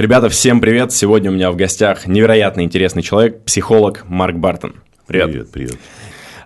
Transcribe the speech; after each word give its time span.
Ребята, 0.00 0.30
всем 0.30 0.62
привет! 0.62 0.92
Сегодня 0.92 1.30
у 1.30 1.34
меня 1.34 1.50
в 1.50 1.56
гостях 1.56 2.06
невероятно 2.06 2.62
интересный 2.62 3.02
человек, 3.02 3.44
психолог 3.44 4.06
Марк 4.08 4.34
Бартон. 4.34 4.76
Привет. 5.06 5.26
Привет, 5.26 5.50
привет. 5.52 5.78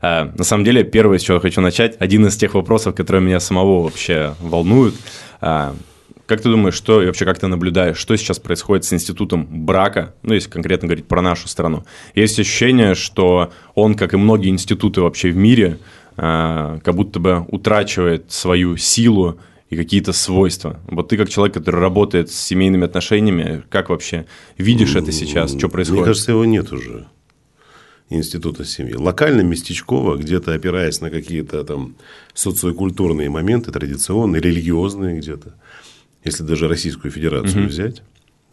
А, 0.03 0.33
на 0.37 0.43
самом 0.43 0.65
деле, 0.65 0.83
первое, 0.83 1.19
с 1.19 1.23
чего 1.23 1.39
хочу 1.39 1.61
начать, 1.61 1.95
один 2.01 2.27
из 2.27 2.37
тех 2.37 2.55
вопросов, 2.55 2.97
которые 2.97 3.23
меня 3.23 3.39
самого 3.39 3.85
вообще 3.85 4.35
волнуют. 4.41 4.97
А, 5.41 5.77
как 6.27 6.41
ты 6.41 6.49
думаешь, 6.49 6.75
что 6.75 7.01
и 7.01 7.07
вообще 7.07 7.25
как 7.25 7.39
ты 7.39 7.47
наблюдаешь, 7.47 7.97
что 7.97 8.17
сейчас 8.17 8.41
происходит 8.41 8.87
с 8.87 8.93
институтом 8.93 9.47
брака, 9.49 10.17
ну, 10.25 10.35
если 10.35 10.51
конкретно 10.51 10.89
говорить 10.89 11.07
про 11.07 11.23
нашу 11.23 11.47
страну? 11.47 11.85
Есть 12.17 12.41
ощущение, 12.41 12.97
что 12.97 13.53
он, 13.77 13.95
как 13.95 14.15
и 14.15 14.17
многие 14.17 14.49
институты 14.49 15.01
вообще 15.01 15.31
в 15.31 15.37
мире, 15.37 15.79
а, 16.17 16.81
как 16.83 16.97
будто 16.97 17.21
бы 17.21 17.47
утрачивает 17.47 18.33
свою 18.33 18.77
силу 18.77 19.39
и 19.75 19.77
какие-то 19.77 20.13
свойства. 20.13 20.81
Вот 20.87 21.09
ты 21.09 21.17
как 21.17 21.29
человек, 21.29 21.55
который 21.55 21.81
работает 21.81 22.31
с 22.31 22.35
семейными 22.35 22.85
отношениями, 22.85 23.65
как 23.69 23.91
вообще 23.91 24.27
видишь 24.57 24.95
это 24.95 25.13
сейчас, 25.13 25.57
что 25.57 25.69
происходит? 25.69 26.01
Мне 26.01 26.07
кажется, 26.07 26.31
его 26.31 26.45
нет 26.45 26.73
уже 26.73 27.07
института 28.09 28.65
семьи. 28.65 28.95
Локально, 28.95 29.41
местечково, 29.41 30.17
где-то 30.17 30.55
опираясь 30.55 31.01
на 31.01 31.11
какие-то 31.11 31.65
там 31.65 31.97
социокультурные 32.35 33.29
моменты, 33.31 33.73
традиционные, 33.73 34.41
религиозные 34.41 35.19
где-то. 35.19 35.55
Если 36.23 36.45
даже 36.45 36.69
Российскую 36.69 37.11
Федерацию 37.11 37.65
угу. 37.65 37.71
взять, 37.71 38.03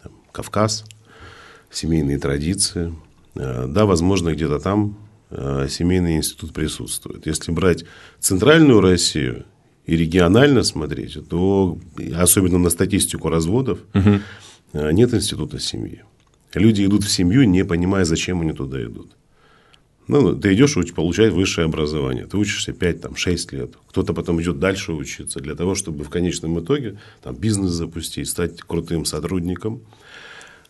там, 0.02 0.14
Кавказ, 0.32 0.86
семейные 1.70 2.18
традиции. 2.18 2.96
Э, 3.36 3.68
да, 3.68 3.86
возможно, 3.86 4.34
где-то 4.34 4.60
там 4.60 4.98
э, 5.30 5.68
семейный 5.70 6.18
институт 6.18 6.54
присутствует. 6.54 7.28
Если 7.28 7.52
брать 7.52 7.86
центральную 8.20 8.82
Россию 8.82 9.46
и 9.86 9.96
регионально 9.96 10.64
смотреть, 10.64 11.18
то 11.30 11.78
особенно 12.16 12.58
на 12.58 12.70
статистику 12.70 13.30
разводов 13.30 13.80
угу. 13.94 14.20
нет 14.74 15.14
института 15.14 15.60
семьи. 15.60 16.04
Люди 16.54 16.86
идут 16.86 17.04
в 17.04 17.10
семью, 17.10 17.44
не 17.44 17.66
понимая, 17.66 18.06
зачем 18.06 18.42
они 18.42 18.54
туда 18.54 18.84
идут. 18.84 19.12
Ну, 20.08 20.36
ты 20.36 20.54
идешь 20.54 20.76
получать 20.94 21.32
высшее 21.32 21.66
образование. 21.66 22.26
Ты 22.26 22.38
учишься 22.38 22.72
5-6 22.72 23.56
лет. 23.56 23.72
Кто-то 23.90 24.14
потом 24.14 24.42
идет 24.42 24.60
дальше 24.60 24.92
учиться 24.92 25.40
для 25.40 25.56
того, 25.56 25.76
чтобы 25.76 26.04
в 26.04 26.10
конечном 26.10 26.60
итоге 26.60 26.98
там, 27.24 27.36
бизнес 27.36 27.72
запустить, 27.72 28.28
стать 28.28 28.62
крутым 28.62 29.06
сотрудником. 29.06 29.82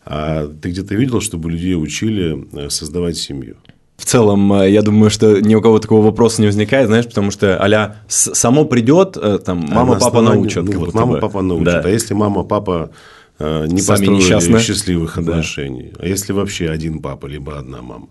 А 0.04 0.46
ты 0.46 0.70
где-то 0.70 0.94
видел, 0.94 1.20
чтобы 1.20 1.50
людей 1.50 1.74
учили 1.74 2.46
э, 2.52 2.70
создавать 2.70 3.16
семью? 3.16 3.56
В 4.02 4.04
целом, 4.04 4.52
э, 4.54 4.68
я 4.68 4.82
думаю, 4.82 5.10
что 5.10 5.40
ни 5.40 5.54
у 5.54 5.62
кого 5.62 5.78
такого 5.78 6.04
вопроса 6.04 6.40
не 6.42 6.48
возникает, 6.48 6.88
знаешь, 6.88 7.06
потому 7.06 7.30
что 7.30 7.62
аля 7.62 7.98
само 8.08 8.64
придет, 8.64 9.16
э, 9.16 9.38
там, 9.38 9.64
а 9.70 9.74
мама, 9.74 9.96
папа 9.96 10.20
научат. 10.20 10.64
Ну, 10.64 10.80
вот, 10.80 10.92
мама, 10.92 11.18
папа 11.18 11.40
научат. 11.40 11.82
Да. 11.84 11.88
А 11.88 11.88
если 11.88 12.12
мама, 12.12 12.42
папа 12.42 12.90
не 13.38 13.80
Сами 13.80 13.98
построили 13.98 14.10
несчастны. 14.10 14.58
счастливых 14.58 15.18
отношений, 15.18 15.92
да. 15.92 16.00
а 16.02 16.06
если 16.08 16.32
вообще 16.32 16.68
один 16.68 16.98
папа, 16.98 17.26
либо 17.26 17.56
одна 17.56 17.80
мама. 17.80 18.08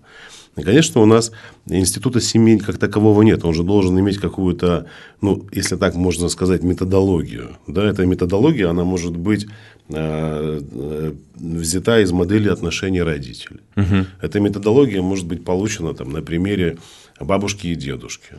И, 0.58 0.64
конечно, 0.64 1.02
у 1.02 1.06
нас 1.06 1.32
института 1.66 2.20
семей 2.20 2.60
как 2.60 2.78
такового 2.78 3.22
нет. 3.22 3.46
Он 3.46 3.54
же 3.54 3.64
должен 3.64 3.98
иметь 4.00 4.18
какую-то, 4.18 4.86
ну, 5.22 5.48
если 5.54 5.78
так 5.78 5.96
можно 5.96 6.28
сказать, 6.28 6.62
методологию. 6.62 7.58
Да, 7.68 7.86
эта 7.86 8.06
методология, 8.06 8.70
она 8.70 8.84
может 8.84 9.16
быть 9.16 9.48
э, 9.90 10.62
э, 10.62 11.14
взята 11.36 12.02
из 12.02 12.12
модели 12.12 12.50
отношений 12.50 13.02
родителей. 13.02 13.62
Угу. 13.78 14.06
Эта 14.22 14.40
методология 14.42 15.02
может 15.02 15.26
быть 15.26 15.46
получена 15.46 15.94
там, 15.94 16.12
на 16.12 16.22
примере 16.22 16.78
бабушки 17.24 17.68
и 17.68 17.76
дедушки. 17.76 18.36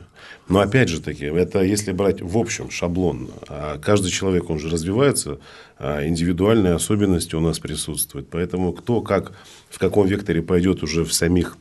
Но 0.49 0.61
опять 0.61 0.89
же 0.89 1.01
таки, 1.01 1.25
это 1.25 1.63
если 1.63 1.93
брать 1.93 2.21
в 2.21 2.37
общем 2.37 2.71
шаблонно, 2.71 3.31
а 3.49 3.79
каждый 3.79 4.11
человек, 4.11 4.51
он 4.51 4.59
же 4.59 4.69
развивается, 4.69 5.39
а 5.79 6.07
индивидуальные 6.07 6.75
особенности 6.75 7.35
у 7.37 7.41
нас 7.41 7.59
присутствуют. 7.59 8.29
Поэтому 8.31 8.73
кто 8.73 9.01
как, 9.01 9.33
в 9.71 9.79
каком 9.79 10.07
векторе 10.07 10.43
пойдет 10.43 10.83
уже 10.83 11.05
в 11.05 11.13
самих 11.13 11.57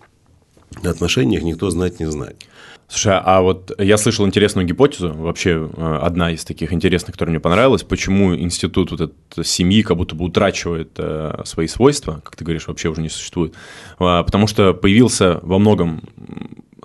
отношениях 0.84 1.44
никто 1.44 1.70
знать 1.70 2.00
не 2.00 2.10
знает. 2.10 2.46
Слушай, 2.92 3.22
а 3.24 3.42
вот 3.42 3.72
я 3.80 3.98
слышал 3.98 4.28
интересную 4.28 4.68
гипотезу, 4.68 5.14
вообще 5.14 5.70
э, 5.78 6.00
одна 6.02 6.32
из 6.32 6.44
таких 6.44 6.74
интересных, 6.74 7.14
которая 7.14 7.32
мне 7.32 7.40
понравилась, 7.40 7.84
почему 7.84 8.36
институт 8.36 8.92
вот 8.92 9.00
этот 9.00 9.48
семьи 9.48 9.82
как 9.82 9.96
будто 9.96 10.14
бы 10.14 10.26
утрачивает 10.26 10.92
э, 10.98 11.42
свои 11.46 11.68
свойства, 11.68 12.22
как 12.22 12.36
ты 12.36 12.44
говоришь, 12.44 12.68
вообще 12.68 12.90
уже 12.90 13.02
не 13.02 13.08
существует, 13.08 13.54
а, 13.98 14.24
потому 14.24 14.46
что 14.46 14.74
появился 14.74 15.40
во 15.42 15.58
многом 15.58 16.04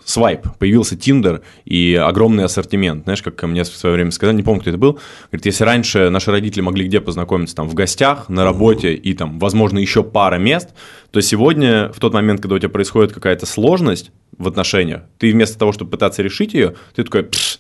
swipe, 0.07 0.47
появился 0.59 0.97
Тиндер 0.97 1.43
и 1.65 1.95
огромный 1.95 2.45
ассортимент. 2.45 3.05
Знаешь, 3.05 3.23
как 3.23 3.43
мне 3.43 3.65
в 3.65 3.67
свое 3.67 3.97
время 3.97 4.13
сказали, 4.13 4.37
не 4.37 4.43
помню, 4.45 4.61
кто 4.61 4.71
это 4.71 4.79
был, 4.79 4.99
говорит, 5.31 5.45
если 5.45 5.65
раньше 5.65 6.11
наши 6.11 6.31
родители 6.31 6.61
могли 6.61 6.87
где 6.87 7.01
познакомиться, 7.01 7.57
там, 7.57 7.69
в 7.69 7.75
гостях, 7.75 8.29
на 8.29 8.45
работе 8.45 8.95
и 8.95 9.13
там, 9.15 9.39
возможно, 9.41 9.79
еще 9.79 10.05
пара 10.05 10.37
мест, 10.37 10.71
то 11.11 11.21
сегодня, 11.21 11.93
в 11.93 11.99
тот 11.99 12.15
момент, 12.15 12.41
когда 12.41 12.55
у 12.55 12.59
тебя 12.59 12.69
происходит 12.69 13.13
какая-то 13.13 13.47
сложность 13.47 14.13
в 14.39 14.47
отношениях, 14.47 15.03
ты 15.19 15.33
вместо 15.33 15.59
того, 15.59 15.73
чтобы 15.73 15.91
пытаться 15.91 16.23
решить 16.23 16.55
ее, 16.55 16.75
ты 16.95 17.03
такой, 17.03 17.25
пш, 17.25 17.59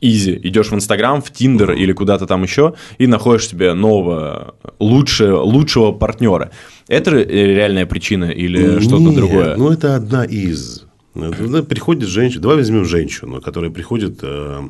easy, 0.00 0.38
идешь 0.44 0.68
в 0.68 0.74
Инстаграм, 0.74 1.20
в 1.20 1.32
Тиндер 1.32 1.72
или 1.72 1.92
куда-то 1.92 2.26
там 2.26 2.44
еще 2.44 2.74
и 2.98 3.08
находишь 3.08 3.48
себе 3.48 3.74
нового, 3.74 4.54
лучше, 4.78 5.34
лучшего 5.34 5.90
партнера. 5.90 6.52
Это 6.86 7.10
реальная 7.16 7.86
причина 7.86 8.26
или 8.26 8.78
что-то 8.78 9.12
другое? 9.12 9.56
Ну, 9.56 9.70
это 9.72 9.96
одна 9.96 10.24
из. 10.24 10.86
Приходит 11.12 12.08
женщина, 12.08 12.42
давай 12.42 12.58
возьмем 12.58 12.84
женщину, 12.84 13.40
которая 13.40 13.70
приходит 13.70 14.20
э, 14.22 14.60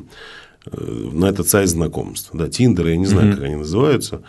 э, 0.65 1.09
на 1.13 1.25
этот 1.25 1.47
сайт 1.47 1.69
знакомств. 1.69 2.31
Да, 2.33 2.49
Тиндер, 2.49 2.87
я 2.87 2.97
не 2.97 3.05
знаю, 3.05 3.27
mm-hmm. 3.27 3.35
как 3.35 3.43
они 3.43 3.55
называются. 3.55 4.23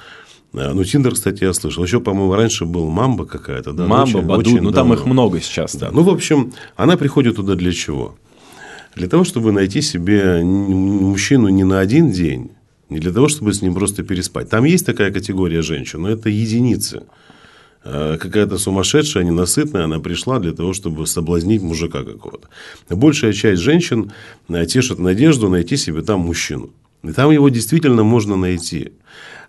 Э, 0.52 0.72
ну, 0.72 0.84
Тиндер, 0.84 1.14
кстати, 1.14 1.44
я 1.44 1.52
слышал. 1.54 1.82
Еще, 1.82 2.00
по-моему, 2.00 2.34
раньше 2.34 2.66
был 2.66 2.90
Мамба 2.90 3.24
какая-то. 3.24 3.72
Да? 3.72 3.86
Мамба, 3.86 4.02
очень, 4.02 4.26
Баду, 4.26 4.40
очень 4.40 4.60
ну 4.60 4.72
там 4.72 4.92
их 4.92 5.06
много 5.06 5.40
сейчас. 5.40 5.74
Да. 5.76 5.90
Ну, 5.90 6.02
в 6.02 6.10
общем, 6.10 6.52
она 6.76 6.96
приходит 6.96 7.36
туда 7.36 7.54
для 7.54 7.72
чего? 7.72 8.16
Для 8.94 9.08
того, 9.08 9.24
чтобы 9.24 9.52
найти 9.52 9.80
себе 9.80 10.42
мужчину 10.42 11.48
не 11.48 11.64
на 11.64 11.80
один 11.80 12.10
день, 12.10 12.50
не 12.90 12.98
для 12.98 13.10
того, 13.12 13.28
чтобы 13.28 13.54
с 13.54 13.62
ним 13.62 13.74
просто 13.74 14.02
переспать. 14.02 14.50
Там 14.50 14.64
есть 14.64 14.84
такая 14.84 15.10
категория 15.10 15.62
женщин, 15.62 16.02
но 16.02 16.10
это 16.10 16.28
единицы. 16.28 17.04
Э, 17.84 18.16
какая-то 18.20 18.58
сумасшедшая, 18.58 19.24
ненасытная, 19.24 19.84
она 19.84 19.98
пришла 19.98 20.38
для 20.38 20.52
того, 20.52 20.72
чтобы 20.72 21.06
соблазнить 21.06 21.62
мужика 21.62 22.04
какого-то. 22.04 22.48
Большая 22.88 23.32
часть 23.32 23.60
женщин 23.60 24.12
э, 24.48 24.66
тешит 24.66 24.98
надежду 24.98 25.48
найти 25.48 25.76
себе 25.76 26.02
там 26.02 26.20
мужчину. 26.20 26.70
И 27.02 27.12
там 27.12 27.32
его 27.32 27.48
действительно 27.48 28.04
можно 28.04 28.36
найти. 28.36 28.92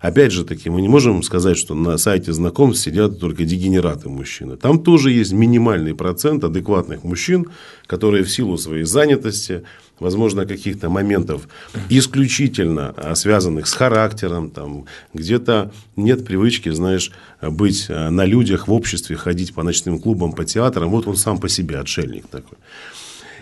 Опять 0.00 0.32
же 0.32 0.44
таки, 0.44 0.68
мы 0.68 0.82
не 0.82 0.88
можем 0.88 1.22
сказать, 1.22 1.56
что 1.56 1.74
на 1.74 1.96
сайте 1.96 2.32
знакомств 2.32 2.84
сидят 2.84 3.20
только 3.20 3.44
дегенераты 3.44 4.08
мужчины. 4.08 4.56
Там 4.56 4.82
тоже 4.82 5.12
есть 5.12 5.32
минимальный 5.32 5.94
процент 5.94 6.42
адекватных 6.42 7.04
мужчин, 7.04 7.46
которые 7.86 8.24
в 8.24 8.30
силу 8.30 8.58
своей 8.58 8.84
занятости, 8.84 9.62
возможно, 9.98 10.46
каких-то 10.46 10.88
моментов 10.88 11.48
исключительно 11.88 12.94
а, 12.96 13.14
связанных 13.14 13.66
с 13.66 13.72
характером, 13.72 14.50
там, 14.50 14.86
где-то 15.12 15.72
нет 15.96 16.24
привычки, 16.24 16.70
знаешь, 16.70 17.12
быть 17.40 17.86
а, 17.88 18.10
на 18.10 18.24
людях 18.24 18.68
в 18.68 18.72
обществе, 18.72 19.16
ходить 19.16 19.54
по 19.54 19.62
ночным 19.62 19.98
клубам, 19.98 20.32
по 20.32 20.44
театрам. 20.44 20.90
Вот 20.90 21.06
он 21.06 21.16
сам 21.16 21.38
по 21.38 21.48
себе 21.48 21.78
отшельник 21.78 22.26
такой. 22.26 22.58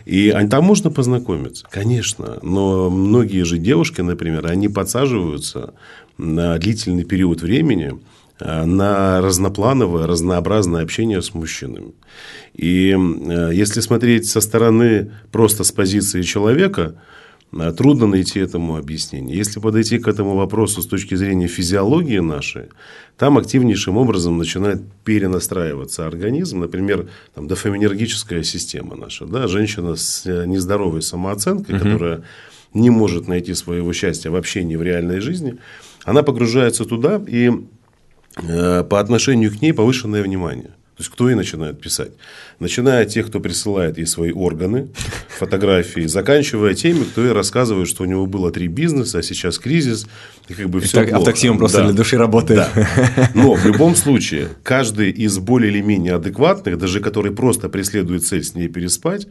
И 0.05 0.35
там 0.51 0.65
можно 0.65 0.91
познакомиться, 0.91 1.65
конечно. 1.71 2.39
Но 2.43 2.91
многие 2.91 3.45
же 3.45 3.59
девушки, 3.59 4.01
например, 4.01 4.47
они 4.47 4.69
подсаживаются 4.69 5.75
на 6.19 6.59
длительный 6.59 7.05
период 7.05 7.41
времени 7.41 7.99
на 8.45 9.21
разноплановое, 9.21 10.07
разнообразное 10.07 10.83
общение 10.83 11.23
с 11.23 11.35
мужчинами. 11.35 11.93
И 12.55 12.91
э, 12.91 13.51
если 13.53 13.81
смотреть 13.81 14.29
со 14.29 14.41
стороны 14.41 15.13
просто 15.31 15.65
с 15.65 15.73
позиции 15.73 16.23
человека, 16.23 16.95
э, 17.53 17.73
трудно 17.73 18.07
найти 18.07 18.41
этому 18.41 18.77
объяснение. 18.77 19.37
Если 19.37 19.61
подойти 19.61 19.99
к 19.99 20.09
этому 20.09 20.35
вопросу 20.35 20.83
с 20.83 20.87
точки 20.87 21.15
зрения 21.15 21.47
физиологии 21.47 22.19
нашей, 22.19 22.65
там 23.17 23.39
активнейшим 23.39 23.97
образом 23.97 24.39
начинает 24.39 24.83
перенастраиваться 25.05 26.07
организм. 26.07 26.61
Например, 26.61 27.09
там, 27.35 27.49
дофаминергическая 27.49 28.43
система 28.43 28.97
наша. 28.97 29.27
Да? 29.27 29.47
Женщина 29.47 29.97
с 29.97 30.25
нездоровой 30.47 31.03
самооценкой, 31.03 31.77
угу. 31.77 31.85
которая 31.85 32.23
не 32.75 32.91
может 32.91 33.29
найти 33.29 33.55
своего 33.55 33.93
счастья 33.93 34.31
в 34.31 34.37
общении 34.37 34.77
в 34.77 34.83
реальной 34.83 35.21
жизни– 35.21 35.59
она 36.05 36.23
погружается 36.23 36.85
туда, 36.85 37.23
и 37.27 37.49
э, 37.49 37.53
по 38.35 39.01
отношению 39.01 39.51
к 39.51 39.61
ней 39.61 39.73
повышенное 39.73 40.23
внимание. 40.23 40.71
То 40.97 41.05
есть, 41.05 41.11
кто 41.11 41.29
ей 41.29 41.35
начинает 41.35 41.81
писать? 41.81 42.11
Начиная 42.61 43.05
от 43.05 43.09
тех, 43.09 43.27
кто 43.29 43.41
присылает 43.41 43.97
ей 43.97 44.07
свои 44.07 44.31
органы, 44.31 44.89
фотографии, 45.39 46.07
заканчивая 46.07 46.75
теми, 46.75 47.05
кто 47.05 47.25
ей 47.25 47.33
рассказывает, 47.33 47.89
что 47.89 48.03
у 48.03 48.07
него 48.07 48.27
было 48.27 48.51
три 48.53 48.69
бизнеса, 48.69 49.19
а 49.19 49.23
сейчас 49.23 49.59
кризис, 49.59 50.07
и 50.49 50.55
как 50.55 50.69
бы 50.69 50.81
все 50.81 50.99
так, 50.99 51.09
плохо. 51.09 51.23
А 51.23 51.25
такси 51.25 51.49
он 51.49 51.57
просто 51.57 51.79
да. 51.79 51.85
для 51.87 51.95
души 51.95 52.19
работает. 52.19 52.69
Да. 52.75 53.31
Но 53.35 53.55
в 53.55 53.65
любом 53.65 53.97
случае, 53.97 54.49
каждый 54.63 55.11
из 55.11 55.39
более 55.39 55.73
или 55.73 55.81
менее 55.81 56.15
адекватных, 56.15 56.77
даже 56.77 57.01
который 57.01 57.33
просто 57.33 57.71
преследует 57.71 58.25
цель 58.27 58.45
с 58.45 58.55
ней 58.55 58.69
переспать, 58.69 59.27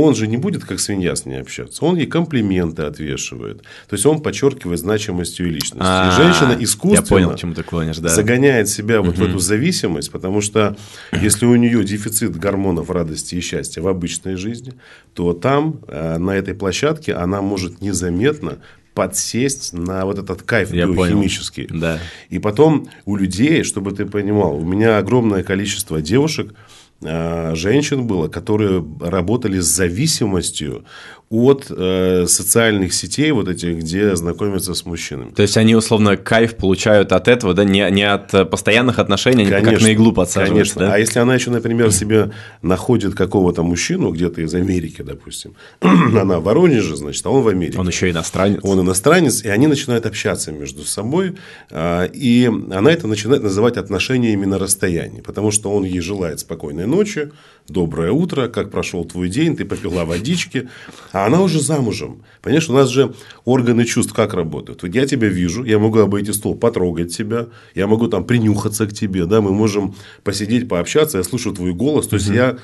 он 0.00 0.14
же 0.14 0.26
не 0.26 0.36
будет 0.36 0.64
как 0.64 0.80
свинья 0.80 1.14
с 1.16 1.26
ней 1.26 1.40
общаться. 1.40 1.84
Он 1.84 1.96
ей 1.96 2.06
комплименты 2.06 2.82
отвешивает. 2.82 3.58
То 3.88 3.94
есть, 3.96 4.06
он 4.06 4.20
подчеркивает 4.22 4.78
значимость 4.80 5.38
ее 5.38 5.50
личности. 5.50 5.76
И 5.76 5.80
А, 5.80 6.10
женщина 6.16 6.56
искусственно 6.62 7.18
Я 7.18 7.24
понял, 7.26 7.36
чему 7.38 7.54
ты 7.54 7.62
клонишь, 7.62 7.98
да. 7.98 8.08
загоняет 8.08 8.68
себя 8.68 9.02
вот 9.02 9.18
в 9.18 9.22
эту 9.22 9.38
зависимость, 9.38 10.10
потому 10.10 10.40
что 10.40 10.76
если 11.12 11.46
у 11.46 11.56
нее 11.56 11.84
дефицит 11.84 12.36
гормонов 12.36 12.90
радости 12.90 13.34
и 13.34 13.40
счастья 13.40 13.82
в 13.82 13.88
обычной 13.88 14.36
жизни, 14.36 14.74
то 15.14 15.32
там, 15.32 15.80
э, 15.88 16.18
на 16.18 16.32
этой 16.32 16.54
площадке, 16.54 17.14
она 17.14 17.42
может 17.42 17.80
незаметно 17.80 18.58
подсесть 18.94 19.72
на 19.72 20.04
вот 20.04 20.18
этот 20.18 20.42
кайф 20.42 20.72
Я 20.72 20.86
понял. 20.86 20.96
биохимический. 21.04 21.66
Да. 21.70 21.98
И 22.28 22.38
потом 22.38 22.88
у 23.06 23.16
людей, 23.16 23.62
чтобы 23.64 23.92
ты 23.92 24.04
понимал, 24.06 24.56
у 24.56 24.64
меня 24.64 24.98
огромное 24.98 25.42
количество 25.42 26.00
девушек, 26.02 26.54
женщин 27.02 28.06
было, 28.06 28.28
которые 28.28 28.84
работали 29.00 29.60
с 29.60 29.66
зависимостью 29.66 30.84
от 31.32 31.66
э, 31.70 32.26
социальных 32.28 32.92
сетей, 32.92 33.30
вот 33.32 33.48
этих, 33.48 33.78
где 33.78 34.14
знакомятся 34.16 34.74
с 34.74 34.84
мужчинами. 34.84 35.30
То 35.30 35.40
есть 35.40 35.56
они 35.56 35.74
условно 35.74 36.18
кайф 36.18 36.56
получают 36.56 37.10
от 37.10 37.26
этого, 37.26 37.54
да, 37.54 37.64
не, 37.64 37.90
не 37.90 38.02
от 38.02 38.34
э, 38.34 38.44
постоянных 38.44 38.98
отношений, 38.98 39.44
они 39.44 39.64
как 39.64 39.80
на 39.80 39.92
иглу 39.94 40.12
подсаживаются, 40.12 40.74
Конечно. 40.74 40.92
да? 40.92 40.94
А 40.94 40.98
если 40.98 41.20
она 41.20 41.34
еще, 41.34 41.50
например, 41.50 41.90
себе 41.90 42.32
находит 42.60 43.14
какого-то 43.14 43.62
мужчину 43.62 44.10
где-то 44.10 44.42
из 44.42 44.54
Америки, 44.54 45.00
допустим, 45.00 45.54
она 45.80 46.38
в 46.38 46.44
Воронеже, 46.44 46.96
значит, 46.96 47.24
а 47.24 47.30
он 47.30 47.42
в 47.42 47.48
Америке. 47.48 47.78
Он 47.78 47.88
еще 47.88 48.10
иностранец. 48.10 48.60
Он 48.62 48.80
иностранец, 48.80 49.42
и 49.42 49.48
они 49.48 49.68
начинают 49.68 50.04
общаться 50.04 50.52
между 50.52 50.84
собой, 50.84 51.36
а, 51.70 52.04
и 52.04 52.44
она 52.44 52.92
это 52.92 53.06
начинает 53.06 53.42
называть 53.42 53.78
отношениями 53.78 54.44
на 54.44 54.58
расстоянии, 54.58 55.22
потому 55.22 55.50
что 55.50 55.70
он 55.72 55.84
ей 55.84 56.00
желает 56.00 56.40
спокойной 56.40 56.86
ночи, 56.86 57.30
доброе 57.68 58.12
утро, 58.12 58.48
как 58.48 58.70
прошел 58.70 59.04
твой 59.04 59.28
день, 59.28 59.56
ты 59.56 59.64
попила 59.64 60.04
водички, 60.04 60.68
а 61.12 61.26
она 61.26 61.40
уже 61.40 61.60
замужем. 61.60 62.22
Понимаешь, 62.40 62.68
у 62.68 62.72
нас 62.72 62.88
же 62.88 63.14
органы 63.44 63.84
чувств 63.84 64.12
как 64.12 64.34
работают? 64.34 64.82
Вот 64.82 64.94
я 64.94 65.06
тебя 65.06 65.28
вижу, 65.28 65.64
я 65.64 65.78
могу 65.78 65.98
обойти 65.98 66.32
стол, 66.32 66.54
потрогать 66.54 67.16
тебя, 67.16 67.46
я 67.74 67.86
могу 67.86 68.08
там 68.08 68.24
принюхаться 68.24 68.86
к 68.86 68.92
тебе, 68.92 69.26
да, 69.26 69.40
мы 69.40 69.52
можем 69.52 69.94
посидеть, 70.24 70.68
пообщаться, 70.68 71.18
я 71.18 71.24
слышу 71.24 71.52
твой 71.52 71.72
голос, 71.72 72.08
то 72.08 72.16
есть 72.16 72.28
я 72.28 72.58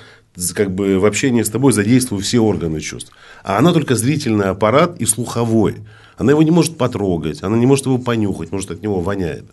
как 0.54 0.74
бы 0.74 0.98
в 0.98 1.04
общении 1.04 1.42
с 1.42 1.50
тобой 1.50 1.72
задействую 1.72 2.22
все 2.22 2.38
органы 2.38 2.80
чувств. 2.80 3.12
А 3.42 3.58
она 3.58 3.72
только 3.72 3.94
зрительный 3.96 4.46
аппарат 4.46 5.00
и 5.00 5.06
слуховой. 5.06 5.76
Она 6.16 6.32
его 6.32 6.42
не 6.42 6.50
может 6.50 6.76
потрогать, 6.76 7.42
она 7.42 7.56
не 7.56 7.66
может 7.66 7.86
его 7.86 7.98
понюхать, 7.98 8.50
может 8.52 8.70
от 8.70 8.82
него 8.82 9.00
воняет. 9.00 9.44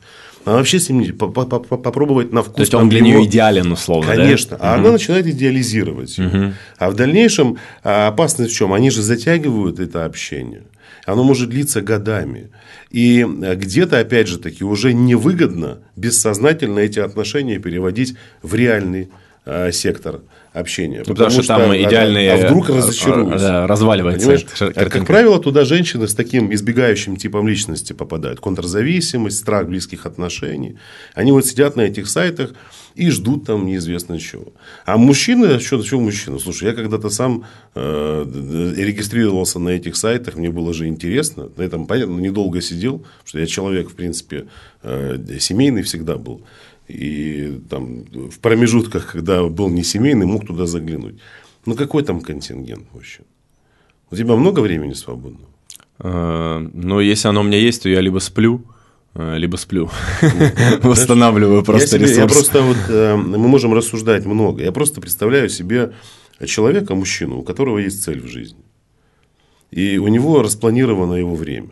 Она 0.46 0.58
вообще 0.58 0.80
с 0.80 0.90
ним 0.90 1.00
не- 1.02 1.12
попробовать 1.12 2.32
на 2.32 2.42
вкус. 2.44 2.56
То 2.56 2.62
есть 2.62 2.74
он 2.76 2.88
для 2.90 3.02
него- 3.02 3.20
нее 3.20 3.28
идеален, 3.28 3.72
условно, 3.72 4.12
да? 4.16 4.16
Конечно. 4.24 4.58
А 4.60 4.76
она 4.76 4.92
начинает 4.92 5.26
идеализировать 5.28 6.18
его. 6.18 6.54
А 6.78 6.90
в 6.90 6.96
дальнейшем 6.96 7.58
а, 7.84 8.08
опасность 8.08 8.54
в 8.54 8.56
чем? 8.56 8.72
Они 8.72 8.90
же 8.92 9.02
затягивают 9.02 9.80
это 9.80 10.06
общение. 10.06 10.64
Оно 11.06 11.24
может 11.24 11.50
длиться 11.50 11.82
годами. 11.82 12.50
И 12.92 13.24
а, 13.26 13.56
где-то, 13.56 14.00
опять 14.00 14.28
же 14.28 14.38
таки, 14.38 14.64
уже 14.64 14.94
невыгодно 14.94 15.80
бессознательно 15.96 16.80
эти 16.80 17.00
отношения 17.00 17.58
переводить 17.60 18.16
в 18.42 18.54
реальный 18.56 19.10
а, 19.46 19.72
сектор 19.72 20.22
общения. 20.54 21.04
Ну, 21.06 21.14
потому, 21.14 21.30
что, 21.30 21.46
там 21.46 21.72
а- 21.72 21.78
идеальные... 21.78 22.32
А, 22.34 22.48
вдруг 22.48 22.70
э, 22.70 22.78
разочаруюсь. 22.78 23.42
Да, 23.42 23.68
разваливается 23.68 24.28
Понимаешь? 24.28 24.76
А, 24.76 24.90
Как 24.90 25.06
правило, 25.06 25.40
туда 25.40 25.66
женщины 25.66 26.08
с 26.08 26.16
таким 26.16 26.54
избегающим 26.54 27.16
типом 27.18 27.48
личности 27.48 27.94
попадают. 27.94 28.40
Контрзависимость, 28.40 29.38
страх 29.38 29.68
близких 29.68 30.06
отношений. 30.06 30.78
Они 31.14 31.32
вот 31.32 31.46
сидят 31.46 31.76
на 31.76 31.82
этих 31.82 32.08
сайтах 32.08 32.54
и 32.96 33.10
ждут 33.10 33.46
там 33.46 33.66
неизвестно 33.66 34.18
чего. 34.18 34.54
А 34.86 34.98
мужчины, 34.98 35.60
что, 35.60 35.84
что 35.84 36.00
мужчина? 36.00 36.40
Слушай, 36.40 36.70
я 36.70 36.74
когда-то 36.74 37.10
сам 37.10 37.44
э, 37.76 38.74
регистрировался 38.78 39.60
на 39.60 39.70
этих 39.70 39.98
сайтах, 39.98 40.36
мне 40.36 40.50
было 40.50 40.74
же 40.74 40.88
интересно. 40.88 41.50
На 41.58 41.64
этом, 41.64 41.86
понятно, 41.86 42.18
недолго 42.20 42.62
сидел, 42.62 43.00
потому 43.00 43.26
что 43.26 43.40
я 43.40 43.46
человек, 43.46 43.90
в 43.90 43.96
принципе, 43.96 44.46
э, 44.82 45.20
семейный 45.40 45.84
всегда 45.84 46.16
был. 46.16 46.42
И 46.88 47.60
там 47.70 48.04
в 48.30 48.40
промежутках, 48.40 49.12
когда 49.12 49.44
был 49.44 49.70
не 49.70 49.84
семейный, 49.84 50.26
мог 50.26 50.46
туда 50.46 50.66
заглянуть. 50.66 51.16
Ну, 51.66 51.76
какой 51.76 52.04
там 52.04 52.22
контингент 52.22 52.86
мужчин? 52.94 53.26
У 54.12 54.16
тебя 54.16 54.36
много 54.36 54.60
времени 54.60 54.94
свободного? 54.94 55.50
Э, 56.00 56.60
Ну, 56.74 57.00
если 57.00 57.28
оно 57.28 57.42
у 57.42 57.44
меня 57.44 57.58
есть, 57.58 57.84
то 57.84 57.90
я 57.90 58.02
либо 58.02 58.20
сплю, 58.20 58.64
э, 59.16 59.38
либо 59.38 59.58
сплю. 59.58 59.90
Восстанавливаю 60.84 61.64
просто 61.64 61.98
я 61.98 62.06
ресурс. 62.06 62.34
просто 62.34 62.62
вот, 62.62 62.78
э, 62.90 63.16
мы 63.16 63.48
можем 63.48 63.74
рассуждать 63.74 64.26
много. 64.26 64.64
Я 64.64 64.72
просто 64.72 65.02
представляю 65.02 65.50
себе 65.50 65.94
человека, 66.46 66.96
мужчину, 66.96 67.40
у 67.40 67.44
которого 67.44 67.80
есть 67.80 68.04
цель 68.04 68.22
в 68.22 68.28
жизни. 68.28 68.65
И 69.76 69.98
у 69.98 70.08
него 70.08 70.42
распланировано 70.42 71.14
его 71.16 71.36
время. 71.36 71.68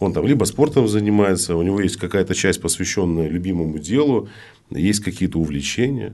Он 0.00 0.12
там 0.12 0.26
либо 0.26 0.44
спортом 0.44 0.88
занимается, 0.88 1.56
у 1.56 1.62
него 1.62 1.80
есть 1.82 1.96
какая-то 1.96 2.34
часть, 2.34 2.60
посвященная 2.60 3.28
любимому 3.28 3.78
делу, 3.78 4.28
есть 4.70 5.00
какие-то 5.04 5.38
увлечения. 5.38 6.12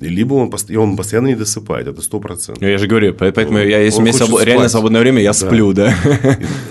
Либо 0.00 0.34
он, 0.34 0.52
и 0.68 0.76
он 0.76 0.96
постоянно 0.96 1.26
не 1.28 1.34
досыпает, 1.34 1.88
это 1.88 2.02
сто 2.02 2.20
процентов. 2.20 2.62
Ну, 2.62 2.68
Я 2.68 2.78
же 2.78 2.86
говорю, 2.86 3.14
по- 3.14 3.32
поэтому 3.32 3.58
я, 3.58 3.80
если 3.80 3.98
Он 4.00 4.04
у 4.04 4.06
меня 4.06 4.16
свобо- 4.18 4.44
реально 4.44 4.68
свободное 4.68 5.00
время, 5.00 5.20
я 5.22 5.30
Да. 5.30 5.34
сплю, 5.34 5.72
да. 5.72 5.92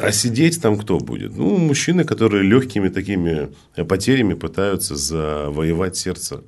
А 0.02 0.12
сидеть 0.14 0.62
там 0.62 0.78
кто 0.78 0.98
будет? 1.00 1.36
Ну, 1.38 1.58
мужчины, 1.58 2.06
которые 2.06 2.44
легкими 2.44 2.88
такими 2.88 3.50
потерями 3.88 4.34
пытаются 4.34 4.96
завоевать 4.96 5.98
сердце 5.98 6.42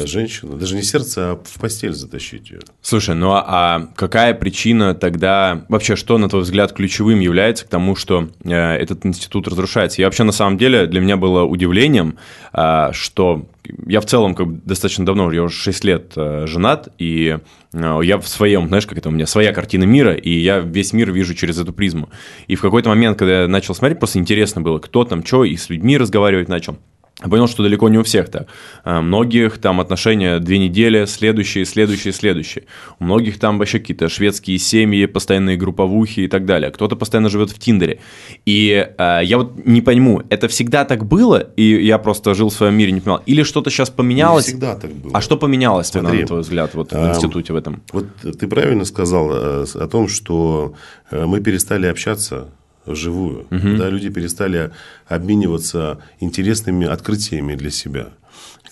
э, 0.00 0.06
женщины. 0.06 0.56
Даже 0.56 0.74
не 0.74 0.82
сердце, 0.82 1.32
а 1.32 1.40
в 1.42 1.60
постель 1.60 1.92
затащить 1.92 2.50
ее. 2.50 2.60
Слушай, 2.80 3.14
ну 3.14 3.32
а- 3.32 3.44
а 3.46 3.88
какая 3.94 4.34
причина 4.34 4.94
тогда, 4.94 5.64
вообще, 5.68 5.96
что, 5.96 6.18
на 6.18 6.28
твой 6.28 6.42
взгляд, 6.42 6.72
ключевым 6.72 7.20
является 7.20 7.64
к 7.64 7.68
тому, 7.68 7.96
что 7.96 8.28
э, 8.44 8.50
этот 8.52 9.04
институт 9.06 9.48
разрушается? 9.48 10.00
Я 10.00 10.06
вообще, 10.08 10.24
на 10.24 10.32
самом 10.32 10.58
деле, 10.58 10.86
для 10.86 11.00
меня 11.00 11.16
было 11.16 11.42
удивлением, 11.42 12.16
а, 12.52 12.92
что 12.92 13.46
я 13.86 14.00
в 14.00 14.06
целом 14.06 14.34
как 14.34 14.46
бы 14.46 14.60
достаточно 14.64 15.06
давно, 15.06 15.30
я 15.32 15.42
уже 15.44 15.56
6 15.56 15.84
лет 15.84 16.12
э, 16.16 16.46
женат, 16.46 16.88
и 16.98 17.38
э, 17.72 18.00
я 18.02 18.18
в 18.18 18.26
своем, 18.26 18.68
знаешь, 18.68 18.86
как 18.86 18.98
это 18.98 19.08
у 19.08 19.12
меня, 19.12 19.26
своя 19.26 19.52
картина 19.52 19.84
мира, 19.84 20.14
и 20.14 20.30
я 20.30 20.58
весь 20.58 20.92
мир 20.92 21.12
вижу 21.12 21.34
через 21.34 21.58
эту 21.58 21.72
призму. 21.72 22.10
И 22.48 22.56
в 22.56 22.60
какой-то 22.60 22.88
момент, 22.88 23.18
когда 23.18 23.42
я 23.42 23.48
начал 23.48 23.74
смотреть, 23.74 23.98
просто 23.98 24.18
интересно 24.18 24.60
было, 24.60 24.78
кто 24.78 25.04
там, 25.04 25.24
что, 25.24 25.44
и 25.44 25.56
с 25.56 25.70
людьми 25.70 25.96
разговаривать 25.96 26.48
начал. 26.48 26.76
Понял, 27.22 27.46
что 27.46 27.62
далеко 27.62 27.88
не 27.88 27.98
у 27.98 28.02
всех 28.02 28.28
так. 28.28 28.48
А, 28.84 29.00
Многих 29.00 29.58
там 29.58 29.80
отношения 29.80 30.38
две 30.38 30.58
недели, 30.58 31.04
следующие, 31.04 31.64
следующие, 31.64 32.12
следующие. 32.12 32.64
У 32.98 33.04
многих 33.04 33.38
там 33.38 33.58
вообще 33.58 33.78
какие-то 33.78 34.08
шведские 34.08 34.58
семьи, 34.58 35.06
постоянные 35.06 35.56
групповухи 35.56 36.20
и 36.20 36.28
так 36.28 36.46
далее. 36.46 36.70
Кто-то 36.70 36.96
постоянно 36.96 37.28
живет 37.28 37.50
в 37.50 37.58
Тиндере. 37.58 38.00
И 38.44 38.88
а, 38.98 39.20
я 39.20 39.38
вот 39.38 39.64
не 39.64 39.80
пойму, 39.82 40.22
это 40.28 40.48
всегда 40.48 40.84
так 40.84 41.06
было, 41.06 41.38
и 41.56 41.84
я 41.84 41.98
просто 41.98 42.34
жил 42.34 42.48
в 42.48 42.54
своем 42.54 42.74
мире, 42.74 42.92
не 42.92 43.00
понимал, 43.00 43.22
или 43.26 43.42
что-то 43.42 43.70
сейчас 43.70 43.90
поменялось? 43.90 44.46
Не 44.46 44.52
всегда 44.52 44.74
так 44.74 44.90
было. 44.92 45.12
А 45.16 45.20
что 45.20 45.36
поменялось 45.36 45.88
Смотри, 45.88 46.22
на 46.22 46.26
твой 46.26 46.40
взгляд, 46.40 46.74
вот 46.74 46.92
в 46.92 46.96
а, 46.96 47.10
институте 47.10 47.52
в 47.52 47.56
этом? 47.56 47.82
Вот 47.92 48.06
ты 48.22 48.48
правильно 48.48 48.84
сказал 48.84 49.30
э, 49.32 49.64
о 49.74 49.88
том, 49.88 50.08
что 50.08 50.74
э, 51.10 51.24
мы 51.26 51.40
перестали 51.40 51.86
общаться 51.86 52.48
вживую. 52.86 53.46
Да, 53.50 53.88
люди 53.88 54.10
перестали 54.10 54.70
обмениваться 55.06 56.02
интересными 56.20 56.86
открытиями 56.86 57.54
для 57.54 57.70
себя. 57.70 58.10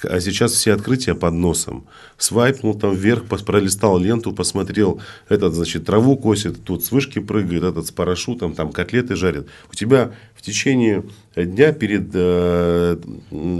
А 0.02 0.20
сейчас 0.20 0.52
все 0.52 0.72
открытия 0.72 1.14
под 1.14 1.34
носом. 1.34 1.86
Свайпнул 2.16 2.74
там 2.74 2.94
вверх, 2.94 3.24
пролистал 3.24 3.98
ленту, 3.98 4.32
посмотрел, 4.32 5.00
этот, 5.28 5.54
значит, 5.54 5.84
траву 5.84 6.16
косит, 6.16 6.64
тут 6.64 6.84
с 6.84 6.90
вышки 6.90 7.18
прыгает, 7.18 7.64
этот 7.64 7.86
с 7.86 7.90
парашютом, 7.90 8.54
там 8.54 8.72
котлеты 8.72 9.16
жарит. 9.16 9.48
У 9.70 9.74
тебя 9.74 10.12
в 10.34 10.42
течение 10.42 11.04
дня 11.36 11.72
перед, 11.72 12.10
э, 12.14 12.98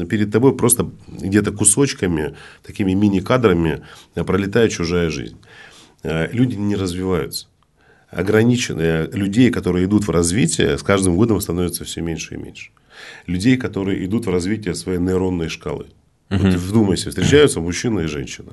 перед 0.09 0.33
тобой 0.33 0.57
просто 0.57 0.91
где-то 1.09 1.53
кусочками, 1.53 2.35
такими 2.63 2.93
мини-кадрами 2.95 3.83
э, 4.15 4.25
пролетает 4.25 4.73
чужая 4.73 5.11
жизнь. 5.11 5.37
Э, 6.03 6.29
Люди 6.33 6.55
не 6.55 6.77
развиваются. 6.77 7.50
Ограниченные 8.11 9.07
людей, 9.07 9.51
которые 9.51 9.87
идут 9.87 10.09
в 10.09 10.11
развитие, 10.11 10.77
с 10.77 10.83
каждым 10.83 11.17
годом 11.17 11.41
становится 11.41 11.85
все 11.85 12.01
меньше 12.01 12.35
и 12.35 12.39
меньше. 12.39 12.71
Людей, 13.27 13.57
которые 13.57 14.05
идут 14.05 14.27
в 14.27 14.31
развитие 14.31 14.75
своей 14.75 14.99
нейронной 14.99 15.49
шкалы. 15.49 15.87
Вот 16.29 16.43
ты 16.43 16.59
вдумайся, 16.59 17.11
встречаются 17.11 17.61
мужчина 17.61 18.01
и 18.01 18.07
женщина. 18.07 18.53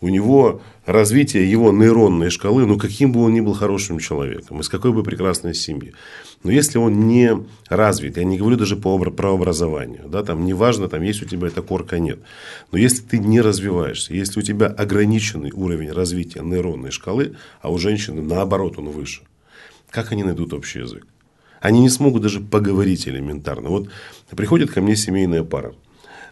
У 0.00 0.08
него 0.08 0.60
развитие 0.84 1.48
его 1.48 1.70
нейронной 1.70 2.30
шкалы, 2.30 2.66
ну 2.66 2.76
каким 2.76 3.12
бы 3.12 3.22
он 3.22 3.34
ни 3.34 3.40
был 3.40 3.54
хорошим 3.54 4.00
человеком, 4.00 4.60
из 4.60 4.68
какой 4.68 4.92
бы 4.92 5.04
прекрасной 5.04 5.54
семьи. 5.54 5.92
Но 6.42 6.50
если 6.50 6.78
он 6.78 7.06
не 7.06 7.30
развит, 7.68 8.16
я 8.16 8.24
не 8.24 8.36
говорю 8.36 8.56
даже 8.56 8.76
по, 8.76 8.98
про 8.98 9.34
образование, 9.34 10.02
да, 10.08 10.22
там 10.24 10.44
неважно, 10.44 10.88
там 10.88 11.02
есть 11.02 11.22
у 11.22 11.26
тебя 11.26 11.46
эта 11.46 11.62
корка, 11.62 11.98
нет. 11.98 12.18
Но 12.72 12.78
если 12.78 13.02
ты 13.02 13.18
не 13.18 13.40
развиваешься, 13.40 14.12
если 14.12 14.40
у 14.40 14.42
тебя 14.42 14.66
ограниченный 14.66 15.52
уровень 15.52 15.92
развития 15.92 16.40
нейронной 16.42 16.90
шкалы, 16.90 17.36
а 17.60 17.70
у 17.70 17.78
женщины 17.78 18.22
наоборот 18.22 18.78
он 18.78 18.88
выше, 18.90 19.22
как 19.90 20.10
они 20.10 20.24
найдут 20.24 20.52
общий 20.52 20.80
язык? 20.80 21.06
Они 21.60 21.80
не 21.80 21.88
смогут 21.88 22.22
даже 22.22 22.40
поговорить 22.40 23.06
элементарно. 23.06 23.68
Вот 23.68 23.88
приходит 24.30 24.72
ко 24.72 24.80
мне 24.80 24.96
семейная 24.96 25.44
пара. 25.44 25.74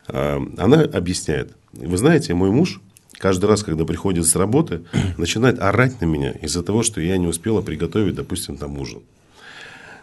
А, 0.09 0.43
Она 0.59 0.81
объясняет. 0.81 1.55
Вы 1.73 1.97
знаете, 1.97 2.35
мой 2.35 2.51
муж, 2.51 2.81
каждый 3.17 3.47
раз, 3.47 3.63
когда 3.63 3.85
приходит 3.85 4.27
с 4.27 4.35
работы, 4.35 4.83
начинает 5.19 5.61
орать 5.61 6.01
на 6.01 6.07
меня 6.07 6.33
из-за 6.33 6.65
того, 6.65 6.83
что 6.83 7.01
я 7.01 7.17
не 7.17 7.29
успела 7.29 7.63
приготовить, 7.63 8.17
допустим, 8.17 8.57
там 8.57 8.77
ужин. 8.77 9.03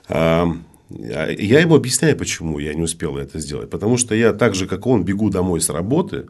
Я 0.09 1.59
ему 1.59 1.75
объясняю, 1.75 2.15
почему 2.15 2.59
я 2.59 2.73
не 2.73 2.81
успел 2.81 3.17
это 3.17 3.39
сделать. 3.39 3.69
Потому 3.69 3.97
что 3.97 4.15
я 4.15 4.31
так 4.31 4.55
же, 4.55 4.67
как 4.67 4.87
он, 4.87 5.03
бегу 5.03 5.29
домой 5.29 5.59
с 5.59 5.69
работы. 5.69 6.27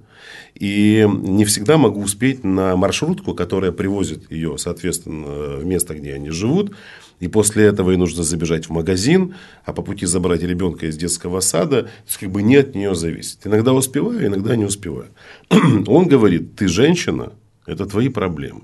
И 0.55 1.07
не 1.07 1.46
всегда 1.46 1.77
могу 1.77 2.01
успеть 2.01 2.43
на 2.43 2.75
маршрутку, 2.75 3.36
которая 3.36 3.72
привозит 3.72 4.31
ее, 4.31 4.57
соответственно, 4.57 5.57
в 5.57 5.65
место, 5.65 5.93
где 5.93 6.15
они 6.15 6.31
живут. 6.31 6.75
И 7.19 7.27
после 7.27 7.65
этого 7.65 7.91
ей 7.91 7.98
нужно 7.98 8.24
забежать 8.24 8.65
в 8.65 8.72
магазин, 8.72 9.36
а 9.63 9.74
по 9.74 9.84
пути 9.84 10.07
забрать 10.07 10.41
ребенка 10.41 10.88
из 10.88 10.98
детского 10.98 11.39
сада. 11.39 11.84
То 11.84 11.89
есть, 12.07 12.17
как 12.17 12.31
бы 12.31 12.41
не 12.41 12.55
от 12.55 12.74
нее 12.74 12.96
зависит. 12.96 13.46
Иногда 13.46 13.74
успеваю, 13.74 14.25
иногда 14.25 14.55
не 14.55 14.65
успеваю. 14.65 15.10
Он 15.50 16.07
говорит, 16.07 16.55
ты 16.55 16.67
женщина, 16.67 17.34
это 17.67 17.86
твои 17.86 18.10
проблемы. 18.10 18.62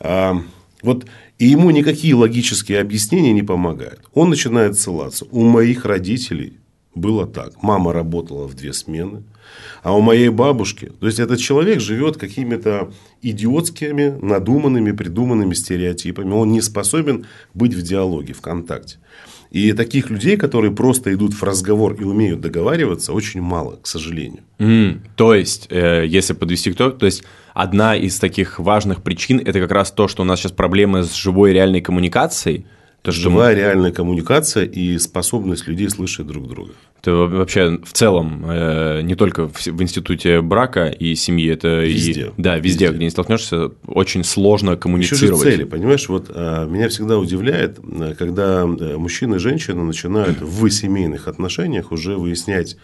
А, 0.00 0.42
вот 0.82 1.06
и 1.40 1.46
ему 1.46 1.70
никакие 1.70 2.14
логические 2.14 2.80
объяснения 2.80 3.32
не 3.32 3.42
помогают. 3.42 4.02
Он 4.12 4.28
начинает 4.28 4.78
ссылаться. 4.78 5.24
У 5.30 5.42
моих 5.42 5.86
родителей 5.86 6.58
было 6.94 7.26
так. 7.26 7.62
Мама 7.62 7.94
работала 7.94 8.46
в 8.46 8.54
две 8.54 8.74
смены. 8.74 9.22
А 9.82 9.96
у 9.96 10.02
моей 10.02 10.28
бабушки, 10.28 10.92
то 11.00 11.06
есть 11.06 11.18
этот 11.18 11.40
человек 11.40 11.80
живет 11.80 12.18
какими-то 12.18 12.92
идиотскими, 13.22 14.18
надуманными, 14.20 14.92
придуманными 14.92 15.54
стереотипами. 15.54 16.30
Он 16.32 16.52
не 16.52 16.60
способен 16.60 17.24
быть 17.54 17.72
в 17.72 17.80
диалоге, 17.80 18.34
в 18.34 18.42
контакте. 18.42 18.98
И 19.50 19.72
таких 19.72 20.10
людей, 20.10 20.36
которые 20.36 20.72
просто 20.72 21.12
идут 21.14 21.32
в 21.32 21.42
разговор 21.42 21.94
и 21.94 22.04
умеют 22.04 22.42
договариваться, 22.42 23.14
очень 23.14 23.40
мало, 23.40 23.78
к 23.82 23.86
сожалению. 23.86 24.42
Mm, 24.58 25.00
то 25.16 25.34
есть, 25.34 25.68
э, 25.70 26.04
если 26.06 26.34
подвести 26.34 26.70
к 26.70 26.76
тому, 26.76 26.92
то 26.92 27.06
есть 27.06 27.24
одна 27.54 27.96
из 27.96 28.18
таких 28.18 28.58
важных 28.58 29.02
причин 29.02 29.40
это 29.44 29.60
как 29.60 29.72
раз 29.72 29.90
то, 29.90 30.08
что 30.08 30.22
у 30.22 30.24
нас 30.24 30.40
сейчас 30.40 30.52
проблемы 30.52 31.04
с 31.04 31.14
живой 31.14 31.52
реальной 31.52 31.80
коммуникацией. 31.80 32.66
То, 33.02 33.12
что 33.12 33.22
Живая 33.22 33.54
мы... 33.54 33.60
реальная 33.60 33.92
коммуникация 33.92 34.64
и 34.66 34.98
способность 34.98 35.66
людей 35.66 35.88
слышать 35.88 36.26
друг 36.26 36.46
друга. 36.46 36.72
Это 37.00 37.12
вообще 37.12 37.78
в 37.82 37.94
целом 37.94 38.44
э, 38.46 39.00
не 39.00 39.14
только 39.14 39.48
в, 39.48 39.54
в 39.54 39.82
институте 39.82 40.42
брака 40.42 40.88
и 40.88 41.14
семьи, 41.14 41.50
это 41.50 41.82
везде. 41.82 42.26
И, 42.26 42.32
да, 42.36 42.56
везде, 42.56 42.84
везде, 42.84 42.96
где 42.96 43.04
не 43.06 43.10
столкнешься, 43.10 43.70
очень 43.86 44.22
сложно 44.22 44.76
коммуницировать. 44.76 45.40
Еще 45.40 45.50
же 45.50 45.56
цели, 45.56 45.64
понимаешь? 45.64 46.10
Вот 46.10 46.26
э, 46.28 46.66
меня 46.68 46.90
всегда 46.90 47.16
удивляет, 47.16 47.78
э, 47.82 48.14
когда 48.18 48.66
мужчина 48.66 49.36
и 49.36 49.38
женщина 49.38 49.82
начинают 49.82 50.38
в 50.42 50.68
семейных 50.68 51.26
отношениях 51.26 51.92
уже 51.92 52.16
выяснять 52.16 52.76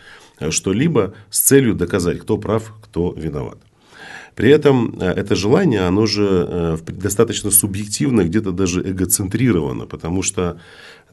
что-либо 0.48 1.12
с 1.28 1.40
целью 1.40 1.74
доказать, 1.74 2.20
кто 2.20 2.38
прав, 2.38 2.72
кто 2.80 3.12
виноват. 3.12 3.58
При 4.36 4.50
этом 4.50 4.98
э, 5.00 5.06
это 5.06 5.34
желание, 5.34 5.80
оно 5.80 6.06
же 6.06 6.46
э, 6.48 6.76
достаточно 6.86 7.50
субъективно, 7.50 8.22
где-то 8.22 8.52
даже 8.52 8.82
эгоцентрировано, 8.82 9.86
потому 9.86 10.22
что 10.22 10.60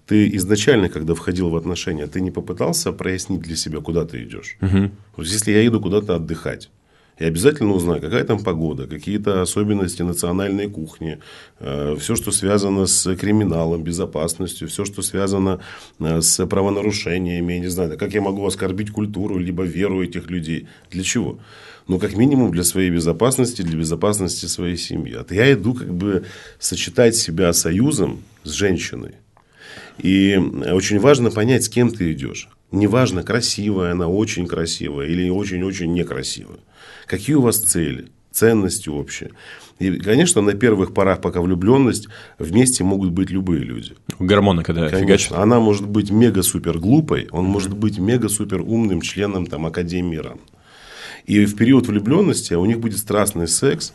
ты 0.06 0.36
изначально, 0.36 0.90
когда 0.90 1.14
входил 1.14 1.50
в 1.50 1.56
отношения, 1.56 2.08
ты 2.08 2.20
не 2.22 2.32
попытался 2.32 2.92
прояснить 2.92 3.42
для 3.42 3.56
себя, 3.56 3.80
куда 3.80 4.04
ты 4.04 4.24
идешь. 4.24 4.58
Угу. 4.62 4.92
Вот 5.16 5.26
если 5.26 5.52
я 5.52 5.66
иду 5.66 5.80
куда-то 5.80 6.16
отдыхать, 6.16 6.70
я 7.18 7.28
обязательно 7.28 7.72
узнаю, 7.74 8.02
какая 8.02 8.26
там 8.26 8.44
погода, 8.44 8.88
какие-то 8.88 9.42
особенности 9.42 10.02
национальной 10.02 10.70
кухни, 10.70 11.20
э, 11.60 11.96
все, 11.98 12.16
что 12.16 12.32
связано 12.32 12.88
с 12.88 13.16
криминалом, 13.16 13.84
безопасностью, 13.84 14.68
все, 14.68 14.84
что 14.84 15.02
связано 15.02 15.60
с 16.00 16.46
правонарушениями, 16.46 17.54
я 17.54 17.60
не 17.60 17.70
знаю, 17.70 17.98
как 17.98 18.14
я 18.14 18.22
могу 18.22 18.46
оскорбить 18.46 18.92
культуру, 18.92 19.38
либо 19.38 19.64
веру 19.64 20.04
этих 20.04 20.30
людей. 20.30 20.68
Для 20.92 21.04
чего? 21.04 21.40
Ну, 21.88 22.00
как 22.00 22.16
минимум 22.16 22.52
для 22.52 22.64
своей 22.64 22.90
безопасности, 22.90 23.62
для 23.62 23.78
безопасности 23.78 24.46
своей 24.46 24.78
семьи. 24.78 25.16
А 25.16 25.34
я 25.34 25.54
иду 25.54 25.74
как 25.74 25.94
бы 25.94 26.26
сочетать 26.60 27.16
себя 27.16 27.52
союзом 27.54 28.24
с 28.44 28.52
женщиной. 28.52 29.16
И 30.00 30.36
очень 30.38 31.00
важно 31.00 31.30
понять, 31.30 31.66
с 31.66 31.70
кем 31.70 31.92
ты 31.92 32.14
идешь. 32.14 32.50
Неважно, 32.72 33.24
красивая 33.24 33.92
она, 33.92 34.08
очень 34.08 34.48
красивая 34.48 35.08
или 35.08 35.30
очень-очень 35.30 35.94
некрасивая. 35.94 36.60
Какие 37.06 37.36
у 37.36 37.42
вас 37.42 37.60
цели, 37.60 38.08
ценности 38.32 38.90
общие. 38.90 39.32
И, 39.80 39.92
конечно, 40.00 40.42
на 40.42 40.54
первых 40.54 40.94
порах, 40.94 41.22
пока 41.22 41.42
влюбленность, 41.42 42.08
вместе 42.40 42.84
могут 42.84 43.12
быть 43.12 43.30
любые 43.30 43.64
люди. 43.64 43.94
Гормоны, 44.20 44.64
когда 44.64 44.90
конечно, 44.90 45.06
фигачат. 45.06 45.38
Она 45.38 45.60
может 45.60 45.88
быть 45.88 46.10
мега-супер 46.10 46.80
глупой, 46.80 47.28
он 47.32 47.46
mm-hmm. 47.46 47.50
может 47.50 47.74
быть 47.76 48.00
мега-супер 48.00 48.62
умным 48.62 49.02
членом 49.02 49.46
там, 49.46 49.66
Академии 49.66 50.18
РАН. 50.18 50.40
И 51.26 51.46
в 51.46 51.56
период 51.56 51.88
влюбленности 51.88 52.54
у 52.54 52.66
них 52.66 52.80
будет 52.80 52.98
страстный 52.98 53.48
секс, 53.48 53.94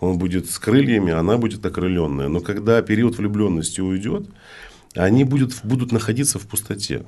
он 0.00 0.18
будет 0.18 0.48
с 0.50 0.58
крыльями, 0.58 1.12
она 1.12 1.38
будет 1.38 1.64
окрыленная. 1.66 2.28
Но 2.28 2.40
когда 2.40 2.80
период 2.82 3.18
влюбленности 3.18 3.80
уйдет, 3.80 4.26
они 4.94 5.24
будут, 5.24 5.54
будут 5.64 5.92
находиться 5.92 6.38
в 6.38 6.46
пустоте. 6.46 7.04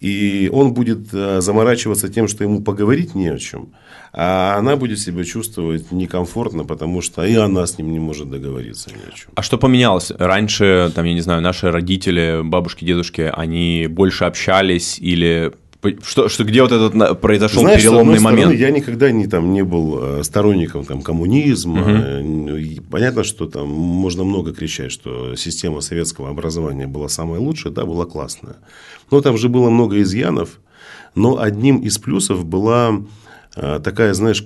И 0.00 0.50
он 0.52 0.72
будет 0.72 1.12
э, 1.12 1.40
заморачиваться 1.40 2.08
тем, 2.08 2.28
что 2.28 2.44
ему 2.44 2.62
поговорить 2.62 3.14
не 3.14 3.28
о 3.28 3.38
чем, 3.38 3.74
а 4.12 4.56
она 4.56 4.76
будет 4.76 4.98
себя 4.98 5.24
чувствовать 5.24 5.92
некомфортно, 5.92 6.64
потому 6.64 7.02
что 7.02 7.24
и 7.24 7.34
она 7.34 7.66
с 7.66 7.76
ним 7.76 7.92
не 7.92 7.98
может 7.98 8.30
договориться 8.30 8.90
ни 8.90 9.12
о 9.12 9.14
чем. 9.14 9.30
А 9.34 9.42
что 9.42 9.58
поменялось? 9.58 10.10
Раньше, 10.18 10.90
там, 10.94 11.04
я 11.04 11.12
не 11.12 11.20
знаю, 11.20 11.42
наши 11.42 11.70
родители, 11.70 12.40
бабушки, 12.42 12.84
дедушки, 12.84 13.30
они 13.32 13.88
больше 13.90 14.24
общались 14.24 14.98
или 14.98 15.52
что, 16.02 16.28
что 16.28 16.44
где 16.44 16.62
вот 16.62 16.72
этот 16.72 17.20
произошел 17.20 17.62
Знаешь, 17.62 17.80
переломный 17.80 18.18
момент? 18.18 18.48
Стороны, 18.48 18.60
я 18.60 18.70
никогда 18.70 19.10
не, 19.12 19.26
там, 19.26 19.52
не 19.52 19.62
был 19.62 19.98
э, 20.02 20.24
сторонником 20.24 20.84
там, 20.84 21.02
коммунизма. 21.02 22.20
Угу. 22.20 22.82
Понятно, 22.90 23.22
что 23.22 23.46
там 23.46 23.68
можно 23.68 24.24
много 24.24 24.52
кричать, 24.52 24.90
что 24.90 25.36
система 25.36 25.80
советского 25.80 26.30
образования 26.30 26.88
была 26.88 27.08
самая 27.08 27.38
лучшая, 27.38 27.72
да, 27.72 27.84
была 27.84 28.06
классная. 28.06 28.56
Но 29.10 29.20
там 29.20 29.38
же 29.38 29.48
было 29.48 29.70
много 29.70 30.00
изъянов. 30.02 30.60
Но 31.14 31.40
одним 31.40 31.78
из 31.78 31.98
плюсов 31.98 32.44
была 32.44 33.00
э, 33.54 33.80
такая, 33.82 34.14
знаешь, 34.14 34.44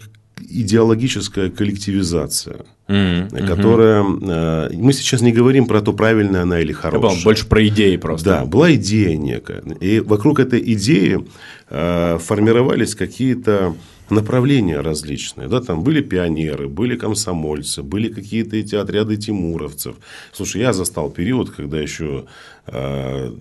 идеологическая 0.50 1.50
коллективизация, 1.50 2.64
mm-hmm. 2.88 3.46
которая... 3.46 4.04
Э, 4.04 4.70
мы 4.74 4.92
сейчас 4.92 5.20
не 5.20 5.32
говорим 5.32 5.66
про 5.66 5.80
то, 5.80 5.92
правильная 5.92 6.42
она 6.42 6.60
или 6.60 6.72
хорошая. 6.72 7.10
Понял, 7.10 7.24
больше 7.24 7.46
про 7.46 7.66
идеи 7.68 7.96
просто. 7.96 8.24
Да, 8.24 8.44
была 8.44 8.74
идея 8.74 9.16
некая. 9.16 9.62
И 9.80 10.00
вокруг 10.00 10.40
этой 10.40 10.60
идеи 10.74 11.24
э, 11.70 12.18
формировались 12.18 12.94
какие-то 12.94 13.74
направления 14.10 14.80
различные. 14.80 15.48
Да, 15.48 15.60
там 15.60 15.82
были 15.82 16.00
пионеры, 16.00 16.68
были 16.68 16.96
комсомольцы, 16.96 17.82
были 17.82 18.08
какие-то 18.08 18.56
эти 18.56 18.74
отряды 18.74 19.16
тимуровцев. 19.16 19.96
Слушай, 20.32 20.62
я 20.62 20.72
застал 20.72 21.10
период, 21.10 21.50
когда 21.50 21.80
еще 21.80 22.24
э, 22.66 23.32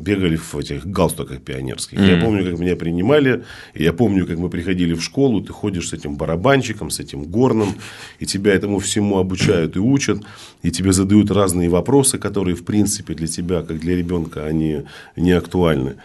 бегали 0.00 0.36
в 0.36 0.54
этих 0.56 0.86
галстуках 0.86 1.40
пионерских. 1.42 1.98
Mm-hmm. 1.98 2.16
Я 2.16 2.24
помню, 2.24 2.50
как 2.50 2.58
меня 2.58 2.76
принимали, 2.76 3.44
я 3.74 3.92
помню, 3.92 4.26
как 4.26 4.38
мы 4.38 4.48
приходили 4.48 4.94
в 4.94 5.02
школу, 5.02 5.40
ты 5.40 5.52
ходишь 5.52 5.88
с 5.88 5.92
этим 5.92 6.16
барабанчиком, 6.16 6.90
с 6.90 7.00
этим 7.00 7.24
горном, 7.24 7.74
и 8.18 8.26
тебя 8.26 8.52
этому 8.54 8.78
всему 8.78 9.18
обучают 9.18 9.76
и 9.76 9.80
учат, 9.80 10.22
и 10.62 10.70
тебе 10.70 10.92
задают 10.92 11.30
разные 11.30 11.68
вопросы, 11.68 12.18
которые, 12.18 12.56
в 12.56 12.64
принципе, 12.64 13.14
для 13.14 13.26
тебя, 13.26 13.62
как 13.62 13.78
для 13.80 13.96
ребенка, 13.96 14.46
они 14.46 14.82
не 15.16 15.32
актуальны 15.32 15.96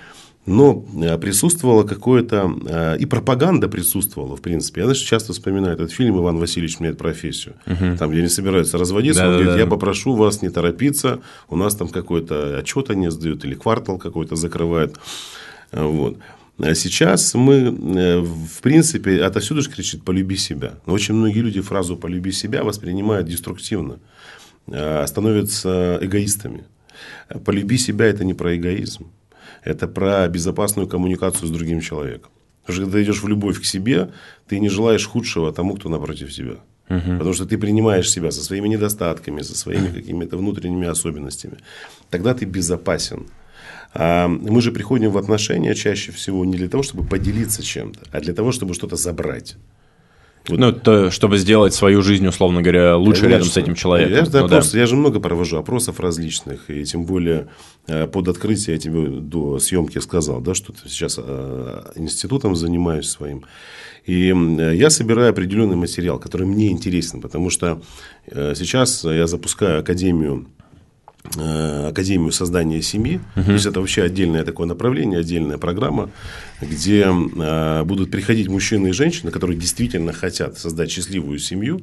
но 0.48 0.86
э, 0.96 1.18
присутствовало 1.18 1.84
какое-то, 1.84 2.50
э, 2.66 2.98
и 3.00 3.06
пропаганда 3.06 3.68
присутствовала, 3.68 4.38
в 4.38 4.42
принципе. 4.42 4.82
Я 4.82 4.88
даже 4.88 5.04
часто 5.04 5.34
вспоминаю 5.34 5.74
этот 5.74 5.92
фильм 5.92 6.18
«Иван 6.18 6.38
Васильевич 6.38 6.80
меняет 6.80 6.98
профессию». 6.98 7.56
Угу. 7.68 7.98
Там, 8.00 8.10
где 8.10 8.20
они 8.20 8.30
собираются 8.30 8.78
разводиться, 8.78 9.24
да, 9.24 9.28
он 9.28 9.34
да, 9.34 9.38
говорит, 9.40 9.54
да. 9.56 9.60
я 9.60 9.68
попрошу 9.68 10.16
вас 10.16 10.42
не 10.42 10.50
торопиться, 10.50 11.20
у 11.50 11.58
нас 11.58 11.76
там 11.76 11.90
какой-то 11.90 12.58
отчет 12.58 12.90
они 12.90 13.10
сдают, 13.10 13.44
или 13.44 13.56
квартал 13.56 13.98
какой-то 13.98 14.38
закрывают. 14.38 14.98
Вот. 15.74 16.18
А 16.60 16.74
сейчас 16.74 17.34
мы, 17.34 17.56
э, 17.56 18.20
в 18.20 18.62
принципе, 18.62 19.22
отовсюду 19.22 19.62
же 19.62 19.70
кричит 19.70 20.04
«полюби 20.04 20.38
себя». 20.38 20.76
Но 20.86 20.94
очень 20.94 21.14
многие 21.14 21.40
люди 21.40 21.60
фразу 21.60 21.98
«полюби 21.98 22.32
себя» 22.32 22.64
воспринимают 22.64 23.28
деструктивно, 23.28 24.00
становятся 24.66 26.00
эгоистами. 26.02 26.64
«Полюби 27.44 27.78
себя»– 27.78 28.06
это 28.08 28.24
не 28.24 28.34
про 28.34 28.56
эгоизм 28.56 29.08
это 29.68 29.88
про 29.88 30.28
безопасную 30.28 30.88
коммуникацию 30.88 31.48
с 31.48 31.52
другим 31.52 31.82
человеком. 31.82 32.32
Потому 32.62 32.76
что 32.76 32.82
когда 32.86 32.98
ты 32.98 33.04
идешь 33.04 33.24
в 33.24 33.28
любовь 33.28 33.60
к 33.60 33.66
себе, 33.66 34.10
ты 34.48 34.60
не 34.60 34.70
желаешь 34.70 35.08
худшего 35.08 35.52
тому, 35.52 35.76
кто 35.76 35.90
напротив 35.90 36.32
тебя. 36.32 36.56
Угу. 36.90 37.18
Потому 37.18 37.34
что 37.34 37.46
ты 37.46 37.58
принимаешь 37.58 38.10
себя 38.10 38.32
со 38.32 38.44
своими 38.44 38.70
недостатками, 38.70 39.42
со 39.44 39.58
своими 39.58 39.88
какими-то 39.88 40.38
внутренними 40.38 40.88
особенностями. 40.88 41.58
Тогда 42.10 42.34
ты 42.34 42.46
безопасен. 42.46 43.28
А 43.94 44.28
мы 44.28 44.62
же 44.62 44.72
приходим 44.72 45.12
в 45.12 45.18
отношения 45.18 45.76
чаще 45.76 46.12
всего 46.12 46.46
не 46.46 46.58
для 46.58 46.70
того, 46.70 46.84
чтобы 46.84 47.04
поделиться 47.04 47.64
чем-то, 47.64 48.00
а 48.12 48.20
для 48.20 48.34
того, 48.34 48.52
чтобы 48.52 48.74
что-то 48.74 48.96
забрать. 48.96 49.58
Ну, 50.50 50.72
то, 50.72 51.12
чтобы 51.12 51.38
сделать 51.38 51.74
свою 51.74 52.02
жизнь, 52.02 52.26
условно 52.28 52.62
говоря, 52.62 52.98
лучше 52.98 53.24
Конечно. 53.24 53.38
рядом 53.38 53.50
с 53.50 53.58
этим 53.58 53.76
человеком. 53.76 54.14
Я, 54.14 54.22
ну, 54.32 54.46
опрос, 54.46 54.72
да. 54.72 54.80
я 54.80 54.86
же 54.86 54.96
много 54.96 55.20
провожу 55.20 55.58
опросов 55.58 56.00
различных, 56.00 56.70
и 56.70 56.84
тем 56.86 57.06
более 57.06 57.48
э, 57.88 58.08
под 58.08 58.28
открытие 58.28 58.76
я 58.76 58.80
тебе 58.80 59.08
до 59.08 59.60
съемки 59.60 60.00
сказал, 60.00 60.42
да, 60.42 60.54
что 60.54 60.74
сейчас 60.86 61.20
э, 61.22 61.92
институтом 61.96 62.56
занимаюсь 62.56 63.10
своим. 63.10 63.44
И 64.06 64.34
я 64.74 64.90
собираю 64.90 65.32
определенный 65.32 65.76
материал, 65.76 66.18
который 66.18 66.48
мне 66.48 66.70
интересен, 66.70 67.20
потому 67.22 67.50
что 67.50 67.82
э, 68.28 68.54
сейчас 68.56 69.04
я 69.04 69.28
запускаю 69.28 69.82
академию 69.82 70.48
Академию 71.36 72.32
создания 72.32 72.82
семьи. 72.82 73.20
Uh-huh. 73.36 73.46
То 73.46 73.52
есть 73.54 73.66
это 73.66 73.80
вообще 73.80 74.04
отдельное 74.04 74.44
такое 74.44 74.68
направление, 74.68 75.20
отдельная 75.20 75.58
программа, 75.58 76.10
где 76.62 77.08
э, 77.08 77.84
будут 77.84 78.12
приходить 78.12 78.48
мужчины 78.48 78.90
и 78.90 78.92
женщины, 78.92 79.32
которые 79.32 79.58
действительно 79.58 80.14
хотят 80.14 80.58
создать 80.58 80.90
счастливую 80.90 81.40
семью. 81.40 81.82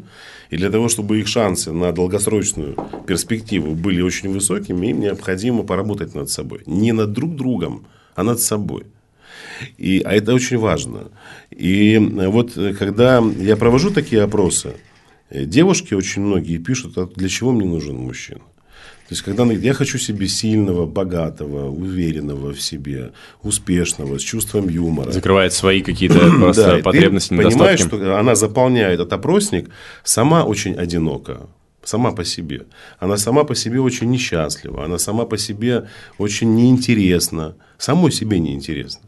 И 0.51 0.57
для 0.57 0.71
того, 0.71 0.89
чтобы 0.89 1.21
их 1.21 1.29
шансы 1.29 1.73
на 1.73 1.93
долгосрочную 1.93 2.77
перспективу 3.07 3.75
были 3.75 4.01
очень 4.01 4.33
высокими, 4.33 4.89
им 4.89 5.01
необходимо 5.01 5.63
поработать 5.63 6.15
над 6.15 6.31
собой. 6.31 6.63
Не 6.67 6.93
над 6.93 7.13
друг 7.13 7.37
другом, 7.37 7.87
а 8.15 8.23
над 8.23 8.41
собой. 8.41 8.85
И, 9.79 10.03
а 10.05 10.13
это 10.13 10.35
очень 10.35 10.59
важно. 10.59 11.09
И 11.51 11.99
вот 11.99 12.53
когда 12.79 13.23
я 13.39 13.57
провожу 13.57 13.91
такие 13.91 14.23
опросы, 14.23 14.75
девушки 15.31 15.95
очень 15.95 16.23
многие 16.23 16.59
пишут, 16.59 16.99
а 16.99 17.07
для 17.07 17.29
чего 17.29 17.53
мне 17.53 17.67
нужен 17.67 17.97
мужчина? 17.97 18.41
То 19.09 19.13
есть, 19.13 19.23
когда 19.23 19.45
я 19.45 19.75
хочу 19.75 19.99
себе 19.99 20.27
сильного, 20.29 20.87
богатого, 20.87 21.69
уверенного 21.69 22.55
в 22.55 22.61
себе, 22.61 23.13
успешного, 23.43 24.19
с 24.19 24.23
чувством 24.23 24.69
юмора. 24.69 25.13
Закрывает 25.13 25.53
свои 25.53 25.83
какие-то 25.83 26.19
просто 26.41 26.81
потребности, 26.83 27.29
ты 27.29 27.37
понимаешь, 27.37 27.81
что 27.81 28.19
она 28.19 28.35
заполняет 28.35 29.01
этот 29.01 29.13
опросник, 29.13 29.69
сама 30.05 30.45
очень 30.45 30.75
одинока. 30.75 31.49
Сама 31.83 32.13
по 32.13 32.25
себе. 32.25 32.63
Она 32.99 33.19
сама 33.19 33.45
по 33.45 33.55
себе 33.55 33.79
очень 33.79 34.11
несчастлива. 34.11 34.87
Она 34.87 34.99
сама 34.99 35.27
по 35.27 35.37
себе 35.37 35.87
очень 36.17 36.55
неинтересна. 36.55 37.57
Самой 37.77 38.11
себе 38.11 38.39
неинтересна. 38.39 39.03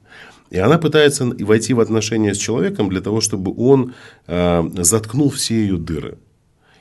И 0.50 0.58
она 0.58 0.76
пытается 0.78 1.24
войти 1.24 1.74
в 1.74 1.80
отношения 1.80 2.34
с 2.34 2.38
человеком 2.38 2.90
для 2.90 3.00
того, 3.00 3.22
чтобы 3.22 3.54
он 3.56 3.94
э, 4.26 4.62
заткнул 4.76 5.30
все 5.30 5.54
ее 5.54 5.78
дыры. 5.78 6.18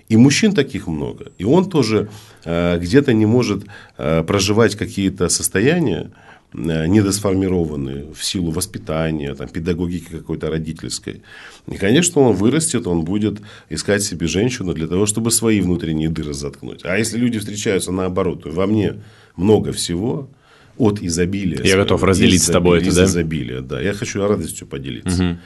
И 0.10 0.18
мужчин 0.18 0.54
таких 0.54 0.88
много. 0.88 1.32
И 1.40 1.46
он 1.46 1.70
тоже 1.70 2.10
где-то 2.46 3.14
не 3.14 3.26
может 3.26 3.64
э, 3.98 4.24
проживать 4.24 4.76
какие-то 4.76 5.30
состояния, 5.30 6.12
э, 6.54 6.88
недосформированные 6.88 8.14
в 8.14 8.24
силу 8.24 8.52
воспитания, 8.52 9.34
там, 9.34 9.48
педагогики 9.50 10.12
какой-то 10.12 10.50
родительской. 10.50 11.22
И, 11.68 11.78
конечно, 11.78 12.22
он 12.22 12.36
вырастет, 12.36 12.88
он 12.88 13.04
будет 13.04 13.42
искать 13.70 14.04
себе 14.04 14.28
женщину 14.28 14.74
для 14.74 14.88
того, 14.88 15.06
чтобы 15.06 15.32
свои 15.32 15.60
внутренние 15.62 16.10
дыры 16.10 16.34
заткнуть. 16.34 16.82
А 16.84 16.98
если 16.98 17.18
люди 17.18 17.40
встречаются 17.40 17.92
наоборот, 17.92 18.44
то 18.44 18.52
во 18.52 18.68
мне 18.68 18.96
много 19.36 19.72
всего, 19.72 20.30
от 20.78 21.02
изобилия. 21.02 21.64
Я 21.64 21.78
готов 21.78 22.04
разделить 22.04 22.44
с 22.44 22.50
тобой 22.50 22.82
это, 22.82 22.94
да? 22.94 23.06
изобилия, 23.06 23.62
да. 23.62 23.82
Я 23.82 23.94
хочу 23.94 24.26
радостью 24.28 24.68
поделиться. 24.68 25.24
Угу. 25.24 25.38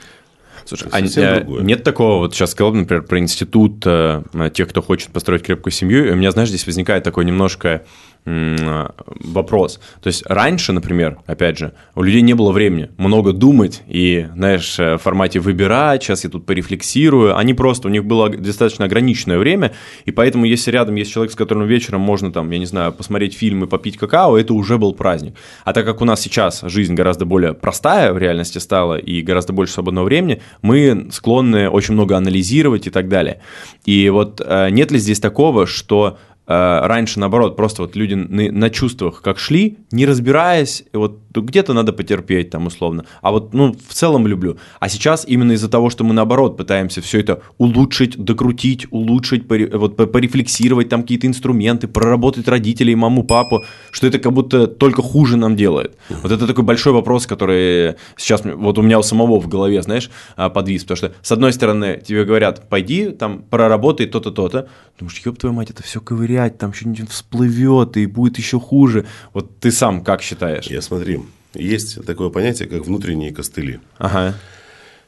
Слушай, 0.70 0.90
а 0.92 1.40
другое. 1.40 1.64
нет 1.64 1.84
такого, 1.84 2.20
вот 2.20 2.36
сейчас 2.36 2.52
сказал, 2.52 2.74
например, 2.74 3.04
про 3.04 3.18
институт 3.20 3.82
э, 3.86 4.22
тех, 4.54 4.70
кто 4.70 4.82
хочет 4.82 5.10
построить 5.10 5.44
крепкую 5.44 5.74
семью, 5.74 6.08
и 6.08 6.12
у 6.12 6.16
меня, 6.16 6.32
знаешь, 6.32 6.50
здесь 6.50 6.66
возникает 6.66 7.04
такое 7.04 7.26
немножко 7.26 7.84
вопрос. 8.26 9.80
То 10.02 10.08
есть 10.08 10.24
раньше, 10.26 10.72
например, 10.72 11.18
опять 11.26 11.58
же, 11.58 11.74
у 11.96 12.04
людей 12.04 12.22
не 12.22 12.34
было 12.34 12.52
времени 12.52 12.90
много 12.98 13.34
думать 13.34 13.82
и, 13.88 14.28
знаешь, 14.36 14.80
э, 14.80 14.96
в 14.96 15.00
формате 15.00 15.40
выбирать, 15.40 16.04
сейчас 16.04 16.24
я 16.24 16.30
тут 16.30 16.46
порефлексирую. 16.46 17.38
Они 17.38 17.54
просто, 17.54 17.88
у 17.88 17.92
них 17.92 18.06
было 18.06 18.30
достаточно 18.30 18.86
ограниченное 18.86 19.40
время, 19.40 19.72
и 20.06 20.12
поэтому, 20.12 20.46
если 20.46 20.72
рядом 20.72 20.96
есть 20.96 21.12
человек, 21.12 21.32
с 21.32 21.36
которым 21.36 21.66
вечером 21.66 22.02
можно, 22.02 22.32
там, 22.32 22.50
я 22.52 22.60
не 22.60 22.66
знаю, 22.66 22.92
посмотреть 22.92 23.36
фильмы, 23.36 23.68
попить 23.68 23.98
какао, 23.98 24.38
это 24.38 24.54
уже 24.54 24.78
был 24.78 24.94
праздник. 24.94 25.36
А 25.66 25.74
так 25.74 25.86
как 25.86 26.02
у 26.02 26.06
нас 26.06 26.22
сейчас 26.22 26.62
жизнь 26.64 26.94
гораздо 26.94 27.26
более 27.26 27.54
простая 27.54 28.14
в 28.14 28.18
реальности 28.18 28.58
стала 28.60 28.98
и 28.98 29.22
гораздо 29.22 29.54
больше 29.54 29.74
свободного 29.74 30.06
времени, 30.06 30.42
мы 30.62 31.08
склонны 31.12 31.70
очень 31.70 31.94
много 31.94 32.18
анализировать 32.18 32.88
и 32.88 32.90
так 32.90 33.08
далее. 33.08 33.42
И 33.86 34.10
вот 34.10 34.42
э, 34.46 34.70
нет 34.70 34.92
ли 34.92 35.00
здесь 35.00 35.20
такого, 35.20 35.66
что 35.66 36.18
Э, 36.29 36.29
раньше, 36.50 37.20
наоборот, 37.20 37.56
просто 37.56 37.84
вот 37.84 37.96
люди 37.96 38.16
на, 38.16 38.52
на 38.52 38.70
чувствах 38.70 39.22
как 39.22 39.38
шли, 39.38 39.78
не 39.92 40.08
разбираясь, 40.08 40.84
вот 40.94 41.20
где-то 41.34 41.74
надо 41.74 41.94
потерпеть 41.94 42.50
там 42.50 42.68
условно, 42.68 43.06
а 43.22 43.32
вот, 43.32 43.54
ну, 43.54 43.74
в 43.74 43.94
целом 43.94 44.28
люблю. 44.28 44.58
А 44.80 44.90
сейчас 44.90 45.26
именно 45.28 45.54
из-за 45.54 45.70
того, 45.70 45.90
что 45.90 46.04
мы, 46.04 46.14
наоборот, 46.14 46.58
пытаемся 46.58 47.02
все 47.02 47.20
это 47.20 47.42
улучшить, 47.58 48.18
докрутить, 48.18 48.88
улучшить, 48.92 49.44
вот 49.74 49.96
порефлексировать 49.96 50.90
там 50.90 51.04
какие-то 51.04 51.28
инструменты, 51.28 51.88
проработать 51.88 52.48
родителей, 52.48 52.96
маму, 52.96 53.24
папу, 53.24 53.64
что 53.92 54.08
это 54.08 54.20
как 54.20 54.34
будто 54.34 54.68
только 54.68 55.02
хуже 55.02 55.38
нам 55.38 55.56
делает. 55.56 55.96
Вот 56.10 56.32
это 56.32 56.48
такой 56.48 56.64
большой 56.64 56.94
вопрос, 56.94 57.26
который 57.28 57.96
сейчас 58.18 58.42
вот 58.44 58.78
у 58.78 58.82
меня 58.82 59.00
у 59.00 59.04
самого 59.04 59.40
в 59.40 59.48
голове, 59.48 59.82
знаешь, 59.82 60.10
а, 60.36 60.50
подвис, 60.50 60.84
потому 60.84 60.98
что, 60.98 61.14
с 61.22 61.32
одной 61.32 61.54
стороны, 61.54 62.02
тебе 62.06 62.26
говорят, 62.26 62.68
пойди, 62.70 63.10
там, 63.12 63.44
проработай 63.50 64.08
то-то, 64.08 64.32
то-то, 64.32 64.68
думаешь, 65.00 65.22
ёб 65.26 65.38
твою 65.38 65.54
мать, 65.54 65.70
это 65.70 65.84
все 65.84 66.02
ковыряет 66.02 66.50
стоять, 66.50 66.58
там 66.58 66.74
что-нибудь 66.74 67.10
всплывет 67.10 67.98
и 67.98 68.06
будет 68.06 68.38
еще 68.38 68.60
хуже. 68.60 69.06
Вот 69.34 69.60
ты 69.60 69.72
сам 69.72 70.04
как 70.04 70.22
считаешь? 70.22 70.68
Я 70.68 70.82
смотри, 70.82 71.20
есть 71.54 72.06
такое 72.06 72.30
понятие, 72.30 72.68
как 72.68 72.86
внутренние 72.86 73.34
костыли. 73.34 73.80
Ага. 73.98 74.36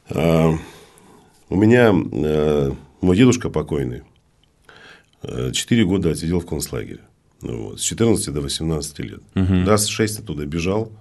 А, 0.10 0.54
у 1.50 1.56
меня 1.56 1.92
а, 1.94 2.76
мой 3.02 3.18
дедушка 3.18 3.50
покойный 3.50 4.04
э, 5.24 5.52
четыре 5.52 5.86
года 5.86 6.12
отсидел 6.12 6.40
в 6.40 6.46
концлагере. 6.46 7.02
Ну, 7.42 7.70
вот, 7.70 7.80
с 7.80 7.84
14 7.84 8.34
до 8.34 8.42
18 8.42 9.00
лет. 9.00 9.22
Угу. 9.36 9.66
Раз 9.66 9.88
6 9.88 10.20
оттуда 10.20 10.46
бежал. 10.46 10.92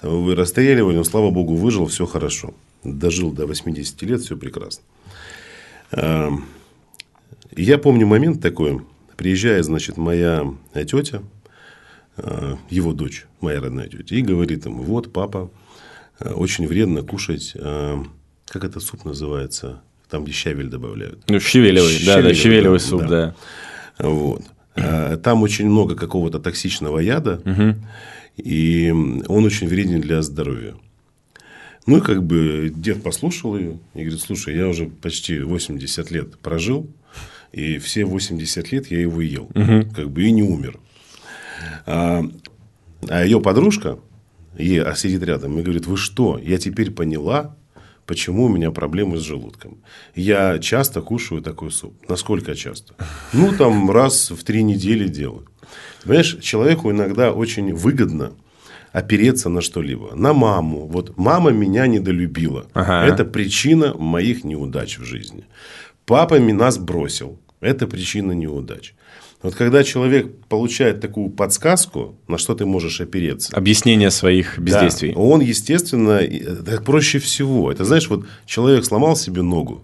Там 0.00 0.10
его 0.10 0.34
расстреливали, 0.34 0.96
но, 0.96 1.04
слава 1.04 1.30
богу, 1.30 1.54
выжил, 1.56 1.86
все 1.86 2.06
хорошо. 2.06 2.54
Дожил 2.84 3.32
до 3.32 3.46
80 3.46 4.02
лет, 4.02 4.20
все 4.20 4.36
прекрасно. 4.36 4.82
А, 5.92 6.30
я 7.56 7.78
помню 7.78 8.06
момент 8.06 8.42
такой, 8.42 8.80
Приезжает, 9.16 9.64
значит, 9.64 9.98
моя 9.98 10.52
тетя, 10.74 11.22
его 12.68 12.92
дочь, 12.92 13.26
моя 13.40 13.60
родная 13.60 13.88
тетя, 13.88 14.16
и 14.16 14.22
говорит 14.22 14.66
ему, 14.66 14.82
вот, 14.82 15.12
папа, 15.12 15.50
э, 16.20 16.32
очень 16.32 16.66
вредно 16.66 17.02
кушать, 17.02 17.52
э, 17.54 18.02
как 18.46 18.64
этот 18.64 18.82
суп 18.82 19.04
называется, 19.04 19.82
там, 20.10 20.24
где 20.24 20.32
щавель 20.32 20.68
добавляют. 20.68 21.24
Ну, 21.28 21.40
щавелевый, 21.40 21.98
щавелевый 21.98 22.22
да, 22.22 22.28
да, 22.28 22.34
щавелевый 22.34 22.80
суп, 22.80 23.00
да. 23.02 23.34
да. 23.98 24.06
Вот. 24.06 24.42
Там 25.22 25.42
очень 25.42 25.66
много 25.66 25.94
какого-то 25.94 26.38
токсичного 26.38 26.98
яда, 26.98 27.42
угу. 27.44 27.76
и 28.38 28.90
он 29.28 29.44
очень 29.44 29.68
вреден 29.68 30.00
для 30.00 30.22
здоровья. 30.22 30.74
Ну, 31.86 31.98
и 31.98 32.00
как 32.00 32.22
бы 32.22 32.72
дед 32.74 33.02
послушал 33.02 33.56
ее 33.56 33.78
и 33.94 34.02
говорит, 34.02 34.20
слушай, 34.20 34.56
я 34.56 34.68
уже 34.68 34.86
почти 34.86 35.40
80 35.40 36.10
лет 36.10 36.38
прожил, 36.38 36.88
и 37.52 37.78
все 37.78 38.04
80 38.04 38.72
лет 38.72 38.90
я 38.90 39.00
его 39.00 39.20
ел. 39.20 39.50
Угу. 39.54 39.94
Как 39.94 40.10
бы 40.10 40.22
и 40.22 40.30
не 40.30 40.42
умер. 40.42 40.78
А, 41.86 42.22
а 43.08 43.24
ее 43.24 43.40
подружка, 43.40 43.98
ей 44.56 44.82
а 44.82 44.94
сидит 44.94 45.22
рядом, 45.22 45.58
и 45.58 45.62
говорит, 45.62 45.86
вы 45.86 45.96
что, 45.96 46.38
я 46.38 46.58
теперь 46.58 46.90
поняла, 46.90 47.56
почему 48.06 48.44
у 48.44 48.48
меня 48.48 48.70
проблемы 48.70 49.18
с 49.18 49.20
желудком. 49.20 49.78
Я 50.14 50.58
часто 50.58 51.00
кушаю 51.00 51.42
такой 51.42 51.70
суп. 51.70 51.94
Насколько 52.08 52.54
часто? 52.54 52.94
Ну, 53.32 53.52
там 53.56 53.90
раз 53.90 54.30
в 54.30 54.42
три 54.44 54.62
недели 54.62 55.08
делаю. 55.08 55.48
Понимаешь, 56.04 56.38
человеку 56.40 56.90
иногда 56.90 57.32
очень 57.32 57.72
выгодно 57.74 58.32
опереться 58.92 59.48
на 59.48 59.60
что-либо. 59.60 60.14
На 60.14 60.32
маму. 60.32 60.86
Вот 60.86 61.16
мама 61.16 61.50
меня 61.50 61.86
недолюбила. 61.86 62.66
Ага. 62.74 63.06
Это 63.06 63.24
причина 63.24 63.94
моих 63.94 64.44
неудач 64.44 64.98
в 64.98 65.04
жизни. 65.04 65.44
Папа 66.04 66.38
нас 66.38 66.78
бросил. 66.78 67.38
Это 67.60 67.86
причина 67.86 68.32
неудач. 68.32 68.94
Вот 69.42 69.56
когда 69.56 69.82
человек 69.82 70.32
получает 70.48 71.00
такую 71.00 71.28
подсказку, 71.30 72.14
на 72.28 72.38
что 72.38 72.54
ты 72.54 72.64
можешь 72.64 73.00
опереться. 73.00 73.54
Объяснение 73.56 74.10
своих 74.10 74.58
бездействий. 74.58 75.12
Да, 75.12 75.20
он, 75.20 75.40
естественно, 75.40 76.20
так 76.64 76.84
проще 76.84 77.18
всего. 77.18 77.72
Это 77.72 77.84
знаешь, 77.84 78.08
вот 78.08 78.24
человек 78.46 78.84
сломал 78.84 79.16
себе 79.16 79.42
ногу, 79.42 79.82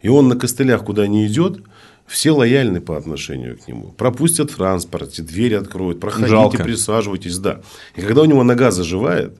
и 0.00 0.08
он 0.08 0.28
на 0.28 0.36
костылях 0.36 0.84
куда 0.84 1.06
не 1.06 1.26
идет, 1.26 1.60
все 2.06 2.30
лояльны 2.32 2.80
по 2.80 2.96
отношению 2.96 3.58
к 3.58 3.68
нему. 3.68 3.92
Пропустят 3.92 4.50
в 4.50 4.56
транспорте, 4.56 5.22
двери 5.22 5.54
откроют, 5.54 6.00
проходите, 6.00 6.30
Жалко. 6.30 6.62
присаживайтесь, 6.62 7.38
да. 7.38 7.60
И 7.96 8.02
когда 8.02 8.22
у 8.22 8.26
него 8.26 8.42
нога 8.42 8.70
заживает, 8.70 9.38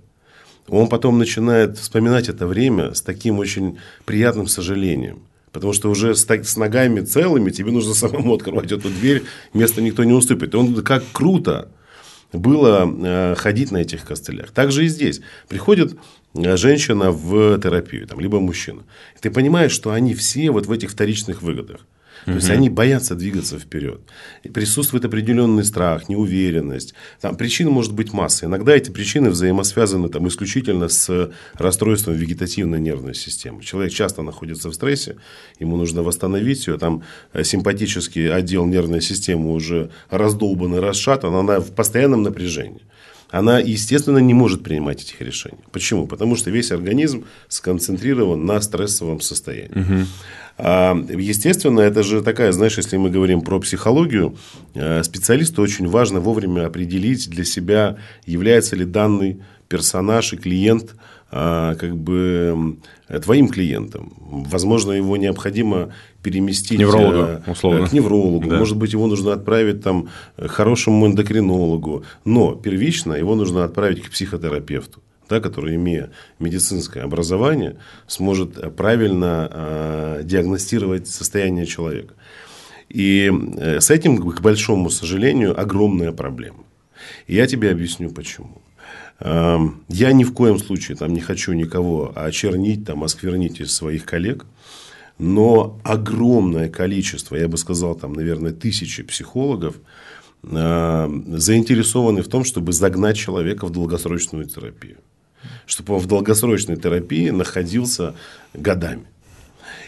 он 0.68 0.88
потом 0.88 1.18
начинает 1.18 1.78
вспоминать 1.78 2.28
это 2.28 2.46
время 2.46 2.94
с 2.94 3.02
таким 3.02 3.38
очень 3.38 3.78
приятным 4.04 4.46
сожалением. 4.46 5.20
Потому 5.54 5.72
что 5.72 5.88
уже 5.88 6.16
с, 6.16 6.56
ногами 6.56 7.00
целыми 7.00 7.50
тебе 7.50 7.70
нужно 7.70 7.94
самому 7.94 8.34
открывать 8.34 8.72
эту 8.72 8.90
дверь, 8.90 9.22
место 9.54 9.80
никто 9.80 10.02
не 10.02 10.12
уступит. 10.12 10.52
И 10.52 10.56
он 10.56 10.74
как 10.82 11.04
круто 11.12 11.68
было 12.32 12.84
э, 12.84 13.34
ходить 13.36 13.70
на 13.70 13.78
этих 13.78 14.04
костылях. 14.04 14.50
Также 14.50 14.84
и 14.84 14.88
здесь. 14.88 15.20
Приходит 15.48 15.96
э, 16.34 16.56
женщина 16.56 17.12
в 17.12 17.56
терапию, 17.60 18.08
там, 18.08 18.18
либо 18.18 18.40
мужчина. 18.40 18.82
И 19.16 19.20
ты 19.20 19.30
понимаешь, 19.30 19.70
что 19.70 19.92
они 19.92 20.14
все 20.14 20.50
вот 20.50 20.66
в 20.66 20.72
этих 20.72 20.90
вторичных 20.90 21.40
выгодах. 21.40 21.86
То 22.24 22.30
угу. 22.30 22.38
есть 22.38 22.50
они 22.50 22.70
боятся 22.70 23.14
двигаться 23.14 23.58
вперед. 23.58 24.00
И 24.42 24.48
присутствует 24.48 25.04
определенный 25.04 25.64
страх, 25.64 26.08
неуверенность. 26.08 26.94
Там 27.20 27.36
причин 27.36 27.68
может 27.70 27.92
быть 27.92 28.12
масса. 28.12 28.46
Иногда 28.46 28.74
эти 28.74 28.90
причины 28.90 29.30
взаимосвязаны 29.30 30.08
там, 30.08 30.26
исключительно 30.28 30.88
с 30.88 31.30
расстройством 31.54 32.14
вегетативной 32.14 32.80
нервной 32.80 33.14
системы. 33.14 33.62
Человек 33.62 33.92
часто 33.92 34.22
находится 34.22 34.70
в 34.70 34.74
стрессе, 34.74 35.16
ему 35.58 35.76
нужно 35.76 36.02
восстановить 36.02 36.66
ее. 36.66 36.78
Там 36.78 37.02
э, 37.32 37.44
симпатический 37.44 38.32
отдел 38.32 38.64
нервной 38.66 39.02
системы 39.02 39.52
уже 39.52 39.90
раздолбан 40.10 40.76
и 40.76 40.78
расшатан, 40.78 41.34
она 41.34 41.60
в 41.60 41.72
постоянном 41.72 42.22
напряжении 42.22 42.82
она, 43.34 43.58
естественно, 43.58 44.18
не 44.18 44.32
может 44.32 44.62
принимать 44.62 45.02
этих 45.02 45.20
решений. 45.20 45.58
Почему? 45.72 46.06
Потому 46.06 46.36
что 46.36 46.50
весь 46.50 46.70
организм 46.70 47.24
сконцентрирован 47.48 48.46
на 48.46 48.60
стрессовом 48.60 49.20
состоянии. 49.20 49.76
Угу. 49.76 50.06
А, 50.56 50.96
естественно, 51.08 51.80
это 51.80 52.02
же 52.02 52.22
такая, 52.22 52.52
знаешь, 52.52 52.76
если 52.76 52.96
мы 52.96 53.10
говорим 53.10 53.40
про 53.40 53.58
психологию, 53.58 54.36
э, 54.74 55.02
специалисту 55.02 55.62
очень 55.62 55.88
важно 55.88 56.20
вовремя 56.20 56.66
определить 56.66 57.28
для 57.28 57.44
себя, 57.44 57.96
является 58.24 58.76
ли 58.76 58.84
данный 58.84 59.42
персонаж 59.68 60.32
и 60.32 60.36
клиент 60.36 60.94
а, 61.36 61.74
как 61.74 61.96
бы 61.96 62.76
твоим 63.22 63.48
клиентом. 63.48 64.12
Возможно, 64.20 64.92
его 64.92 65.16
необходимо 65.16 65.92
переместить 66.22 66.78
Невролога, 66.78 67.42
э, 67.44 67.50
условно. 67.50 67.88
к 67.88 67.92
неврологу. 67.92 68.48
Да. 68.48 68.56
Может 68.56 68.76
быть, 68.76 68.92
его 68.92 69.08
нужно 69.08 69.32
отправить 69.32 69.82
там, 69.82 70.10
к 70.36 70.46
хорошему 70.46 71.06
эндокринологу. 71.08 72.04
Но 72.24 72.54
первично 72.54 73.14
его 73.14 73.34
нужно 73.34 73.64
отправить 73.64 74.02
к 74.02 74.10
психотерапевту 74.10 75.00
да, 75.28 75.40
который, 75.40 75.74
имея 75.76 76.10
медицинское 76.38 77.00
образование, 77.00 77.76
сможет 78.06 78.76
правильно 78.76 79.48
э, 79.50 80.20
диагностировать 80.24 81.08
состояние 81.08 81.66
человека. 81.66 82.14
И 82.88 83.30
э, 83.56 83.80
с 83.80 83.90
этим, 83.90 84.18
к 84.18 84.40
большому 84.40 84.90
сожалению, 84.90 85.58
огромная 85.58 86.12
проблема. 86.12 86.64
И 87.26 87.34
я 87.34 87.46
тебе 87.46 87.70
объясню, 87.70 88.10
почему. 88.10 88.62
Э, 89.20 89.58
я 89.88 90.12
ни 90.12 90.24
в 90.24 90.32
коем 90.32 90.58
случае 90.58 90.96
там, 90.96 91.12
не 91.12 91.20
хочу 91.20 91.52
никого 91.52 92.12
очернить, 92.14 92.84
там, 92.84 93.04
осквернить 93.04 93.60
из 93.60 93.74
своих 93.74 94.04
коллег. 94.04 94.46
Но 95.18 95.80
огромное 95.84 96.68
количество, 96.68 97.36
я 97.36 97.48
бы 97.48 97.56
сказал, 97.56 97.94
там, 97.94 98.12
наверное, 98.12 98.52
тысячи 98.52 99.02
психологов 99.02 99.76
э, 100.42 101.08
заинтересованы 101.28 102.22
в 102.22 102.28
том, 102.28 102.44
чтобы 102.44 102.72
загнать 102.72 103.16
человека 103.16 103.66
в 103.66 103.70
долгосрочную 103.70 104.46
терапию 104.46 104.98
чтобы 105.66 105.94
он 105.94 106.00
в 106.00 106.06
долгосрочной 106.06 106.76
терапии 106.76 107.30
находился 107.30 108.14
годами 108.52 109.04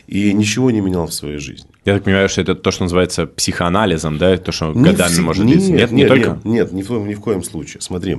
и 0.06 0.32
ничего 0.32 0.70
не 0.70 0.80
менял 0.80 1.06
в 1.06 1.14
своей 1.14 1.38
жизни. 1.38 1.68
Я 1.84 1.94
так 1.94 2.04
понимаю, 2.04 2.28
что 2.28 2.40
это 2.40 2.54
то, 2.54 2.70
что 2.70 2.84
называется 2.84 3.26
психоанализом, 3.26 4.18
да, 4.18 4.36
то, 4.36 4.52
что 4.52 4.72
не 4.72 4.82
годами 4.82 5.14
в... 5.14 5.20
может 5.20 5.46
длиться. 5.46 5.70
Нет, 5.70 5.90
нет, 5.90 5.92
не 5.92 5.96
нет, 5.98 6.08
только. 6.08 6.30
Нет, 6.44 6.44
нет 6.44 6.72
ни, 6.72 6.82
в, 6.82 7.06
ни 7.06 7.14
в 7.14 7.20
коем 7.20 7.42
случае. 7.42 7.80
Смотри, 7.80 8.18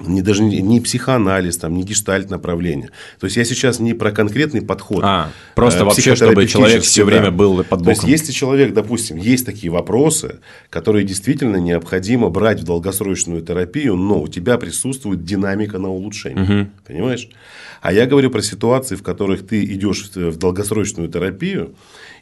не 0.00 0.22
даже 0.22 0.42
не, 0.42 0.60
не 0.60 0.80
психоанализ, 0.80 1.56
там, 1.56 1.74
не 1.74 1.82
гештальт 1.82 2.30
направление. 2.30 2.90
То 3.18 3.26
есть 3.26 3.36
я 3.36 3.44
сейчас 3.44 3.80
не 3.80 3.94
про 3.94 4.10
конкретный 4.10 4.62
подход. 4.62 5.00
А, 5.02 5.30
просто 5.54 5.80
э, 5.80 5.84
вообще, 5.84 6.14
чтобы 6.14 6.46
человек 6.46 6.82
все 6.82 7.04
время 7.04 7.26
да. 7.26 7.30
был 7.30 7.56
под 7.58 7.80
боком. 7.80 7.84
То 7.84 7.90
есть, 7.90 8.04
если 8.04 8.32
человек, 8.32 8.74
допустим, 8.74 9.16
есть 9.16 9.46
такие 9.46 9.70
вопросы, 9.72 10.40
которые 10.70 11.04
действительно 11.04 11.56
необходимо 11.56 12.28
брать 12.30 12.60
в 12.60 12.64
долгосрочную 12.64 13.42
терапию, 13.42 13.96
но 13.96 14.20
у 14.20 14.28
тебя 14.28 14.58
присутствует 14.58 15.24
динамика 15.24 15.78
на 15.78 15.88
улучшение. 15.88 16.42
Угу. 16.42 16.70
Понимаешь? 16.86 17.28
А 17.80 17.92
я 17.92 18.06
говорю 18.06 18.30
про 18.30 18.42
ситуации, 18.42 18.96
в 18.96 19.02
которых 19.02 19.46
ты 19.46 19.64
идешь 19.64 20.10
в 20.14 20.36
долгосрочную 20.36 21.08
терапию, 21.08 21.74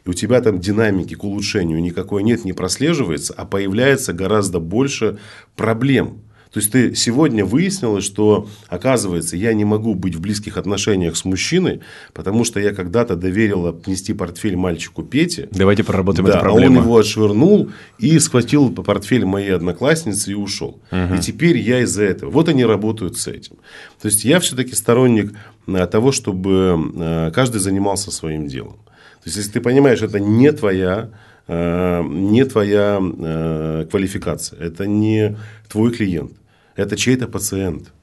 и 0.05 0.09
у 0.09 0.13
тебя 0.13 0.41
там 0.41 0.59
динамики 0.59 1.15
к 1.15 1.23
улучшению 1.23 1.81
никакой 1.81 2.23
нет, 2.23 2.45
не 2.45 2.53
прослеживается, 2.53 3.33
а 3.35 3.45
появляется 3.45 4.13
гораздо 4.13 4.59
больше 4.59 5.17
проблем 5.55 6.21
то 6.51 6.59
есть 6.59 6.71
ты 6.71 6.95
сегодня 6.95 7.45
выяснила, 7.45 8.01
что, 8.01 8.47
оказывается, 8.67 9.35
я 9.35 9.53
не 9.53 9.65
могу 9.65 9.95
быть 9.95 10.15
в 10.15 10.21
близких 10.21 10.57
отношениях 10.57 11.15
с 11.17 11.25
мужчиной, 11.25 11.81
потому 12.13 12.43
что 12.43 12.59
я 12.59 12.73
когда-то 12.73 13.15
доверила 13.15 13.79
нести 13.85 14.13
портфель 14.13 14.55
мальчику 14.55 15.03
Пете. 15.03 15.49
Давайте 15.51 15.83
проработаем 15.83 16.27
да, 16.27 16.33
эту 16.33 16.41
проблему. 16.41 16.77
А 16.77 16.79
он 16.79 16.85
его 16.85 16.97
отшвырнул 16.97 17.69
и 17.99 18.17
схватил 18.19 18.71
портфель 18.71 19.25
моей 19.25 19.53
одноклассницы 19.53 20.31
и 20.31 20.35
ушел. 20.35 20.81
Угу. 20.91 21.15
И 21.15 21.19
теперь 21.19 21.57
я 21.57 21.81
из-за 21.81 22.03
этого. 22.03 22.29
Вот 22.29 22.49
они 22.49 22.65
работают 22.65 23.17
с 23.17 23.27
этим. 23.27 23.57
То 24.01 24.07
есть 24.07 24.25
я 24.25 24.39
все-таки 24.39 24.73
сторонник 24.73 25.33
э, 25.67 25.87
того, 25.87 26.11
чтобы 26.11 26.91
э, 26.95 27.31
каждый 27.33 27.59
занимался 27.59 28.11
своим 28.11 28.47
делом. 28.47 28.77
То 29.23 29.29
есть, 29.29 29.37
если 29.37 29.51
ты 29.51 29.61
понимаешь, 29.61 30.01
это 30.01 30.19
не 30.19 30.51
твоя 30.53 31.09
не 31.47 32.43
твоя 32.45 32.99
э, 33.01 33.87
квалификация, 33.89 34.59
это 34.59 34.85
не 34.85 35.37
твой 35.69 35.93
клиент, 35.93 36.33
это 36.75 36.97
чей-то 36.97 37.27
пациент. 37.27 37.93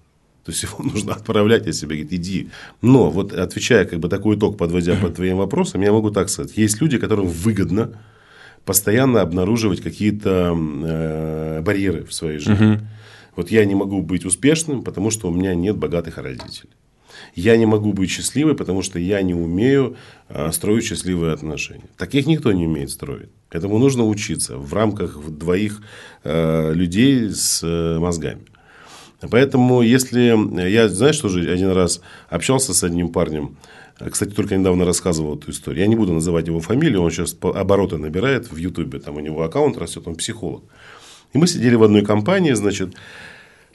То 0.45 0.53
есть 0.53 0.63
его 0.63 0.83
нужно 0.83 1.15
отправлять, 1.15 1.67
если 1.67 1.87
говорит, 1.87 2.13
иди. 2.13 2.51
Но 2.83 3.11
вот 3.11 3.33
отвечая, 3.33 3.85
как 3.85 3.99
бы 4.01 4.09
такой 4.09 4.37
итог, 4.37 4.57
подводя 4.57 4.97
под 4.97 5.15
твоим 5.17 5.39
вопросом, 5.39 5.83
я 5.83 5.93
могу 5.93 6.11
так 6.11 6.29
сказать. 6.29 6.57
Есть 6.57 6.81
люди, 6.81 6.99
которым 6.99 7.27
выгодно 7.27 7.93
постоянно 8.65 9.21
обнаруживать 9.21 9.83
какие-то 9.83 10.57
э, 10.57 11.61
барьеры 11.63 12.05
в 12.05 12.15
своей 12.15 12.39
жизни. 12.39 12.75
Угу. 12.75 12.85
Вот 13.37 13.51
я 13.51 13.65
не 13.65 13.75
могу 13.75 14.01
быть 14.01 14.25
успешным, 14.25 14.83
потому 14.83 15.11
что 15.11 15.29
у 15.29 15.35
меня 15.35 15.55
нет 15.55 15.77
богатых 15.77 16.19
родителей. 16.19 16.71
Я 17.35 17.57
не 17.57 17.67
могу 17.67 17.93
быть 17.93 18.11
счастливой, 18.11 18.55
потому 18.55 18.83
что 18.83 18.99
я 18.99 19.23
не 19.23 19.35
умею 19.35 19.97
а, 20.29 20.53
строить 20.53 20.85
счастливые 20.85 21.33
отношения. 21.33 21.89
Таких 21.97 22.27
никто 22.27 22.53
не 22.53 22.67
умеет 22.67 22.91
строить. 22.91 23.31
Этому 23.51 23.79
нужно 23.79 24.07
учиться 24.07 24.57
в 24.57 24.73
рамках 24.75 25.19
двоих 25.19 25.81
а, 26.23 26.73
людей 26.73 27.31
с 27.31 27.63
э, 27.63 27.99
мозгами. 27.99 28.43
Поэтому, 29.31 29.81
если 29.83 30.69
я, 30.69 30.89
знаешь, 30.89 31.19
тоже 31.19 31.51
один 31.51 31.71
раз 31.71 32.01
общался 32.29 32.75
с 32.75 32.85
одним 32.85 33.09
парнем, 33.09 33.57
кстати, 34.11 34.31
только 34.31 34.57
недавно 34.57 34.85
рассказывал 34.85 35.39
эту 35.39 35.51
историю. 35.51 35.83
Я 35.83 35.87
не 35.87 35.97
буду 35.97 36.13
называть 36.13 36.47
его 36.47 36.61
фамилию, 36.61 37.01
он 37.01 37.11
сейчас 37.11 37.37
обороты 37.41 37.97
набирает 37.97 38.51
в 38.51 38.57
Ютубе, 38.57 38.99
там 38.99 39.17
у 39.17 39.21
него 39.21 39.43
аккаунт 39.43 39.79
растет, 39.79 40.07
он 40.07 40.17
психолог. 40.17 40.65
И 41.33 41.39
мы 41.39 41.47
сидели 41.47 41.75
в 41.75 41.83
одной 41.83 42.03
компании, 42.03 42.53
значит, 42.53 42.95
а, 42.95 42.99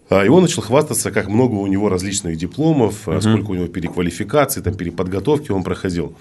и 0.10 0.28
он 0.28 0.42
начал 0.42 0.62
хвастаться, 0.62 1.12
как 1.12 1.28
много 1.28 1.54
у 1.56 1.68
него 1.68 1.90
различных 1.90 2.36
дипломов, 2.38 3.08
угу. 3.08 3.22
сколько 3.22 3.52
у 3.52 3.56
него 3.56 3.68
переквалификаций, 3.68 4.64
там, 4.64 4.74
переподготовки 4.74 5.52
он 5.52 5.64
проходил. 5.64 6.16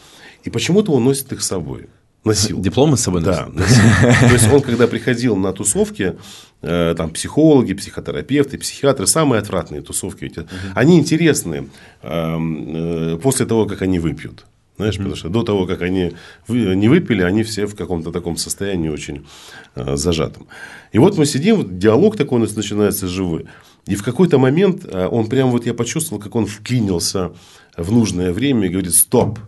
И 0.44 0.50
почему-то 0.50 0.92
он 0.92 1.04
носит 1.04 1.32
их 1.32 1.42
с 1.42 1.46
собой. 1.46 1.86
Носил. 2.24 2.60
Дипломы 2.60 2.96
с 2.96 3.00
собой 3.00 3.22
носил? 3.22 3.46
Да, 3.46 3.62
носил. 3.62 4.28
То 4.28 4.34
есть, 4.34 4.52
он, 4.52 4.60
когда 4.60 4.86
приходил 4.86 5.36
на 5.36 5.52
тусовки, 5.52 6.16
э, 6.62 6.94
там, 6.96 7.10
психологи, 7.10 7.74
психотерапевты, 7.74 8.58
психиатры, 8.58 9.06
самые 9.06 9.40
отвратные 9.40 9.80
тусовки 9.80 10.24
эти, 10.24 10.40
угу. 10.40 10.48
они 10.74 10.98
интересны 10.98 11.68
эм, 12.02 13.14
э, 13.14 13.18
после 13.22 13.46
того, 13.46 13.66
как 13.66 13.82
они 13.82 13.98
выпьют. 13.98 14.44
Знаешь, 14.78 14.94
mm-hmm. 14.94 14.98
потому 14.98 15.16
что 15.16 15.28
до 15.28 15.42
того, 15.42 15.66
как 15.66 15.82
они 15.82 16.12
не 16.46 16.88
выпили, 16.88 17.22
они 17.22 17.42
все 17.42 17.66
в 17.66 17.74
каком-то 17.74 18.12
таком 18.12 18.36
состоянии 18.36 18.88
очень 18.88 19.26
э, 19.74 19.96
зажатом. 19.96 20.46
И 20.92 20.98
вот 20.98 21.18
мы 21.18 21.26
сидим, 21.26 21.78
диалог 21.78 22.16
такой 22.16 22.38
у 22.38 22.42
нас 22.42 22.54
начинается 22.54 23.08
живой. 23.08 23.46
И 23.88 23.96
в 23.96 24.02
какой-то 24.02 24.38
момент 24.38 24.84
э, 24.84 25.06
он 25.06 25.28
прям 25.28 25.50
вот 25.50 25.64
я 25.64 25.72
почувствовал, 25.72 26.22
как 26.22 26.34
он 26.36 26.44
вклинился 26.44 27.32
в 27.74 27.90
нужное 27.90 28.34
время 28.34 28.66
и 28.66 28.68
говорит, 28.68 28.94
стоп, 28.94 29.38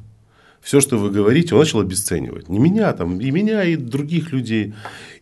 все, 0.62 0.80
что 0.80 0.96
вы 0.96 1.10
говорите, 1.10 1.54
он 1.54 1.60
начал 1.60 1.80
обесценивать. 1.80 2.48
Не 2.48 2.58
меня, 2.58 2.92
там, 2.94 3.20
и 3.20 3.30
меня, 3.30 3.64
и 3.64 3.76
других 3.76 4.32
людей. 4.32 4.72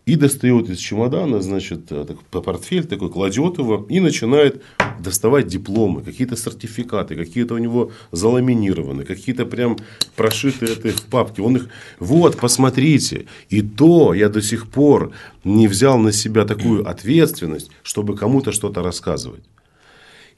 И 0.09 0.17
достает 0.17 0.71
из 0.71 0.79
чемодана, 0.79 1.43
значит, 1.43 1.93
э, 1.93 2.07
портфель 2.31 2.87
такой, 2.87 3.11
кладет 3.11 3.59
его 3.59 3.87
и 3.91 4.01
начинает 4.01 4.63
доставать 4.99 5.49
дипломы, 5.49 6.01
какие-то 6.01 6.35
сертификаты, 6.35 7.15
какие-то 7.15 7.53
у 7.53 7.59
него 7.59 7.93
заламинированы, 8.11 9.05
какие-то 9.05 9.45
прям 9.45 9.77
прошиты 10.17 10.65
это 10.65 10.89
в 10.89 11.03
папке. 11.03 11.43
Он 11.43 11.57
их, 11.57 11.69
вот, 11.99 12.39
посмотрите. 12.39 13.27
И 13.51 13.61
то 13.61 14.15
я 14.15 14.31
до 14.31 14.41
сих 14.41 14.71
пор 14.71 15.13
не 15.45 15.69
взял 15.69 15.99
на 15.99 16.13
себя 16.13 16.47
такую 16.47 16.89
ответственность, 16.89 17.71
чтобы 17.83 18.17
кому-то 18.17 18.51
что-то 18.51 18.83
рассказывать. 18.83 19.45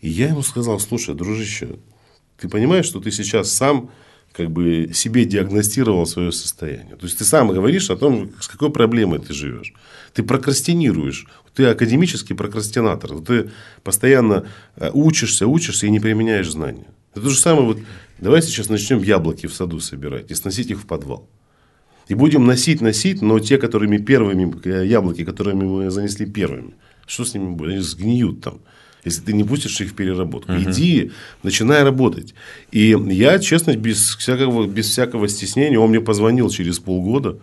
И 0.00 0.08
я 0.08 0.30
ему 0.30 0.42
сказал, 0.42 0.80
слушай, 0.80 1.14
дружище, 1.14 1.76
ты 2.38 2.48
понимаешь, 2.48 2.86
что 2.86 2.98
ты 2.98 3.12
сейчас 3.12 3.52
сам 3.52 3.90
как 4.32 4.50
бы 4.50 4.90
себе 4.94 5.24
диагностировал 5.24 6.06
свое 6.06 6.32
состояние. 6.32 6.96
То 6.96 7.06
есть 7.06 7.18
ты 7.18 7.24
сам 7.24 7.48
говоришь 7.48 7.90
о 7.90 7.96
том, 7.96 8.30
с 8.40 8.48
какой 8.48 8.70
проблемой 8.70 9.18
ты 9.18 9.34
живешь. 9.34 9.74
Ты 10.12 10.22
прокрастинируешь. 10.22 11.26
Ты 11.54 11.66
академический 11.66 12.36
прокрастинатор. 12.36 13.18
Ты 13.20 13.50
постоянно 13.82 14.46
э, 14.76 14.90
учишься, 14.92 15.46
учишься 15.46 15.86
и 15.86 15.90
не 15.90 16.00
применяешь 16.00 16.50
знания. 16.50 16.86
Это 17.12 17.24
то 17.24 17.30
же 17.30 17.38
самое. 17.38 17.66
Вот, 17.66 17.78
давай 18.18 18.42
сейчас 18.42 18.68
начнем 18.68 19.02
яблоки 19.02 19.46
в 19.46 19.54
саду 19.54 19.80
собирать 19.80 20.30
и 20.30 20.34
сносить 20.34 20.70
их 20.70 20.80
в 20.80 20.86
подвал. 20.86 21.28
И 22.06 22.14
будем 22.14 22.46
носить, 22.46 22.80
носить, 22.80 23.22
но 23.22 23.38
те, 23.40 23.58
которыми 23.58 23.98
первыми, 23.98 24.54
э, 24.64 24.86
яблоки, 24.86 25.24
которыми 25.24 25.64
мы 25.64 25.90
занесли 25.90 26.26
первыми, 26.26 26.74
Что 27.06 27.24
с 27.24 27.34
ними 27.34 27.50
будет? 27.50 27.70
Они 27.72 27.80
сгниют 27.80 28.42
там 28.42 28.60
если 29.04 29.22
ты 29.22 29.32
не 29.32 29.44
пустишь 29.44 29.80
их 29.80 29.90
в 29.90 29.94
переработку. 29.94 30.52
Угу. 30.52 30.62
Иди, 30.62 31.12
начинай 31.42 31.82
работать. 31.82 32.34
И 32.70 32.96
я, 33.08 33.38
честно, 33.38 33.76
без 33.76 34.14
всякого, 34.16 34.66
без 34.66 34.88
всякого 34.88 35.28
стеснения, 35.28 35.78
он 35.78 35.90
мне 35.90 36.00
позвонил 36.00 36.50
через 36.50 36.78
полгода, 36.78 37.38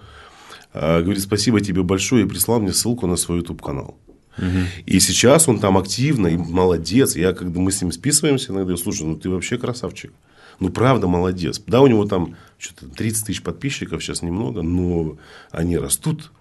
а, 0.73 1.01
говорит, 1.01 1.21
спасибо 1.21 1.61
тебе 1.61 1.83
большое, 1.83 2.25
и 2.25 2.27
прислал 2.27 2.59
мне 2.59 2.73
ссылку 2.73 3.07
на 3.07 3.15
свой 3.15 3.39
YouTube-канал. 3.39 3.97
Угу. 4.37 4.45
И 4.85 4.99
сейчас 4.99 5.47
он 5.47 5.59
там 5.59 5.77
активно, 5.77 6.27
и 6.27 6.37
молодец. 6.37 7.15
Я, 7.15 7.33
когда 7.33 7.59
мы 7.59 7.71
с 7.71 7.81
ним 7.81 7.91
списываемся, 7.91 8.51
иногда 8.51 8.73
я 8.73 8.77
слушаю, 8.77 9.09
ну 9.09 9.15
ты 9.15 9.29
вообще 9.29 9.57
красавчик. 9.57 10.13
Ну, 10.59 10.69
правда, 10.69 11.07
молодец. 11.07 11.61
Да, 11.67 11.81
у 11.81 11.87
него 11.87 12.05
там 12.05 12.35
что-то 12.57 12.87
30 12.87 13.27
тысяч 13.27 13.41
подписчиков, 13.43 14.03
сейчас 14.03 14.23
немного, 14.23 14.63
но 14.63 15.17
они 15.51 15.77
растут, 15.77 16.31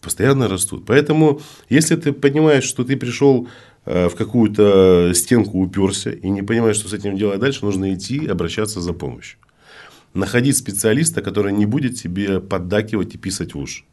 постоянно 0.00 0.48
растут. 0.48 0.86
Поэтому, 0.86 1.40
если 1.68 1.96
ты 1.96 2.12
понимаешь, 2.12 2.64
что 2.64 2.82
ты 2.82 2.96
пришел 2.96 3.46
Э, 3.77 3.77
в 3.88 4.14
какую-то 4.16 5.12
стенку 5.14 5.60
уперся 5.60 6.10
и 6.10 6.28
не 6.28 6.42
понимаешь, 6.42 6.76
что 6.76 6.88
с 6.88 6.92
этим 6.92 7.16
делать 7.16 7.40
дальше, 7.40 7.64
нужно 7.64 7.94
идти 7.94 8.26
обращаться 8.26 8.80
за 8.80 8.92
помощью. 8.92 9.38
Находить 10.12 10.56
специалиста, 10.56 11.22
который 11.22 11.52
не 11.52 11.64
будет 11.66 11.96
тебе 11.96 12.40
поддакивать 12.40 13.14
и 13.14 13.18
писать 13.18 13.54
в 13.54 13.58
уши. 13.58 13.84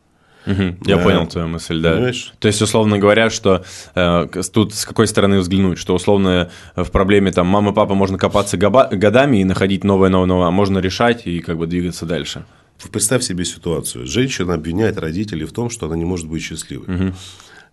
Угу, 0.47 0.77
я 0.85 0.97
понял 0.97 1.25
твою 1.27 1.47
мысль, 1.47 1.81
да. 1.81 1.93
Понимаешь? 1.93 2.33
То 2.39 2.47
есть, 2.47 2.61
условно 2.61 2.99
говоря, 2.99 3.29
что 3.29 3.63
э, 3.95 4.27
тут 4.53 4.75
с 4.75 4.85
какой 4.85 5.07
стороны 5.07 5.39
взглянуть, 5.39 5.79
что 5.79 5.95
условно 5.95 6.51
в 6.75 6.91
проблеме 6.91 7.31
там 7.31 7.47
мама, 7.47 7.73
папа 7.73 7.95
можно 7.95 8.17
копаться 8.17 8.57
годами 8.57 9.41
и 9.41 9.43
находить 9.43 9.83
новое, 9.83 10.09
новое, 10.09 10.27
новое, 10.27 10.47
а 10.47 10.51
можно 10.51 10.77
решать 10.79 11.25
и 11.25 11.39
как 11.39 11.57
бы 11.57 11.67
двигаться 11.67 12.05
дальше. 12.05 12.45
Представь 12.91 13.23
себе 13.23 13.45
ситуацию. 13.45 14.05
Женщина 14.05 14.53
обвиняет 14.53 14.99
родителей 14.99 15.45
в 15.45 15.53
том, 15.53 15.69
что 15.69 15.87
она 15.87 15.95
не 15.95 16.05
может 16.05 16.27
быть 16.27 16.43
счастливой. 16.43 16.93
Угу. 16.93 17.13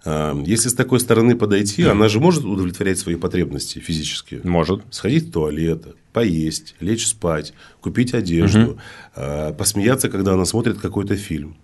Эм, 0.05 0.43
если 0.45 0.69
с 0.69 0.75
такой 0.75 1.01
стороны 1.01 1.37
подойти, 1.37 1.85
она 1.85 2.09
же 2.09 2.19
может 2.21 2.45
удовлетворять 2.45 2.99
свои 2.99 3.17
потребности 3.17 3.79
физические. 3.79 4.41
Может. 4.45 4.83
Сходить 4.91 5.29
в 5.29 5.33
туалет, 5.33 5.85
поесть, 6.13 6.75
лечь 6.81 7.07
спать, 7.07 7.53
купить 7.81 8.15
одежду, 8.15 8.79
угу. 9.17 9.55
посмеяться, 9.57 10.09
когда 10.09 10.35
она 10.35 10.45
смотрит 10.45 10.79
какой-то 10.79 11.17
фильм. 11.17 11.57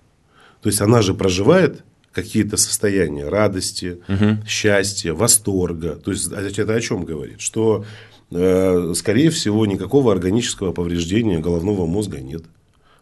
То 0.63 0.69
есть 0.69 0.81
она 0.81 1.03
же 1.03 1.15
проживает 1.15 1.85
какие-то 2.13 2.57
состояния 2.57 3.29
радости, 3.29 3.99
угу. 4.09 4.45
счастья, 4.47 5.13
восторга. 5.13 5.97
То 5.97 6.11
есть 6.11 6.31
это 6.33 6.75
о 6.75 6.81
чем 6.81 7.05
говорит? 7.05 7.41
Что 7.41 7.85
э, 8.31 8.93
скорее 8.97 9.31
всего 9.31 9.67
никакого 9.67 10.13
органического 10.13 10.73
повреждения 10.73 11.39
головного 11.39 11.87
мозга 11.87 12.21
нет. 12.21 12.43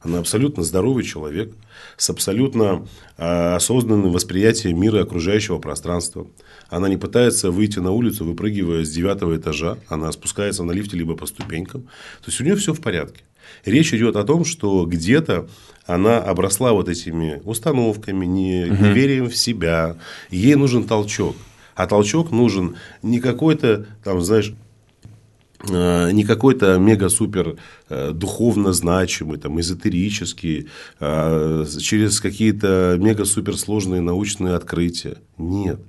Она 0.00 0.18
абсолютно 0.18 0.62
здоровый 0.62 1.04
человек 1.04 1.52
с 1.96 2.10
абсолютно 2.10 2.86
а, 3.16 3.56
осознанным 3.56 4.12
восприятием 4.12 4.78
мира 4.80 4.98
и 4.98 5.02
окружающего 5.02 5.58
пространства. 5.58 6.26
Она 6.68 6.88
не 6.88 6.96
пытается 6.96 7.50
выйти 7.50 7.78
на 7.78 7.92
улицу, 7.92 8.24
выпрыгивая 8.24 8.84
с 8.84 8.90
девятого 8.90 9.36
этажа. 9.36 9.78
Она 9.88 10.12
спускается 10.12 10.62
на 10.62 10.72
лифте 10.72 10.96
либо 10.96 11.16
по 11.16 11.26
ступенькам. 11.26 11.82
То 11.82 12.26
есть, 12.26 12.40
у 12.40 12.44
нее 12.44 12.56
все 12.56 12.74
в 12.74 12.80
порядке. 12.80 13.22
Речь 13.64 13.94
идет 13.94 14.16
о 14.16 14.24
том, 14.24 14.44
что 14.44 14.84
где-то 14.84 15.48
она 15.86 16.18
обросла 16.18 16.72
вот 16.72 16.88
этими 16.88 17.40
установками, 17.44 18.26
неверием 18.26 19.28
в 19.28 19.36
себя. 19.36 19.96
Ей 20.30 20.56
нужен 20.56 20.84
толчок. 20.84 21.36
А 21.74 21.86
толчок 21.86 22.30
нужен 22.30 22.76
не 23.02 23.20
какой-то, 23.20 23.86
там, 24.02 24.20
знаешь, 24.22 24.54
не 25.64 26.24
какой-то 26.24 26.78
мега-супер 26.78 27.56
э, 27.88 28.10
духовно 28.12 28.72
значимый, 28.72 29.38
там, 29.38 29.58
эзотерический, 29.60 30.68
э, 31.00 31.64
через 31.80 32.20
какие-то 32.20 32.96
мега-супер 32.98 33.56
сложные 33.56 34.00
научные 34.00 34.54
открытия. 34.54 35.18
Нет. 35.38 35.80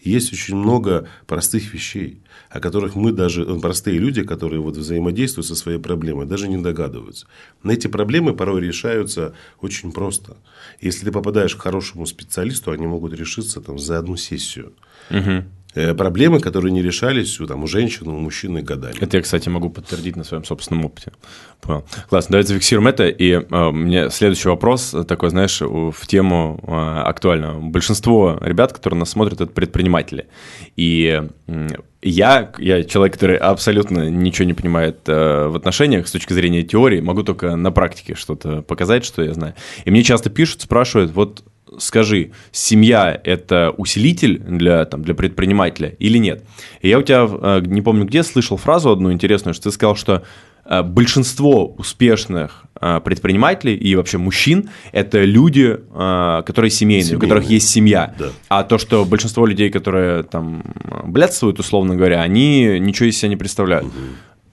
Есть 0.00 0.32
очень 0.32 0.56
много 0.56 1.08
простых 1.26 1.72
вещей, 1.72 2.20
о 2.50 2.60
которых 2.60 2.94
мы 2.94 3.12
даже, 3.12 3.44
простые 3.60 3.98
люди, 3.98 4.22
которые 4.22 4.60
вот 4.60 4.76
взаимодействуют 4.76 5.46
со 5.46 5.54
своей 5.54 5.78
проблемой, 5.78 6.26
даже 6.26 6.48
не 6.48 6.58
догадываются. 6.58 7.26
На 7.62 7.72
эти 7.72 7.86
проблемы 7.86 8.34
порой 8.34 8.60
решаются 8.60 9.34
очень 9.60 9.92
просто. 9.92 10.36
Если 10.80 11.06
ты 11.06 11.12
попадаешь 11.12 11.56
к 11.56 11.60
хорошему 11.60 12.06
специалисту, 12.06 12.70
они 12.70 12.86
могут 12.86 13.14
решиться 13.14 13.60
там, 13.60 13.78
за 13.78 13.98
одну 13.98 14.16
сессию. 14.16 14.74
Угу. 15.10 15.44
Э, 15.74 15.92
проблемы, 15.94 16.38
которые 16.38 16.72
не 16.72 16.82
решались 16.82 17.40
у, 17.40 17.46
там, 17.46 17.64
у 17.64 17.66
женщин, 17.66 18.06
у 18.06 18.18
мужчин 18.18 18.62
годами. 18.64 18.94
Это 19.00 19.16
я, 19.16 19.22
кстати, 19.22 19.48
могу 19.48 19.70
подтвердить 19.70 20.14
на 20.14 20.22
своем 20.22 20.44
собственном 20.44 20.84
опыте. 20.84 21.12
Понял. 21.60 21.84
Классно, 22.08 22.32
давайте 22.32 22.48
зафиксируем 22.48 22.86
это. 22.86 23.08
И 23.08 23.32
э, 23.32 23.70
мне 23.70 24.08
следующий 24.10 24.48
вопрос 24.48 24.94
такой, 25.08 25.30
знаешь, 25.30 25.60
в 25.60 26.06
тему 26.06 26.60
э, 26.62 26.70
актуального. 27.04 27.60
Большинство 27.60 28.38
ребят, 28.40 28.72
которые 28.72 29.00
нас 29.00 29.10
смотрят, 29.10 29.40
это 29.40 29.50
предприниматели. 29.50 30.28
И 30.76 31.22
э, 31.48 31.68
я, 32.02 32.52
я 32.58 32.84
человек, 32.84 33.14
который 33.14 33.36
абсолютно 33.36 34.08
ничего 34.08 34.46
не 34.46 34.54
понимает 34.54 35.00
э, 35.08 35.48
в 35.48 35.56
отношениях 35.56 36.06
с 36.06 36.12
точки 36.12 36.34
зрения 36.34 36.62
теории, 36.62 37.00
могу 37.00 37.24
только 37.24 37.56
на 37.56 37.72
практике 37.72 38.14
что-то 38.14 38.62
показать, 38.62 39.04
что 39.04 39.22
я 39.22 39.32
знаю. 39.32 39.54
И 39.84 39.90
мне 39.90 40.04
часто 40.04 40.30
пишут, 40.30 40.60
спрашивают, 40.60 41.12
вот 41.12 41.42
скажи, 41.78 42.32
семья– 42.52 43.20
это 43.24 43.72
усилитель 43.76 44.38
для, 44.38 44.84
там, 44.84 45.02
для 45.02 45.14
предпринимателя 45.14 45.94
или 45.98 46.18
нет? 46.18 46.44
И 46.80 46.88
я 46.88 46.98
у 46.98 47.02
тебя, 47.02 47.28
э, 47.28 47.62
не 47.64 47.82
помню 47.82 48.04
где, 48.04 48.22
слышал 48.22 48.56
фразу 48.56 48.90
одну 48.90 49.12
интересную, 49.12 49.54
что 49.54 49.64
ты 49.64 49.70
сказал, 49.72 49.96
что 49.96 50.22
э, 50.64 50.82
большинство 50.82 51.66
успешных 51.66 52.64
э, 52.80 53.00
предпринимателей 53.04 53.74
и 53.74 53.94
вообще 53.96 54.18
мужчин– 54.18 54.70
это 54.92 55.24
люди, 55.24 55.78
которые 55.90 56.70
семейные, 56.70 57.04
семейные. 57.04 57.16
у 57.16 57.20
которых 57.20 57.44
есть 57.50 57.68
семья. 57.68 58.14
Да. 58.18 58.26
А 58.48 58.64
то, 58.64 58.78
что 58.78 59.04
большинство 59.04 59.46
людей, 59.46 59.70
которые 59.70 60.22
там 60.22 60.62
блядствуют, 61.04 61.58
условно 61.58 61.96
говоря, 61.96 62.22
они 62.22 62.78
ничего 62.78 63.08
из 63.08 63.18
себя 63.18 63.28
не 63.28 63.36
представляют. 63.36 63.86
Угу. 63.86 63.94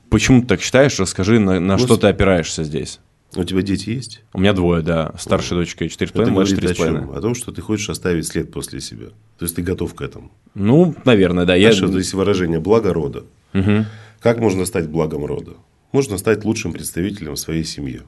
Почему 0.10 0.42
ты 0.42 0.48
так 0.48 0.62
считаешь? 0.62 1.00
Расскажи, 1.00 1.40
на, 1.40 1.60
на 1.60 1.78
что 1.78 1.96
ты 1.98 2.08
опираешься 2.08 2.64
здесь. 2.64 3.00
У 3.36 3.44
тебя 3.46 3.62
дети 3.62 3.90
есть? 3.90 4.22
У 4.34 4.40
меня 4.40 4.54
двое, 4.54 4.82
да. 4.82 5.14
Старшая 5.18 5.60
вот. 5.60 5.66
дочка 5.66 5.86
4,5, 5.86 6.30
младшая 6.30 6.60
3,5. 6.60 7.14
О, 7.14 7.18
о 7.18 7.22
том, 7.22 7.34
что 7.34 7.52
ты 7.52 7.62
хочешь 7.62 7.90
оставить 7.90 8.28
след 8.28 8.52
после 8.52 8.82
себя. 8.82 9.08
То 9.38 9.46
есть, 9.46 9.56
ты 9.56 9.62
готов 9.62 9.94
к 9.94 10.02
этому. 10.02 10.32
Ну, 10.54 10.96
наверное, 11.06 11.46
да. 11.46 11.58
Знаешь, 11.58 11.80
я... 11.80 11.88
вот 11.88 11.96
есть 11.96 12.14
выражение 12.14 12.60
«благо 12.60 12.94
рода». 12.94 13.24
Угу. 13.54 13.86
Как 14.20 14.40
можно 14.40 14.66
стать 14.66 14.90
благом 14.90 15.26
рода? 15.26 15.52
Можно 15.94 16.18
стать 16.18 16.44
лучшим 16.44 16.74
представителем 16.74 17.38
своей 17.38 17.64
семьи. 17.64 18.02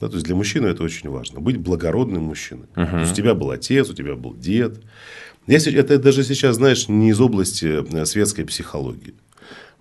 Да, 0.00 0.08
то 0.08 0.14
есть, 0.14 0.26
для 0.26 0.36
мужчины 0.36 0.68
это 0.68 0.84
очень 0.84 1.10
важно. 1.10 1.40
Быть 1.40 1.56
благородным 1.56 2.22
мужчиной. 2.22 2.66
Угу. 2.76 2.86
То 2.86 3.00
есть, 3.00 3.12
у 3.12 3.16
тебя 3.16 3.34
был 3.34 3.50
отец, 3.50 3.90
у 3.90 3.94
тебя 3.94 4.14
был 4.14 4.34
дед. 4.34 4.80
Если, 5.48 5.74
это 5.74 5.98
даже 5.98 6.22
сейчас, 6.22 6.56
знаешь, 6.56 6.88
не 6.88 7.10
из 7.10 7.20
области 7.20 7.84
э, 7.92 8.04
светской 8.04 8.44
психологии. 8.44 9.14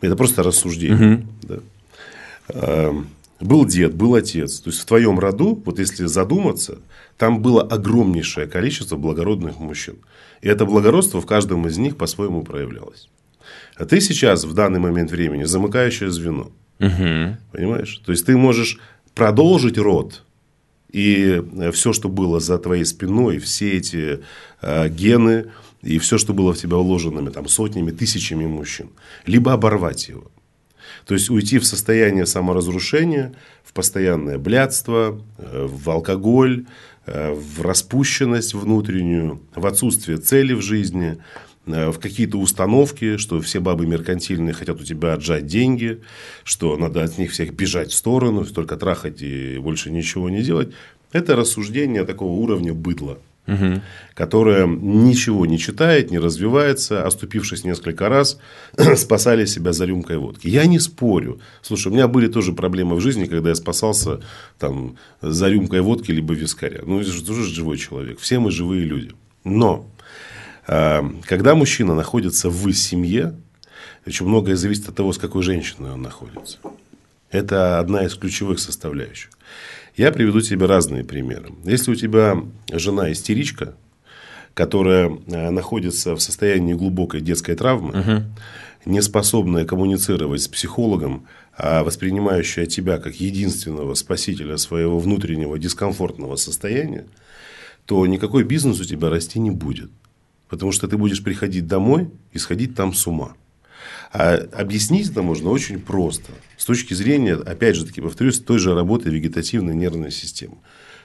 Это 0.01 0.15
просто 0.15 0.41
рассуждение. 0.41 1.15
Угу. 1.15 1.25
Да. 1.43 2.93
Был 3.39 3.65
дед, 3.65 3.93
был 3.93 4.15
отец. 4.15 4.59
То 4.59 4.69
есть, 4.69 4.81
в 4.81 4.85
твоем 4.85 5.19
роду, 5.19 5.61
вот 5.63 5.79
если 5.79 6.05
задуматься, 6.05 6.79
там 7.17 7.41
было 7.41 7.61
огромнейшее 7.61 8.47
количество 8.47 8.95
благородных 8.95 9.59
мужчин. 9.59 9.97
И 10.41 10.47
это 10.47 10.65
благородство 10.65 11.21
в 11.21 11.25
каждом 11.25 11.67
из 11.67 11.77
них 11.77 11.97
по-своему 11.97 12.43
проявлялось. 12.43 13.09
А 13.75 13.85
ты 13.85 14.01
сейчас, 14.01 14.43
в 14.43 14.53
данный 14.53 14.79
момент 14.79 15.11
времени, 15.11 15.43
замыкающее 15.43 16.09
звено. 16.09 16.51
Угу. 16.79 17.37
Понимаешь? 17.51 18.01
То 18.05 18.11
есть, 18.11 18.25
ты 18.25 18.35
можешь 18.35 18.79
продолжить 19.13 19.77
род. 19.77 20.23
И 20.91 21.43
все, 21.73 21.93
что 21.93 22.09
было 22.09 22.39
за 22.39 22.57
твоей 22.57 22.85
спиной, 22.85 23.39
все 23.39 23.73
эти 23.73 24.21
э, 24.61 24.89
гены 24.89 25.51
и 25.81 25.99
все, 25.99 26.17
что 26.17 26.33
было 26.33 26.53
в 26.53 26.57
тебя 26.57 26.77
вложенными 26.77 27.29
там, 27.29 27.47
сотнями, 27.47 27.91
тысячами 27.91 28.45
мужчин. 28.45 28.89
Либо 29.25 29.53
оборвать 29.53 30.07
его. 30.07 30.31
То 31.07 31.13
есть 31.13 31.29
уйти 31.29 31.57
в 31.57 31.65
состояние 31.65 32.25
саморазрушения, 32.25 33.33
в 33.63 33.71
постоянное 33.71 34.37
блядство, 34.37 35.21
э, 35.37 35.65
в 35.65 35.89
алкоголь, 35.89 36.65
э, 37.05 37.33
в 37.33 37.61
распущенность 37.61 38.53
внутреннюю, 38.53 39.39
в 39.55 39.65
отсутствие 39.65 40.17
цели 40.17 40.51
в 40.51 40.61
жизни, 40.61 41.17
э, 41.65 41.91
в 41.91 41.99
какие-то 41.99 42.37
установки, 42.37 43.15
что 43.15 43.39
все 43.39 43.61
бабы 43.61 43.87
меркантильные 43.87 44.53
хотят 44.53 44.81
у 44.81 44.83
тебя 44.83 45.13
отжать 45.13 45.45
деньги, 45.45 46.01
что 46.43 46.75
надо 46.75 47.03
от 47.03 47.17
них 47.17 47.31
всех 47.31 47.53
бежать 47.53 47.91
в 47.91 47.95
сторону, 47.95 48.43
только 48.45 48.75
трахать 48.75 49.21
и 49.21 49.57
больше 49.59 49.91
ничего 49.91 50.29
не 50.29 50.43
делать. 50.43 50.73
Это 51.13 51.37
рассуждение 51.37 52.03
такого 52.03 52.33
уровня 52.33 52.73
быдла 52.73 53.17
угу. 53.47 53.81
которая 54.13 54.67
ничего 54.67 55.45
не 55.45 55.57
читает, 55.57 56.11
не 56.11 56.19
развивается, 56.19 57.05
оступившись 57.05 57.63
несколько 57.63 58.09
раз, 58.09 58.39
спасали 58.95 59.45
себя 59.45 59.73
за 59.73 59.85
рюмкой 59.85 60.17
водки. 60.17 60.47
Я 60.47 60.65
не 60.65 60.79
спорю. 60.79 61.39
Слушай, 61.61 61.87
у 61.87 61.95
меня 61.95 62.07
были 62.07 62.27
тоже 62.27 62.53
проблемы 62.53 62.95
в 62.95 63.01
жизни, 63.01 63.25
когда 63.25 63.49
я 63.49 63.55
спасался 63.55 64.19
там, 64.59 64.97
за 65.21 65.49
рюмкой 65.49 65.81
водки 65.81 66.11
либо 66.11 66.33
вискаря. 66.33 66.81
Ну, 66.85 66.99
это 66.99 67.11
же 67.11 67.23
тоже 67.23 67.43
живой 67.43 67.77
человек. 67.77 68.19
Все 68.19 68.39
мы 68.39 68.51
живые 68.51 68.83
люди. 68.83 69.11
Но 69.43 69.89
э, 70.67 71.01
когда 71.23 71.55
мужчина 71.55 71.95
находится 71.95 72.49
в 72.49 72.71
семье, 72.73 73.33
очень 74.05 74.25
многое 74.25 74.55
зависит 74.55 74.89
от 74.89 74.95
того, 74.95 75.13
с 75.13 75.17
какой 75.17 75.43
женщиной 75.43 75.91
он 75.91 76.01
находится. 76.01 76.59
Это 77.29 77.79
одна 77.79 78.05
из 78.05 78.15
ключевых 78.15 78.59
составляющих. 78.59 79.31
Я 79.97 80.11
приведу 80.11 80.41
тебе 80.41 80.67
разные 80.67 81.03
примеры. 81.03 81.49
Если 81.63 81.91
у 81.91 81.95
тебя 81.95 82.37
жена 82.71 83.11
истеричка, 83.11 83.75
которая 84.53 85.09
находится 85.25 86.15
в 86.15 86.21
состоянии 86.21 86.75
глубокой 86.75 87.19
детской 87.19 87.55
травмы, 87.55 87.99
угу. 87.99 88.23
не 88.85 89.01
способная 89.01 89.65
коммуницировать 89.65 90.43
с 90.43 90.47
психологом, 90.47 91.25
а 91.57 91.83
воспринимающая 91.83 92.67
тебя 92.67 92.99
как 92.99 93.15
единственного 93.15 93.95
спасителя 93.95 94.57
своего 94.57 94.99
внутреннего 94.99 95.57
дискомфортного 95.57 96.35
состояния, 96.35 97.07
то 97.85 98.05
никакой 98.05 98.43
бизнес 98.43 98.79
у 98.79 98.85
тебя 98.85 99.09
расти 99.09 99.39
не 99.39 99.49
будет. 99.49 99.89
Потому 100.47 100.71
что 100.71 100.87
ты 100.87 100.95
будешь 100.95 101.23
приходить 101.23 101.65
домой 101.65 102.11
и 102.33 102.37
сходить 102.37 102.75
там 102.75 102.93
с 102.93 103.07
ума. 103.07 103.33
А 104.11 104.35
объяснить 104.53 105.09
это 105.09 105.21
можно 105.21 105.49
очень 105.49 105.79
просто. 105.79 106.31
С 106.57 106.65
точки 106.65 106.93
зрения, 106.93 107.35
опять 107.35 107.75
же 107.75 107.85
таки, 107.85 108.01
повторюсь, 108.01 108.39
той 108.39 108.59
же 108.59 108.73
работы 108.73 109.09
вегетативной 109.09 109.75
нервной 109.75 110.11
системы. 110.11 110.57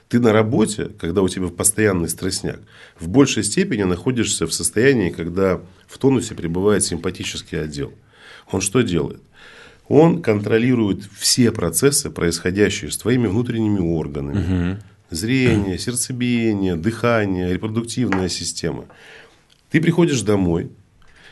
Ты 0.09 0.19
на 0.19 0.31
работе, 0.31 0.89
когда 0.99 1.21
у 1.21 1.29
тебя 1.29 1.47
постоянный 1.47 2.09
стрессняк, 2.09 2.59
в 2.99 3.07
большей 3.07 3.43
степени 3.43 3.83
находишься 3.83 4.47
в 4.47 4.53
состоянии, 4.53 5.09
когда 5.09 5.61
в 5.87 5.97
тонусе 5.97 6.35
пребывает 6.35 6.83
симпатический 6.83 7.61
отдел. 7.61 7.93
Он 8.51 8.61
что 8.61 8.81
делает? 8.81 9.21
Он 9.87 10.21
контролирует 10.21 11.03
все 11.17 11.51
процессы, 11.51 12.09
происходящие 12.09 12.91
с 12.91 12.97
твоими 12.97 13.27
внутренними 13.27 13.79
органами. 13.79 14.73
Угу. 14.73 14.83
Зрение, 15.09 15.77
сердцебиение, 15.77 16.75
дыхание, 16.75 17.53
репродуктивная 17.53 18.29
система. 18.29 18.85
Ты 19.69 19.81
приходишь 19.81 20.21
домой, 20.21 20.69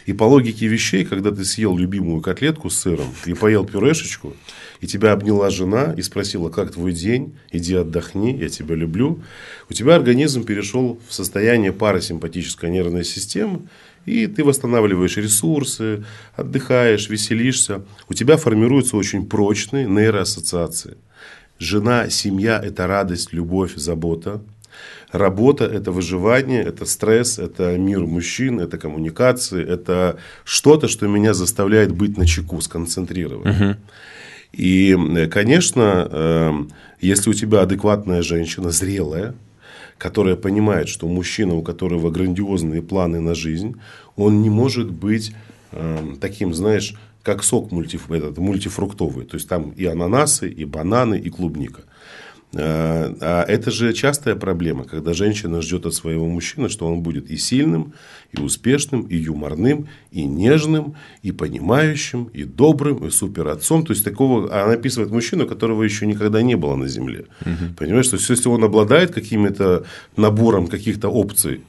и 0.06 0.14
по 0.14 0.24
логике 0.24 0.68
вещей, 0.68 1.06
когда 1.06 1.32
ты 1.32 1.46
съел 1.46 1.78
любимую 1.78 2.22
котлетку 2.22 2.70
с 2.70 2.80
сыром 2.80 3.08
и 3.26 3.34
поел 3.34 3.66
пюрешечку, 3.66 4.36
и 4.80 4.88
тебя 4.88 5.12
обняла 5.14 5.50
жена 5.50 5.94
и 5.96 6.02
спросила, 6.02 6.50
как 6.50 6.72
твой 6.72 6.92
день, 6.92 7.36
иди 7.52 7.76
отдохни, 7.76 8.36
я 8.36 8.50
тебя 8.50 8.76
люблю, 8.76 9.22
у 9.70 9.74
тебя 9.74 9.96
организм 9.96 10.44
перешел 10.44 11.00
в 11.08 11.14
состояние 11.14 11.72
парасимпатической 11.72 12.70
нервной 12.72 13.06
системы, 13.06 13.62
и 14.06 14.26
ты 14.28 14.44
восстанавливаешь 14.44 15.18
ресурсы, 15.18 16.04
отдыхаешь, 16.36 17.10
веселишься. 17.10 17.84
У 18.10 18.14
тебя 18.14 18.38
формируются 18.38 18.98
очень 18.98 19.28
прочные 19.28 19.86
нейроассоциации. 19.86 20.98
Жена, 21.60 22.10
семья– 22.10 22.60
это 22.64 22.88
радость, 22.88 23.34
любовь, 23.34 23.76
забота. 23.76 24.42
Работа– 25.12 25.66
это 25.74 25.92
выживание, 25.92 26.64
это 26.64 26.86
стресс, 26.86 27.38
это 27.38 27.78
мир 27.78 28.02
мужчин, 28.02 28.60
это 28.60 28.78
коммуникации, 28.78 29.62
это 29.64 30.18
что-то, 30.46 30.88
что 30.88 31.08
меня 31.08 31.34
заставляет 31.34 31.92
быть 31.92 32.18
на 32.18 32.26
чеку, 32.26 32.62
сконцентрирован. 32.62 33.50
Угу. 33.50 33.76
И, 34.54 35.28
конечно, 35.32 36.08
эм, 36.12 36.72
если 37.00 37.30
у 37.30 37.34
тебя 37.34 37.62
адекватная 37.62 38.22
женщина, 38.22 38.72
зрелая, 38.72 39.34
которая 39.98 40.36
понимает, 40.36 40.88
что 40.90 41.08
мужчина, 41.08 41.56
у 41.56 41.62
которого 41.62 42.10
грандиозные 42.10 42.82
планы 42.82 43.20
на 43.20 43.36
жизнь, 43.36 43.76
он 44.16 44.42
не 44.42 44.50
может 44.50 44.90
быть 44.90 45.34
э, 45.72 46.16
таким, 46.20 46.54
знаешь, 46.54 46.96
как 47.24 47.44
сок 47.44 47.72
мультиф, 47.72 48.10
этот, 48.12 48.38
мультифруктовый. 48.38 49.26
То 49.26 49.36
есть 49.36 49.48
там 49.48 49.72
и 49.72 49.86
ананасы, 49.86 50.50
и 50.50 50.66
бананы, 50.66 51.20
и 51.20 51.30
клубника. 51.30 51.84
Э, 52.54 53.14
а 53.22 53.44
это 53.48 53.72
же 53.72 53.94
частая 53.94 54.36
проблема, 54.36 54.84
когда 54.84 55.14
женщина 55.14 55.62
ждет 55.62 55.86
от 55.86 55.94
своего 55.94 56.28
мужчины, 56.28 56.70
что 56.70 56.86
он 56.86 57.02
будет 57.02 57.30
и 57.32 57.38
сильным, 57.38 57.94
и 58.32 58.42
успешным, 58.42 59.02
и 59.04 59.16
юморным, 59.16 59.88
и 60.12 60.26
нежным, 60.26 60.96
и 61.22 61.32
понимающим, 61.32 62.26
и 62.26 62.44
добрым, 62.44 63.08
и 63.08 63.10
суперотцом. 63.10 63.86
То 63.86 63.94
есть 63.94 64.04
такого 64.04 64.54
она 64.54 64.74
описывает 64.74 65.12
мужчину, 65.12 65.48
которого 65.48 65.84
еще 65.84 66.06
никогда 66.06 66.42
не 66.42 66.56
было 66.56 66.76
на 66.76 66.88
земле. 66.88 67.26
Угу. 67.42 67.76
Понимаешь, 67.78 68.08
то 68.10 68.18
есть 68.18 68.30
если 68.30 68.50
он 68.50 68.64
обладает 68.64 69.12
каким-то 69.12 69.86
набором 70.18 70.68
каких-то 70.68 71.10
опций, 71.10 71.62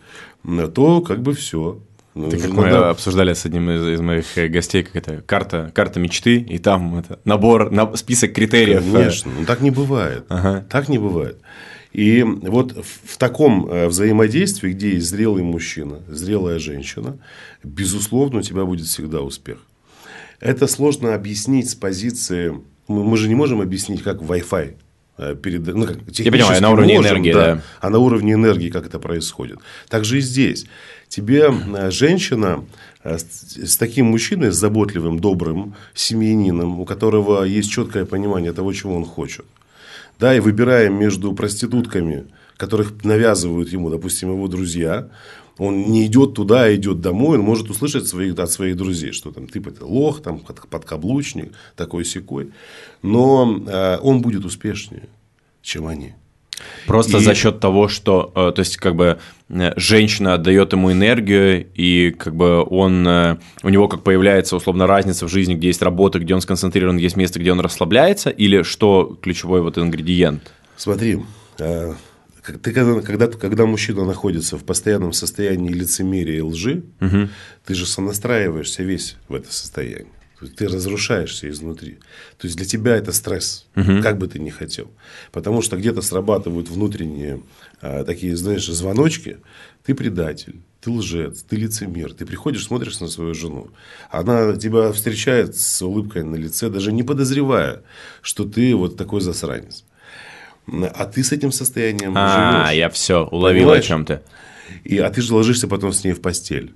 то 0.75 1.01
как 1.01 1.23
бы 1.23 1.35
все. 1.35 1.79
Ну, 2.15 2.29
это 2.29 2.39
как 2.39 2.51
мы 2.51 2.65
надо... 2.65 2.91
обсуждали 2.91 3.33
с 3.33 3.47
одним 3.47 3.71
из, 3.71 3.87
из 3.87 4.01
моих 4.01 4.37
э, 4.37 4.49
гостей, 4.49 4.83
как 4.83 4.97
это 4.97 5.23
карта, 5.23 5.73
карта 5.75 5.99
мечты, 5.99 6.37
и 6.37 6.59
там 6.59 6.99
это 6.99 7.19
набор, 7.25 7.71
на, 7.71 7.97
список 7.97 8.35
критериев. 8.35 8.83
Конечно, 8.93 9.33
ну 9.39 9.47
так 9.47 9.61
не 9.61 9.71
бывает. 9.71 10.25
Ага. 10.29 10.67
Так 10.69 10.89
не 10.89 10.99
бывает. 10.99 11.39
И 11.93 12.23
вот 12.23 12.85
в 13.05 13.17
таком 13.19 13.67
э, 13.67 13.87
взаимодействии, 13.87 14.73
где 14.73 14.95
есть 14.95 15.09
зрелый 15.09 15.43
мужчина, 15.43 16.01
зрелая 16.09 16.59
женщина, 16.59 17.19
безусловно, 17.63 18.39
у 18.39 18.43
тебя 18.43 18.65
будет 18.65 18.87
всегда 18.87 19.21
успех. 19.21 19.59
Это 20.41 20.67
сложно 20.67 21.15
объяснить 21.15 21.71
с 21.71 21.75
позиции... 21.75 22.61
Мы 22.89 23.17
же 23.17 23.29
не 23.29 23.35
можем 23.35 23.61
объяснить, 23.61 24.03
как 24.03 24.21
Wi-Fi 24.21 24.69
э, 24.69 24.75
перед, 25.17 25.67
ну, 25.67 25.87
как, 25.87 25.99
Я 26.19 26.33
понимаю, 26.33 26.63
на 26.63 26.71
уровне 26.71 26.95
можем, 26.95 27.13
энергии, 27.13 27.33
да, 27.33 27.55
да. 27.55 27.63
А 27.81 27.91
на 27.91 27.99
уровне 27.99 28.33
энергии, 28.33 28.71
как 28.71 28.87
это 28.87 28.99
происходит. 28.99 29.59
Так 29.89 30.05
же 30.05 30.19
и 30.19 30.21
здесь 30.21 30.67
тебе 31.09 31.53
э, 31.53 31.91
женщина 31.91 32.65
э, 33.05 33.19
с 33.19 33.77
таким 33.77 34.07
мужчиной, 34.07 34.51
с 34.51 34.57
заботливым, 34.57 35.19
добрым 35.19 35.75
семьянином, 35.95 36.81
у 36.81 36.85
которого 36.85 37.45
есть 37.45 37.71
четкое 37.71 38.07
понимание 38.07 38.53
того, 38.53 38.73
чего 38.73 38.97
он 38.97 39.05
хочет, 39.05 39.45
да, 40.19 40.35
и 40.35 40.41
выбирая 40.41 40.89
между 40.89 41.35
проститутками, 41.35 42.25
которых 42.57 43.05
навязывают 43.05 43.71
ему, 43.73 43.91
допустим, 43.91 44.31
его 44.31 44.49
друзья, 44.49 45.09
он 45.59 45.91
не 45.91 46.07
идет 46.07 46.35
туда, 46.35 46.65
а 46.65 46.75
идет 46.75 47.01
домой, 47.01 47.39
он 47.39 47.45
может 47.45 47.71
услышать 47.71 48.07
своих, 48.07 48.39
от 48.39 48.51
своих 48.51 48.77
друзей, 48.77 49.13
что 49.13 49.31
там 49.31 49.47
типа 49.47 49.71
это 49.71 49.87
лох, 49.87 50.23
там 50.23 50.41
подкаблучник, 50.71 51.53
такой 51.77 52.05
секой, 52.05 52.51
но 53.03 53.63
э, 53.67 53.99
он 54.03 54.23
будет 54.23 54.45
успешнее, 54.45 55.09
чем 55.63 55.87
они. 55.87 56.15
Просто 56.87 57.19
и... 57.19 57.21
за 57.21 57.35
счет 57.35 57.61
того, 57.61 57.89
что, 57.89 58.33
э, 58.35 58.53
то 58.55 58.61
есть, 58.61 58.77
как 58.77 58.97
бы 58.97 59.19
э, 59.49 59.73
женщина 59.77 60.35
отдает 60.35 60.73
ему 60.73 60.93
энергию, 60.93 61.67
и 61.75 62.11
как 62.11 62.35
бы 62.35 62.65
он, 62.65 63.07
э, 63.07 63.37
у 63.63 63.69
него 63.69 63.89
как 63.89 64.03
появляется 64.03 64.57
условно 64.57 64.87
разница 64.87 65.27
в 65.27 65.31
жизни, 65.31 65.55
где 65.55 65.69
есть 65.69 65.83
работа, 65.83 66.19
где 66.19 66.35
он 66.35 66.41
сконцентрирован, 66.41 66.97
есть 66.97 67.17
место, 67.17 67.39
где 67.39 67.53
он 67.53 67.61
расслабляется, 67.61 68.31
или 68.31 68.63
что 68.63 69.17
ключевой 69.21 69.63
вот 69.63 69.79
ингредиент? 69.79 70.53
Смотри, 70.77 71.23
ты 72.43 72.73
когда, 72.73 73.01
когда, 73.01 73.27
когда 73.29 73.67
мужчина 73.67 74.05
находится 74.05 74.59
в 74.59 74.65
постоянном 74.65 75.13
состоянии 75.13 75.73
лицемерия 75.73 76.39
и 76.39 76.41
лжи, 76.41 76.83
угу. 77.01 77.29
ты 77.65 77.75
же 77.75 77.87
сонастраиваешься 77.87 78.83
весь 78.83 79.17
в 79.29 79.35
это 79.35 79.53
состояние 79.53 80.13
ты 80.49 80.69
разрушаешься 80.69 81.49
изнутри. 81.49 81.99
То 82.39 82.47
есть 82.47 82.57
для 82.57 82.67
тебя 82.67 82.97
это 82.97 83.13
стресс, 83.13 83.67
угу. 83.77 84.03
как 84.03 84.19
бы 84.19 84.29
ты 84.29 84.39
ни 84.39 84.51
хотел. 84.51 84.91
Потому 85.31 85.63
что 85.63 85.77
где-то 85.77 86.03
срабатывают 86.03 86.69
внутренние 86.69 87.43
а, 87.81 88.05
такие, 88.05 88.37
знаешь, 88.37 88.67
звоночки. 88.67 89.39
Ты 89.85 89.95
предатель, 89.95 90.61
ты 90.81 90.91
лжец, 90.91 91.43
ты 91.43 91.57
лицемер. 91.57 92.15
Ты 92.15 92.25
приходишь, 92.27 92.67
смотришь 92.67 93.01
на 93.01 93.09
свою 93.09 93.35
жену. 93.35 93.71
Она 94.11 94.57
тебя 94.57 94.93
встречает 94.93 95.57
с 95.57 95.83
улыбкой 95.83 96.25
на 96.25 96.37
лице, 96.37 96.69
даже 96.71 96.93
не 96.93 97.03
подозревая, 97.03 97.83
что 98.21 98.45
ты 98.45 98.75
вот 98.75 98.97
такой 98.97 99.21
засранец. 99.21 99.85
А 100.67 101.07
ты 101.07 101.25
с 101.25 101.33
этим 101.33 101.53
состоянием 101.53 102.13
а, 102.17 102.67
живешь. 102.67 102.79
я 102.79 102.91
все 102.91 103.25
уловил 103.25 103.65
Понимаешь? 103.65 103.85
о 103.85 103.89
чем-то. 103.89 104.23
И, 104.85 104.99
а 104.99 105.11
ты 105.11 105.21
же 105.23 105.35
ложишься 105.35 105.69
потом 105.69 105.93
с 105.93 106.05
ней 106.05 106.13
в 106.13 106.21
постель. 106.21 106.75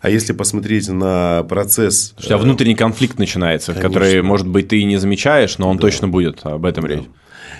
А 0.00 0.10
если 0.10 0.32
посмотреть 0.32 0.88
на 0.88 1.44
процесс... 1.44 2.14
У 2.18 2.22
тебя 2.22 2.38
внутренний 2.38 2.74
конфликт 2.74 3.18
начинается, 3.18 3.72
конечно. 3.72 3.88
который, 3.88 4.22
может 4.22 4.46
быть, 4.46 4.68
ты 4.68 4.80
и 4.80 4.84
не 4.84 4.96
замечаешь, 4.96 5.58
но 5.58 5.68
он 5.70 5.76
да. 5.76 5.82
точно 5.82 6.08
будет. 6.08 6.44
Об 6.44 6.66
этом 6.66 6.86
да. 6.86 6.94
речь. 6.94 7.04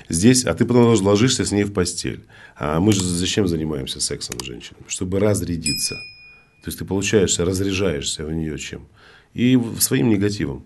Здесь, 0.08 0.44
а 0.44 0.54
ты 0.54 0.64
потом 0.66 0.94
ложишься 1.02 1.44
с 1.44 1.52
ней 1.52 1.64
в 1.64 1.72
постель. 1.72 2.24
А 2.56 2.80
мы 2.80 2.92
же 2.92 3.02
зачем 3.02 3.48
занимаемся 3.48 4.00
сексом 4.00 4.38
с 4.40 4.44
женщинами? 4.44 4.84
Чтобы 4.88 5.18
разрядиться. 5.18 5.94
То 5.94 6.68
есть 6.68 6.78
ты 6.78 6.84
получаешься, 6.84 7.44
разряжаешься 7.44 8.24
в 8.24 8.32
нее 8.32 8.58
чем? 8.58 8.88
И 9.32 9.58
своим 9.78 10.08
негативом. 10.08 10.64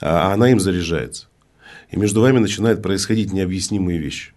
А 0.00 0.32
она 0.32 0.50
им 0.50 0.60
заряжается. 0.60 1.26
И 1.94 1.96
между 1.96 2.22
вами 2.22 2.40
начинают 2.40 2.82
происходить 2.82 3.32
необъяснимые 3.32 4.00
вещи. 4.00 4.32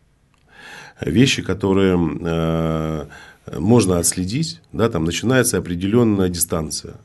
Вещи, 1.01 1.41
которые 1.41 1.97
э, 1.97 3.05
можно 3.57 3.97
отследить, 3.97 4.61
да, 4.71 4.89
там 4.89 5.05
начинается 5.05 5.57
определенная 5.57 6.29
дистанция. 6.29 6.97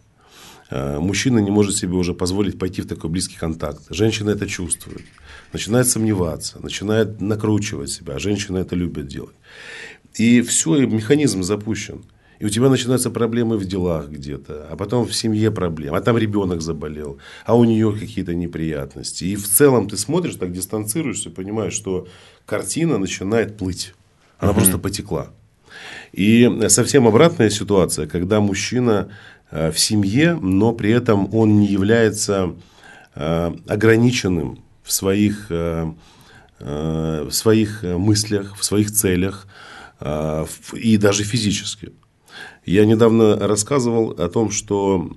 Э, 0.69 0.99
мужчина 0.99 1.39
не 1.39 1.51
может 1.51 1.79
себе 1.79 1.95
уже 1.95 2.13
позволить 2.13 2.59
пойти 2.59 2.83
в 2.83 2.87
такой 2.87 3.09
близкий 3.09 3.39
контакт. 3.39 3.81
Женщина 3.89 4.29
это 4.29 4.47
чувствует. 4.47 5.01
Начинает 5.55 5.89
сомневаться, 5.89 6.59
начинает 6.61 7.23
накручивать 7.23 7.89
себя. 7.89 8.19
Женщина 8.19 8.59
это 8.59 8.77
любит 8.77 9.07
делать. 9.07 9.37
И 10.17 10.43
все, 10.43 10.83
и 10.83 10.87
механизм 10.87 11.43
запущен. 11.43 12.05
И 12.43 12.45
у 12.45 12.49
тебя 12.49 12.69
начинаются 12.69 13.09
проблемы 13.09 13.57
в 13.57 13.65
делах 13.65 14.09
где-то, 14.09 14.67
а 14.69 14.75
потом 14.75 15.07
в 15.07 15.15
семье 15.15 15.53
проблемы, 15.53 15.97
а 15.97 16.01
там 16.01 16.19
ребенок 16.19 16.61
заболел, 16.61 17.19
а 17.47 17.55
у 17.55 17.63
нее 17.63 17.97
какие-то 17.97 18.35
неприятности. 18.35 19.23
И 19.27 19.37
в 19.37 19.47
целом 19.47 19.89
ты 19.89 19.97
смотришь, 19.97 20.35
так 20.35 20.53
дистанцируешься, 20.53 21.31
понимаешь, 21.31 21.73
что 21.73 22.09
картина 22.45 22.99
начинает 22.99 23.57
плыть. 23.57 23.95
Она 24.39 24.51
угу. 24.51 24.59
просто 24.59 24.79
потекла. 24.79 25.29
И 26.13 26.51
совсем 26.67 27.07
обратная 27.07 27.49
ситуация, 27.49 28.09
когда 28.09 28.41
мужчина 28.41 29.13
э, 29.53 29.71
в 29.71 29.79
семье, 29.79 30.35
но 30.35 30.73
при 30.73 30.91
этом 30.91 31.33
он 31.33 31.61
не 31.61 31.69
является 31.69 32.57
э, 33.15 33.55
ограниченным 33.69 34.65
в 34.83 34.91
своих, 34.91 35.47
э, 35.51 35.93
в 36.59 37.31
своих 37.31 37.85
мыслях, 37.85 38.59
в 38.59 38.65
своих 38.65 38.91
целях 38.91 39.47
и 40.73 40.97
даже 40.97 41.23
физически. 41.23 41.93
Я 42.65 42.85
недавно 42.85 43.37
рассказывал 43.37 44.11
о 44.11 44.29
том, 44.29 44.51
что 44.51 45.11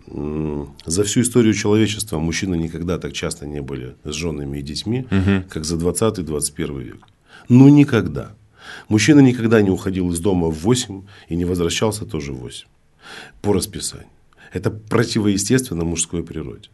за 0.86 1.04
всю 1.04 1.22
историю 1.22 1.54
человечества 1.54 2.18
мужчины 2.18 2.56
никогда 2.56 2.98
так 2.98 3.14
часто 3.14 3.46
не 3.46 3.62
были 3.62 3.96
с 4.04 4.14
женами 4.14 4.60
и 4.60 4.62
детьми, 4.64 5.06
угу. 5.12 5.44
как 5.50 5.64
за 5.64 5.76
20-21 5.76 6.82
век. 6.82 6.98
Ну, 7.48 7.70
никогда. 7.70 8.32
Мужчина 8.90 9.20
никогда 9.20 9.62
не 9.62 9.70
уходил 9.70 10.12
из 10.12 10.20
дома 10.20 10.50
в 10.50 10.58
8 10.60 11.04
и 11.30 11.36
не 11.36 11.46
возвращался 11.46 12.06
тоже 12.06 12.34
в 12.34 12.38
8 12.38 12.68
по 13.42 13.54
расписанию. 13.54 14.08
Это 14.52 14.72
противоестественно 14.72 15.84
мужской 15.84 16.24
природе. 16.24 16.70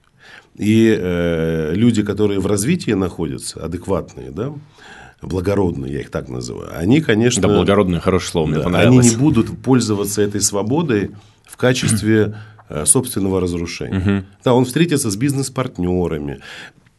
И 0.56 0.96
э, 0.98 1.74
люди, 1.74 2.04
которые 2.04 2.40
в 2.40 2.48
развитии 2.48 2.92
находятся, 2.92 3.64
адекватные, 3.66 4.32
да, 4.32 4.54
благородные, 5.22 5.94
я 5.94 6.00
их 6.02 6.10
так 6.10 6.30
называю, 6.30 6.78
они, 6.78 7.02
конечно... 7.02 7.42
Да, 7.42 7.48
благородные, 7.50 8.00
хорошее 8.00 8.32
слово, 8.32 8.48
да, 8.48 8.56
мне 8.56 8.64
понравилось. 8.64 9.06
Они 9.06 9.16
не 9.16 9.22
будут 9.22 9.62
пользоваться 9.62 10.22
этой 10.22 10.42
свободой 10.42 11.12
в 11.46 11.58
качестве 11.58 12.36
э, 12.70 12.86
собственного 12.86 13.40
разрушения. 13.40 13.98
Угу. 13.98 14.26
Да, 14.44 14.54
он 14.54 14.66
встретится 14.66 15.12
с 15.12 15.16
бизнес-партнерами. 15.16 16.40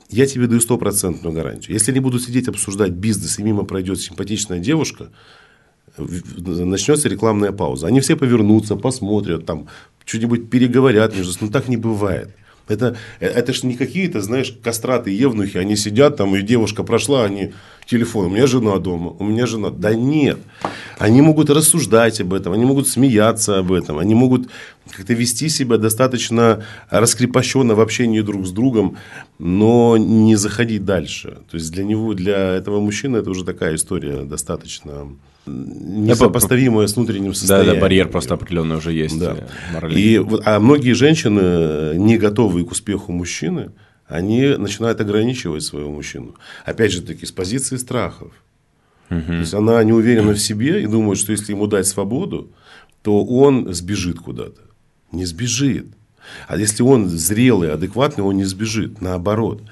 Я 0.08 0.26
тебе 0.26 0.46
даю 0.46 0.60
стопроцентную 0.60 1.34
гарантию. 1.34 1.72
Если 1.72 1.90
они 1.90 2.00
будут 2.00 2.22
сидеть 2.22 2.46
обсуждать 2.48 2.92
бизнес, 2.92 3.38
и 3.38 3.42
мимо 3.42 3.64
пройдет 3.64 3.98
симпатичная 4.00 4.58
девушка, 4.58 5.08
начнется 5.96 7.08
рекламная 7.08 7.52
пауза. 7.52 7.86
Они 7.86 8.00
все 8.00 8.16
повернутся, 8.16 8.76
посмотрят, 8.76 9.46
там, 9.46 9.68
что-нибудь 10.04 10.50
переговорят 10.50 11.16
между 11.16 11.32
собой. 11.32 11.48
Ну, 11.48 11.52
так 11.52 11.68
не 11.68 11.76
бывает. 11.76 12.34
Это, 12.68 12.96
это 13.20 13.52
же 13.52 13.66
не 13.66 13.74
какие-то, 13.74 14.20
знаешь, 14.20 14.56
кастраты, 14.62 15.10
евнухи, 15.10 15.58
они 15.58 15.76
сидят 15.76 16.16
там, 16.16 16.36
и 16.36 16.42
девушка 16.42 16.84
прошла, 16.84 17.24
они 17.24 17.52
телефон, 17.86 18.26
у 18.26 18.30
меня 18.30 18.46
жена 18.46 18.78
дома, 18.78 19.14
у 19.18 19.24
меня 19.24 19.46
жена. 19.46 19.70
Да 19.70 19.94
нет. 19.94 20.38
Они 20.98 21.20
могут 21.20 21.50
рассуждать 21.50 22.20
об 22.20 22.32
этом, 22.32 22.52
они 22.52 22.64
могут 22.64 22.88
смеяться 22.88 23.58
об 23.58 23.72
этом, 23.72 23.98
они 23.98 24.14
могут 24.14 24.48
как-то 24.90 25.14
вести 25.14 25.48
себя 25.48 25.78
достаточно 25.78 26.64
раскрепощенно 26.90 27.74
в 27.74 27.80
общении 27.80 28.20
друг 28.20 28.46
с 28.46 28.50
другом, 28.50 28.96
но 29.38 29.96
не 29.96 30.36
заходить 30.36 30.84
дальше. 30.84 31.38
То 31.50 31.56
есть 31.56 31.72
для 31.72 31.84
него, 31.84 32.14
для 32.14 32.54
этого 32.54 32.80
мужчины 32.80 33.18
это 33.18 33.30
уже 33.30 33.44
такая 33.44 33.74
история 33.74 34.22
достаточно 34.22 35.08
несопоставимое 35.46 36.86
с 36.86 36.96
внутренним 36.96 37.34
состоянием. 37.34 37.74
Да, 37.74 37.74
да, 37.74 37.80
барьер 37.80 38.08
просто 38.08 38.34
определенный 38.34 38.76
уже 38.76 38.92
есть. 38.92 39.18
Да. 39.18 39.36
Э, 39.80 39.90
и, 39.90 40.18
вот, 40.18 40.42
а 40.44 40.60
многие 40.60 40.92
женщины, 40.92 41.96
не 41.96 42.18
готовые 42.18 42.64
к 42.64 42.70
успеху 42.70 43.12
мужчины, 43.12 43.72
они 44.06 44.56
начинают 44.56 45.00
ограничивать 45.00 45.62
своего 45.62 45.90
мужчину. 45.90 46.34
Опять 46.64 46.92
же 46.92 47.02
таки, 47.02 47.26
с 47.26 47.32
позиции 47.32 47.76
страхов. 47.76 48.32
Угу. 49.10 49.20
То 49.26 49.32
есть, 49.32 49.54
она 49.54 49.82
не 49.82 49.92
уверена 49.92 50.32
в 50.32 50.38
себе 50.38 50.82
и 50.82 50.86
думает, 50.86 51.18
что 51.18 51.32
если 51.32 51.52
ему 51.52 51.66
дать 51.66 51.86
свободу, 51.86 52.50
то 53.02 53.24
он 53.24 53.72
сбежит 53.74 54.18
куда-то. 54.20 54.60
Не 55.10 55.24
сбежит. 55.24 55.86
А 56.46 56.56
если 56.56 56.82
он 56.82 57.08
зрелый, 57.08 57.72
адекватный, 57.72 58.24
он 58.24 58.36
не 58.36 58.44
сбежит. 58.44 59.00
Наоборот. 59.00 59.62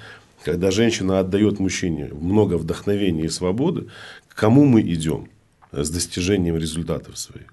Когда 0.44 0.70
женщина 0.70 1.20
отдает 1.20 1.60
мужчине 1.60 2.10
много 2.18 2.54
вдохновения 2.54 3.24
и 3.24 3.28
свободы, 3.28 3.88
к 4.26 4.34
кому 4.34 4.64
мы 4.64 4.80
идем? 4.80 5.28
С 5.72 5.90
достижением 5.90 6.56
результатов 6.56 7.18
своих. 7.18 7.46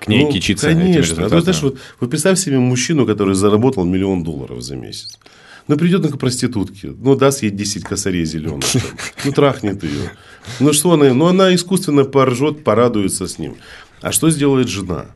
К 0.00 0.08
ней 0.08 0.24
ну, 0.24 0.32
кичиться 0.32 0.68
Конечно. 0.68 1.26
А 1.26 1.28
то, 1.28 1.40
знаешь, 1.40 1.62
вот, 1.62 1.78
вот 2.00 2.10
представь 2.10 2.38
себе 2.38 2.58
мужчину, 2.58 3.06
который 3.06 3.34
заработал 3.34 3.84
миллион 3.84 4.22
долларов 4.22 4.62
за 4.62 4.76
месяц. 4.76 5.18
Ну, 5.66 5.76
придет 5.76 6.04
он 6.04 6.12
к 6.12 6.18
проститутке, 6.18 6.94
ну, 6.98 7.14
даст 7.14 7.42
ей 7.42 7.50
10 7.50 7.84
косарей 7.84 8.24
зеленых, 8.24 8.64
ну, 9.24 9.32
трахнет 9.32 9.84
ее. 9.84 10.10
Ну, 10.60 10.72
что 10.72 10.92
она, 10.92 11.12
ну, 11.12 11.26
она 11.26 11.54
искусственно 11.54 12.04
поржет, 12.04 12.64
порадуется 12.64 13.26
с 13.26 13.38
ним. 13.38 13.56
А 14.00 14.12
что 14.12 14.30
сделает 14.30 14.68
жена? 14.68 15.06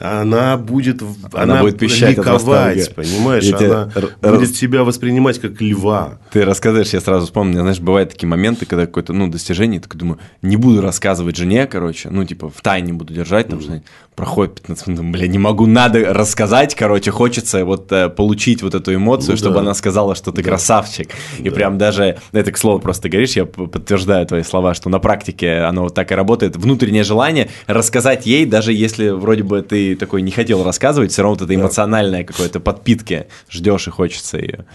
Она 0.00 0.56
будет, 0.56 1.02
она, 1.32 1.54
она 1.54 1.60
будет 1.60 1.78
пищать 1.78 2.16
ликовать, 2.16 2.94
понимаешь? 2.94 3.44
Я 3.44 3.56
она 3.56 3.90
тебе... 3.90 4.30
будет 4.30 4.54
себя 4.54 4.84
воспринимать 4.84 5.40
как 5.40 5.60
льва. 5.60 6.18
Ты 6.30 6.44
рассказываешь, 6.44 6.90
я 6.90 7.00
сразу 7.00 7.26
вспомнил, 7.26 7.60
знаешь, 7.60 7.80
бывают 7.80 8.10
такие 8.10 8.28
моменты, 8.28 8.64
когда 8.64 8.86
какое-то, 8.86 9.12
ну, 9.12 9.28
достижение, 9.28 9.80
так 9.80 9.96
думаю, 9.96 10.18
не 10.40 10.56
буду 10.56 10.80
рассказывать 10.80 11.36
жене, 11.36 11.66
короче, 11.66 12.10
ну, 12.10 12.24
типа, 12.24 12.48
в 12.48 12.60
тайне 12.60 12.92
буду 12.92 13.12
держать, 13.12 13.48
там, 13.48 13.58
mm-hmm. 13.58 13.82
Проходит 14.18 14.62
15 14.62 14.86
минут, 14.88 15.12
бля, 15.12 15.28
не 15.28 15.38
могу, 15.38 15.66
надо 15.66 16.12
рассказать, 16.12 16.74
короче, 16.74 17.12
хочется 17.12 17.64
вот 17.64 17.92
э, 17.92 18.08
получить 18.08 18.64
вот 18.64 18.74
эту 18.74 18.92
эмоцию, 18.92 19.34
ну, 19.34 19.36
чтобы 19.36 19.54
да. 19.54 19.60
она 19.60 19.74
сказала, 19.74 20.16
что 20.16 20.32
ты 20.32 20.42
да. 20.42 20.48
красавчик. 20.48 21.10
И 21.38 21.48
да. 21.48 21.50
прям 21.52 21.78
даже, 21.78 22.18
это, 22.32 22.50
к 22.50 22.58
слову, 22.58 22.80
просто 22.80 23.08
говоришь, 23.08 23.36
я 23.36 23.46
подтверждаю 23.46 24.26
твои 24.26 24.42
слова, 24.42 24.74
что 24.74 24.90
на 24.90 24.98
практике 24.98 25.58
оно 25.58 25.84
вот 25.84 25.94
так 25.94 26.10
и 26.10 26.16
работает, 26.16 26.56
внутреннее 26.56 27.04
желание 27.04 27.48
рассказать 27.68 28.26
ей, 28.26 28.44
даже 28.44 28.72
если 28.72 29.10
вроде 29.10 29.44
бы 29.44 29.62
ты 29.62 29.94
такой 29.94 30.22
не 30.22 30.32
хотел 30.32 30.64
рассказывать, 30.64 31.12
все 31.12 31.22
равно 31.22 31.36
вот 31.36 31.44
это 31.44 31.54
эмоциональное 31.54 32.24
какое-то 32.24 32.58
подпитки 32.58 33.28
ждешь 33.48 33.86
и 33.86 33.90
хочется 33.90 34.38
ее. 34.38 34.66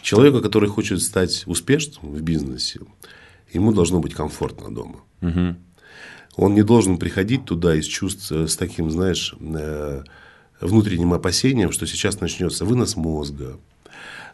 Человеку, 0.00 0.40
который 0.40 0.70
хочет 0.70 1.02
стать 1.02 1.42
успешным 1.44 2.14
в 2.14 2.22
бизнесе, 2.22 2.80
ему 3.52 3.74
должно 3.74 4.00
быть 4.00 4.14
комфортно 4.14 4.74
дома. 4.74 5.00
Угу. 5.20 5.56
Он 6.36 6.54
не 6.54 6.62
должен 6.62 6.98
приходить 6.98 7.44
туда 7.44 7.74
из 7.74 7.86
чувств 7.86 8.30
э, 8.30 8.46
с 8.46 8.56
таким, 8.56 8.90
знаешь, 8.90 9.34
э, 9.40 10.02
внутренним 10.60 11.14
опасением, 11.14 11.72
что 11.72 11.86
сейчас 11.86 12.20
начнется 12.20 12.64
вынос 12.64 12.96
мозга, 12.96 13.58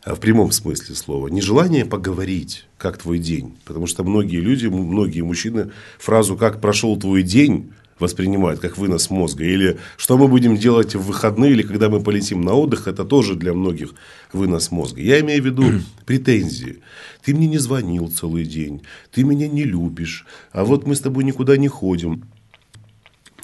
в 0.05 0.17
прямом 0.17 0.51
смысле 0.51 0.97
слова, 0.97 1.29
нежелание 1.29 1.85
поговорить, 1.85 2.67
как 2.77 2.99
твой 2.99 3.19
день. 3.19 3.57
Потому 3.65 3.87
что 3.87 4.03
многие 4.03 4.41
люди, 4.41 4.67
многие 4.67 5.21
мужчины 5.21 5.71
фразу 5.99 6.37
«как 6.37 6.61
прошел 6.61 6.99
твой 6.99 7.23
день» 7.23 7.73
воспринимают 8.03 8.61
как 8.61 8.77
вынос 8.77 9.09
мозга. 9.09 9.45
Или 9.45 9.79
что 9.97 10.19
мы 10.19 10.29
будем 10.29 10.57
делать 10.57 10.95
в 10.95 11.03
выходные, 11.03 11.53
или 11.53 11.63
когда 11.63 11.89
мы 11.89 12.03
полетим 12.03 12.43
на 12.43 12.53
отдых, 12.55 12.89
это 12.89 13.05
тоже 13.05 13.37
для 13.37 13.55
многих 13.55 13.95
вынос 14.33 14.71
мозга. 14.71 15.01
Я 15.01 15.21
имею 15.21 15.43
в 15.43 15.47
виду 15.47 15.65
претензии. 16.05 16.83
Ты 17.25 17.35
мне 17.35 17.47
не 17.47 17.59
звонил 17.59 18.09
целый 18.09 18.45
день, 18.45 18.83
ты 19.13 19.25
меня 19.25 19.49
не 19.49 19.65
любишь, 19.65 20.27
а 20.53 20.65
вот 20.65 20.87
мы 20.87 20.95
с 20.97 21.01
тобой 21.01 21.25
никуда 21.25 21.57
не 21.57 21.69
ходим. 21.69 22.25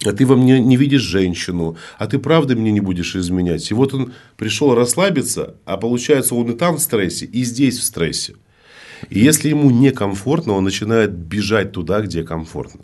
А 0.05 0.13
ты 0.13 0.27
во 0.27 0.37
мне 0.37 0.61
не 0.61 0.77
видишь 0.77 1.03
женщину, 1.03 1.77
а 1.99 2.07
ты 2.07 2.19
правда 2.19 2.55
мне 2.55 2.71
не 2.71 2.81
будешь 2.81 3.17
изменять. 3.17 3.69
И 3.71 3.75
вот 3.75 3.95
он 3.95 4.13
пришел 4.37 4.75
расслабиться, 4.75 5.57
а 5.65 5.77
получается 5.77 6.35
он 6.35 6.51
и 6.51 6.57
там 6.57 6.77
в 6.77 6.81
стрессе, 6.81 7.27
и 7.27 7.43
здесь 7.43 7.79
в 7.79 7.85
стрессе. 7.85 8.35
И 9.11 9.21
если 9.21 9.49
ему 9.49 9.71
некомфортно, 9.71 10.53
он 10.53 10.65
начинает 10.65 11.13
бежать 11.13 11.73
туда, 11.73 12.01
где 12.01 12.23
комфортно. 12.23 12.83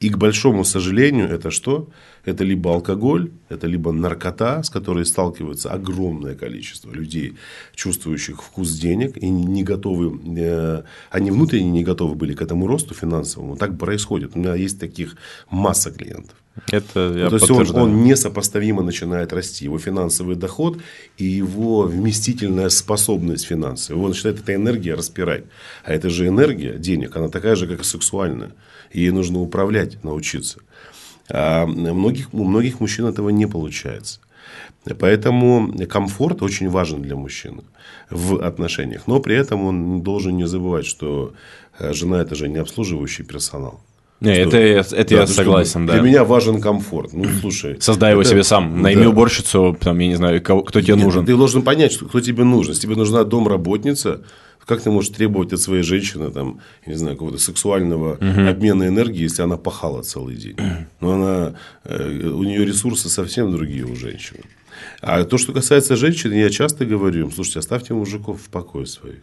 И, 0.00 0.08
к 0.10 0.16
большому 0.16 0.64
сожалению, 0.64 1.28
это 1.28 1.50
что? 1.50 1.88
Это 2.24 2.44
либо 2.44 2.72
алкоголь, 2.72 3.30
это 3.48 3.66
либо 3.66 3.90
наркота, 3.92 4.62
с 4.62 4.70
которой 4.70 5.04
сталкивается 5.04 5.70
огромное 5.70 6.34
количество 6.34 6.92
людей, 6.92 7.34
чувствующих 7.74 8.42
вкус 8.42 8.72
денег 8.72 9.16
и 9.16 9.28
не 9.28 9.64
готовы, 9.64 10.20
э, 10.38 10.82
они 11.10 11.30
внутренне 11.30 11.70
не 11.70 11.84
готовы 11.84 12.14
были 12.14 12.34
к 12.34 12.42
этому 12.42 12.66
росту 12.68 12.94
финансовому. 12.94 13.56
Так 13.56 13.76
происходит. 13.76 14.36
У 14.36 14.38
меня 14.38 14.54
есть 14.54 14.78
таких 14.78 15.16
масса 15.50 15.90
клиентов. 15.90 16.36
Это 16.70 17.14
я 17.16 17.28
То 17.30 17.36
есть 17.36 17.50
он, 17.50 17.76
он 17.76 18.04
несопоставимо 18.04 18.82
начинает 18.82 19.32
расти. 19.32 19.64
Его 19.64 19.78
финансовый 19.78 20.36
доход 20.36 20.78
и 21.16 21.24
его 21.24 21.82
вместительная 21.82 22.68
способность 22.68 23.46
финансовая. 23.46 23.98
Его 23.98 24.08
начинает 24.08 24.40
эта 24.40 24.54
энергия 24.54 24.94
распирать. 24.94 25.44
А 25.84 25.92
это 25.92 26.10
же 26.10 26.26
энергия 26.26 26.78
денег, 26.78 27.16
она 27.16 27.28
такая 27.28 27.56
же, 27.56 27.66
как 27.66 27.80
и 27.80 27.84
сексуальная. 27.84 28.52
Ей 28.92 29.10
нужно 29.10 29.40
управлять, 29.40 30.02
научиться. 30.04 30.60
А 31.30 31.66
многих, 31.66 32.32
у 32.32 32.44
многих 32.44 32.80
мужчин 32.80 33.06
этого 33.06 33.30
не 33.30 33.46
получается. 33.46 34.20
Поэтому 34.98 35.72
комфорт 35.88 36.42
очень 36.42 36.68
важен 36.68 37.02
для 37.02 37.16
мужчины 37.16 37.62
в 38.10 38.44
отношениях. 38.44 39.06
Но 39.06 39.20
при 39.20 39.36
этом 39.36 39.64
он 39.64 40.02
должен 40.02 40.36
не 40.36 40.46
забывать, 40.46 40.86
что 40.86 41.32
э, 41.78 41.92
жена 41.92 42.20
это 42.20 42.34
же 42.34 42.48
не 42.48 42.58
обслуживающий 42.58 43.24
персонал. 43.24 43.80
Не, 44.20 44.46
что, 44.46 44.56
это, 44.56 44.96
это 44.96 45.14
да, 45.14 45.20
я 45.22 45.26
согласен, 45.26 45.86
да. 45.86 45.94
Для 45.94 46.02
меня 46.02 46.24
важен 46.24 46.60
комфорт. 46.60 47.12
Ну, 47.12 47.24
слушай. 47.40 47.80
Создай 47.80 48.12
его 48.12 48.22
себе 48.22 48.44
сам. 48.44 48.80
Найми 48.80 49.02
да. 49.02 49.08
уборщицу, 49.08 49.76
там, 49.80 49.98
я 49.98 50.06
не 50.06 50.14
знаю, 50.14 50.40
кого, 50.40 50.62
кто 50.62 50.80
тебе 50.80 50.94
Нет, 50.94 51.04
нужен. 51.04 51.26
Ты 51.26 51.36
должен 51.36 51.62
понять, 51.62 51.96
кто 51.96 52.20
тебе 52.20 52.44
нужен. 52.44 52.72
Если 52.72 52.82
тебе 52.82 52.94
нужна 52.94 53.24
домработница, 53.24 54.22
как 54.66 54.82
ты 54.82 54.90
можешь 54.90 55.10
требовать 55.10 55.52
от 55.52 55.60
своей 55.60 55.82
женщины, 55.82 56.30
там, 56.30 56.60
я 56.86 56.92
не 56.92 56.98
знаю, 56.98 57.16
какого-то 57.16 57.38
сексуального 57.38 58.14
угу. 58.14 58.48
обмена 58.48 58.88
энергии, 58.88 59.22
если 59.22 59.42
она 59.42 59.56
пахала 59.56 60.02
целый 60.02 60.36
день? 60.36 60.56
Но 61.00 61.12
она, 61.12 61.54
э, 61.84 62.28
у 62.28 62.42
нее 62.42 62.64
ресурсы 62.64 63.08
совсем 63.08 63.52
другие 63.52 63.84
у 63.84 63.96
женщины. 63.96 64.40
А 65.00 65.24
то, 65.24 65.38
что 65.38 65.52
касается 65.52 65.96
женщин, 65.96 66.32
я 66.32 66.50
часто 66.50 66.84
говорю 66.84 67.26
им, 67.26 67.32
слушайте, 67.32 67.58
оставьте 67.58 67.94
мужиков 67.94 68.40
в 68.40 68.48
покое 68.48 68.86
своих. 68.86 69.20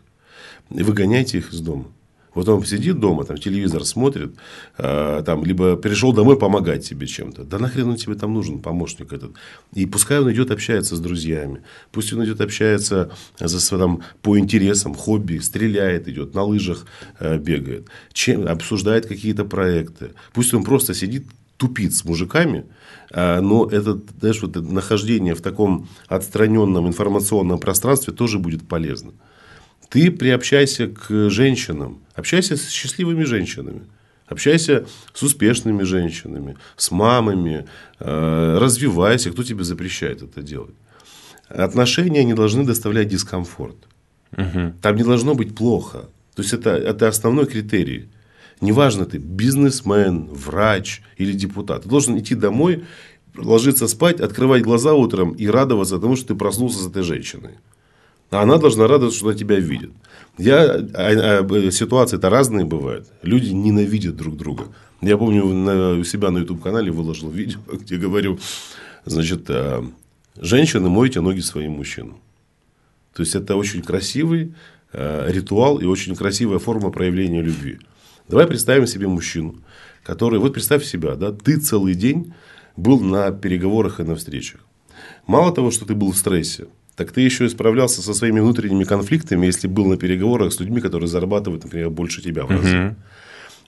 И 0.70 0.84
выгоняйте 0.84 1.40
их 1.40 1.52
из 1.54 1.62
дома. 1.62 1.86
Вот 2.34 2.48
он 2.48 2.64
сидит 2.64 3.00
дома, 3.00 3.24
там 3.24 3.38
телевизор 3.38 3.84
смотрит, 3.86 4.36
э, 4.78 5.24
там, 5.26 5.44
либо 5.44 5.76
пришел 5.76 6.14
домой 6.14 6.38
помогать 6.38 6.88
тебе 6.88 7.08
чем-то. 7.08 7.44
Да 7.44 7.60
нахрен 7.60 7.90
он 7.90 7.96
тебе 7.96 8.16
там 8.16 8.34
нужен, 8.34 8.60
помощник 8.60 9.14
этот. 9.14 9.32
И 9.74 9.86
пускай 9.86 10.20
он 10.20 10.32
идет 10.32 10.52
общается 10.52 10.96
с 10.96 11.00
друзьями. 11.00 11.64
Пусть 11.92 12.14
он 12.14 12.24
идет 12.24 12.42
общается 12.42 13.12
за, 13.40 13.78
там, 13.78 14.02
по 14.22 14.38
интересам, 14.38 14.94
хобби, 14.94 15.40
стреляет, 15.40 16.08
идет, 16.08 16.34
на 16.36 16.44
лыжах 16.44 16.86
э, 17.20 17.38
бегает, 17.38 17.88
чем, 18.14 18.48
обсуждает 18.48 19.06
какие-то 19.06 19.46
проекты. 19.46 20.12
Пусть 20.34 20.54
он 20.54 20.64
просто 20.64 20.94
сидит 20.94 21.26
тупит 21.60 21.94
с 21.94 22.06
мужиками, 22.06 22.66
а, 23.12 23.42
но 23.42 23.66
это, 23.66 24.00
знаешь, 24.20 24.42
вот 24.42 24.56
нахождение 24.56 25.36
в 25.36 25.42
таком 25.42 25.90
отстраненном 26.08 26.88
информационном 26.88 27.60
пространстве 27.60 28.14
тоже 28.14 28.40
будет 28.40 28.68
полезно. 28.68 29.12
Ты 29.90 30.12
приобщайся 30.12 30.88
к 30.88 31.30
женщинам, 31.30 32.00
общайся 32.16 32.56
с 32.56 32.70
счастливыми 32.70 33.24
женщинами. 33.24 33.82
Общайся 34.28 34.86
с 35.14 35.24
успешными 35.24 35.82
женщинами, 35.82 36.56
с 36.78 36.92
мамами, 36.92 37.66
э, 38.00 38.58
развивайся. 38.60 39.32
Кто 39.32 39.44
тебе 39.44 39.64
запрещает 39.64 40.22
это 40.22 40.44
делать? 40.44 40.76
Отношения 41.48 42.24
не 42.24 42.36
должны 42.36 42.64
доставлять 42.64 43.08
дискомфорт. 43.08 43.78
Угу. 44.38 44.74
Там 44.84 44.96
не 44.96 45.04
должно 45.04 45.34
быть 45.34 45.56
плохо. 45.56 46.10
То 46.36 46.44
есть 46.44 46.54
это, 46.54 46.70
это 46.70 47.08
основной 47.08 47.48
критерий. 47.48 48.10
Неважно, 48.62 49.06
ты 49.06 49.18
бизнесмен, 49.18 50.28
врач 50.32 51.02
или 51.18 51.32
депутат. 51.32 51.84
Ты 51.84 51.90
должен 51.90 52.20
идти 52.20 52.36
домой, 52.36 52.84
ложиться 53.36 53.88
спать, 53.88 54.22
открывать 54.22 54.62
глаза 54.62 54.94
утром 54.94 55.32
и 55.32 55.48
радоваться 55.48 55.98
тому, 55.98 56.16
что 56.16 56.28
ты 56.28 56.36
проснулся 56.36 56.78
с 56.84 56.88
этой 56.88 57.02
женщиной. 57.02 57.58
Она 58.32 58.58
должна 58.58 58.88
радоваться, 58.88 59.18
что 59.18 59.30
она 59.30 59.38
тебя 59.38 59.60
видит. 59.60 59.92
Я, 60.38 60.64
а, 60.94 61.44
а, 61.44 61.72
ситуации-то 61.72 62.30
разные 62.30 62.66
бывают. 62.66 63.08
Люди 63.24 63.50
ненавидят 63.50 64.16
друг 64.16 64.38
друга. 64.38 64.68
Я 65.02 65.18
помню, 65.18 65.46
на, 65.46 66.00
у 66.00 66.04
себя 66.04 66.30
на 66.30 66.40
YouTube-канале 66.40 66.92
выложил 66.92 67.30
видео, 67.32 67.60
где 67.72 67.98
говорю, 67.98 68.40
значит, 69.06 69.46
а, 69.50 69.84
женщины, 70.40 70.90
мойте 70.90 71.22
ноги 71.22 71.40
своим 71.40 71.74
мужчинам. 71.74 72.20
То 73.14 73.24
есть, 73.24 73.36
это 73.36 73.56
очень 73.56 73.82
красивый 73.82 74.54
а, 74.94 75.28
ритуал 75.30 75.80
и 75.80 75.86
очень 75.86 76.16
красивая 76.16 76.60
форма 76.60 76.92
проявления 76.92 77.42
любви. 77.42 77.80
Давай 78.28 78.46
представим 78.46 78.86
себе 78.86 79.08
мужчину, 79.08 79.56
который, 80.04 80.40
вот 80.40 80.54
представь 80.54 80.86
себя, 80.86 81.16
да, 81.16 81.32
ты 81.32 81.60
целый 81.60 81.96
день 81.96 82.34
был 82.78 83.00
на 83.00 83.32
переговорах 83.32 84.00
и 84.00 84.04
на 84.04 84.16
встречах. 84.16 84.62
Мало 85.26 85.52
того, 85.54 85.72
что 85.72 85.86
ты 85.86 85.96
был 85.96 86.12
в 86.12 86.18
стрессе, 86.18 86.68
так 87.00 87.14
ты 87.14 87.22
еще 87.22 87.46
и 87.46 87.50
справлялся 87.50 88.02
со 88.02 88.14
своими 88.14 88.42
внутренними 88.42 88.84
конфликтами, 88.84 89.46
если 89.46 89.70
был 89.70 89.86
на 89.86 89.96
переговорах 89.96 90.52
с 90.52 90.60
людьми, 90.60 90.82
которые 90.82 91.08
зарабатывают, 91.08 91.64
например, 91.64 91.90
больше 91.90 92.22
тебя 92.22 92.44
в 92.44 92.52
разы. 92.52 92.78
Угу. 92.78 92.96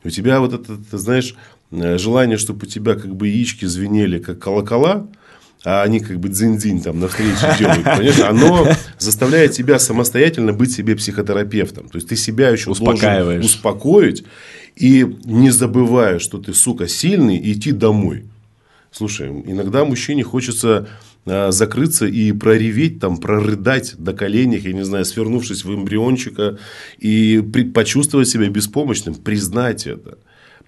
У 0.03 0.09
тебя 0.09 0.41
вот 0.41 0.53
это, 0.53 0.75
ты 0.75 0.97
знаешь, 0.97 1.35
э, 1.71 1.97
желание, 1.97 2.37
чтобы 2.37 2.65
у 2.65 2.69
тебя 2.69 2.95
как 2.95 3.15
бы 3.15 3.29
яички 3.29 3.63
звенели, 3.63 4.19
как 4.19 4.39
колокола, 4.39 5.07
а 5.63 5.81
они 5.83 6.01
как 6.01 6.19
бы 6.19 6.27
дзинь-дзинь 6.27 6.81
там 6.81 6.99
на 6.99 7.07
встрече 7.07 7.55
делают, 7.57 7.85
понимаешь, 7.85 8.19
оно 8.19 8.67
заставляет 8.99 9.53
тебя 9.53 9.79
самостоятельно 9.79 10.51
быть 10.51 10.73
себе 10.73 10.97
психотерапевтом. 10.97 11.87
То 11.87 11.99
есть, 11.99 12.09
ты 12.09 12.17
себя 12.17 12.49
еще 12.49 12.73
должен 12.73 13.39
успокоить 13.39 14.25
и 14.75 15.07
не 15.23 15.51
забывая, 15.51 16.19
что 16.19 16.37
ты, 16.37 16.53
сука, 16.53 16.89
сильный, 16.89 17.39
идти 17.49 17.71
домой. 17.71 18.25
Слушай, 18.91 19.29
иногда 19.29 19.85
мужчине 19.85 20.23
хочется 20.23 20.87
а, 21.25 21.51
закрыться 21.51 22.05
и 22.05 22.31
прореветь, 22.33 22.99
там, 22.99 23.17
прорыдать 23.17 23.95
до 23.97 24.13
коленях, 24.13 24.65
я 24.65 24.73
не 24.73 24.83
знаю, 24.83 25.05
свернувшись 25.05 25.63
в 25.63 25.73
эмбриончика, 25.73 26.57
и 26.97 27.41
почувствовать 27.73 28.27
себя 28.27 28.49
беспомощным, 28.49 29.15
признать 29.15 29.87
это. 29.87 30.17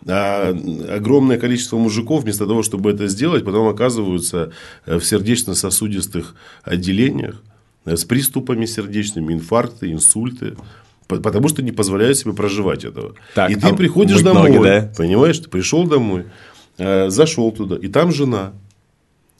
А 0.05 0.55
огромное 0.89 1.37
количество 1.37 1.77
мужиков, 1.77 2.23
вместо 2.23 2.45
того, 2.45 2.63
чтобы 2.63 2.91
это 2.91 3.07
сделать, 3.07 3.45
потом 3.45 3.67
оказываются 3.67 4.51
э, 4.85 4.99
в 4.99 5.05
сердечно-сосудистых 5.05 6.35
отделениях 6.63 7.41
э, 7.85 7.95
с 7.95 8.03
приступами 8.03 8.65
сердечными, 8.65 9.33
инфаркты, 9.33 9.91
инсульты. 9.91 10.55
Потому 11.07 11.47
что 11.47 11.61
не 11.61 11.71
позволяют 11.71 12.17
себе 12.17 12.33
проживать 12.33 12.85
этого. 12.85 13.15
Так, 13.35 13.51
и 13.51 13.55
ты 13.55 13.67
а 13.67 13.73
приходишь 13.73 14.21
домой, 14.21 14.51
ноги, 14.51 14.63
да? 14.63 14.91
понимаешь, 14.97 15.37
ты 15.37 15.49
пришел 15.49 15.85
домой, 15.85 16.21
э, 16.21 16.25
зашел 16.77 17.51
туда, 17.51 17.75
и 17.75 17.87
там 17.87 18.11
жена 18.11 18.53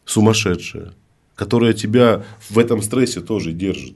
сумасшедшая 0.05 0.93
которая 1.35 1.73
тебя 1.73 2.23
в 2.49 2.59
этом 2.59 2.81
стрессе 2.81 3.21
тоже 3.21 3.51
держит. 3.51 3.95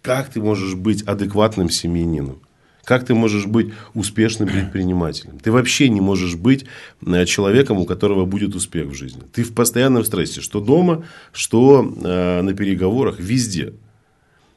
Как 0.00 0.30
ты 0.30 0.40
можешь 0.40 0.74
быть 0.74 1.02
адекватным 1.02 1.70
семьянином? 1.70 2.40
Как 2.84 3.06
ты 3.06 3.14
можешь 3.14 3.46
быть 3.46 3.72
успешным 3.94 4.48
предпринимателем? 4.48 5.38
Ты 5.38 5.52
вообще 5.52 5.88
не 5.88 6.00
можешь 6.00 6.34
быть 6.34 6.64
э, 7.06 7.24
человеком, 7.26 7.78
у 7.78 7.86
которого 7.86 8.24
будет 8.24 8.56
успех 8.56 8.88
в 8.88 8.94
жизни. 8.94 9.22
Ты 9.32 9.44
в 9.44 9.54
постоянном 9.54 10.04
стрессе, 10.04 10.40
что 10.40 10.60
дома, 10.60 11.04
что 11.32 11.82
э, 11.84 12.42
на 12.42 12.54
переговорах, 12.54 13.20
везде. 13.20 13.74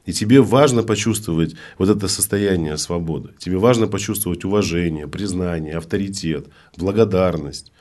И 0.08 0.14
тебе 0.14 0.42
важно 0.42 0.82
почувствовать 0.82 1.56
вот 1.78 1.90
это 1.90 2.08
состояние 2.08 2.78
свободы. 2.78 3.30
Тебе 3.38 3.58
важно 3.58 3.86
почувствовать 3.86 4.44
уважение, 4.44 5.08
признание, 5.08 5.78
авторитет, 5.78 6.48
благодарность. 6.78 7.72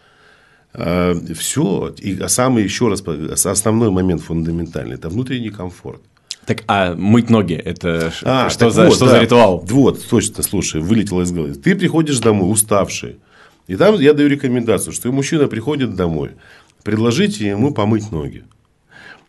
А, 0.75 1.15
Все. 1.35 1.95
И 1.99 2.19
а 2.21 2.29
самый, 2.29 2.65
еще 2.65 2.89
раз, 2.89 3.03
основной 3.47 3.91
момент 3.91 4.23
фундаментальный– 4.23 4.95
это 4.97 5.09
внутренний 5.09 5.51
комфорт. 5.51 6.03
Так, 6.47 6.63
а 6.67 6.95
мыть 6.95 7.31
ноги– 7.31 7.55
это 7.65 8.13
а, 8.23 8.51
что, 8.51 8.71
за, 8.71 8.87
вот, 8.87 8.97
что 8.97 9.07
да. 9.07 9.13
за 9.13 9.21
ритуал? 9.21 9.65
Вот, 9.67 10.05
точно, 10.07 10.43
слушай, 10.43 10.81
вылетело 10.81 11.23
из 11.23 11.33
головы. 11.33 11.55
Ты 11.55 11.75
приходишь 11.75 12.19
домой 12.19 12.51
уставший. 12.53 13.17
И 13.67 13.77
там 13.77 13.99
я 13.99 14.13
даю 14.13 14.29
рекомендацию, 14.29 14.93
что 14.93 15.11
мужчина 15.11 15.47
приходит 15.47 15.95
домой, 15.95 16.33
предложите 16.83 17.49
ему 17.49 17.73
помыть 17.73 18.11
ноги. 18.13 18.45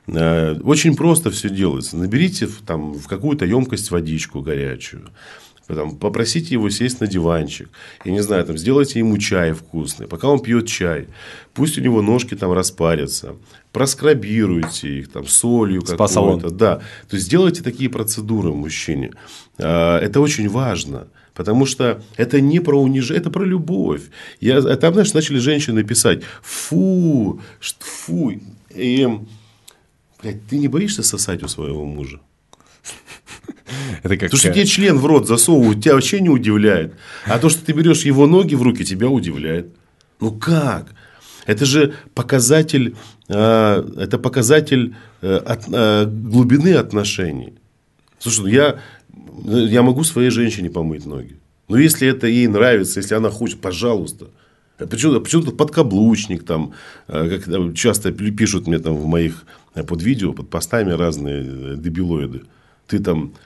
А, 0.07 0.59
очень 0.63 0.95
просто 0.95 1.31
все 1.31 1.49
делается. 1.49 1.95
Наберите 1.95 2.49
там, 2.65 2.93
в 2.93 3.07
какую-то 3.07 3.45
емкость 3.45 3.91
водичку 3.91 4.41
горячую 4.41 5.09
там, 5.67 5.97
попросите 5.97 6.53
его 6.53 6.69
сесть 6.69 7.01
на 7.01 7.07
диванчик, 7.07 7.69
я 8.03 8.11
не 8.11 8.21
знаю, 8.21 8.45
там, 8.45 8.57
сделайте 8.57 8.99
ему 8.99 9.17
чай 9.17 9.53
вкусный, 9.53 10.07
пока 10.07 10.27
он 10.27 10.39
пьет 10.39 10.67
чай, 10.67 11.07
пусть 11.53 11.77
у 11.77 11.81
него 11.81 12.01
ножки 12.01 12.35
там 12.35 12.51
распарятся, 12.51 13.35
проскрабируйте 13.71 14.99
их 14.99 15.11
там 15.11 15.27
солью 15.27 15.81
какой-то, 15.81 16.49
да, 16.49 16.75
то 17.09 17.15
есть 17.15 17.25
сделайте 17.25 17.63
такие 17.63 17.89
процедуры 17.89 18.51
мужчине, 18.51 19.11
а, 19.57 19.99
это 19.99 20.19
очень 20.21 20.49
важно. 20.49 21.07
Потому 21.33 21.65
что 21.65 22.01
это 22.15 22.39
не 22.39 22.61
про 22.61 22.81
унижение, 22.81 23.19
это 23.19 23.29
про 23.29 23.43
любовь. 23.43 24.03
Я, 24.39 24.61
там, 24.77 24.93
знаешь, 24.93 25.13
начали 25.13 25.37
женщины 25.37 25.83
писать, 25.83 26.23
фу, 26.41 27.41
фу. 27.59 28.31
И, 28.73 29.07
блядь, 30.21 30.47
ты 30.47 30.57
не 30.57 30.69
боишься 30.69 31.03
сосать 31.03 31.43
у 31.43 31.49
своего 31.49 31.83
мужа? 31.83 32.21
Это 34.03 34.17
как... 34.17 34.31
То, 34.31 34.37
что 34.37 34.51
тебе 34.51 34.65
член 34.65 34.97
в 34.97 35.05
рот 35.05 35.27
засовывают, 35.27 35.83
тебя 35.83 35.95
вообще 35.95 36.19
не 36.19 36.29
удивляет. 36.29 36.93
А 37.25 37.39
то, 37.39 37.49
что 37.49 37.65
ты 37.65 37.73
берешь 37.73 38.03
его 38.03 38.27
ноги 38.27 38.55
в 38.55 38.61
руки, 38.61 38.85
тебя 38.85 39.09
удивляет. 39.09 39.67
Ну 40.19 40.31
как? 40.31 40.93
Это 41.45 41.65
же 41.65 41.93
показатель, 42.13 42.95
э, 43.27 43.89
это 43.97 44.17
показатель 44.17 44.95
э, 45.21 45.35
от, 45.35 45.65
э, 45.71 46.05
глубины 46.05 46.73
отношений. 46.73 47.53
Слушай, 48.19 48.41
ну 48.41 48.47
я, 48.47 48.79
я 49.45 49.81
могу 49.83 50.03
своей 50.03 50.29
женщине 50.29 50.69
помыть 50.69 51.05
ноги. 51.05 51.37
Но 51.67 51.77
если 51.77 52.07
это 52.07 52.27
ей 52.27 52.47
нравится, 52.47 52.99
если 52.99 53.15
она 53.15 53.29
хочет, 53.29 53.59
пожалуйста. 53.59 54.27
Почему, 54.77 55.21
почему 55.21 55.43
тут 55.43 55.57
подкаблучник 55.57 56.43
там, 56.43 56.73
как 57.07 57.73
часто 57.75 58.11
пишут 58.11 58.67
мне 58.67 58.77
там 58.77 58.95
в 58.95 59.05
моих 59.05 59.45
под 59.73 60.03
видео, 60.03 60.33
под 60.33 60.49
постами 60.49 60.91
разные 60.91 61.77
дебилоиды. 61.77 62.41
Ты 62.87 62.99
там 62.99 63.31
Э, 63.31 63.44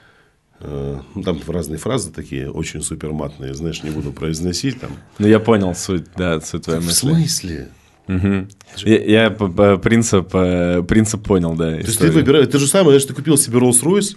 ну, 0.60 1.22
там 1.22 1.40
разные 1.46 1.78
фразы 1.78 2.12
такие, 2.12 2.50
очень 2.50 2.82
суперматные, 2.82 3.54
знаешь, 3.54 3.82
не 3.82 3.90
буду 3.90 4.12
произносить 4.12 4.80
там. 4.80 4.90
Ну, 5.18 5.26
я 5.26 5.40
понял 5.40 5.74
суть, 5.74 6.04
да, 6.16 6.40
суть 6.40 6.64
твоей 6.64 6.80
мысли. 6.80 7.06
В 7.08 7.16
смысле? 7.16 7.68
Угу. 8.08 8.48
Я, 8.84 9.04
я 9.04 9.30
принцип, 9.30 10.34
э, 10.34 10.82
принцип 10.82 11.22
понял, 11.22 11.54
да. 11.54 11.70
То 11.72 11.78
есть, 11.78 11.98
ты 11.98 12.10
выбираешь, 12.10 12.48
ты 12.48 12.58
же 12.58 12.66
самое, 12.66 12.90
знаешь, 12.90 13.04
ты 13.04 13.14
купил 13.14 13.38
себе 13.38 13.58
Rolls-Royce 13.58 14.16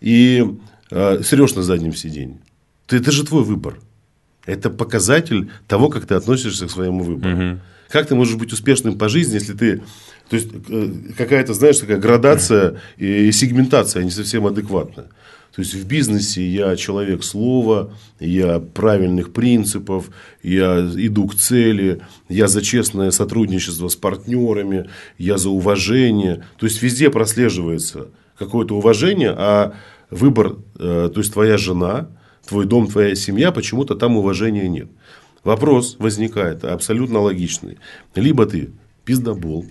и 0.00 0.44
э, 0.90 1.22
срешь 1.22 1.54
на 1.54 1.62
заднем 1.62 1.94
сиденье. 1.94 2.38
Ты, 2.86 2.98
это 2.98 3.10
же 3.10 3.24
твой 3.24 3.42
выбор. 3.42 3.78
Это 4.44 4.70
показатель 4.70 5.50
того, 5.66 5.88
как 5.88 6.06
ты 6.06 6.14
относишься 6.14 6.66
к 6.66 6.70
своему 6.70 7.02
выбору. 7.02 7.34
Угу. 7.34 7.60
Как 7.88 8.06
ты 8.06 8.14
можешь 8.14 8.36
быть 8.36 8.52
успешным 8.52 8.96
по 8.96 9.08
жизни, 9.08 9.34
если 9.34 9.54
ты... 9.54 9.82
То 10.28 10.36
есть, 10.36 10.48
э, 10.68 10.90
какая-то, 11.16 11.54
знаешь, 11.54 11.78
такая 11.78 11.98
градация 11.98 12.80
и 12.96 13.30
сегментация 13.32 14.04
не 14.04 14.10
совсем 14.10 14.46
адекватная. 14.46 15.06
То 15.56 15.62
есть 15.62 15.72
в 15.72 15.86
бизнесе 15.86 16.46
я 16.46 16.76
человек 16.76 17.24
слова, 17.24 17.90
я 18.20 18.60
правильных 18.60 19.32
принципов, 19.32 20.10
я 20.42 20.80
иду 20.80 21.26
к 21.28 21.34
цели, 21.34 22.02
я 22.28 22.46
за 22.46 22.60
честное 22.60 23.10
сотрудничество 23.10 23.88
с 23.88 23.96
партнерами, 23.96 24.90
я 25.16 25.38
за 25.38 25.48
уважение. 25.48 26.44
То 26.58 26.66
есть 26.66 26.82
везде 26.82 27.08
прослеживается 27.08 28.08
какое-то 28.38 28.76
уважение, 28.76 29.30
а 29.30 29.72
выбор, 30.10 30.56
э, 30.78 31.10
то 31.14 31.20
есть 31.20 31.32
твоя 31.32 31.56
жена, 31.56 32.10
твой 32.46 32.66
дом, 32.66 32.86
твоя 32.86 33.14
семья, 33.14 33.50
почему-то 33.50 33.94
там 33.94 34.18
уважения 34.18 34.68
нет. 34.68 34.90
Вопрос 35.42 35.96
возникает 35.98 36.66
абсолютно 36.66 37.20
логичный. 37.20 37.78
Либо 38.14 38.44
ты 38.44 38.72
пиздобол, 39.06 39.64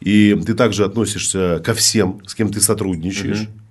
и 0.00 0.38
ты 0.44 0.52
также 0.52 0.84
относишься 0.84 1.62
ко 1.64 1.72
всем, 1.72 2.20
с 2.26 2.34
кем 2.34 2.52
ты 2.52 2.60
сотрудничаешь. 2.60 3.44
Угу 3.44 3.63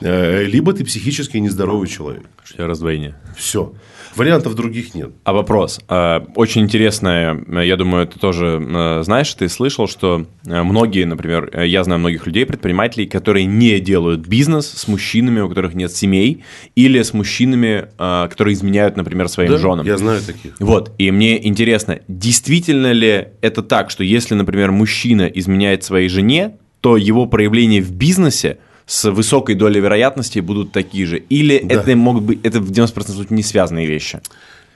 либо 0.00 0.72
ты 0.72 0.84
психически 0.84 1.36
нездоровый 1.38 1.88
человек. 1.88 2.24
Что 2.44 2.62
я 2.62 2.68
раздвоение. 2.68 3.14
Все. 3.36 3.72
Вариантов 4.16 4.54
других 4.54 4.94
нет. 4.94 5.10
А 5.24 5.32
вопрос. 5.32 5.80
А, 5.88 6.24
очень 6.36 6.62
интересное, 6.62 7.36
я 7.62 7.76
думаю, 7.76 8.06
ты 8.06 8.18
тоже 8.18 8.64
э, 8.64 9.02
знаешь, 9.02 9.32
ты 9.34 9.48
слышал, 9.48 9.88
что 9.88 10.26
э, 10.46 10.62
многие, 10.62 11.04
например, 11.04 11.50
э, 11.52 11.66
я 11.66 11.82
знаю 11.82 12.00
многих 12.00 12.26
людей, 12.26 12.46
предпринимателей, 12.46 13.06
которые 13.06 13.44
не 13.44 13.80
делают 13.80 14.26
бизнес 14.26 14.66
с 14.66 14.86
мужчинами, 14.86 15.40
у 15.40 15.48
которых 15.48 15.74
нет 15.74 15.90
семей, 15.92 16.44
или 16.76 17.02
с 17.02 17.12
мужчинами, 17.12 17.88
которые 17.96 18.54
изменяют, 18.54 18.96
например, 18.96 19.28
своим 19.28 19.50
да, 19.50 19.58
женам. 19.58 19.86
я 19.86 19.96
знаю 19.96 20.20
таких. 20.22 20.54
Вот, 20.60 20.92
и 20.98 21.10
мне 21.10 21.44
интересно, 21.46 22.00
действительно 22.08 22.92
ли 22.92 23.28
это 23.40 23.62
так, 23.62 23.90
что 23.90 24.04
если, 24.04 24.34
например, 24.34 24.70
мужчина 24.70 25.22
изменяет 25.22 25.84
своей 25.84 26.08
жене, 26.08 26.56
то 26.80 26.96
его 26.96 27.26
проявление 27.26 27.82
в 27.82 27.92
бизнесе– 27.92 28.58
с 28.86 29.10
высокой 29.10 29.54
долей 29.54 29.80
вероятности 29.80 30.40
будут 30.40 30.72
такие 30.72 31.06
же? 31.06 31.18
Или 31.18 31.60
да. 31.62 31.74
это 31.76 31.96
могут 31.96 32.24
быть, 32.24 32.40
это 32.42 32.60
в 32.60 32.70
90% 32.70 33.12
случаев 33.12 33.30
не 33.30 33.42
связанные 33.42 33.86
вещи? 33.86 34.20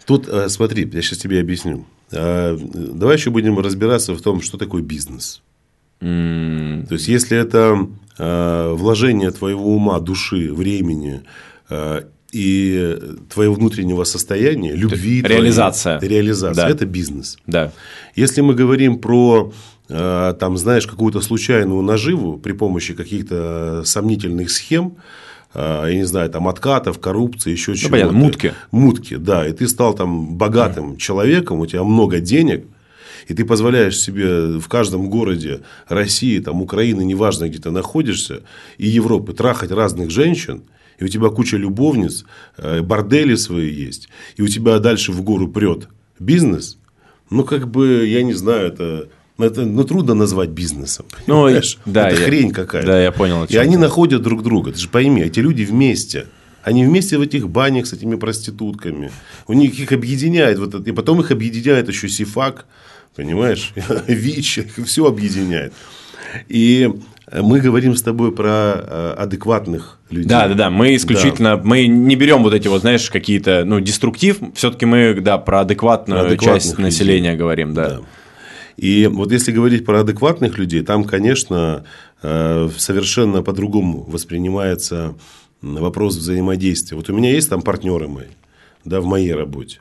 Тут, 0.07 0.29
э, 0.29 0.49
смотри, 0.49 0.89
я 0.93 1.03
сейчас 1.03 1.19
тебе 1.19 1.41
объясню. 1.41 1.87
А, 2.13 2.57
давай 2.59 3.17
еще 3.17 3.31
будем 3.31 3.59
разбираться 3.59 4.15
в 4.15 4.23
том, 4.23 4.41
что 4.41 4.57
такое 4.57 4.83
бизнес. 4.83 5.43
Mm. 6.01 6.87
То 6.87 6.95
есть, 6.95 7.09
если 7.09 7.37
это 7.37 7.89
а, 8.19 8.75
вложение 8.75 9.31
твоего 9.31 9.75
ума, 9.75 9.99
души, 10.01 10.53
времени 10.53 11.23
а, 11.69 12.05
и 12.33 12.99
твоего 13.33 13.55
внутреннего 13.55 14.05
состояния, 14.05 14.73
любви, 14.75 15.23
реализация, 15.23 15.99
твоей, 15.99 16.15
реализация, 16.15 16.65
да. 16.65 16.71
это 16.71 16.87
бизнес. 16.87 17.39
Да. 17.47 17.73
Если 18.17 18.41
мы 18.41 18.55
говорим 18.55 18.99
про 18.99 19.53
там, 19.89 20.57
знаешь, 20.59 20.87
какую-то 20.87 21.21
случайную 21.21 21.83
наживу 21.83 22.39
при 22.39 22.53
помощи 22.53 22.95
каких-то 22.95 23.83
сомнительных 23.85 24.51
схем, 24.51 24.99
э, 25.55 25.85
я 25.89 25.95
не 25.95 26.05
знаю, 26.05 26.31
там, 26.31 26.47
откатов, 26.47 26.99
коррупции, 26.99 27.53
еще 27.53 27.73
ну, 27.73 27.77
чего-то. 27.77 27.93
Понятно, 27.93 28.19
мутки. 28.19 28.55
Мутки, 28.71 29.17
да. 29.17 29.47
И 29.47 29.53
ты 29.53 29.67
стал 29.67 29.95
там 29.95 30.37
богатым 30.37 30.93
mm. 30.93 30.97
человеком, 30.99 31.61
у 31.61 31.67
тебя 31.67 31.85
много 31.85 32.21
денег, 32.21 32.67
и 33.29 33.35
ты 33.35 33.45
позволяешь 33.45 33.99
себе 33.99 34.59
в 34.59 34.69
каждом 34.69 35.09
городе 35.11 35.61
России, 35.89 36.39
там, 36.41 36.63
Украины, 36.63 37.03
неважно, 37.03 37.49
где 37.49 37.59
ты 37.59 37.71
находишься, 37.71 38.43
и 38.77 38.87
Европы 38.87 39.33
трахать 39.33 39.71
разных 39.71 40.11
женщин, 40.11 40.63
и 40.99 41.05
у 41.05 41.09
тебя 41.09 41.29
куча 41.29 41.57
любовниц, 41.57 42.25
э, 42.57 42.83
бордели 42.83 43.37
свои 43.37 43.71
есть, 43.71 44.09
и 44.37 44.43
у 44.43 44.49
тебя 44.49 44.79
дальше 44.79 45.13
в 45.13 45.23
гору 45.23 45.49
прет 45.49 45.89
бизнес, 46.19 46.79
ну, 47.31 47.45
как 47.45 47.69
бы, 47.69 48.07
я 48.07 48.23
не 48.23 48.33
знаю, 48.33 48.69
это 48.69 49.09
это 49.45 49.63
ну, 49.63 49.85
трудно 49.85 50.15
назвать 50.15 50.51
бизнесом. 50.51 51.07
Ну, 51.27 51.45
понимаешь? 51.45 51.79
да, 51.87 52.09
это 52.09 52.21
я, 52.21 52.27
хрень 52.27 52.51
какая-то. 52.51 52.87
Да, 52.87 53.01
я 53.01 53.13
понял. 53.13 53.45
И 53.45 53.57
они 53.57 53.77
находят 53.77 54.23
друг 54.23 54.43
друга. 54.43 54.73
Ты 54.73 54.79
же 54.79 54.89
пойми, 54.89 55.23
эти 55.23 55.41
люди 55.41 55.63
вместе. 55.63 56.27
Они 56.63 56.85
вместе 56.85 57.17
в 57.19 57.23
этих 57.23 57.49
банях 57.49 57.87
с 57.87 57.93
этими 57.93 58.17
проститутками. 58.17 59.11
У 59.47 59.53
них 59.53 59.79
их 59.79 59.93
объединяет. 59.93 60.59
Вот 60.59 60.75
это, 60.75 60.91
и 60.91 60.93
потом 60.93 61.21
их 61.21 61.31
объединяет 61.31 61.89
еще 61.89 62.09
Сифак. 62.09 62.67
Понимаешь? 63.15 63.73
ВИЧ. 64.07 64.61
Все 64.85 65.07
объединяет. 65.07 65.73
И 66.49 66.91
мы 67.33 67.61
говорим 67.61 67.95
с 67.95 68.03
тобой 68.03 68.33
про 68.33 68.75
э, 68.77 69.15
адекватных 69.19 69.99
людей. 70.11 70.29
Да, 70.29 70.49
да, 70.49 70.55
да. 70.55 70.71
Мы 70.71 70.97
исключительно, 70.97 71.57
да. 71.57 71.63
мы 71.63 71.87
не 71.87 72.17
берем 72.17 72.43
вот 72.43 72.55
эти 72.55 72.69
вот, 72.69 72.83
знаешь, 72.83 73.11
какие-то, 73.11 73.65
ну, 73.65 73.81
деструктив. 73.81 74.39
Все-таки 74.55 74.87
мы, 74.87 75.15
да, 75.21 75.39
про 75.39 75.61
адекватную 75.61 76.37
про 76.37 76.37
часть 76.37 76.71
людей. 76.71 76.83
населения 76.83 77.35
говорим, 77.35 77.75
да. 77.75 77.89
да. 77.89 78.01
И 78.79 79.09
вот 79.09 79.33
если 79.33 79.51
говорить 79.51 79.85
про 79.85 80.01
адекватных 80.01 80.57
людей, 80.57 80.83
там, 80.83 81.03
конечно, 81.03 81.85
э, 82.23 82.71
совершенно 82.79 83.43
по-другому 83.43 84.05
воспринимается 84.05 85.17
вопрос 85.61 86.15
взаимодействия. 86.15 86.97
Вот 86.97 87.11
у 87.11 87.13
меня 87.13 87.33
есть 87.33 87.51
там 87.51 87.61
партнеры 87.63 88.07
мои, 88.07 88.29
да, 88.85 89.01
в 89.01 89.05
моей 89.05 89.35
работе. 89.35 89.81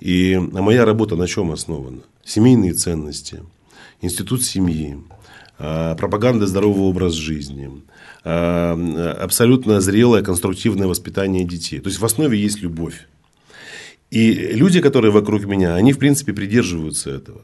И 0.00 0.36
моя 0.36 0.84
работа 0.84 1.14
на 1.14 1.28
чем 1.28 1.52
основана? 1.52 2.00
Семейные 2.24 2.72
ценности, 2.72 3.44
институт 4.00 4.42
семьи, 4.42 4.98
э, 5.60 5.94
пропаганда 5.96 6.48
здорового 6.48 6.86
образа 6.86 7.16
жизни, 7.16 7.70
э, 8.24 9.16
абсолютно 9.20 9.80
зрелое 9.80 10.22
конструктивное 10.22 10.88
воспитание 10.88 11.44
детей. 11.44 11.78
То 11.78 11.88
есть 11.88 12.00
в 12.00 12.04
основе 12.04 12.36
есть 12.36 12.60
любовь. 12.60 13.06
И 14.10 14.32
люди, 14.32 14.80
которые 14.80 15.12
вокруг 15.12 15.44
меня, 15.44 15.76
они 15.76 15.92
в 15.92 15.98
принципе 15.98 16.32
придерживаются 16.32 17.10
этого. 17.10 17.42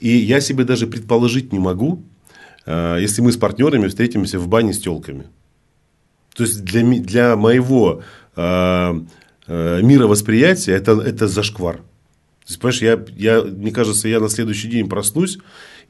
И 0.00 0.08
я 0.08 0.40
себе 0.40 0.64
даже 0.64 0.86
предположить 0.86 1.52
не 1.52 1.58
могу, 1.58 2.02
э, 2.66 2.98
если 3.00 3.22
мы 3.22 3.32
с 3.32 3.36
партнерами 3.36 3.86
встретимся 3.86 4.38
в 4.38 4.48
бане 4.48 4.72
с 4.72 4.78
телками. 4.78 5.26
То 6.34 6.44
есть 6.44 6.64
для, 6.64 6.82
для 6.82 7.36
моего 7.36 8.02
э, 8.34 9.00
э, 9.46 9.82
мировосприятия 9.82 10.74
это, 10.74 10.92
это 10.92 11.28
зашквар. 11.28 11.76
То 11.76 12.46
есть, 12.48 12.60
понимаешь, 12.60 12.82
я, 12.82 13.04
я, 13.16 13.42
мне 13.42 13.70
кажется, 13.70 14.08
я 14.08 14.20
на 14.20 14.30
следующий 14.30 14.68
день 14.68 14.88
проснусь 14.88 15.38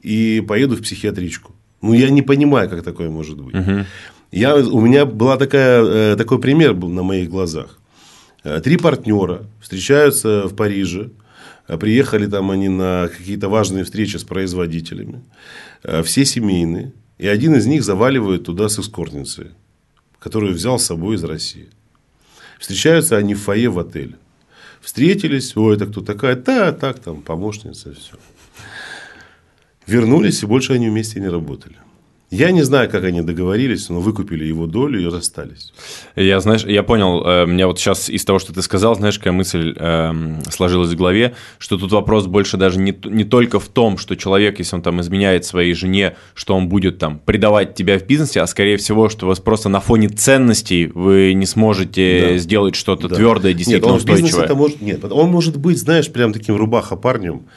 и 0.01 0.43
поеду 0.45 0.75
в 0.75 0.81
психиатричку. 0.81 1.53
Ну, 1.81 1.93
я 1.93 2.09
не 2.09 2.21
понимаю, 2.21 2.69
как 2.69 2.83
такое 2.83 3.09
может 3.09 3.39
быть. 3.39 3.55
Угу. 3.55 3.85
Я, 4.31 4.55
у 4.55 4.81
меня 4.81 5.05
была 5.05 5.37
такая, 5.37 6.15
такой 6.15 6.39
пример 6.39 6.73
был 6.73 6.89
на 6.89 7.03
моих 7.03 7.29
глазах. 7.29 7.79
Три 8.63 8.77
партнера 8.77 9.43
встречаются 9.61 10.47
в 10.47 10.55
Париже 10.55 11.11
приехали 11.77 12.27
там 12.27 12.51
они 12.51 12.69
на 12.69 13.07
какие-то 13.07 13.49
важные 13.49 13.83
встречи 13.83 14.17
с 14.17 14.23
производителями. 14.23 15.21
А, 15.83 16.03
все 16.03 16.25
семейные. 16.25 16.91
И 17.17 17.27
один 17.27 17.55
из 17.55 17.65
них 17.65 17.83
заваливает 17.83 18.45
туда 18.45 18.67
с 18.67 18.79
эскортницей, 18.79 19.51
которую 20.19 20.53
взял 20.53 20.79
с 20.79 20.85
собой 20.85 21.15
из 21.15 21.23
России. 21.23 21.69
Встречаются 22.59 23.17
они 23.17 23.35
в 23.35 23.41
фойе 23.41 23.69
в 23.69 23.79
отеле. 23.79 24.15
Встретились, 24.81 25.55
ой, 25.55 25.75
это 25.75 25.85
кто 25.85 26.01
такая? 26.01 26.35
Да, 26.35 26.71
так, 26.71 26.99
там, 26.99 27.21
помощница, 27.21 27.93
все. 27.93 28.15
Вернулись, 29.85 30.41
и 30.43 30.45
больше 30.45 30.73
они 30.73 30.89
вместе 30.89 31.19
не 31.19 31.27
работали. 31.27 31.77
Я 32.31 32.51
не 32.51 32.61
знаю, 32.61 32.89
как 32.89 33.03
они 33.03 33.21
договорились, 33.21 33.89
но 33.89 33.99
выкупили 33.99 34.45
его 34.45 34.65
долю 34.65 35.01
и 35.01 35.05
расстались. 35.05 35.73
Я, 36.15 36.39
знаешь, 36.39 36.63
я 36.63 36.81
понял, 36.81 37.21
э, 37.25 37.43
у 37.43 37.47
меня 37.47 37.67
вот 37.67 37.77
сейчас 37.77 38.07
из 38.09 38.23
того, 38.23 38.39
что 38.39 38.53
ты 38.53 38.61
сказал, 38.61 38.95
знаешь, 38.95 39.17
какая 39.17 39.33
мысль 39.33 39.75
э, 39.77 40.39
сложилась 40.49 40.91
в 40.91 40.95
голове, 40.95 41.35
что 41.57 41.77
тут 41.77 41.91
вопрос 41.91 42.27
больше 42.27 42.55
даже 42.55 42.79
не, 42.79 42.97
не 43.03 43.25
только 43.25 43.59
в 43.59 43.67
том, 43.67 43.97
что 43.97 44.15
человек, 44.15 44.59
если 44.59 44.77
он 44.77 44.81
там 44.81 45.01
изменяет 45.01 45.43
своей 45.43 45.73
жене, 45.73 46.15
что 46.33 46.55
он 46.55 46.69
будет 46.69 46.99
там 46.99 47.19
предавать 47.19 47.75
тебя 47.75 47.99
в 47.99 48.07
бизнесе, 48.07 48.39
а 48.39 48.47
скорее 48.47 48.77
всего, 48.77 49.09
что 49.09 49.25
у 49.25 49.29
вас 49.29 49.41
просто 49.41 49.67
на 49.67 49.81
фоне 49.81 50.07
ценностей 50.07 50.87
вы 50.87 51.33
не 51.33 51.45
сможете 51.45 52.29
да. 52.29 52.37
сделать 52.37 52.75
что-то 52.75 53.09
да. 53.09 53.17
твердое, 53.17 53.53
действительно 53.53 53.91
нет, 53.91 53.91
он 53.91 53.97
устойчивое. 53.97 54.45
Это 54.45 54.55
может, 54.55 54.79
нет, 54.79 55.03
он 55.03 55.29
может 55.29 55.57
быть, 55.57 55.79
знаешь, 55.79 56.09
прям 56.09 56.31
таким 56.31 56.55
рубаха 56.55 56.95
парнем, 56.95 57.47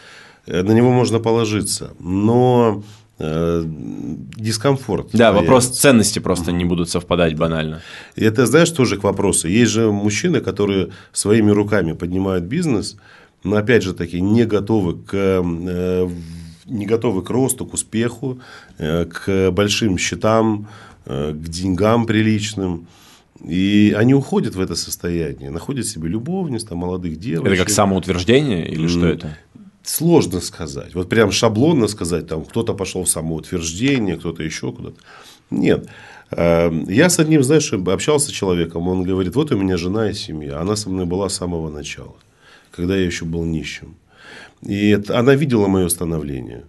э, 0.49 0.63
на 0.63 0.73
него 0.73 0.91
можно 0.91 1.21
положиться, 1.21 1.93
но 2.01 2.83
дискомфорт. 3.19 5.11
Да, 5.13 5.31
появится. 5.31 5.33
вопрос 5.33 5.79
ценности 5.79 6.19
просто 6.19 6.53
не 6.53 6.65
будут 6.65 6.91
совпадать 6.91 7.37
банально. 7.37 7.81
И 8.17 8.25
это, 8.25 8.47
знаешь, 8.47 8.71
тоже 8.71 8.97
к 8.97 9.05
вопросу. 9.05 9.49
Есть 9.49 9.73
же 9.73 9.91
мужчины, 9.93 10.41
которые 10.41 10.89
своими 11.13 11.51
руками 11.51 11.93
поднимают 11.93 12.45
бизнес, 12.45 12.97
но 13.45 13.57
опять 13.57 13.83
же 13.83 13.95
таки 13.95 14.21
не 14.21 14.45
готовы 14.45 14.95
к 14.95 15.15
э, 15.15 16.09
не 16.67 16.87
готовы 16.87 17.23
к 17.23 17.31
росту, 17.31 17.67
к 17.67 17.75
успеху, 17.75 18.41
э, 18.79 19.05
к 19.05 19.51
большим 19.51 19.99
счетам, 19.99 20.69
к 21.05 21.49
деньгам 21.49 22.07
приличным. 22.07 22.87
И 23.47 23.95
они 23.97 24.15
уходят 24.15 24.55
в 24.55 24.61
это 24.61 24.75
состояние, 24.75 25.51
находят 25.51 25.87
себе 25.87 26.09
любовниц, 26.09 26.65
там, 26.65 26.79
молодых 26.79 27.19
девушек. 27.19 27.53
Это 27.53 27.65
как 27.65 27.71
самоутверждение 27.71 28.67
или 28.67 28.87
что 28.87 29.07
это? 29.07 29.37
Сложно 29.85 30.41
сказать. 30.41 30.95
Вот 30.95 31.11
прям 31.11 31.31
шаблонно 31.31 31.89
сказать, 31.89 32.27
там 32.27 32.45
кто-то 32.45 32.73
пошел 32.73 33.05
в 33.05 33.09
самоутверждение, 33.09 34.17
кто-то 34.17 34.43
еще 34.43 34.73
куда-то. 34.73 34.97
Нет. 35.51 35.89
Эм, 36.31 36.89
я 36.89 37.11
с 37.11 37.19
одним, 37.19 37.43
знаешь, 37.43 37.71
общался 37.71 38.31
с 38.31 38.33
человеком, 38.33 38.89
он 38.89 39.03
говорит, 39.03 39.35
вот 39.37 39.53
у 39.53 39.59
меня 39.59 39.77
жена 39.77 40.11
и 40.11 40.15
семья, 40.15 40.61
она 40.61 40.75
со 40.75 40.89
мной 40.89 41.05
была 41.05 41.29
с 41.29 41.35
самого 41.35 41.71
начала, 41.71 42.17
когда 42.71 42.97
я 42.97 43.05
еще 43.05 43.27
был 43.27 43.45
нищим. 43.45 43.97
И 44.63 44.89
это, 44.89 45.19
она 45.19 45.35
видела 45.35 45.67
мое 45.67 45.89
становление. 45.89 46.65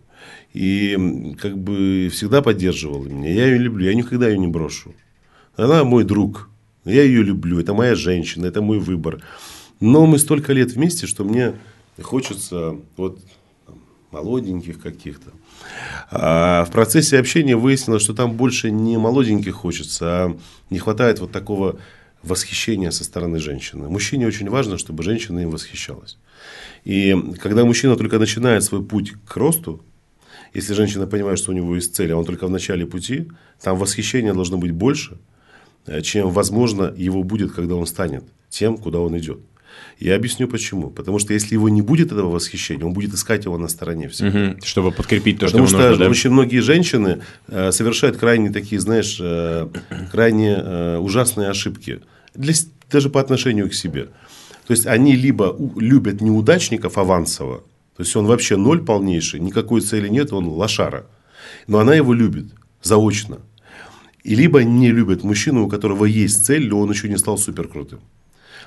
И 0.54 1.36
как 1.40 1.58
бы 1.58 2.10
всегда 2.12 2.42
поддерживала 2.42 3.06
меня. 3.08 3.32
Я 3.32 3.46
ее 3.46 3.60
люблю, 3.60 3.86
я 3.86 3.94
никогда 3.94 4.28
ее 4.28 4.38
не 4.38 4.48
брошу. 4.48 4.94
Она 5.56 5.86
мой 5.86 6.04
друг. 6.04 6.50
Я 6.84 7.04
ее 7.04 7.24
люблю. 7.24 7.60
Это 7.60 7.74
моя 7.74 7.96
женщина, 7.96 8.46
это 8.46 8.62
мой 8.62 8.80
выбор. 8.80 9.22
Но 9.80 10.06
мы 10.06 10.18
столько 10.18 10.54
лет 10.54 10.72
вместе, 10.72 11.08
что 11.08 11.24
мне 11.24 11.54
и 11.98 12.02
хочется 12.02 12.76
вот 12.98 13.20
молоденьких 14.12 14.82
каких-то. 14.82 15.32
А 16.10 16.66
в 16.66 16.72
процессе 16.72 17.20
общения 17.20 17.56
выяснилось, 17.56 18.04
что 18.04 18.14
там 18.14 18.34
больше 18.34 18.72
не 18.72 18.98
молоденьких 18.98 19.54
хочется, 19.54 20.06
а 20.06 20.38
не 20.70 20.80
хватает 20.80 21.20
вот 21.20 21.32
такого 21.32 21.80
восхищения 22.24 22.92
со 22.92 23.04
стороны 23.04 23.40
женщины. 23.40 23.88
Мужчине 23.90 24.28
очень 24.28 24.50
важно, 24.50 24.78
чтобы 24.78 25.04
женщина 25.04 25.40
им 25.40 25.52
восхищалась. 25.52 26.18
И 26.84 27.16
когда 27.42 27.66
мужчина 27.66 27.96
только 27.96 28.20
начинает 28.20 28.64
свой 28.64 28.84
путь 28.84 29.14
к 29.28 29.38
росту, 29.38 29.84
если 30.54 30.74
женщина 30.74 31.08
понимает, 31.08 31.38
что 31.38 31.52
у 31.52 31.54
него 31.54 31.76
есть 31.76 31.96
цель, 31.96 32.12
а 32.14 32.18
он 32.18 32.26
только 32.26 32.48
в 32.48 32.50
начале 32.50 32.86
пути, 32.86 33.28
там 33.62 33.78
восхищения 33.78 34.34
должно 34.34 34.58
быть 34.58 34.72
больше, 34.72 35.18
э, 35.86 36.02
чем, 36.02 36.30
возможно, 36.30 36.94
его 36.96 37.24
будет, 37.24 37.52
когда 37.52 37.76
он 37.76 37.86
станет 37.86 38.24
тем, 38.50 38.78
куда 38.78 39.00
он 39.00 39.18
идет. 39.18 39.40
Я 40.00 40.16
объясню 40.16 40.48
почему. 40.48 40.90
Потому 40.90 41.20
что 41.20 41.34
если 41.34 41.54
его 41.54 41.70
не 41.70 41.82
будет 41.82 42.12
этого 42.12 42.30
восхищения, 42.30 42.86
он 42.86 42.94
будет 42.94 43.14
искать 43.14 43.46
его 43.46 43.58
на 43.58 43.68
стороне 43.68 44.10
всегда. 44.10 44.52
Угу, 44.52 44.66
чтобы 44.66 44.92
подкрепить 44.92 45.40
то, 45.40 45.46
Потому 45.46 45.68
что 45.68 45.78
ему 45.78 45.82
что 45.84 45.90
нужно. 45.92 46.06
да? 46.06 46.12
очень 46.12 46.30
многие 46.32 46.60
женщины 46.60 47.22
э, 47.48 47.72
совершают 47.72 48.18
крайне 48.18 48.52
такие, 48.52 48.82
знаешь, 48.82 49.18
э, 49.22 49.68
крайне 50.12 50.56
э, 50.58 50.98
ужасные 50.98 51.50
ошибки. 51.50 52.02
Для, 52.34 52.54
даже 52.92 53.10
по 53.10 53.22
отношению 53.22 53.70
к 53.70 53.74
себе. 53.74 54.10
То 54.68 54.74
есть 54.74 54.86
они 54.88 55.16
либо 55.16 55.44
у- 55.46 55.80
любят 55.80 56.22
неудачников 56.22 56.98
авансово, 56.98 57.58
то 57.96 58.04
есть 58.04 58.16
он 58.16 58.26
вообще 58.26 58.58
ноль 58.58 58.84
полнейший, 58.84 59.40
никакой 59.40 59.80
цели 59.82 60.10
нет, 60.10 60.34
он 60.34 60.48
лошара. 60.48 61.06
Но 61.68 61.80
она 61.80 61.96
его 61.96 62.14
любит 62.14 62.48
заочно. 62.82 63.38
И 64.24 64.36
либо 64.36 64.64
не 64.64 64.92
любит 64.92 65.24
мужчину, 65.24 65.66
у 65.66 65.70
которого 65.70 66.06
есть 66.06 66.46
цель, 66.46 66.68
но 66.68 66.80
он 66.80 66.90
еще 66.92 67.08
не 67.08 67.18
стал 67.18 67.38
суперкрутым. 67.38 68.00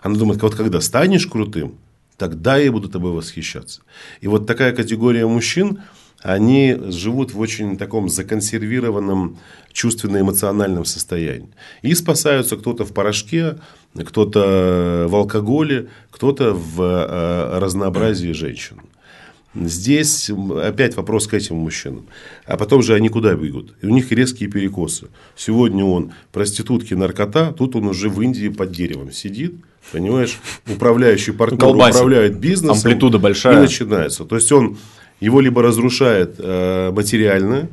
Она 0.03 0.17
думает, 0.17 0.43
вот 0.43 0.55
когда 0.55 0.81
станешь 0.81 1.27
крутым, 1.27 1.77
тогда 2.17 2.57
я 2.57 2.71
буду 2.73 2.89
тобой 2.89 3.13
восхищаться. 3.13 3.83
И 4.21 4.29
вот 4.29 4.47
такая 4.47 4.73
категория 4.73 5.27
мужчин, 5.27 5.81
они 6.21 6.77
живут 6.89 7.33
в 7.33 7.39
очень 7.39 7.77
таком 7.77 8.09
законсервированном 8.09 9.39
чувственно-эмоциональном 9.73 10.85
состоянии. 10.85 11.51
И 11.83 11.95
спасаются 11.95 12.57
кто-то 12.57 12.85
в 12.85 12.93
порошке, 12.93 13.59
кто-то 13.95 15.07
в 15.09 15.15
алкоголе, 15.15 15.89
кто-то 16.11 16.55
в 16.55 16.83
э, 16.83 17.59
разнообразии 17.59 18.33
женщин. 18.33 18.81
Здесь 19.67 20.31
опять 20.31 20.97
вопрос 20.97 21.27
к 21.27 21.35
этим 21.35 21.57
мужчинам. 21.57 22.07
А 22.47 22.57
потом 22.57 22.83
же 22.83 22.95
они 22.95 23.09
куда 23.09 23.35
бегут? 23.35 23.75
И 23.83 23.87
у 23.87 23.91
них 23.91 24.13
резкие 24.13 24.49
перекосы. 24.51 25.09
Сегодня 25.37 25.85
он 25.85 26.13
проститутки, 26.33 26.95
наркота, 26.95 27.53
тут 27.53 27.77
он 27.77 27.87
уже 27.87 28.09
в 28.09 28.21
Индии 28.21 28.49
под 28.49 28.73
деревом 28.73 29.13
сидит, 29.13 29.55
понимаешь, 29.93 30.39
управляющий 30.67 31.33
партнер 31.33 31.61
Колбасит. 31.61 31.97
управляет 31.97 32.39
бизнесом. 32.39 32.77
Амплитуда 32.77 33.19
большая. 33.19 33.59
И 33.59 33.61
начинается. 33.61 34.25
То 34.25 34.37
есть 34.37 34.53
он 34.53 34.77
его 35.21 35.41
либо 35.41 35.63
разрушает 35.63 36.37
э, 36.39 36.91
материально, 36.93 37.69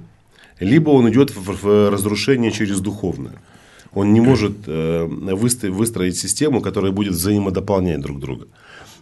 либо 0.59 0.89
он 0.89 1.09
идет 1.09 1.35
в, 1.35 1.63
в 1.63 1.89
разрушение 1.91 2.51
через 2.51 2.79
духовное. 2.79 3.41
Он 3.93 4.11
не 4.13 4.19
может 4.19 4.53
э, 4.67 5.05
выстроить, 5.05 5.73
выстроить 5.73 6.17
систему, 6.17 6.61
которая 6.61 6.91
будет 6.91 7.13
взаимодополнять 7.13 8.01
друг 8.01 8.19
друга. 8.19 8.47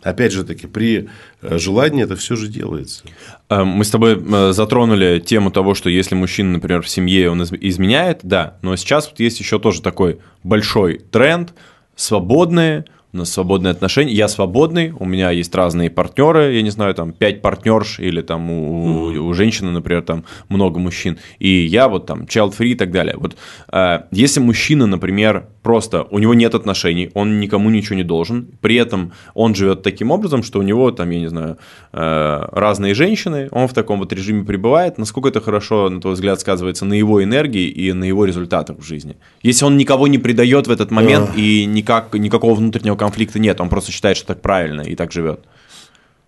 Опять 0.03 0.31
же 0.33 0.43
таки, 0.43 0.67
при 0.67 1.09
э, 1.41 1.57
желании 1.57 2.03
это 2.03 2.15
все 2.15 2.35
же 2.35 2.47
делается. 2.47 3.03
Э, 3.49 3.63
Мы 3.63 3.83
с 3.85 3.89
тобой 3.89 4.21
э, 4.21 4.51
затронули 4.53 5.19
тему 5.19 5.49
того, 5.49 5.73
что 5.75 5.89
если 5.89 6.13
мужчина, 6.15 6.51
например, 6.53 6.81
в 6.81 6.89
семье 6.89 7.29
он 7.31 7.41
из- 7.41 7.53
изменяет, 7.53 8.19
да, 8.23 8.57
но 8.61 8.75
сейчас 8.75 9.09
вот 9.09 9.19
есть 9.19 9.39
еще 9.39 9.59
тоже 9.59 9.81
такой 9.81 10.19
большой 10.43 10.99
тренд, 11.11 11.53
свободные, 11.95 12.85
у 13.13 13.17
нас 13.17 13.31
свободные 13.31 13.71
отношения, 13.71 14.11
я 14.11 14.27
свободный, 14.27 14.91
у 14.91 15.05
меня 15.05 15.29
есть 15.29 15.53
разные 15.53 15.91
партнеры, 15.91 16.53
я 16.53 16.61
не 16.63 16.71
знаю, 16.71 16.95
там, 16.95 17.11
пять 17.11 17.41
партнерш, 17.41 17.99
или 17.99 18.21
там 18.21 18.49
у, 18.49 19.27
у 19.27 19.33
женщины, 19.33 19.69
например, 19.69 20.01
там 20.01 20.23
много 20.49 20.79
мужчин, 20.79 21.19
и 21.37 21.47
я 21.47 21.87
вот 21.87 22.07
там 22.07 22.23
child-free 22.23 22.69
и 22.69 22.75
так 22.75 22.91
далее. 22.91 23.15
Вот 23.17 23.35
э, 23.71 23.99
если 24.11 24.39
мужчина, 24.39 24.87
например, 24.87 25.47
просто 25.61 26.03
у 26.09 26.17
него 26.17 26.33
нет 26.33 26.55
отношений, 26.55 27.11
он 27.13 27.39
никому 27.39 27.69
ничего 27.69 27.95
не 27.95 28.03
должен, 28.03 28.47
при 28.61 28.75
этом 28.77 29.13
он 29.35 29.53
живет 29.53 29.83
таким 29.83 30.09
образом, 30.09 30.41
что 30.41 30.57
у 30.59 30.63
него 30.63 30.89
там, 30.91 31.11
я 31.11 31.19
не 31.19 31.27
знаю, 31.27 31.57
э, 31.91 32.47
разные 32.51 32.95
женщины, 32.95 33.47
он 33.51 33.67
в 33.67 33.73
таком 33.73 33.99
вот 33.99 34.11
режиме 34.11 34.43
пребывает, 34.43 34.97
насколько 34.97 35.29
это 35.29 35.39
хорошо, 35.39 35.89
на 35.89 36.01
твой 36.01 36.13
взгляд, 36.13 36.39
сказывается 36.39 36.83
на 36.85 36.95
его 36.95 37.23
энергии 37.23 37.67
и 37.67 37.93
на 37.93 38.05
его 38.05 38.25
результатах 38.25 38.79
в 38.79 38.83
жизни? 38.83 39.17
Если 39.43 39.65
он 39.65 39.77
никого 39.77 40.07
не 40.07 40.17
предает 40.17 40.65
в 40.65 40.71
этот 40.71 40.89
момент 40.89 41.29
и 41.37 41.65
никак, 41.65 42.11
никакого 42.15 42.55
внутреннего 42.55 42.95
конфликта 43.03 43.39
нет, 43.39 43.59
он 43.59 43.69
просто 43.69 43.91
считает, 43.91 44.17
что 44.17 44.27
так 44.27 44.41
правильно 44.41 44.81
и 44.81 44.95
так 44.95 45.11
живет. 45.11 45.41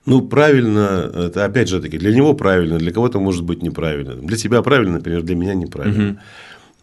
Ну, 0.06 0.22
правильно, 0.22 1.10
это 1.16 1.46
опять 1.46 1.68
же 1.68 1.82
таки, 1.82 1.98
для 1.98 2.14
него 2.14 2.34
правильно, 2.34 2.78
для 2.78 2.92
кого-то 2.92 3.20
может 3.20 3.44
быть 3.44 3.64
неправильно. 3.64 4.16
Для 4.16 4.38
тебя 4.38 4.62
правильно, 4.62 4.94
например, 4.96 5.24
для 5.24 5.36
меня 5.36 5.56
неправильно. 5.56 6.22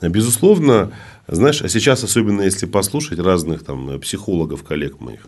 Безусловно, 0.01 0.91
знаешь, 1.29 1.63
а 1.63 1.69
сейчас, 1.69 2.03
особенно 2.03 2.43
если 2.43 2.67
послушать 2.67 3.21
разных 3.21 3.65
там 3.65 4.01
психологов, 4.01 4.65
коллег 4.65 5.01
моих, 5.01 5.21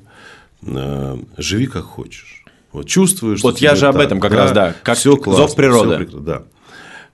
э, 0.62 1.16
живи 1.38 1.66
как 1.66 1.84
хочешь. 1.84 2.44
Вот 2.72 2.88
чувствуешь, 2.88 3.38
что 3.38 3.48
Вот 3.48 3.58
я 3.58 3.76
же 3.76 3.86
об 3.86 3.94
так, 3.94 4.06
этом 4.06 4.18
как 4.18 4.32
раз, 4.32 4.50
да, 4.50 4.74
как 4.82 4.98
зов 4.98 5.20
классно, 5.20 5.54
природы. 5.54 5.88
всё 5.88 5.96
прекрасно, 5.98 6.20
да. 6.20 6.42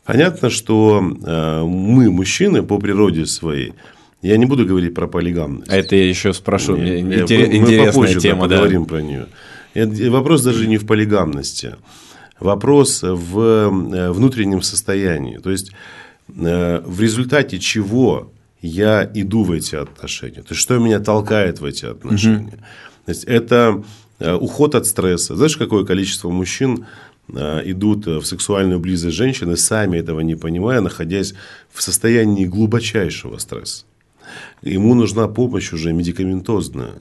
Понятно, 0.07 0.49
что 0.49 1.03
э, 1.03 1.63
мы, 1.65 2.11
мужчины, 2.11 2.63
по 2.63 2.79
природе 2.79 3.27
своей, 3.27 3.75
я 4.23 4.37
не 4.37 4.47
буду 4.47 4.67
говорить 4.67 4.95
про 4.95 5.07
полигамность. 5.07 5.71
А 5.71 5.77
это 5.77 5.97
я 5.97 6.09
еще 6.09 6.33
спрошу, 6.33 6.77
Не, 6.77 6.83
мне 6.83 7.03
не, 7.03 7.15
интере- 7.23 7.47
мы- 7.47 7.53
мы 7.53 7.57
интересная 7.59 7.87
попозже, 7.93 8.15
да, 8.15 8.21
тема, 8.21 8.49
да. 8.49 8.55
поговорим 8.57 8.85
про 8.87 9.01
нее. 9.03 9.27
Это- 9.75 10.11
Вопрос 10.11 10.43
даже 10.43 10.67
не 10.67 10.79
в 10.79 10.87
полигамности. 10.87 11.77
Вопрос 12.39 13.03
в 13.03 13.39
э, 13.41 14.11
внутреннем 14.11 14.63
состоянии. 14.63 15.37
То 15.39 15.51
есть, 15.51 15.73
э, 16.29 16.81
в 16.85 17.01
результате 17.01 17.59
чего 17.59 18.33
я 18.63 19.11
иду 19.15 19.43
в 19.45 19.53
эти 19.53 19.75
отношения. 19.77 20.43
То 20.43 20.51
есть, 20.51 20.61
что 20.61 20.79
меня 20.79 21.01
толкает 21.01 21.61
в 21.61 21.65
эти 21.65 21.87
отношения. 21.87 22.59
То 23.07 23.13
есть, 23.13 23.25
это 23.25 23.83
э, 24.19 24.35
уход 24.35 24.75
от 24.75 24.87
стресса. 24.87 25.35
Знаешь, 25.37 25.57
какое 25.57 25.85
количество 25.85 26.29
мужчин 26.31 26.87
идут 27.65 28.07
в 28.07 28.25
сексуальную 28.25 28.81
близость 28.81 29.15
женщины, 29.17 29.57
сами 29.57 29.99
этого 29.99 30.19
не 30.21 30.35
понимая, 30.35 30.81
находясь 30.81 31.35
в 31.73 31.81
состоянии 31.81 32.45
глубочайшего 32.45 33.39
стресса. 33.39 33.85
Ему 34.63 34.95
нужна 34.95 35.29
помощь 35.29 35.73
уже 35.73 35.93
медикаментозная. 35.93 36.95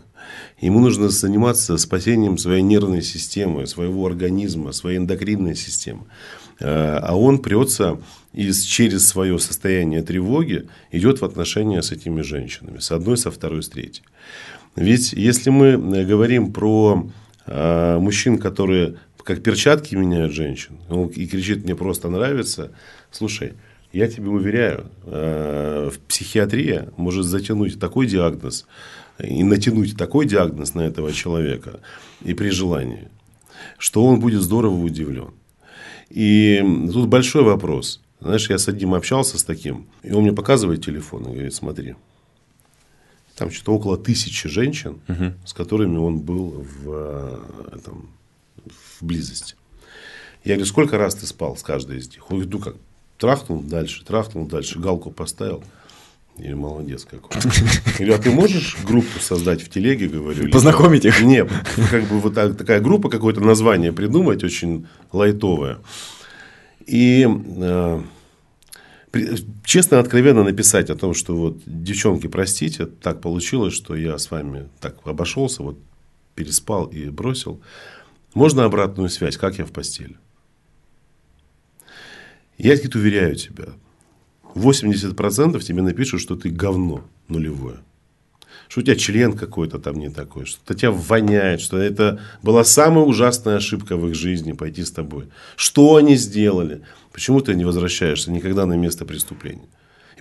Ему 0.62 0.80
нужно 0.80 1.10
заниматься 1.10 1.78
спасением 1.78 2.38
своей 2.38 2.62
нервной 2.62 3.02
системы, 3.02 3.66
своего 3.68 4.06
организма, 4.06 4.72
своей 4.74 4.98
эндокринной 4.98 5.56
системы. 5.56 6.02
Э, 6.60 6.98
А 7.02 7.16
он 7.18 7.40
прется 7.40 8.00
и 8.34 8.52
с- 8.52 8.64
через 8.64 9.08
свое 9.08 9.40
состояние 9.40 10.02
тревоги 10.02 10.68
идет 10.92 11.22
в 11.22 11.26
отношения 11.26 11.82
с 11.82 11.92
этими 11.92 12.22
женщинами. 12.22 12.80
С 12.80 12.92
одной, 12.92 13.18
со 13.18 13.32
второй, 13.32 13.64
с 13.64 13.70
третьей. 13.70 14.04
Ведь 14.76 15.14
если 15.14 15.50
мы 15.50 15.68
э, 15.68 16.06
говорим 16.06 16.52
про 16.54 17.10
э, 17.48 17.98
мужчин, 18.00 18.38
которые 18.38 18.96
как 19.24 19.44
перчатки 19.44 19.96
меняют 19.96 20.34
женщин, 20.34 20.78
он 20.90 21.08
и 21.08 21.28
кричит, 21.28 21.64
мне 21.64 21.76
просто 21.76 22.10
нравится, 22.10 22.72
слушай, 23.12 23.54
я 23.92 24.08
тебе 24.08 24.30
уверяю, 24.30 24.90
э, 25.04 25.90
психиатрия 26.08 26.90
может 26.98 27.26
затянуть 27.26 27.80
такой 27.80 28.08
диагноз 28.08 28.68
и 29.18 29.44
натянуть 29.44 29.98
такой 29.98 30.26
диагноз 30.26 30.76
на 30.76 30.82
этого 30.82 31.12
человека 31.12 31.80
и 32.22 32.34
при 32.34 32.50
желании, 32.50 33.10
что 33.78 34.06
он 34.06 34.20
будет 34.20 34.42
здорово 34.42 34.76
удивлен. 34.76 35.32
И 36.10 36.64
тут 36.92 37.08
большой 37.08 37.44
вопрос. 37.44 38.02
Знаешь, 38.20 38.50
я 38.50 38.58
с 38.58 38.68
одним 38.68 38.94
общался 38.94 39.38
с 39.38 39.44
таким, 39.44 39.88
и 40.04 40.12
он 40.12 40.24
мне 40.24 40.34
показывает 40.34 40.84
телефон 40.84 41.24
и 41.24 41.34
говорит, 41.34 41.54
смотри, 41.54 41.96
там 43.36 43.50
что-то 43.52 43.74
около 43.74 43.98
тысячи 43.98 44.50
женщин, 44.50 45.00
с 45.46 45.54
которыми 45.54 45.98
он 45.98 46.20
был 46.20 46.66
в, 46.84 46.92
э, 46.92 47.76
этом, 47.78 48.10
в 48.66 49.06
близости. 49.06 49.56
Я 50.44 50.56
говорю, 50.56 50.66
сколько 50.66 50.98
раз 50.98 51.16
ты 51.16 51.26
спал 51.26 51.56
с 51.58 51.64
каждой 51.64 51.98
из 52.00 52.10
них? 52.10 52.30
Он 52.30 52.38
говорит, 52.38 52.54
ну 52.54 52.60
как, 52.60 52.76
трахнул 53.20 53.62
дальше, 53.62 54.04
трахнул 54.04 54.48
дальше, 54.48 54.80
галку 54.80 55.12
поставил. 55.12 55.64
Говорю, 56.38 56.58
молодец 56.58 57.04
какой. 57.04 57.30
Говорю, 57.98 58.16
а 58.16 58.18
ты 58.18 58.32
можешь 58.32 58.78
группу 58.86 59.20
создать 59.20 59.62
в 59.62 59.70
телеге, 59.70 60.08
говорю? 60.08 60.50
Познакомить 60.50 61.04
их? 61.04 61.22
Нет, 61.22 61.52
как 61.92 62.06
бы 62.06 62.20
вот 62.20 62.34
так- 62.34 62.58
такая 62.58 62.80
группа, 62.80 63.10
какое-то 63.10 63.42
название 63.42 63.92
придумать, 63.92 64.44
очень 64.44 64.88
лайтовое. 65.12 65.80
И 66.86 67.28
э, 67.28 68.02
честно, 69.66 70.00
откровенно 70.00 70.46
написать 70.46 70.90
о 70.90 70.96
том, 70.96 71.14
что 71.14 71.36
вот, 71.36 71.58
девчонки, 71.66 72.28
простите, 72.28 72.86
так 72.86 73.20
получилось, 73.20 73.74
что 73.74 73.96
я 73.96 74.18
с 74.18 74.32
вами 74.32 74.70
так 74.80 74.96
обошелся, 75.04 75.62
вот 75.62 75.78
переспал 76.36 76.86
и 76.86 77.10
бросил. 77.10 77.60
Можно 78.34 78.64
обратную 78.64 79.10
связь, 79.10 79.36
как 79.36 79.58
я 79.58 79.66
в 79.66 79.72
постели? 79.72 80.16
Я 82.60 82.74
говорит, 82.74 82.96
уверяю 82.96 83.36
тебя, 83.36 83.70
80% 84.56 85.60
тебе 85.62 85.82
напишут, 85.82 86.22
что 86.22 86.36
ты 86.36 86.50
говно 86.50 87.06
нулевое. 87.28 87.78
Что 88.68 88.82
у 88.82 88.84
тебя 88.84 88.96
член 88.96 89.34
какой-то 89.34 89.80
там 89.80 89.96
не 89.96 90.10
такой, 90.10 90.46
что 90.46 90.76
тебя 90.76 90.92
воняет, 90.92 91.60
что 91.62 91.78
это 91.78 92.20
была 92.44 92.64
самая 92.64 93.04
ужасная 93.04 93.56
ошибка 93.58 93.98
в 93.98 94.08
их 94.08 94.16
жизни 94.16 94.52
пойти 94.52 94.84
с 94.84 94.92
тобой. 94.92 95.26
Что 95.56 95.96
они 95.96 96.16
сделали? 96.16 96.82
Почему 97.12 97.42
ты 97.42 97.56
не 97.56 97.66
возвращаешься 97.66 98.32
никогда 98.32 98.66
на 98.68 98.74
место 98.74 99.06
преступления? 99.06 99.68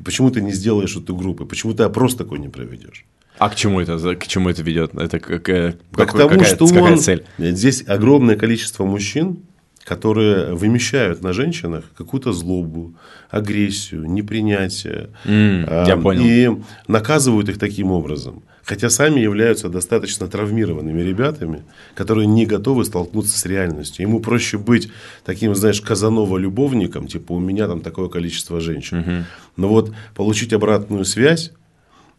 И 0.01 0.03
почему 0.03 0.31
ты 0.31 0.41
не 0.41 0.53
сделаешь 0.53 0.97
эту 0.97 1.15
группу? 1.15 1.45
Почему 1.45 1.75
ты 1.75 1.83
опрос 1.83 2.15
такой 2.15 2.39
не 2.39 2.49
проведешь? 2.49 3.05
А 3.37 3.51
к 3.51 3.57
чему 3.57 3.81
это, 3.81 4.17
к 4.17 4.27
чему 4.27 4.49
это 4.49 4.63
ведет? 4.63 4.95
Это 4.95 5.21
как, 5.21 5.43
Как 5.43 5.77
какой- 5.93 6.19
тому, 6.19 6.31
какая, 6.31 6.45
что 6.55 6.67
какая 6.67 6.93
он... 6.93 6.99
цель? 6.99 7.25
Здесь 7.39 7.85
огромное 7.87 8.37
количество 8.37 8.85
мужчин, 8.85 9.41
которые 9.89 10.55
вымещают 10.55 11.23
на 11.23 11.33
женщинах 11.33 11.83
какую-то 11.97 12.33
злобу, 12.33 12.95
агрессию, 13.31 14.05
непринятие. 14.05 15.09
Mm, 15.25 15.87
я 15.89 15.97
понял. 15.97 16.23
И 16.23 16.51
наказывают 16.89 17.49
их 17.49 17.59
таким 17.59 17.91
образом. 17.91 18.43
Хотя 18.65 18.91
сами 18.91 19.19
являются 19.19 19.71
достаточно 19.71 20.29
травмированными 20.29 21.01
ребятами, 21.01 21.63
которые 21.95 22.27
не 22.27 22.45
готовы 22.45 22.85
столкнуться 22.85 23.39
с 23.39 23.47
реальностью. 23.47 24.03
Ему 24.07 24.21
проще 24.21 24.59
быть 24.59 24.91
таким, 25.25 25.55
знаешь, 25.55 25.81
Казанова-любовником, 25.81 27.07
типа 27.07 27.33
у 27.33 27.39
меня 27.39 27.67
там 27.67 27.81
такое 27.81 28.09
количество 28.09 28.61
женщин. 28.61 28.99
Угу. 28.99 29.25
Но 29.57 29.69
вот 29.69 29.95
получить 30.15 30.53
обратную 30.53 31.07
связь, 31.07 31.53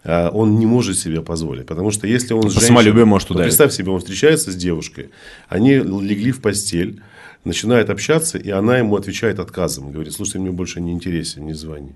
а, 0.03 0.29
он 0.29 0.57
не 0.57 0.65
может 0.65 0.97
себе 0.97 1.21
позволить. 1.21 1.67
Потому 1.67 1.91
что 1.91 2.07
если 2.07 2.33
он 2.33 2.49
с 2.49 2.53
женщиной, 2.53 3.05
может 3.05 3.29
ударить. 3.29 3.49
Представь 3.49 3.73
себе, 3.73 3.91
он 3.91 3.99
встречается 3.99 4.51
с 4.51 4.55
девушкой, 4.55 5.11
они 5.49 5.75
легли 5.75 6.31
в 6.31 6.41
постель, 6.41 7.03
начинают 7.43 7.89
общаться, 7.89 8.37
и 8.37 8.49
она 8.49 8.77
ему 8.77 8.95
отвечает 8.95 9.39
отказом. 9.39 9.91
Говорит, 9.91 10.13
слушай, 10.13 10.39
мне 10.39 10.51
больше 10.51 10.81
не 10.81 10.91
интересен, 10.91 11.45
не 11.45 11.53
звони. 11.53 11.95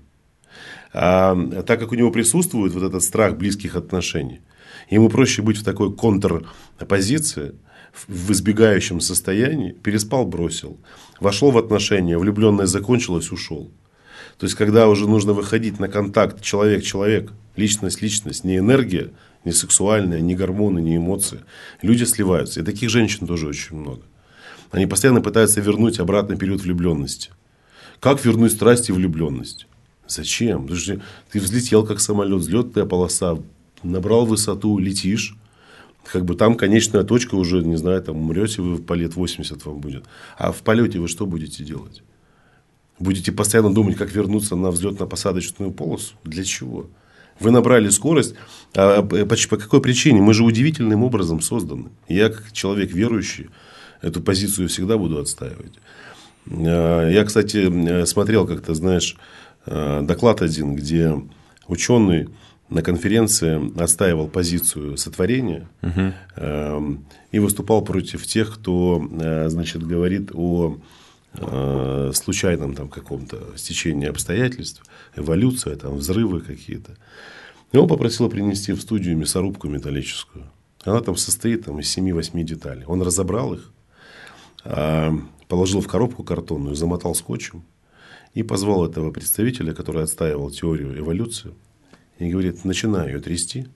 А 0.92 1.36
так 1.66 1.80
как 1.80 1.92
у 1.92 1.96
него 1.96 2.10
присутствует 2.10 2.72
вот 2.72 2.82
этот 2.82 3.02
страх 3.02 3.36
близких 3.36 3.76
отношений, 3.76 4.40
ему 4.90 5.08
проще 5.08 5.42
быть 5.42 5.58
в 5.58 5.64
такой 5.64 5.94
контрпозиции, 5.94 7.54
в 8.08 8.32
избегающем 8.32 9.00
состоянии, 9.00 9.72
переспал, 9.72 10.26
бросил, 10.26 10.78
вошел 11.20 11.50
в 11.50 11.58
отношения, 11.58 12.18
влюбленное 12.18 12.66
закончилось, 12.66 13.30
ушел. 13.30 13.70
То 14.38 14.46
есть, 14.46 14.56
когда 14.56 14.88
уже 14.88 15.08
нужно 15.08 15.32
выходить 15.32 15.78
на 15.78 15.88
контакт 15.88 16.42
человек-человек, 16.42 17.32
личность-личность, 17.56 18.42
не 18.44 18.58
энергия, 18.58 19.10
не 19.44 19.52
сексуальная, 19.52 20.20
не 20.20 20.34
гормоны, 20.34 20.80
не 20.80 20.96
эмоции, 20.96 21.40
люди 21.82 22.04
сливаются. 22.04 22.60
И 22.60 22.64
таких 22.64 22.90
женщин 22.90 23.26
тоже 23.26 23.46
очень 23.46 23.76
много. 23.76 24.02
Они 24.74 24.86
постоянно 24.86 25.20
пытаются 25.20 25.60
вернуть 25.60 26.00
обратный 26.00 26.36
период 26.36 26.62
влюбленности. 26.62 27.30
Как 28.00 28.24
вернуть 28.24 28.50
страсть 28.50 28.88
и 28.88 28.92
влюбленность? 28.92 29.68
Зачем? 30.08 30.68
Что 30.74 31.00
ты 31.30 31.38
взлетел 31.38 31.86
как 31.86 32.00
самолет, 32.00 32.40
взлетная 32.40 32.84
полоса, 32.84 33.38
набрал 33.84 34.26
высоту, 34.26 34.76
летишь. 34.78 35.36
Как 36.02 36.24
бы 36.24 36.34
там 36.34 36.56
конечная 36.56 37.04
точка 37.04 37.36
уже, 37.36 37.62
не 37.62 37.76
знаю, 37.76 38.02
там 38.02 38.16
умрете 38.16 38.62
вы 38.62 38.74
в 38.74 38.82
полет 38.82 39.14
80 39.14 39.64
вам 39.64 39.78
будет. 39.78 40.06
А 40.36 40.50
в 40.50 40.62
полете 40.62 40.98
вы 40.98 41.06
что 41.06 41.24
будете 41.24 41.62
делать? 41.62 42.02
Будете 42.98 43.30
постоянно 43.30 43.72
думать, 43.72 43.96
как 43.96 44.12
вернуться 44.12 44.56
на 44.56 44.72
взлетно-посадочную 44.72 45.70
полосу? 45.70 46.14
Для 46.24 46.42
чего? 46.42 46.90
Вы 47.38 47.52
набрали 47.52 47.90
скорость. 47.90 48.34
А 48.74 49.02
по, 49.02 49.24
по 49.24 49.56
какой 49.56 49.80
причине? 49.80 50.20
Мы 50.20 50.34
же 50.34 50.42
удивительным 50.42 51.04
образом 51.04 51.40
созданы. 51.40 51.90
Я, 52.08 52.28
как 52.28 52.50
человек 52.50 52.92
верующий, 52.92 53.50
эту 54.02 54.20
позицию 54.20 54.68
всегда 54.68 54.98
буду 54.98 55.18
отстаивать. 55.18 55.72
А, 56.46 57.08
я, 57.08 57.24
кстати, 57.24 58.04
смотрел 58.04 58.46
как-то, 58.46 58.74
знаешь, 58.74 59.16
а, 59.66 60.02
доклад 60.02 60.42
один, 60.42 60.74
где 60.74 61.14
ученый 61.66 62.28
на 62.68 62.82
конференции 62.82 63.80
отстаивал 63.80 64.28
позицию 64.28 64.96
сотворения 64.96 65.68
угу. 65.82 66.96
и 67.30 67.38
выступал 67.38 67.82
против 67.82 68.26
тех, 68.26 68.54
кто 68.54 69.06
значит, 69.48 69.86
говорит 69.86 70.30
о 70.32 70.78
случайном 72.14 72.74
там 72.74 72.88
каком-то 72.88 73.38
стечении 73.56 74.08
обстоятельств, 74.08 74.82
эволюция, 75.14 75.76
там, 75.76 75.96
взрывы 75.96 76.40
какие-то. 76.40 76.96
Его 77.74 77.88
попросил 77.88 78.30
принести 78.30 78.72
в 78.72 78.80
студию 78.80 79.16
мясорубку 79.16 79.68
металлическую. 79.68 80.44
Она 80.84 81.00
там 81.00 81.16
состоит 81.16 81.64
там, 81.64 81.80
из 81.80 81.96
7-8 81.96 82.42
деталей. 82.44 82.84
Он 82.86 83.02
разобрал 83.02 83.54
их, 83.54 83.72
положил 85.48 85.80
в 85.80 85.88
коробку 85.88 86.24
картонную, 86.24 86.74
замотал 86.74 87.14
скотчем 87.14 87.64
и 88.32 88.42
позвал 88.42 88.86
этого 88.86 89.10
представителя, 89.10 89.72
который 89.74 90.02
отстаивал 90.02 90.50
теорию 90.50 90.98
эволюции, 90.98 91.54
и 92.18 92.28
говорит, 92.28 92.64
начинаю 92.64 93.14
ее 93.14 93.20
трясти. 93.20 93.66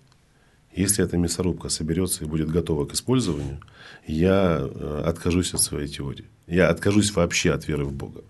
Если 0.75 1.05
эта 1.05 1.17
мясорубка 1.17 1.69
соберется 1.69 2.25
и 2.25 2.27
будет 2.27 2.51
готова 2.51 2.85
к 2.87 2.95
использованию, 2.95 3.61
я 4.07 4.59
э, 4.61 5.03
откажусь 5.07 5.55
от 5.55 5.63
своей 5.63 5.89
теории. 5.89 6.27
Я 6.47 6.69
откажусь 6.69 7.11
вообще 7.13 7.53
от 7.53 7.67
веры 7.67 7.85
в 7.85 7.93
Бога. 7.93 8.23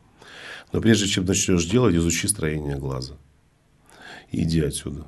Но 0.73 0.81
прежде 0.81 1.07
чем 1.07 1.25
начнешь 1.25 1.65
делать, 1.67 1.95
изучи 1.95 2.27
строение 2.27 2.77
глаза. 2.77 3.15
иди 4.31 4.61
отсюда. 4.61 5.07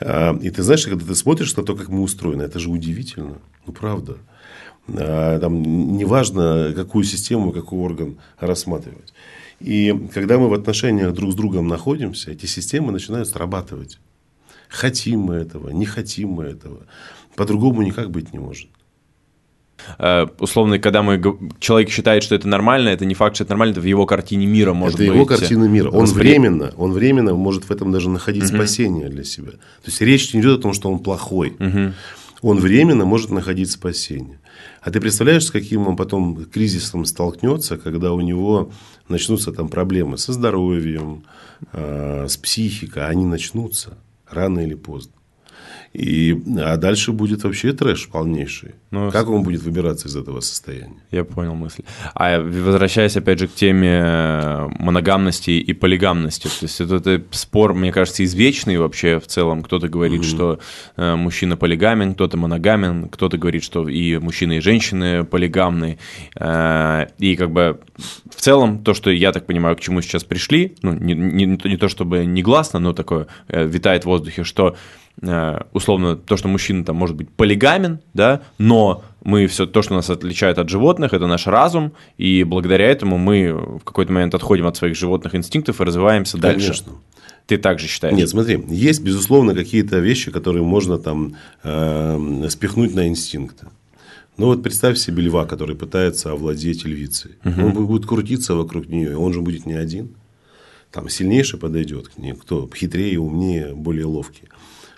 А, 0.00 0.36
и 0.40 0.50
ты 0.50 0.62
знаешь, 0.62 0.84
когда 0.84 1.04
ты 1.04 1.14
смотришь 1.14 1.56
на 1.56 1.64
то, 1.64 1.74
как 1.74 1.88
мы 1.88 2.02
устроены, 2.02 2.42
это 2.42 2.58
же 2.58 2.70
удивительно. 2.70 3.38
Ну, 3.66 3.72
правда. 3.72 4.18
А, 4.88 5.38
там 5.38 5.62
неважно, 5.96 6.72
какую 6.74 7.04
систему, 7.04 7.52
какой 7.52 7.78
орган 7.78 8.18
рассматривать. 8.38 9.12
И 9.60 9.94
когда 10.12 10.38
мы 10.38 10.48
в 10.48 10.54
отношениях 10.54 11.14
друг 11.14 11.32
с 11.32 11.34
другом 11.34 11.68
находимся, 11.68 12.32
эти 12.32 12.46
системы 12.46 12.92
начинают 12.92 13.28
срабатывать. 13.28 13.98
Хотим 14.68 15.20
мы 15.20 15.34
этого, 15.36 15.70
не 15.70 15.86
хотим 15.86 16.30
мы 16.30 16.44
этого. 16.44 16.86
По-другому 17.36 17.82
никак 17.82 18.10
быть 18.10 18.32
не 18.32 18.38
может. 18.38 18.68
Uh, 19.98 20.30
условно, 20.38 20.78
когда 20.78 21.02
мы 21.02 21.20
человек 21.58 21.90
считает, 21.90 22.22
что 22.22 22.34
это 22.34 22.48
нормально, 22.48 22.88
это 22.88 23.04
не 23.04 23.14
факт, 23.14 23.34
что 23.34 23.44
это 23.44 23.52
нормально, 23.52 23.72
это 23.72 23.80
в 23.80 23.84
его 23.84 24.06
картине 24.06 24.46
мира 24.46 24.72
может 24.72 24.94
это 24.94 25.02
быть. 25.02 25.08
Это 25.08 25.16
его 25.16 25.26
картина 25.26 25.64
мира. 25.64 25.90
Он 25.90 26.00
воспри... 26.00 26.20
временно, 26.20 26.72
он 26.76 26.92
временно 26.92 27.34
может 27.34 27.64
в 27.64 27.70
этом 27.70 27.92
даже 27.92 28.08
находить 28.08 28.44
uh-huh. 28.44 28.56
спасение 28.56 29.08
для 29.08 29.24
себя. 29.24 29.50
То 29.50 29.86
есть 29.86 30.00
речь 30.00 30.32
не 30.32 30.40
идет 30.40 30.60
о 30.60 30.62
том, 30.62 30.72
что 30.72 30.90
он 30.90 31.00
плохой. 31.00 31.50
Uh-huh. 31.58 31.92
Он 32.40 32.58
временно 32.60 33.04
может 33.04 33.30
находить 33.30 33.70
спасение. 33.70 34.38
А 34.84 34.90
ты 34.90 35.00
представляешь, 35.00 35.46
с 35.46 35.50
каким 35.50 35.88
он 35.88 35.96
потом 35.96 36.44
кризисом 36.44 37.06
столкнется, 37.06 37.78
когда 37.78 38.12
у 38.12 38.20
него 38.20 38.70
начнутся 39.08 39.50
там 39.50 39.70
проблемы 39.70 40.18
со 40.18 40.34
здоровьем, 40.34 41.24
э, 41.72 42.26
с 42.28 42.36
психикой, 42.36 43.08
они 43.08 43.24
начнутся 43.24 43.96
рано 44.28 44.60
или 44.60 44.74
поздно. 44.74 45.14
И, 45.94 46.36
а 46.58 46.76
дальше 46.76 47.12
будет 47.12 47.44
вообще 47.44 47.72
трэш 47.72 48.08
полнейший. 48.08 48.74
Ну, 48.90 49.12
как 49.12 49.28
он 49.28 49.44
будет 49.44 49.62
выбираться 49.62 50.08
из 50.08 50.16
этого 50.16 50.40
состояния? 50.40 50.96
Я 51.12 51.24
понял 51.24 51.54
мысль. 51.54 51.84
А 52.14 52.40
возвращаясь 52.40 53.16
опять 53.16 53.38
же 53.38 53.46
к 53.46 53.54
теме 53.54 54.02
э, 54.02 54.68
моногамности 54.80 55.52
и 55.52 55.72
полигамности, 55.72 56.48
то 56.48 56.64
есть 56.64 56.80
это, 56.80 56.96
это 56.96 57.22
спор, 57.30 57.74
мне 57.74 57.92
кажется, 57.92 58.24
извечный 58.24 58.76
вообще 58.76 59.20
в 59.20 59.28
целом. 59.28 59.62
Кто-то 59.62 59.88
говорит, 59.88 60.20
угу. 60.20 60.26
что 60.26 60.58
э, 60.96 61.14
мужчина 61.14 61.56
полигамен, 61.56 62.14
кто-то 62.14 62.36
моногамен, 62.36 63.08
кто-то 63.08 63.38
говорит, 63.38 63.62
что 63.62 63.88
и 63.88 64.18
мужчины, 64.18 64.56
и 64.56 64.60
женщины 64.60 65.22
полигамны. 65.22 65.98
Э, 66.34 67.06
и 67.18 67.36
как 67.36 67.52
бы 67.52 67.78
в 68.34 68.40
целом 68.40 68.82
то, 68.82 68.94
что 68.94 69.10
я 69.10 69.30
так 69.30 69.46
понимаю, 69.46 69.76
к 69.76 69.80
чему 69.80 70.02
сейчас 70.02 70.24
пришли, 70.24 70.74
ну 70.82 70.92
не, 70.92 71.14
не, 71.14 71.46
не 71.46 71.76
то 71.76 71.88
чтобы 71.88 72.24
негласно, 72.24 72.80
но 72.80 72.92
такое 72.92 73.28
э, 73.46 73.64
витает 73.64 74.02
в 74.02 74.06
воздухе, 74.06 74.42
что 74.42 74.74
условно, 75.72 76.16
то, 76.16 76.36
что 76.36 76.48
мужчина 76.48 76.84
там 76.84 76.96
может 76.96 77.16
быть 77.16 77.30
полигамен, 77.30 78.00
да, 78.14 78.42
но 78.58 79.04
мы 79.22 79.46
все, 79.46 79.66
то, 79.66 79.80
что 79.82 79.94
нас 79.94 80.10
отличает 80.10 80.58
от 80.58 80.68
животных, 80.68 81.14
это 81.14 81.26
наш 81.26 81.46
разум, 81.46 81.92
и 82.18 82.44
благодаря 82.44 82.86
этому 82.86 83.16
мы 83.16 83.52
в 83.52 83.84
какой-то 83.84 84.12
момент 84.12 84.34
отходим 84.34 84.66
от 84.66 84.76
своих 84.76 84.96
животных 84.96 85.34
инстинктов 85.34 85.80
и 85.80 85.84
развиваемся 85.84 86.38
Конечно. 86.38 86.68
дальше. 86.68 86.84
Ты 87.46 87.58
также 87.58 87.88
считаешь? 87.88 88.16
Нет, 88.16 88.28
смотри, 88.28 88.62
есть, 88.68 89.02
безусловно, 89.02 89.54
какие-то 89.54 89.98
вещи, 89.98 90.30
которые 90.30 90.62
можно 90.62 90.98
там 90.98 91.36
э, 91.62 92.46
спихнуть 92.48 92.94
на 92.94 93.06
инстинкты. 93.06 93.66
Ну 94.36 94.46
вот 94.46 94.62
представь 94.62 94.98
себе 94.98 95.22
льва, 95.22 95.44
который 95.46 95.76
пытается 95.76 96.32
овладеть 96.32 96.84
львицей. 96.84 97.32
Угу. 97.44 97.66
Он 97.66 97.86
будет 97.86 98.06
крутиться 98.06 98.54
вокруг 98.54 98.88
нее, 98.88 99.16
он 99.16 99.32
же 99.32 99.42
будет 99.42 99.66
не 99.66 99.74
один. 99.74 100.14
Там 100.90 101.08
сильнейший 101.08 101.58
подойдет 101.58 102.08
к 102.08 102.18
ней, 102.18 102.32
кто 102.32 102.68
хитрее, 102.72 103.18
умнее, 103.20 103.74
более 103.74 104.06
ловкий. 104.06 104.48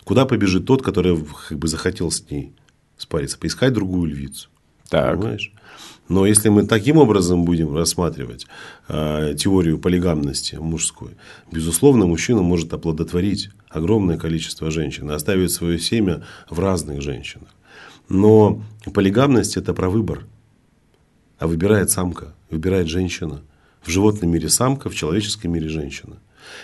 Куда 0.06 0.24
побежит 0.24 0.66
тот, 0.66 0.82
который 0.82 1.18
как 1.48 1.58
бы 1.58 1.66
захотел 1.66 2.12
с 2.12 2.30
ней 2.30 2.54
спариться? 2.96 3.38
Поискать 3.38 3.72
другую 3.72 4.08
львицу. 4.08 4.48
Так. 4.88 5.18
Понимаешь? 5.18 5.52
Но 6.08 6.26
если 6.26 6.48
мы 6.48 6.64
таким 6.64 6.98
образом 6.98 7.44
будем 7.44 7.74
рассматривать 7.74 8.46
э, 8.86 9.34
теорию 9.36 9.80
полигамности 9.80 10.54
мужской, 10.54 11.16
безусловно, 11.50 12.06
мужчина 12.06 12.40
может 12.42 12.72
оплодотворить 12.72 13.50
огромное 13.68 14.16
количество 14.16 14.70
женщин 14.70 15.10
и 15.10 15.14
оставить 15.14 15.50
свое 15.50 15.76
семя 15.80 16.24
в 16.48 16.60
разных 16.60 17.02
женщинах. 17.02 17.48
Но 18.08 18.62
полигамность– 18.94 19.56
это 19.56 19.74
про 19.74 19.90
выбор. 19.90 20.24
А 21.40 21.48
выбирает 21.48 21.90
самка, 21.90 22.32
выбирает 22.48 22.86
женщина. 22.86 23.42
В 23.82 23.90
животном 23.90 24.30
мире 24.30 24.50
самка, 24.50 24.88
в 24.88 24.94
человеческом 24.94 25.50
мире 25.50 25.68
женщина. 25.68 26.18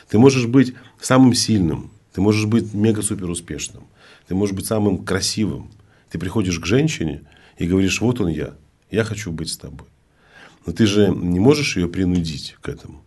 Ты 0.08 0.20
можешь 0.20 0.46
быть 0.46 0.74
самым 1.00 1.34
сильным, 1.34 1.90
ты 2.12 2.20
можешь 2.20 2.46
быть 2.46 2.74
мега-супер 2.74 3.28
успешным. 3.28 3.84
Ты 4.28 4.34
можешь 4.34 4.54
быть 4.54 4.66
самым 4.66 5.04
красивым. 5.04 5.70
Ты 6.10 6.18
приходишь 6.18 6.58
к 6.58 6.66
женщине 6.66 7.22
и 7.56 7.66
говоришь, 7.66 8.00
вот 8.00 8.20
он 8.20 8.28
я. 8.28 8.54
Я 8.90 9.04
хочу 9.04 9.32
быть 9.32 9.48
с 9.48 9.56
тобой. 9.56 9.88
Но 10.66 10.72
ты 10.72 10.86
же 10.86 11.08
не 11.08 11.40
можешь 11.40 11.76
ее 11.76 11.88
принудить 11.88 12.56
к 12.60 12.68
этому. 12.68 13.02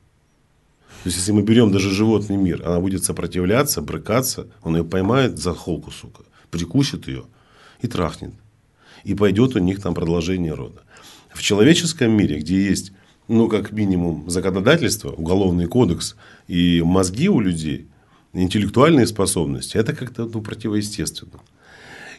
То 1.04 1.10
есть, 1.10 1.18
если 1.18 1.32
мы 1.32 1.44
берем 1.44 1.72
даже 1.72 1.92
животный 1.92 2.36
мир, 2.36 2.64
она 2.66 2.80
будет 2.80 3.04
сопротивляться, 3.04 3.82
брыкаться, 3.82 4.48
он 4.64 4.76
ее 4.76 4.84
поймает 4.84 5.38
за 5.38 5.54
холку, 5.54 5.92
сука, 5.92 6.24
прикусит 6.50 7.08
ее 7.08 7.26
и 7.82 7.88
трахнет. 7.88 8.34
И 9.04 9.14
пойдет 9.14 9.56
у 9.56 9.60
них 9.60 9.82
там 9.82 9.94
продолжение 9.94 10.54
рода. 10.54 10.82
В 11.32 11.44
человеческом 11.44 12.12
мире, 12.12 12.40
где 12.40 12.66
есть 12.66 12.92
ну, 13.28 13.48
как 13.50 13.72
минимум, 13.72 14.30
законодательство, 14.30 15.12
уголовный 15.12 15.68
кодекс 15.68 16.16
и 16.48 16.82
мозги 16.84 17.30
у 17.30 17.40
людей, 17.40 17.88
интеллектуальные 18.36 19.08
способности, 19.08 19.78
это 19.78 19.94
как-то 19.94 20.30
ну, 20.32 20.42
противоестественно. 20.42 21.40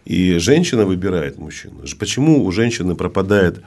И 0.05 0.39
женщина 0.39 0.87
выбирает 0.87 1.39
мужчину. 1.39 1.83
Почему 1.99 2.45
у 2.45 2.53
женщины 2.53 2.95
пропадает, 2.95 3.63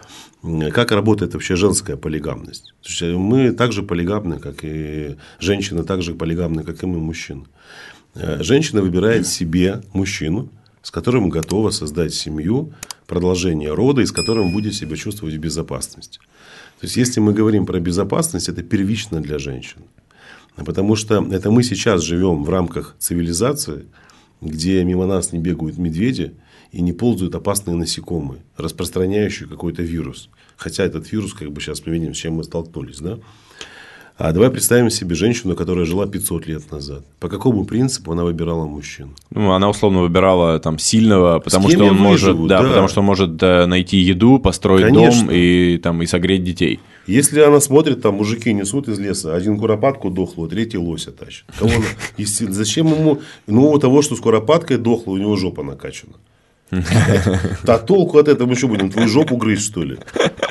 как 0.71 0.91
работает 0.91 1.33
вообще 1.33 1.55
женская 1.55 1.97
полигамность? 1.97 2.73
Мы 3.01 3.51
также 3.51 3.83
полигамны, 3.83 4.39
как 4.39 4.63
и 4.63 5.17
женщины, 5.39 5.83
также 5.83 6.15
полигамны, 6.15 6.63
как 6.63 6.81
и 6.81 6.85
мы, 6.85 6.99
мужчины. 6.99 7.43
Э, 8.15 8.41
женщина 8.41 8.81
выбирает 8.81 9.27
себе 9.27 9.81
мужчину, 9.93 10.49
с 10.81 10.91
которым 10.91 11.29
готова 11.29 11.71
создать 11.71 12.13
семью, 12.13 12.73
продолжение 13.05 13.73
рода, 13.73 14.01
и 14.01 14.05
с 14.05 14.11
которым 14.11 14.53
будет 14.53 14.73
себя 14.73 14.95
чувствовать 14.95 15.35
в 15.35 15.39
безопасности. 15.39 16.19
То 16.79 16.85
есть, 16.85 16.95
если 16.95 17.19
мы 17.19 17.33
говорим 17.33 17.65
про 17.65 17.79
безопасность, 17.79 18.47
это 18.47 18.63
первично 18.63 19.19
для 19.19 19.39
женщин. 19.39 19.81
Потому 20.65 20.95
что 20.95 21.25
это 21.31 21.51
мы 21.51 21.63
сейчас 21.63 22.01
живем 22.01 22.43
в 22.43 22.49
рамках 22.49 22.95
цивилизации– 22.99 23.85
где 24.41 24.83
мимо 24.83 25.05
нас 25.05 25.33
не 25.33 25.39
бегают 25.39 25.77
медведи 25.77 26.33
и 26.71 26.81
не 26.81 26.93
ползают 26.93 27.35
опасные 27.35 27.75
насекомые, 27.75 28.41
распространяющие 28.57 29.47
какой-то 29.47 29.81
вирус. 29.81 30.29
Хотя 30.55 30.83
этот 30.83 31.11
вирус, 31.11 31.33
как 31.33 31.51
бы 31.51 31.61
сейчас 31.61 31.85
мы 31.85 31.93
видим, 31.93 32.13
с 32.13 32.17
чем 32.17 32.35
мы 32.35 32.43
столкнулись. 32.43 32.99
Да? 32.99 33.17
А 34.17 34.33
давай 34.33 34.51
представим 34.51 34.89
себе 34.89 35.15
женщину, 35.15 35.55
которая 35.55 35.85
жила 35.85 36.05
500 36.05 36.47
лет 36.47 36.71
назад. 36.71 37.05
По 37.19 37.29
какому 37.29 37.63
принципу 37.63 38.11
она 38.11 38.25
выбирала 38.25 38.65
мужчин? 38.65 39.15
Ну, 39.29 39.51
она 39.51 39.69
условно 39.69 40.01
выбирала 40.01 40.59
там 40.59 40.77
сильного, 40.77 41.39
потому 41.39 41.69
что 41.69 41.85
он 41.85 41.95
может, 41.95 42.47
да, 42.47 42.61
да, 42.61 42.67
потому 42.67 42.87
что 42.89 42.99
он 42.99 43.05
может 43.05 43.41
найти 43.41 43.97
еду, 43.97 44.37
построить 44.39 44.87
Конечно. 44.87 45.27
дом 45.27 45.31
и 45.31 45.77
там 45.77 46.01
и 46.01 46.05
согреть 46.05 46.43
детей. 46.43 46.81
Если 47.09 47.39
она 47.39 47.59
смотрит, 47.59 48.03
там 48.03 48.15
мужики 48.15 48.53
несут 48.53 48.87
из 48.87 48.99
леса, 48.99 49.35
один 49.35 49.57
куропатку 49.57 50.11
дохлую, 50.11 50.47
третий 50.47 50.77
лося 50.77 51.11
тащит. 51.11 51.45
Кого 51.57 51.71
она, 51.71 51.85
зачем 52.53 52.87
ему? 52.87 53.19
Ну, 53.47 53.71
у 53.71 53.79
того, 53.79 54.03
что 54.03 54.15
с 54.15 54.19
куропаткой 54.19 54.77
дохло, 54.77 55.13
у 55.13 55.17
него 55.17 55.35
жопа 55.35 55.63
накачана. 55.63 56.13
Да 57.63 57.79
толку 57.79 58.19
от 58.19 58.27
этого 58.27 58.47
мы 58.47 58.53
еще 58.53 58.67
будем 58.67 58.91
твою 58.91 59.07
жопу 59.07 59.37
грызть, 59.37 59.65
что 59.65 59.83
ли? 59.83 59.97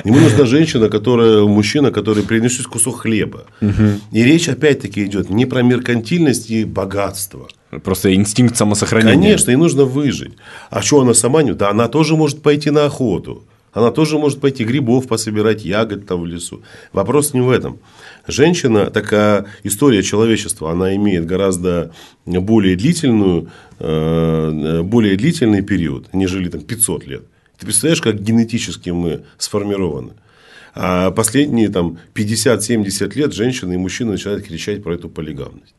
Ему 0.03 0.19
нужна 0.19 0.45
женщина, 0.45 0.89
которая, 0.89 1.45
мужчина, 1.45 1.91
который 1.91 2.23
принесет 2.23 2.67
кусок 2.67 3.03
хлеба. 3.03 3.45
И 4.11 4.21
речь 4.21 4.49
опять-таки 4.49 5.05
идет 5.05 5.29
не 5.29 5.45
про 5.45 5.61
меркантильность 5.61 6.51
и 6.51 6.65
богатство. 6.65 7.47
Просто 7.83 8.13
инстинкт 8.13 8.57
самосохранения. 8.57 9.13
Конечно, 9.15 9.51
и 9.51 9.55
нужно 9.55 9.85
выжить. 9.85 10.33
А 10.69 10.81
что 10.81 10.99
она 10.99 11.13
сама 11.13 11.41
не... 11.41 11.53
Да 11.53 11.69
она 11.69 11.87
тоже 11.87 12.17
может 12.17 12.41
пойти 12.41 12.69
на 12.69 12.85
охоту. 12.85 13.45
Она 13.71 13.91
тоже 13.91 14.17
может 14.17 14.41
пойти 14.41 14.63
грибов 14.63 15.07
пособирать, 15.07 15.63
ягод 15.63 16.07
там 16.07 16.21
в 16.21 16.25
лесу. 16.25 16.61
Вопрос 16.91 17.33
не 17.33 17.41
в 17.41 17.49
этом. 17.49 17.79
Женщина, 18.27 18.89
такая 18.89 19.45
история 19.63 20.01
человечества, 20.01 20.71
она 20.71 20.95
имеет 20.95 21.25
гораздо 21.25 21.91
более 22.25 22.75
длительную, 22.75 23.49
э, 23.79 24.81
более 24.83 25.15
длительный 25.15 25.61
период, 25.61 26.07
нежели 26.13 26.49
там 26.49 26.61
500 26.61 27.07
лет. 27.07 27.23
Ты 27.59 27.65
представляешь, 27.65 28.01
как 28.01 28.21
генетически 28.21 28.89
мы 28.89 29.23
сформированы? 29.37 30.13
А 30.73 31.11
последние 31.11 31.69
там 31.69 31.99
50-70 32.15 33.15
лет 33.15 33.33
женщины 33.33 33.73
и 33.73 33.77
мужчины 33.77 34.11
начинают 34.13 34.45
кричать 34.45 34.81
про 34.83 34.95
эту 34.95 35.09
полигамность. 35.09 35.75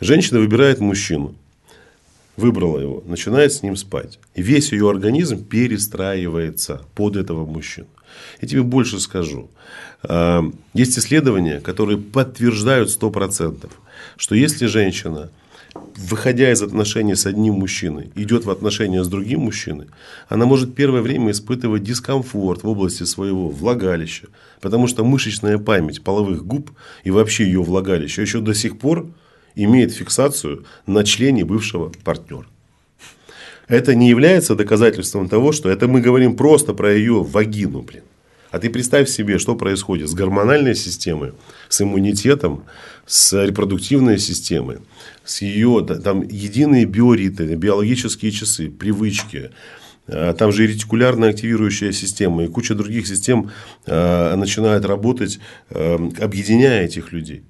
Женщина 0.00 0.40
выбирает 0.40 0.80
мужчину 0.80 1.34
выбрала 2.36 2.78
его, 2.78 3.02
начинает 3.06 3.52
с 3.52 3.62
ним 3.62 3.76
спать. 3.76 4.18
И 4.34 4.42
весь 4.42 4.72
ее 4.72 4.90
организм 4.90 5.44
перестраивается 5.44 6.82
под 6.94 7.16
этого 7.16 7.46
мужчину. 7.46 7.88
Я 8.40 8.48
тебе 8.48 8.62
больше 8.62 9.00
скажу. 9.00 9.50
А, 10.02 10.44
есть 10.72 10.98
исследования, 10.98 11.60
которые 11.60 11.98
подтверждают 11.98 12.88
100%, 12.88 13.70
что 14.16 14.34
если 14.34 14.66
женщина, 14.66 15.30
выходя 15.96 16.52
из 16.52 16.62
отношений 16.62 17.14
с 17.14 17.26
одним 17.26 17.54
мужчиной, 17.54 18.10
идет 18.14 18.44
в 18.44 18.50
отношения 18.50 19.02
с 19.02 19.08
другим 19.08 19.40
мужчиной, 19.40 19.86
она 20.28 20.46
может 20.46 20.74
первое 20.74 21.02
время 21.02 21.32
испытывать 21.32 21.82
дискомфорт 21.82 22.62
в 22.62 22.68
области 22.68 23.04
своего 23.04 23.48
влагалища, 23.48 24.28
потому 24.60 24.86
что 24.86 25.04
мышечная 25.04 25.58
память 25.58 26.02
половых 26.02 26.44
губ 26.44 26.70
и 27.02 27.10
вообще 27.10 27.44
ее 27.44 27.62
влагалища 27.62 28.22
еще 28.22 28.40
до 28.40 28.54
сих 28.54 28.78
пор 28.78 29.08
имеет 29.54 29.92
фиксацию 29.92 30.64
на 30.86 31.04
члене 31.04 31.44
бывшего 31.44 31.92
партнера. 32.04 32.46
Это 33.68 33.94
не 33.94 34.08
является 34.10 34.54
доказательством 34.54 35.28
того, 35.28 35.52
что 35.52 35.70
это 35.70 35.88
мы 35.88 36.00
говорим 36.00 36.36
просто 36.36 36.74
про 36.74 36.92
ее 36.92 37.22
вагину, 37.22 37.82
блин. 37.82 38.02
А 38.50 38.60
ты 38.60 38.70
представь 38.70 39.08
себе, 39.08 39.38
что 39.38 39.56
происходит 39.56 40.08
с 40.08 40.14
гормональной 40.14 40.76
системой, 40.76 41.32
с 41.68 41.80
иммунитетом, 41.80 42.64
с 43.04 43.44
репродуктивной 43.44 44.18
системой, 44.18 44.78
с 45.24 45.42
ее 45.42 45.84
там 46.04 46.22
единые 46.22 46.84
биоритмы, 46.84 47.56
биологические 47.56 48.30
часы, 48.30 48.70
привычки, 48.70 49.50
а, 50.06 50.34
там 50.34 50.52
же 50.52 50.64
и 50.64 50.66
ретикулярная 50.68 51.30
активирующая 51.30 51.90
система, 51.90 52.44
и 52.44 52.48
куча 52.48 52.74
других 52.74 53.08
систем 53.08 53.50
э, 53.86 54.36
начинает 54.36 54.84
работать, 54.84 55.40
э, 55.70 55.98
объединяя 56.20 56.84
этих 56.84 57.12
людей. 57.12 57.42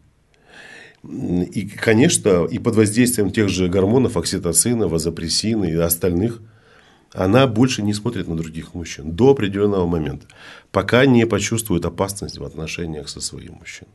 И, 1.08 1.68
конечно, 1.68 2.44
и 2.44 2.58
под 2.58 2.76
воздействием 2.76 3.30
тех 3.30 3.48
же 3.48 3.68
гормонов, 3.68 4.16
окситоцина, 4.16 4.88
вазопрессина 4.88 5.64
и 5.64 5.74
остальных, 5.74 6.40
она 7.12 7.46
больше 7.46 7.82
не 7.82 7.92
смотрит 7.92 8.26
на 8.26 8.36
других 8.36 8.74
мужчин 8.74 9.12
до 9.12 9.30
определенного 9.30 9.86
момента, 9.86 10.26
пока 10.72 11.06
не 11.06 11.26
почувствует 11.26 11.84
опасность 11.84 12.38
в 12.38 12.44
отношениях 12.44 13.08
со 13.08 13.20
своим 13.20 13.54
мужчиной. 13.54 13.92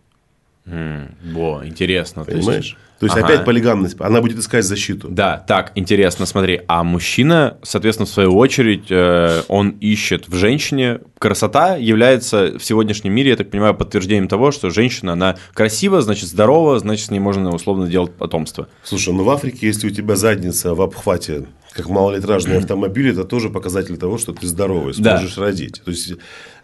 Во, 0.65 1.61
интересно. 1.65 2.23
Понимаешь? 2.25 2.77
То 2.99 3.05
есть, 3.05 3.15
ага. 3.15 3.27
опять 3.27 3.45
полигамность, 3.45 3.95
она 3.99 4.19
будет 4.19 4.39
искать 4.39 4.65
защиту. 4.65 5.07
Да, 5.07 5.37
так, 5.47 5.71
интересно, 5.75 6.25
смотри. 6.25 6.61
А 6.67 6.83
мужчина, 6.83 7.57
соответственно, 7.63 8.05
в 8.05 8.09
свою 8.09 8.35
очередь, 8.35 8.87
э, 8.89 9.43
он 9.47 9.69
ищет 9.69 10.27
в 10.27 10.35
женщине. 10.35 10.99
Красота 11.17 11.77
является 11.77 12.59
в 12.59 12.63
сегодняшнем 12.63 13.13
мире, 13.13 13.31
я 13.31 13.35
так 13.37 13.51
понимаю, 13.51 13.73
подтверждением 13.73 14.27
того, 14.27 14.51
что 14.51 14.69
женщина, 14.69 15.13
она 15.13 15.37
красива, 15.53 16.01
значит, 16.01 16.27
здорова, 16.27 16.77
значит, 16.79 17.05
с 17.05 17.11
ней 17.11 17.19
можно 17.19 17.55
условно 17.55 17.87
делать 17.87 18.11
потомство. 18.11 18.67
Слушай, 18.83 19.13
ну 19.13 19.23
в 19.23 19.29
Африке, 19.29 19.67
если 19.67 19.87
у 19.87 19.91
тебя 19.91 20.17
задница 20.17 20.75
в 20.75 20.81
обхвате 20.81 21.45
как 21.71 21.87
малолитражный 21.87 22.57
автомобиль, 22.57 23.11
это 23.11 23.23
тоже 23.23 23.49
показатель 23.49 23.95
того, 23.95 24.17
что 24.17 24.33
ты 24.33 24.45
здоровый, 24.45 24.93
сможешь 24.93 25.35
да. 25.35 25.41
родить. 25.41 25.81
То 25.85 25.91
есть, 25.91 26.15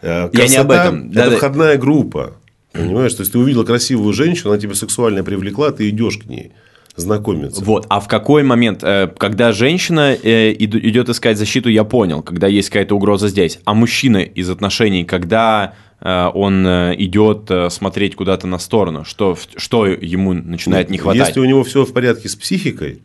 э, 0.01 0.27
красота, 0.27 0.43
Я 0.43 0.47
не 0.49 0.55
об 0.57 0.71
этом. 0.71 1.11
Это 1.11 1.29
да, 1.29 1.37
входная 1.37 1.77
группа. 1.77 2.33
Понимаешь? 2.75 3.13
То 3.13 3.21
есть, 3.21 3.31
ты 3.31 3.39
увидел 3.39 3.65
красивую 3.65 4.13
женщину, 4.13 4.51
она 4.51 4.59
тебя 4.59 4.75
сексуально 4.75 5.23
привлекла, 5.23 5.71
ты 5.71 5.89
идешь 5.89 6.17
к 6.17 6.25
ней 6.25 6.51
знакомиться. 6.95 7.63
Вот, 7.63 7.85
а 7.89 7.99
в 7.99 8.07
какой 8.07 8.43
момент, 8.43 8.83
э, 8.83 9.09
когда 9.17 9.51
женщина 9.51 10.15
э, 10.15 10.53
идет 10.53 11.09
искать 11.09 11.37
защиту, 11.37 11.69
я 11.69 11.83
понял, 11.83 12.21
когда 12.21 12.47
есть 12.47 12.69
какая-то 12.69 12.95
угроза 12.95 13.27
здесь, 13.27 13.59
а 13.65 13.73
мужчина 13.73 14.17
из 14.17 14.49
отношений, 14.49 15.03
когда 15.03 15.73
э, 15.99 16.29
он 16.33 16.65
идет 16.65 17.51
смотреть 17.71 18.15
куда-то 18.15 18.47
на 18.47 18.59
сторону, 18.59 19.03
что, 19.03 19.37
что 19.57 19.85
ему 19.87 20.33
начинает 20.33 20.89
не 20.89 20.97
хватать? 20.97 21.27
Если 21.27 21.39
у 21.39 21.45
него 21.45 21.63
все 21.63 21.85
в 21.85 21.93
порядке 21.93 22.29
с 22.29 22.35
психикой, 22.35 23.01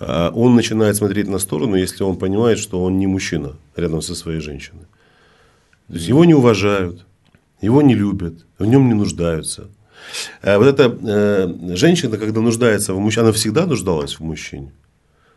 он 0.00 0.56
начинает 0.56 0.96
смотреть 0.96 1.28
на 1.28 1.38
сторону, 1.38 1.76
если 1.76 2.04
он 2.04 2.16
понимает, 2.16 2.58
что 2.58 2.82
он 2.82 2.98
не 2.98 3.06
мужчина 3.06 3.52
рядом 3.76 4.00
со 4.00 4.14
своей 4.14 4.40
женщиной. 4.40 4.84
То 5.88 5.94
есть 5.94 6.08
его 6.08 6.24
не 6.24 6.32
уважают, 6.32 7.04
его 7.60 7.82
не 7.82 7.94
любят, 7.94 8.46
в 8.58 8.66
нем 8.66 8.88
не 8.88 8.94
нуждаются. 8.94 9.68
А 10.42 10.58
вот 10.58 10.66
эта 10.66 10.96
э, 11.02 11.76
женщина, 11.76 12.16
когда 12.16 12.40
нуждается 12.40 12.94
в 12.94 12.98
мужчине, 12.98 13.24
она 13.24 13.32
всегда 13.32 13.66
нуждалась 13.66 14.18
в 14.18 14.20
мужчине. 14.20 14.72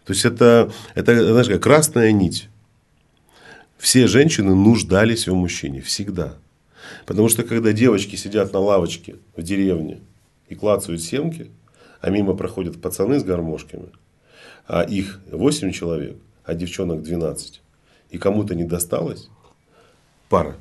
То 0.06 0.14
есть 0.14 0.26
это, 0.26 0.72
это 0.96 1.32
знаешь, 1.32 1.48
как 1.48 1.62
красная 1.62 2.12
нить. 2.12 2.50
Все 3.78 4.08
женщины 4.08 4.56
нуждались 4.56 5.28
в 5.28 5.34
мужчине 5.34 5.82
всегда. 5.82 6.36
Потому 7.06 7.30
что 7.30 7.44
когда 7.44 7.74
девочки 7.74 8.16
сидят 8.16 8.54
на 8.54 8.60
лавочке 8.60 9.16
в 9.36 9.42
деревне 9.42 10.00
и 10.48 10.56
клацают 10.56 11.02
семки, 11.02 11.52
а 12.02 12.10
мимо 12.10 12.34
проходят 12.34 12.82
пацаны 12.82 13.20
с 13.20 13.24
гармошками, 13.24 13.90
а 14.68 14.84
их 14.84 15.20
8 15.32 15.72
человек, 15.72 16.18
а 16.46 16.54
девчонок 16.54 17.04
12, 17.04 17.62
и 18.12 18.18
кому-то 18.18 18.56
не 18.56 18.64
досталось, 18.64 19.30
пара, 20.30 20.56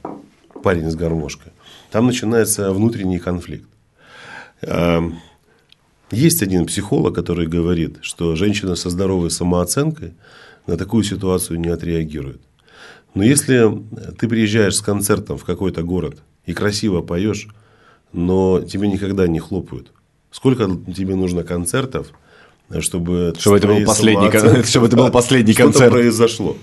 парень 0.63 0.91
с 0.91 0.95
гармошкой, 0.95 1.53
там 1.91 2.07
начинается 2.07 2.73
внутренний 2.73 3.19
конфликт. 3.19 3.69
Эм, 4.63 5.19
есть 6.11 6.43
один 6.43 6.67
психолог, 6.67 7.15
который 7.15 7.47
говорит, 7.47 7.99
что 8.03 8.37
женщина 8.37 8.77
со 8.77 8.91
здоровой 8.91 9.31
самооценкой 9.31 10.15
на 10.67 10.77
такую 10.77 11.05
ситуацию 11.05 11.59
не 11.59 11.69
отреагирует. 11.69 12.41
Но 13.15 13.23
если 13.23 13.83
ты 14.19 14.29
приезжаешь 14.29 14.77
с 14.77 14.81
концертом 14.81 15.37
в 15.37 15.45
какой-то 15.45 15.83
город 15.83 16.23
и 16.47 16.53
красиво 16.55 17.03
поешь, 17.03 17.49
но 18.13 18.61
тебе 18.61 18.89
никогда 18.89 19.27
не 19.27 19.41
хлопают, 19.41 19.93
сколько 20.31 20.69
тебе 20.95 21.15
нужно 21.15 21.45
концертов, 21.45 22.09
чтобы, 22.81 23.35
чтобы 23.39 23.57
это 23.59 23.69
был 23.69 23.85
последний, 23.85 24.63
чтобы 24.65 24.87
это 24.87 24.97
был 24.97 25.11
последний 25.13 25.55
концерт. 25.55 25.93
произошло. 25.93 26.57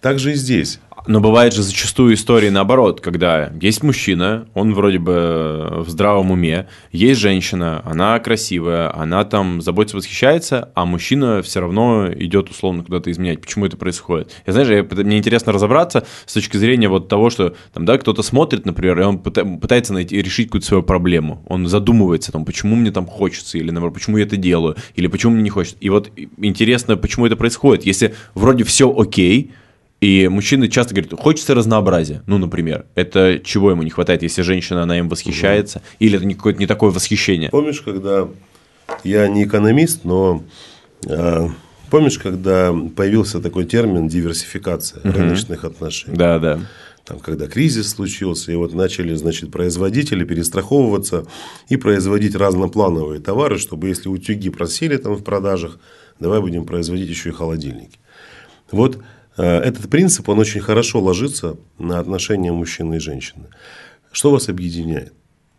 Так 0.00 0.18
же 0.18 0.32
и 0.32 0.34
здесь. 0.34 0.80
Но 1.06 1.20
бывает 1.20 1.52
же 1.52 1.62
зачастую 1.62 2.14
истории 2.14 2.48
наоборот, 2.48 3.02
когда 3.02 3.52
есть 3.60 3.82
мужчина, 3.82 4.48
он 4.54 4.72
вроде 4.72 4.98
бы 4.98 5.82
в 5.84 5.90
здравом 5.90 6.30
уме, 6.30 6.66
есть 6.92 7.20
женщина, 7.20 7.82
она 7.84 8.18
красивая, 8.20 8.94
она 8.96 9.24
там 9.24 9.60
заботится, 9.60 9.98
восхищается, 9.98 10.70
а 10.74 10.86
мужчина 10.86 11.42
все 11.42 11.60
равно 11.60 12.10
идет 12.10 12.48
условно 12.48 12.84
куда-то 12.84 13.10
изменять. 13.10 13.42
Почему 13.42 13.66
это 13.66 13.76
происходит? 13.76 14.32
Я 14.46 14.54
знаешь, 14.54 14.68
я, 14.68 15.02
мне 15.02 15.18
интересно 15.18 15.52
разобраться 15.52 16.06
с 16.24 16.32
точки 16.32 16.56
зрения 16.56 16.88
вот 16.88 17.08
того, 17.08 17.28
что 17.28 17.54
там, 17.74 17.84
да, 17.84 17.98
кто-то 17.98 18.22
смотрит, 18.22 18.64
например, 18.64 18.98
и 19.00 19.04
он 19.04 19.18
пытается 19.18 19.92
найти, 19.92 20.22
решить 20.22 20.48
какую-то 20.48 20.66
свою 20.66 20.82
проблему. 20.82 21.44
Он 21.46 21.66
задумывается, 21.66 22.32
там, 22.32 22.46
почему 22.46 22.76
мне 22.76 22.90
там 22.90 23.06
хочется, 23.06 23.58
или, 23.58 23.70
наоборот, 23.70 23.92
почему 23.92 24.16
я 24.16 24.24
это 24.24 24.38
делаю, 24.38 24.76
или 24.94 25.08
почему 25.08 25.34
мне 25.34 25.42
не 25.42 25.50
хочется. 25.50 25.76
И 25.80 25.90
вот 25.90 26.10
интересно, 26.38 26.96
почему 26.96 27.26
это 27.26 27.36
происходит. 27.36 27.84
Если 27.84 28.14
вроде 28.34 28.64
все 28.64 28.90
окей, 28.90 29.52
и 30.04 30.28
мужчины 30.28 30.68
часто 30.68 30.94
говорят, 30.94 31.18
хочется 31.18 31.54
разнообразия. 31.54 32.22
Ну, 32.26 32.36
например, 32.36 32.84
это 32.94 33.40
чего 33.42 33.70
ему 33.70 33.82
не 33.82 33.88
хватает, 33.88 34.22
если 34.22 34.42
женщина, 34.42 34.82
она 34.82 34.98
им 34.98 35.08
восхищается, 35.08 35.78
угу. 35.78 35.86
или 35.98 36.18
это 36.18 36.28
какое-то 36.36 36.60
не 36.60 36.66
такое 36.66 36.90
восхищение? 36.90 37.48
Помнишь, 37.48 37.80
когда 37.80 38.28
я 39.02 39.26
не 39.28 39.44
экономист, 39.44 40.04
но 40.04 40.44
э, 41.06 41.48
помнишь, 41.88 42.18
когда 42.18 42.74
появился 42.94 43.40
такой 43.40 43.64
термин 43.64 44.06
диверсификация 44.06 45.00
угу. 45.00 45.18
рыночных 45.18 45.64
отношений? 45.64 46.18
Да, 46.18 46.38
да. 46.38 46.60
Там, 47.06 47.18
когда 47.18 47.46
кризис 47.46 47.88
случился, 47.88 48.52
и 48.52 48.56
вот 48.56 48.74
начали, 48.74 49.14
значит, 49.14 49.50
производители 49.50 50.24
перестраховываться 50.24 51.24
и 51.70 51.78
производить 51.78 52.34
разноплановые 52.34 53.22
товары, 53.22 53.56
чтобы 53.56 53.88
если 53.88 54.10
утюги 54.10 54.50
просили 54.50 54.98
там 54.98 55.14
в 55.14 55.24
продажах, 55.24 55.78
давай 56.20 56.42
будем 56.42 56.66
производить 56.66 57.08
еще 57.08 57.30
и 57.30 57.32
холодильники. 57.32 57.98
Вот 58.70 58.98
этот 59.36 59.90
принцип, 59.90 60.28
он 60.28 60.38
очень 60.38 60.60
хорошо 60.60 61.00
ложится 61.00 61.56
на 61.78 61.98
отношения 61.98 62.52
мужчины 62.52 62.96
и 62.96 63.00
женщины. 63.00 63.46
Что 64.12 64.30
вас 64.30 64.48
объединяет? 64.48 65.12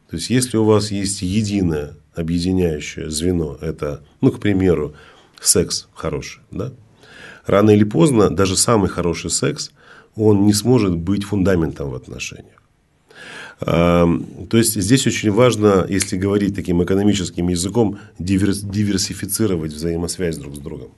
То 0.10 0.18
есть, 0.18 0.30
если 0.30 0.58
у 0.58 0.64
вас 0.64 0.92
есть 0.92 1.22
единое 1.22 1.96
объединяющее 2.14 3.10
звено, 3.10 3.58
это, 3.60 4.02
ну, 4.22 4.32
к 4.32 4.40
примеру, 4.40 4.94
секс 5.42 5.88
хороший, 5.94 6.42
да? 6.52 6.72
Рано 7.46 7.72
или 7.72 7.84
поздно 7.84 8.30
даже 8.30 8.56
самый 8.56 8.90
хороший 8.90 9.30
секс, 9.30 9.72
он 10.16 10.46
не 10.46 10.54
сможет 10.54 10.96
быть 10.96 11.26
фундаментом 11.26 11.90
в 11.90 11.96
отношениях. 11.96 12.62
То 13.60 14.58
есть, 14.58 14.82
здесь 14.82 15.08
очень 15.08 15.32
важно, 15.32 15.86
если 15.90 16.18
говорить 16.18 16.56
таким 16.56 16.84
экономическим 16.84 17.50
языком, 17.50 18.00
диверсифицировать 18.20 19.74
взаимосвязь 19.74 20.38
друг 20.38 20.56
с 20.56 20.60
другом. 20.60 20.90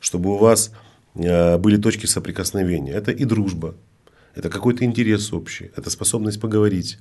Чтобы 0.00 0.30
у 0.34 0.38
вас 0.38 0.72
были 1.14 1.76
точки 1.76 2.06
соприкосновения. 2.06 2.92
Это 2.92 3.12
и 3.12 3.24
дружба, 3.24 3.74
это 4.34 4.50
какой-то 4.50 4.84
интерес 4.84 5.32
общий, 5.32 5.70
это 5.76 5.90
способность 5.90 6.40
поговорить, 6.40 6.98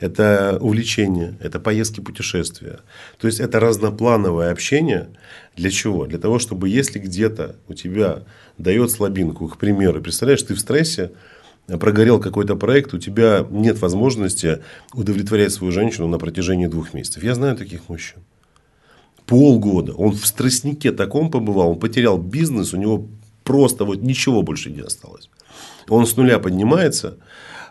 это 0.00 0.58
увлечение, 0.60 1.38
это 1.40 1.60
поездки, 1.60 2.00
путешествия. 2.00 2.80
То 3.18 3.28
есть, 3.28 3.38
это 3.38 3.60
разноплановое 3.60 4.50
общение. 4.50 5.10
Для 5.56 5.70
чего? 5.70 6.06
Для 6.06 6.18
того, 6.18 6.40
чтобы 6.40 6.68
если 6.68 6.98
где-то 6.98 7.56
у 7.68 7.74
тебя 7.74 8.24
дает 8.58 8.90
слабинку, 8.90 9.46
к 9.46 9.56
примеру, 9.56 10.02
представляешь, 10.02 10.42
ты 10.42 10.54
в 10.54 10.60
стрессе, 10.60 11.12
прогорел 11.66 12.20
какой-то 12.20 12.56
проект, 12.56 12.92
у 12.92 12.98
тебя 12.98 13.46
нет 13.48 13.80
возможности 13.80 14.58
удовлетворять 14.92 15.52
свою 15.52 15.72
женщину 15.72 16.08
на 16.08 16.18
протяжении 16.18 16.66
двух 16.66 16.92
месяцев. 16.92 17.22
Я 17.22 17.34
знаю 17.34 17.56
таких 17.56 17.88
мужчин. 17.88 18.18
Полгода. 19.26 19.92
Он 19.94 20.12
в 20.12 20.26
стресснике 20.26 20.92
таком 20.92 21.30
побывал, 21.30 21.70
он 21.70 21.78
потерял 21.78 22.18
бизнес, 22.18 22.74
у 22.74 22.76
него 22.76 23.08
просто 23.44 23.84
вот 23.84 24.02
ничего 24.02 24.42
больше 24.42 24.70
не 24.70 24.80
осталось. 24.80 25.30
Он 25.88 26.06
с 26.06 26.16
нуля 26.16 26.38
поднимается. 26.38 27.18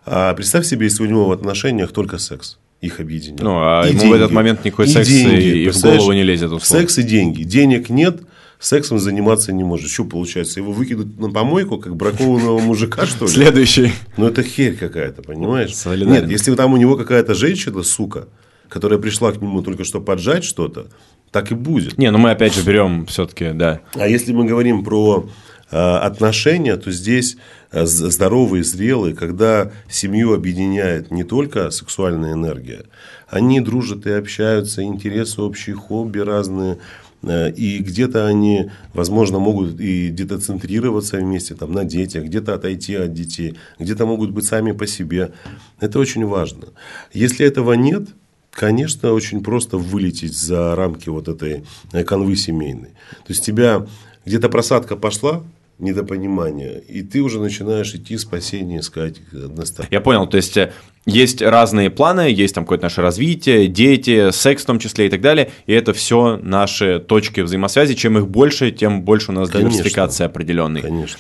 А 0.06 0.34
представь 0.34 0.66
себе, 0.66 0.86
если 0.86 1.04
у 1.04 1.08
него 1.08 1.26
в 1.26 1.32
отношениях 1.32 1.92
только 1.92 2.18
секс 2.18 2.58
их 2.82 3.00
объединяет. 3.00 3.42
Ну, 3.42 3.56
а 3.56 3.84
и 3.86 3.92
ему 3.92 4.00
деньги, 4.02 4.12
в 4.12 4.16
этот 4.16 4.32
момент 4.32 4.66
никакой 4.66 4.88
и 4.88 4.90
секс 4.90 5.08
деньги, 5.08 5.42
и, 5.42 5.66
и 5.66 5.70
в 5.70 5.82
голову 5.82 6.12
не 6.12 6.24
лезет. 6.24 6.52
Условно. 6.52 6.82
Секс 6.82 6.98
и 6.98 7.04
деньги. 7.04 7.44
Денег 7.44 7.90
нет, 7.90 8.24
сексом 8.60 9.00
заниматься 9.00 9.54
не 9.54 9.64
может. 9.64 9.90
Что 9.90 10.04
получается? 10.04 10.60
Его 10.60 10.74
выкинут 10.74 11.18
на 11.18 11.30
помойку, 11.32 11.78
как 11.78 11.96
бракованного 11.96 12.60
мужика, 12.60 13.06
что 13.06 13.26
ли? 13.26 13.32
Следующий. 13.32 13.94
Ну, 14.18 14.28
это 14.28 14.44
херь 14.44 14.76
какая-то, 14.76 15.22
понимаешь? 15.22 15.74
Нет, 15.86 16.30
если 16.30 16.54
там 16.56 16.74
у 16.74 16.78
него 16.78 16.98
какая-то 16.98 17.34
женщина, 17.36 17.84
сука, 17.84 18.28
которая 18.68 19.00
пришла 19.00 19.32
к 19.32 19.42
нему 19.42 19.62
только 19.62 19.86
что 19.86 20.02
поджать 20.02 20.44
что-то, 20.44 20.88
так 21.32 21.52
и 21.52 21.56
будет. 21.56 21.98
Не, 21.98 22.12
ну 22.12 22.18
мы 22.18 22.32
опять 22.32 22.54
же 22.54 22.64
берем 22.64 23.06
все-таки, 23.06 23.52
да. 23.54 23.80
А 23.96 24.08
если 24.08 24.34
мы 24.34 24.46
говорим 24.46 24.84
про 24.84 25.30
отношения, 25.76 26.78
то 26.78 26.92
здесь 26.92 27.38
э, 27.72 27.86
здоровые, 27.86 28.64
зрелые, 28.64 29.16
когда 29.16 29.72
семью 29.90 30.34
объединяет 30.34 31.12
не 31.12 31.24
только 31.24 31.72
сексуальная 31.72 32.34
энергия, 32.34 32.86
они 33.28 33.62
дружат 33.62 34.06
и 34.06 34.12
общаются, 34.12 34.84
интересы 34.84 35.42
общие, 35.42 35.76
хобби 35.76 36.20
разные, 36.20 36.78
Э, 37.24 37.52
и 37.52 37.80
где-то 37.80 38.28
они, 38.28 38.70
возможно, 38.94 39.40
могут 39.40 39.80
и 39.80 40.10
где-то 40.10 40.40
центрироваться 40.40 41.18
вместе 41.18 41.56
там, 41.56 41.72
на 41.72 41.86
детях, 41.86 42.26
где-то 42.26 42.54
отойти 42.54 42.96
от 42.96 43.14
детей, 43.14 43.58
где-то 43.80 44.06
могут 44.06 44.32
быть 44.32 44.46
сами 44.46 44.72
по 44.74 44.86
себе. 44.86 45.32
Это 45.80 46.00
очень 46.00 46.26
важно. 46.26 46.68
Если 47.14 47.46
этого 47.46 47.74
нет, 47.74 48.10
конечно, 48.52 49.14
очень 49.14 49.44
просто 49.44 49.78
вылететь 49.78 50.38
за 50.38 50.76
рамки 50.76 51.10
вот 51.10 51.28
этой 51.28 51.64
канвы 52.06 52.36
семейной. 52.36 52.90
То 52.90 53.30
есть, 53.30 53.46
тебя 53.46 53.88
где-то 54.26 54.50
просадка 54.50 54.96
пошла, 54.96 55.44
недопонимание, 55.84 56.82
и 56.88 57.04
ты 57.04 57.22
уже 57.22 57.40
начинаешь 57.40 57.94
идти 57.94 58.18
спасение 58.18 58.80
искать 58.80 59.18
старт. 59.66 59.90
Я 59.92 60.02
понял, 60.02 60.26
то 60.28 60.38
есть 60.38 60.58
э, 60.58 60.72
есть 61.06 61.42
разные 61.42 61.90
планы, 61.90 62.32
есть 62.32 62.56
там 62.56 62.64
какое-то 62.64 62.86
наше 62.86 63.02
развитие, 63.02 63.68
дети, 63.68 64.32
секс 64.32 64.64
в 64.64 64.66
том 64.66 64.80
числе 64.80 65.08
и 65.08 65.10
так 65.10 65.22
далее, 65.22 65.52
и 65.68 65.74
это 65.74 65.94
все 65.94 66.38
наши 66.42 67.00
точки 67.00 67.42
взаимосвязи. 67.42 67.94
Чем 67.94 68.18
их 68.18 68.28
больше, 68.28 68.72
тем 68.72 69.04
больше 69.04 69.32
у 69.32 69.36
нас 69.36 69.50
Конечно. 69.50 69.72
диверсификация 69.72 70.28
определенной. 70.28 70.82
Конечно. 70.82 71.20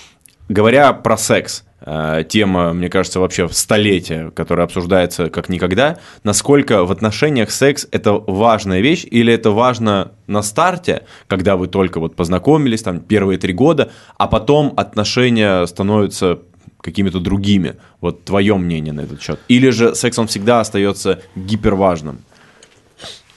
Говоря 0.50 0.94
про 0.94 1.18
секс, 1.18 1.64
тема, 1.86 2.74
мне 2.74 2.90
кажется, 2.90 3.20
вообще 3.20 3.48
в 3.48 3.54
столетие, 3.54 4.32
которая 4.32 4.66
обсуждается 4.66 5.30
как 5.30 5.50
никогда. 5.50 5.98
Насколько 6.24 6.86
в 6.86 6.92
отношениях 6.92 7.52
секс– 7.52 7.88
это 7.92 8.14
важная 8.14 8.80
вещь 8.80 9.06
или 9.10 9.34
это 9.34 9.52
важно 9.52 10.14
на 10.28 10.42
старте, 10.44 11.04
когда 11.28 11.58
вы 11.58 11.68
только 11.68 12.00
вот 12.00 12.16
познакомились, 12.16 12.84
там, 12.84 13.00
первые 13.02 13.38
три 13.38 13.54
года, 13.54 13.92
а 14.18 14.28
потом 14.28 14.74
отношения 14.78 15.66
становятся 15.66 16.40
какими-то 16.80 17.20
другими? 17.20 17.76
Вот 18.00 18.24
твое 18.24 18.56
мнение 18.56 18.94
на 18.94 19.02
этот 19.02 19.22
счет. 19.22 19.40
Или 19.50 19.70
же 19.70 19.94
секс, 19.94 20.18
он 20.18 20.28
всегда 20.28 20.62
остается 20.62 21.22
гиперважным? 21.36 22.20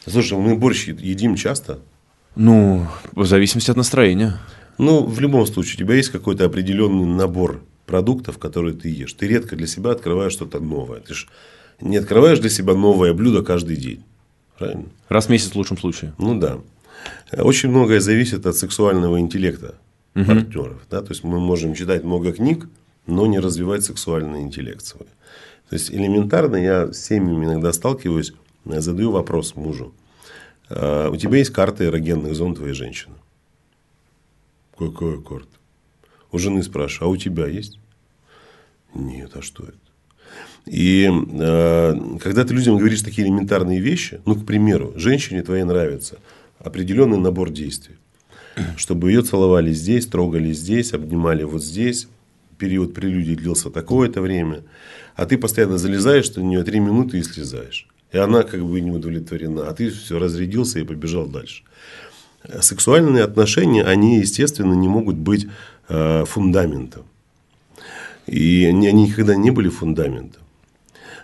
Слушай, 0.06 0.38
мы 0.38 0.54
борщ 0.54 0.86
едим 0.86 1.34
часто? 1.34 1.80
Ну, 2.36 2.86
в 3.12 3.24
зависимости 3.24 3.72
от 3.72 3.76
настроения. 3.76 4.38
Ну, 4.78 5.04
в 5.04 5.18
любом 5.18 5.46
случае, 5.46 5.74
у 5.74 5.78
тебя 5.78 5.94
есть 5.94 6.10
какой-то 6.10 6.44
определенный 6.44 7.06
набор 7.06 7.62
продуктов, 7.86 8.38
которые 8.38 8.74
ты 8.74 8.88
ешь. 8.88 9.12
Ты 9.14 9.28
редко 9.28 9.56
для 9.56 9.66
себя 9.66 9.92
открываешь 9.92 10.32
что-то 10.32 10.60
новое. 10.60 11.00
Ты 11.00 11.14
же 11.14 11.26
не 11.80 11.96
открываешь 11.96 12.38
для 12.40 12.50
себя 12.50 12.74
новое 12.74 13.14
блюдо 13.14 13.42
каждый 13.42 13.76
день. 13.76 14.04
Правильно? 14.58 14.86
Раз 15.08 15.26
в 15.26 15.28
месяц 15.30 15.52
в 15.52 15.56
лучшем 15.56 15.78
случае. 15.78 16.12
Ну 16.18 16.38
да. 16.38 16.58
Очень 17.32 17.70
многое 17.70 18.00
зависит 18.00 18.46
от 18.46 18.56
сексуального 18.56 19.20
интеллекта 19.20 19.76
угу. 20.14 20.24
партнеров. 20.24 20.86
Да? 20.90 21.02
То 21.02 21.10
есть 21.10 21.24
мы 21.24 21.38
можем 21.40 21.74
читать 21.74 22.04
много 22.04 22.32
книг, 22.32 22.68
но 23.06 23.26
не 23.26 23.38
развивать 23.38 23.84
сексуальный 23.84 24.42
интеллект 24.42 24.84
свой. 24.84 25.06
То 25.68 25.74
есть 25.74 25.90
элементарно 25.90 26.56
я 26.56 26.92
с 26.92 26.98
семьями 26.98 27.46
иногда 27.46 27.72
сталкиваюсь, 27.72 28.32
задаю 28.64 29.10
вопрос 29.10 29.56
мужу. 29.56 29.92
«А 30.68 31.10
у 31.10 31.16
тебя 31.16 31.38
есть 31.38 31.52
карта 31.52 31.84
эрогенных 31.84 32.34
зон 32.34 32.54
твоей 32.54 32.74
женщины? 32.74 33.14
Какая 34.76 35.18
карта? 35.18 35.55
У 36.36 36.38
жены 36.38 36.62
спрашиваю, 36.62 37.08
а 37.08 37.12
у 37.12 37.16
тебя 37.16 37.46
есть? 37.46 37.78
Нет, 38.94 39.30
а 39.32 39.40
что 39.40 39.64
это? 39.64 39.78
И 40.66 41.08
э, 41.10 41.94
когда 42.20 42.44
ты 42.44 42.52
людям 42.52 42.76
говоришь 42.76 43.00
такие 43.00 43.26
элементарные 43.26 43.80
вещи, 43.80 44.20
ну, 44.26 44.34
к 44.34 44.44
примеру, 44.44 44.92
женщине 44.96 45.42
твоей 45.42 45.64
нравится 45.64 46.18
определенный 46.58 47.16
набор 47.16 47.48
действий, 47.48 47.94
чтобы 48.76 49.12
ее 49.12 49.22
целовали 49.22 49.72
здесь, 49.72 50.04
трогали 50.04 50.52
здесь, 50.52 50.92
обнимали 50.92 51.42
вот 51.44 51.64
здесь, 51.64 52.06
период 52.58 52.92
прелюдии 52.92 53.34
длился 53.34 53.70
такое-то 53.70 54.20
время, 54.20 54.62
а 55.14 55.24
ты 55.24 55.38
постоянно 55.38 55.78
залезаешь 55.78 56.34
на 56.34 56.42
нее 56.42 56.64
три 56.64 56.80
минуты 56.80 57.18
и 57.18 57.22
слезаешь. 57.22 57.88
И 58.12 58.18
она 58.18 58.42
как 58.42 58.62
бы 58.62 58.78
не 58.82 58.90
удовлетворена, 58.90 59.70
а 59.70 59.72
ты 59.72 59.88
все 59.88 60.18
разрядился 60.18 60.80
и 60.80 60.84
побежал 60.84 61.28
дальше. 61.28 61.62
Сексуальные 62.60 63.24
отношения, 63.24 63.82
они, 63.82 64.18
естественно, 64.18 64.74
не 64.74 64.88
могут 64.88 65.16
быть 65.16 65.48
Э, 65.88 66.24
фундаментом. 66.24 67.04
И 68.26 68.64
они, 68.64 68.88
они 68.88 69.04
никогда 69.04 69.36
не 69.36 69.52
были 69.52 69.68
фундаментом 69.68 70.42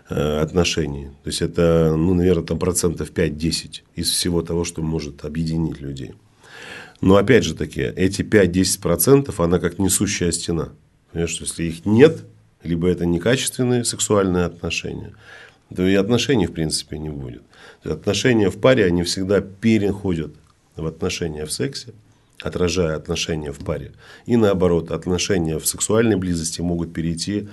э, 0.08 0.38
отношений. 0.40 1.06
То 1.24 1.30
есть, 1.30 1.42
это, 1.42 1.96
ну, 1.96 2.14
наверное, 2.14 2.44
там 2.44 2.60
процентов 2.60 3.10
5-10 3.10 3.82
из 3.96 4.10
всего 4.10 4.40
того, 4.40 4.62
что 4.62 4.80
может 4.80 5.24
объединить 5.24 5.80
людей. 5.80 6.14
Но, 7.00 7.16
опять 7.16 7.42
же 7.42 7.56
таки, 7.56 7.80
эти 7.80 8.22
5-10% 8.22 9.34
она 9.38 9.58
как 9.58 9.80
несущая 9.80 10.30
стена. 10.30 10.68
Понимаешь, 11.10 11.40
если 11.40 11.64
их 11.64 11.84
нет, 11.84 12.24
либо 12.62 12.86
это 12.86 13.04
некачественные 13.04 13.84
сексуальные 13.84 14.44
отношения, 14.44 15.12
то 15.74 15.84
и 15.84 15.96
отношений 15.96 16.46
в 16.46 16.52
принципе 16.52 16.98
не 16.98 17.10
будет. 17.10 17.42
Отношения 17.82 18.48
в 18.48 18.58
паре, 18.58 18.86
они 18.86 19.02
всегда 19.02 19.40
переходят 19.40 20.36
в 20.76 20.86
отношения 20.86 21.46
в 21.46 21.52
сексе, 21.52 21.94
отражая 22.42 22.96
отношения 22.96 23.52
в 23.52 23.58
паре. 23.58 23.92
И 24.26 24.36
наоборот, 24.36 24.90
отношения 24.90 25.58
в 25.58 25.66
сексуальной 25.66 26.16
близости 26.16 26.60
могут 26.60 26.92
перейти 26.92 27.48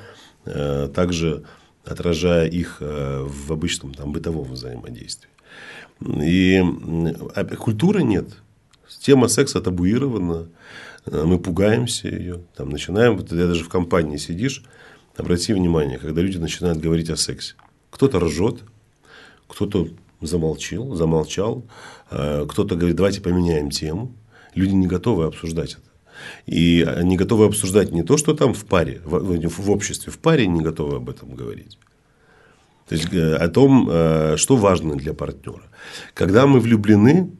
э, 0.45 0.89
также 0.93 1.43
отражая 1.85 2.47
их 2.47 2.77
э, 2.79 3.25
в 3.27 3.51
обычном 3.51 3.93
там, 3.93 4.11
бытовом 4.11 4.51
взаимодействии. 4.51 5.29
И 6.01 6.63
а 7.35 7.43
культуры 7.55 8.03
нет. 8.03 8.29
Тема 9.01 9.27
секса 9.27 9.61
табуирована, 9.61 10.49
э, 11.05 11.23
мы 11.25 11.39
пугаемся 11.39 12.07
ее, 12.07 12.41
там 12.55 12.69
начинаем, 12.69 13.17
вот 13.17 13.31
я 13.31 13.47
даже 13.47 13.63
в 13.63 13.69
компании 13.69 14.17
сидишь, 14.17 14.63
обрати 15.15 15.53
внимание, 15.53 15.97
когда 15.97 16.21
люди 16.21 16.37
начинают 16.37 16.79
говорить 16.79 17.09
о 17.09 17.17
сексе. 17.17 17.55
Кто-то 17.89 18.19
ржет, 18.19 18.61
кто-то 19.47 19.87
замолчал, 20.21 20.95
замолчал, 20.95 21.65
э, 22.11 22.45
кто-то 22.47 22.75
говорит, 22.75 22.95
давайте 22.95 23.21
поменяем 23.21 23.69
тему. 23.69 24.13
Люди 24.55 24.73
не 24.73 24.87
готовы 24.87 25.25
обсуждать 25.25 25.73
это. 25.73 25.81
И 26.45 26.85
они 26.87 27.17
готовы 27.17 27.45
обсуждать 27.45 27.91
не 27.91 28.03
то, 28.03 28.17
что 28.17 28.33
там 28.33 28.53
в 28.53 28.65
паре, 28.65 29.01
в, 29.05 29.47
в 29.47 29.71
обществе, 29.71 30.11
в 30.11 30.19
паре 30.19 30.47
не 30.47 30.61
готовы 30.61 30.97
об 30.97 31.09
этом 31.09 31.33
говорить. 31.33 31.77
То 32.87 32.95
есть 32.95 33.13
э, 33.13 33.35
о 33.35 33.47
том, 33.49 33.87
э, 33.89 34.35
что 34.37 34.55
важно 34.55 34.95
для 34.95 35.13
партнера. 35.13 35.61
Когда 36.13 36.47
мы 36.47 36.59
влюблены, 36.59 37.31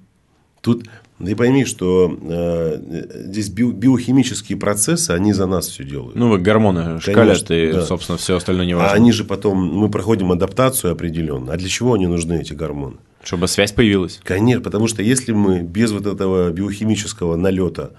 тут 0.61 0.88
ты 1.18 1.36
пойми, 1.36 1.65
что 1.65 2.18
э, 2.22 3.26
здесь 3.26 3.49
био, 3.49 3.72
биохимические 3.72 4.57
процессы, 4.57 5.11
они 5.11 5.34
за 5.34 5.48
нас 5.48 5.68
все 5.68 5.84
делают. 5.84 6.15
Ну, 6.15 6.38
гормоны 6.38 7.02
шкалят, 7.02 7.49
и, 7.52 7.72
да. 7.73 7.81
собственно, 7.81 8.18
все 8.18 8.38
остальное 8.38 8.65
не 8.65 8.76
важно. 8.76 8.91
А 8.91 8.94
они 8.94 9.11
же 9.11 9.26
потом, 9.26 9.57
мы 9.57 9.90
проходим 9.90 10.31
адаптацию 10.31 10.94
определенно. 10.94 11.52
А 11.53 11.57
для 11.57 11.68
чего 11.68 11.95
они 11.95 12.07
нужны, 12.07 12.40
эти 12.40 12.53
гормоны? 12.53 12.98
Чтобы 13.24 13.48
связь 13.48 13.72
появилась. 13.72 14.20
Конечно, 14.24 14.64
потому 14.64 14.88
что 14.88 15.02
если 15.02 15.34
мы 15.34 15.62
без 15.62 15.91
вот 15.91 16.06
этого 16.06 16.52
биохимического 16.52 17.36
налета 17.36 17.91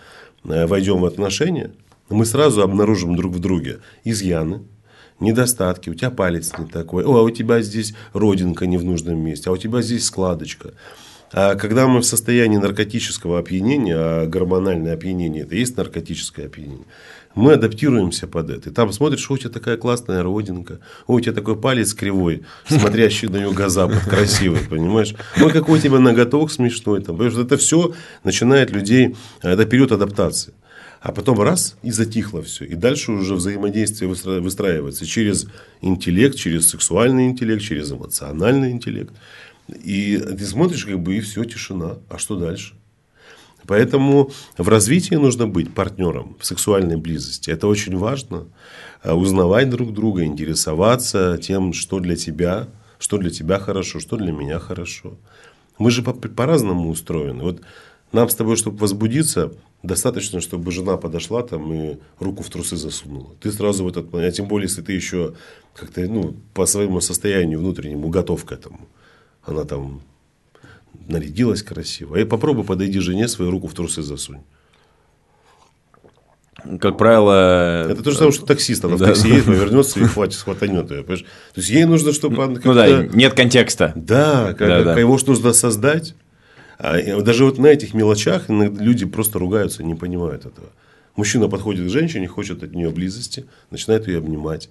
э, 0.44 0.66
войдем 0.66 1.00
в 1.00 1.04
отношения, 1.04 1.72
мы 2.08 2.24
сразу 2.24 2.62
обнаружим 2.62 3.16
друг 3.16 3.34
в 3.34 3.38
друге 3.38 3.80
изъяны, 4.04 4.62
недостатки, 5.20 5.90
у 5.90 5.94
тебя 5.94 6.10
палец 6.10 6.52
не 6.58 6.66
такой, 6.66 7.04
о, 7.04 7.16
а 7.16 7.22
у 7.22 7.30
тебя 7.30 7.60
здесь 7.60 7.94
родинка 8.12 8.66
не 8.66 8.78
в 8.78 8.84
нужном 8.84 9.18
месте, 9.18 9.50
а 9.50 9.52
у 9.52 9.56
тебя 9.56 9.82
здесь 9.82 10.04
складочка. 10.04 10.72
А 11.32 11.54
когда 11.54 11.86
мы 11.86 12.00
в 12.00 12.06
состоянии 12.06 12.56
наркотического 12.56 13.38
опьянения, 13.38 13.96
а 13.96 14.26
гормональное 14.26 14.94
опьянение– 14.94 15.42
это 15.44 15.54
есть 15.54 15.76
наркотическое 15.76 16.46
опьянение, 16.46 16.86
мы 17.34 17.52
адаптируемся 17.52 18.26
под 18.26 18.50
это. 18.50 18.70
И 18.70 18.72
там 18.72 18.92
смотришь, 18.92 19.30
у 19.30 19.36
тебя 19.36 19.50
такая 19.50 19.76
классная 19.76 20.22
родинка, 20.22 20.80
у 21.06 21.20
тебя 21.20 21.32
такой 21.32 21.56
палец 21.56 21.94
кривой, 21.94 22.42
смотрящий 22.66 23.28
на 23.28 23.36
юго-запад, 23.36 24.00
красивый, 24.04 24.60
понимаешь? 24.60 25.14
Ой, 25.40 25.52
какой 25.52 25.78
у 25.78 25.82
тебя 25.82 25.98
ноготок 25.98 26.50
смешной. 26.50 27.00
Там, 27.02 27.16
потому 27.16 27.30
что 27.30 27.42
это 27.42 27.56
все 27.56 27.94
начинает 28.24 28.70
людей, 28.70 29.16
это 29.42 29.64
период 29.64 29.92
адаптации. 29.92 30.54
А 31.00 31.12
потом 31.12 31.40
раз 31.40 31.76
и 31.82 31.90
затихло 31.90 32.42
все. 32.42 32.66
И 32.66 32.74
дальше 32.74 33.12
уже 33.12 33.34
взаимодействие 33.34 34.08
выстраивается 34.10 35.06
через 35.06 35.46
интеллект, 35.80 36.36
через 36.36 36.68
сексуальный 36.68 37.26
интеллект, 37.28 37.62
через 37.62 37.90
эмоциональный 37.90 38.70
интеллект. 38.70 39.14
И 39.68 40.18
ты 40.18 40.44
смотришь, 40.44 40.84
как 40.84 41.00
бы, 41.00 41.16
и 41.16 41.20
все, 41.20 41.44
тишина. 41.44 41.98
А 42.10 42.18
что 42.18 42.36
дальше? 42.36 42.74
Поэтому 43.70 44.32
в 44.58 44.68
развитии 44.68 45.14
нужно 45.14 45.46
быть 45.46 45.72
партнером 45.72 46.36
в 46.40 46.44
сексуальной 46.44 46.96
близости. 46.96 47.50
Это 47.50 47.68
очень 47.68 47.96
важно. 47.96 48.48
А 49.00 49.14
узнавать 49.14 49.70
друг 49.70 49.94
друга, 49.94 50.24
интересоваться 50.24 51.38
тем, 51.40 51.72
что 51.72 52.00
для 52.00 52.16
тебя, 52.16 52.66
что 52.98 53.16
для 53.16 53.30
тебя 53.30 53.60
хорошо, 53.60 54.00
что 54.00 54.16
для 54.16 54.32
меня 54.32 54.58
хорошо. 54.58 55.18
Мы 55.78 55.92
же 55.92 56.02
по-разному 56.02 56.90
устроены. 56.90 57.44
Вот 57.44 57.60
нам 58.10 58.28
с 58.28 58.34
тобой, 58.34 58.56
чтобы 58.56 58.78
возбудиться, 58.78 59.52
достаточно, 59.84 60.40
чтобы 60.40 60.72
жена 60.72 60.96
подошла 60.96 61.44
там 61.44 61.72
и 61.72 61.98
руку 62.18 62.42
в 62.42 62.50
трусы 62.50 62.74
засунула. 62.74 63.36
Ты 63.40 63.52
сразу 63.52 63.84
в 63.84 63.88
этот 63.88 64.12
момент, 64.12 64.32
а 64.32 64.36
тем 64.36 64.48
более, 64.48 64.66
если 64.66 64.82
ты 64.82 64.94
еще 64.94 65.34
как-то 65.76 66.00
ну, 66.00 66.34
по 66.54 66.66
своему 66.66 67.00
состоянию 67.00 67.60
внутреннему 67.60 68.08
готов 68.08 68.44
к 68.44 68.50
этому. 68.50 68.88
Она 69.44 69.62
там 69.62 70.00
нарядилась 71.08 71.62
красиво. 71.62 72.16
И 72.16 72.24
попробуй 72.24 72.64
подойди 72.64 73.00
жене 73.00 73.28
свою 73.28 73.50
руку 73.50 73.66
в 73.66 73.74
трусы 73.74 74.02
засунь. 74.02 74.40
Как 76.78 76.98
правило... 76.98 77.88
Это 77.88 78.02
то 78.02 78.10
же 78.10 78.16
самое, 78.16 78.32
что 78.32 78.46
таксист. 78.46 78.84
Она 78.84 78.96
да. 78.96 79.06
в 79.06 79.08
такси 79.08 79.28
едет, 79.28 79.46
повернется 79.46 80.00
и 80.00 80.04
хватит, 80.04 80.34
схватанет 80.34 80.90
ее. 80.90 81.02
Понимаешь? 81.02 81.24
То 81.54 81.60
есть, 81.60 81.70
ей 81.70 81.84
нужно, 81.84 82.12
чтобы 82.12 82.44
она 82.44 82.60
Ну 82.62 82.74
да, 82.74 83.02
нет 83.04 83.34
контекста. 83.34 83.92
Да, 83.94 84.54
как, 84.54 84.68
да, 84.68 84.84
да. 84.84 85.00
его 85.00 85.18
нужно 85.26 85.52
создать. 85.52 86.14
А 86.78 87.20
даже 87.20 87.44
вот 87.44 87.58
на 87.58 87.66
этих 87.66 87.94
мелочах 87.94 88.48
люди 88.48 89.04
просто 89.04 89.38
ругаются, 89.38 89.82
не 89.82 89.94
понимают 89.94 90.46
этого. 90.46 90.68
Мужчина 91.16 91.48
подходит 91.48 91.86
к 91.86 91.90
женщине, 91.90 92.26
хочет 92.26 92.62
от 92.62 92.74
нее 92.74 92.90
близости, 92.90 93.46
начинает 93.70 94.06
ее 94.06 94.18
обнимать. 94.18 94.70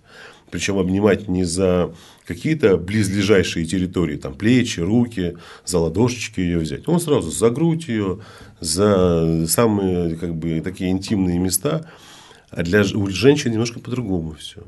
Причем 0.50 0.80
обнимать 0.80 1.28
не 1.28 1.44
за 1.44 1.94
какие-то 2.30 2.77
близлежащие 2.77 3.65
территории, 3.65 4.15
там 4.15 4.35
плечи, 4.35 4.81
руки, 4.81 5.35
за 5.65 5.80
ладошечки 5.80 6.39
ее 6.39 6.60
взять. 6.60 6.88
Он 6.88 6.99
сразу 6.99 7.31
за 7.31 7.49
грудь 7.49 7.88
ее, 7.88 8.19
за 8.60 9.47
самые 9.47 10.15
как 10.15 10.35
бы, 10.35 10.61
такие 10.61 10.91
интимные 10.91 11.39
места. 11.39 11.89
А 12.51 12.61
для 12.61 12.81
у 12.81 13.10
женщин 13.10 13.51
немножко 13.51 13.80
по-другому 13.80 14.35
все. 14.35 14.61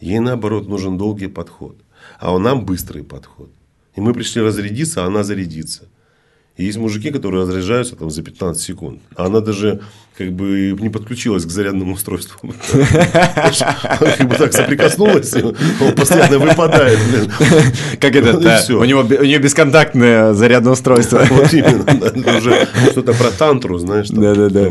Ей 0.00 0.20
наоборот 0.20 0.68
нужен 0.68 0.96
долгий 0.96 1.26
подход, 1.26 1.76
а 2.20 2.32
у 2.32 2.38
нам 2.38 2.64
быстрый 2.64 3.02
подход. 3.02 3.50
И 3.96 4.00
мы 4.00 4.14
пришли 4.14 4.40
разрядиться, 4.40 5.02
а 5.02 5.06
она 5.06 5.24
зарядится. 5.24 5.88
И 6.56 6.64
есть 6.64 6.76
мужики, 6.78 7.10
которые 7.10 7.42
разряжаются 7.42 7.96
там, 7.96 8.10
за 8.10 8.22
15 8.22 8.62
секунд. 8.62 9.00
А 9.16 9.26
она 9.26 9.40
даже 9.40 9.80
как 10.18 10.32
бы 10.32 10.76
не 10.78 10.90
подключилась 10.90 11.46
к 11.46 11.50
зарядному 11.50 11.94
устройству. 11.94 12.52
Как 12.72 14.28
бы 14.28 14.34
так 14.34 14.52
соприкоснулась, 14.52 15.34
он 15.34 15.94
постоянно 15.96 16.38
выпадает. 16.38 16.98
Как 17.98 18.14
это? 18.14 18.36
У 18.76 18.84
нее 18.84 19.38
бесконтактное 19.38 20.34
зарядное 20.34 20.72
устройство. 20.72 21.22
Вот 21.30 21.52
именно. 21.54 22.38
Уже 22.38 22.68
что-то 22.90 23.14
про 23.14 23.30
тантру, 23.30 23.78
знаешь. 23.78 24.10
Да, 24.10 24.34
да, 24.34 24.50
да. 24.50 24.68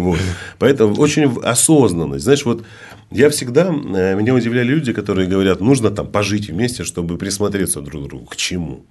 Поэтому 0.59 0.93
очень 0.95 1.23
осознанность. 1.43 2.23
Знаешь, 2.23 2.45
вот 2.45 2.63
я 3.09 3.29
всегда, 3.29 3.67
э, 3.67 4.15
меня 4.15 4.33
удивляли 4.33 4.67
люди, 4.67 4.93
которые 4.93 5.27
говорят, 5.27 5.59
нужно 5.59 5.89
там 5.89 6.07
пожить 6.07 6.49
вместе, 6.49 6.83
чтобы 6.83 7.17
присмотреться 7.17 7.81
друг 7.81 8.05
к 8.05 8.07
другу. 8.07 8.25
К 8.27 8.35
чему? 8.35 8.85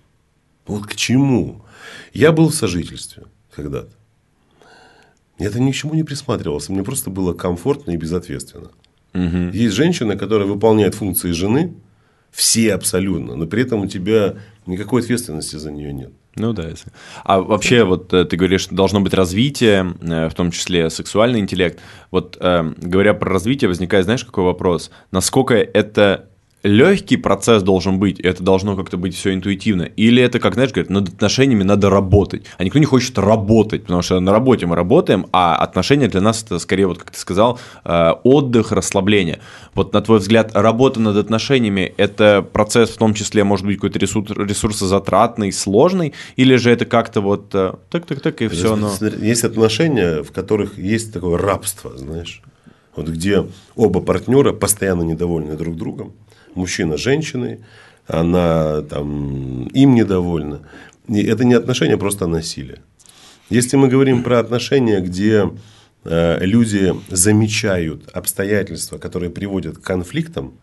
Вот 0.67 0.87
к 0.87 0.95
чему? 0.95 1.63
Я 2.13 2.33
был 2.33 2.49
в 2.49 2.55
сожительстве 2.55 3.25
когда-то. 3.55 3.93
Я-то 5.39 5.59
ни 5.61 5.73
к 5.73 5.75
чему 5.75 5.95
не 5.95 6.05
присматривался. 6.05 6.73
Мне 6.73 6.83
просто 6.83 7.11
было 7.11 7.33
комфортно 7.33 7.93
и 7.93 7.97
безответственно. 7.97 8.71
Угу. 9.15 9.51
Есть 9.53 9.75
женщина, 9.75 10.17
которая 10.17 10.47
выполняет 10.47 10.95
функции 10.95 11.33
жены, 11.33 11.75
все 12.31 12.75
абсолютно, 12.75 13.35
но 13.35 13.47
при 13.47 13.63
этом 13.63 13.81
у 13.81 13.87
тебя 13.87 14.37
никакой 14.67 15.03
ответственности 15.03 15.57
за 15.57 15.73
нее 15.73 15.93
нет. 15.93 16.13
Ну 16.37 16.53
да. 16.53 16.69
А 17.25 17.41
вообще, 17.41 17.83
вот 17.83 18.13
э, 18.13 18.25
ты 18.25 18.37
говоришь, 18.37 18.69
должно 18.69 19.01
быть 19.01 19.15
развитие, 19.15 19.95
э, 20.01 20.29
в 20.29 20.35
том 20.35 20.53
числе 20.53 20.89
сексуальный 20.89 21.41
интеллект. 21.41 21.81
Вот 22.13 22.37
э, 22.41 22.73
говоря 22.77 23.15
про 23.15 23.33
развитие, 23.33 23.69
возникает, 23.69 24.05
знаешь, 24.05 24.25
какой 24.25 24.45
вопрос? 24.45 24.93
Насколько 25.11 25.55
это 25.55 26.30
легкий 26.63 27.17
процесс 27.17 27.63
должен 27.63 27.99
быть, 27.99 28.21
это 28.21 28.43
должно 28.43 28.77
как-то 28.77 28.97
быть 28.97 29.15
все 29.15 29.33
интуитивно, 29.35 29.83
или 29.83 30.23
это, 30.23 30.39
как 30.39 30.55
знаешь, 30.55 30.73
говорят, 30.73 30.91
над 30.91 31.09
отношениями 31.09 31.63
надо 31.63 31.91
работать, 31.91 32.45
а 32.59 32.65
никто 32.65 32.79
не 32.79 32.85
хочет 32.85 33.19
работать, 33.19 33.83
потому 33.83 34.03
что 34.03 34.21
на 34.21 34.33
работе 34.33 34.67
мы 34.67 34.77
работаем, 34.77 35.27
а 35.33 35.57
отношения 35.57 36.09
для 36.09 36.21
нас 36.21 36.43
это 36.43 36.59
скорее, 36.59 36.87
вот 36.87 36.99
как 36.99 37.11
ты 37.11 37.19
сказал, 37.19 37.59
э, 37.85 38.13
отдых, 38.25 38.73
расслабление. 38.73 39.41
Вот 39.75 39.93
на 39.93 40.01
твой 40.03 40.19
взгляд, 40.19 40.51
работа 40.55 41.01
над 41.01 41.17
отношениями– 41.17 41.95
это 41.97 42.43
процесс 42.43 42.91
в 42.91 42.99
том 42.99 43.15
числе, 43.15 43.45
может 43.45 43.65
быть, 43.67 43.77
какой-то 43.77 43.99
ресурс, 43.99 44.31
ресурсозатратный, 44.31 45.53
сложный, 45.53 46.15
или 46.37 46.57
же 46.57 46.71
это 46.71 46.85
как-то 46.85 47.21
вот 47.21 47.49
так-так-так, 47.51 48.43
э, 48.43 48.47
и 48.47 48.49
все 48.49 48.75
оно… 48.75 48.91
Есть 49.21 49.45
отношения, 49.45 50.23
в 50.23 50.33
которых 50.33 50.79
есть 50.79 51.13
такое 51.13 51.39
рабство, 51.39 51.97
знаешь, 51.97 52.43
вот 52.97 53.09
где 53.09 53.47
оба 53.77 54.01
партнера 54.01 54.53
постоянно 54.53 55.03
недовольны 55.03 55.57
друг 55.57 55.77
другом, 55.77 56.13
мужчина 56.55 56.97
женщиной, 56.97 57.61
она 58.07 58.83
там 58.83 59.67
им 59.69 59.95
недовольна. 59.95 60.61
И 61.09 61.23
это 61.25 61.45
не 61.45 61.55
отношения, 61.55 61.97
просто 61.97 62.27
насилие. 62.27 62.79
Если 63.49 63.77
мы 63.77 63.89
говорим 63.89 64.23
про 64.23 64.39
отношения, 64.39 65.01
где 65.01 65.51
э, 66.05 66.45
люди 66.45 66.95
замечают 67.09 68.09
обстоятельства, 68.13 68.99
которые 68.99 69.31
приводят 69.31 69.79
к 69.79 69.83
конфликтам, 69.83 70.55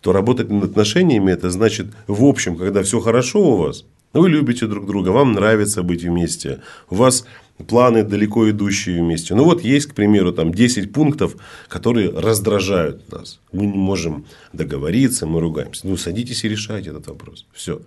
то 0.00 0.12
работать 0.12 0.50
над 0.50 0.64
отношениями 0.64 1.32
это 1.32 1.50
значит, 1.50 1.86
в 2.06 2.24
общем, 2.24 2.56
когда 2.56 2.82
все 2.82 3.00
хорошо 3.00 3.40
у 3.40 3.56
вас, 3.56 3.84
вы 4.12 4.28
любите 4.30 4.66
друг 4.66 4.86
друга, 4.86 5.10
вам 5.10 5.32
нравится 5.32 5.82
быть 5.82 6.02
вместе, 6.02 6.60
у 6.90 6.96
вас 6.96 7.26
планы 7.64 8.02
далеко 8.02 8.50
идущие 8.50 9.00
вместе. 9.02 9.34
Ну 9.34 9.44
вот 9.44 9.62
есть, 9.62 9.86
к 9.86 9.94
примеру, 9.94 10.32
там 10.32 10.52
10 10.52 10.92
пунктов, 10.92 11.36
которые 11.68 12.10
раздражают 12.10 13.10
нас. 13.10 13.40
Мы 13.52 13.66
не 13.66 13.78
можем 13.78 14.26
договориться, 14.52 15.26
мы 15.26 15.40
ругаемся. 15.40 15.86
Ну, 15.86 15.96
садитесь 15.96 16.44
и 16.44 16.48
решайте 16.48 16.90
этот 16.90 17.06
вопрос. 17.06 17.46
Все. 17.52 17.80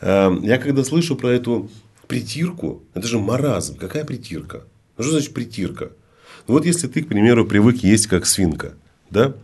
Эм, 0.00 0.42
я 0.42 0.58
когда 0.58 0.84
слышу 0.84 1.16
про 1.16 1.28
эту 1.28 1.70
притирку, 2.08 2.82
это 2.94 3.06
же 3.06 3.18
маразм. 3.18 3.76
Какая 3.76 4.04
притирка? 4.04 4.64
Ну, 4.96 5.04
что 5.04 5.12
значит 5.12 5.32
притирка? 5.32 5.92
Ну, 6.48 6.54
вот 6.54 6.66
если 6.66 6.88
ты, 6.88 7.02
к 7.02 7.08
примеру, 7.08 7.46
привык 7.46 7.78
есть 7.78 8.08
как 8.08 8.26
свинка, 8.26 8.74
да, 9.10 9.34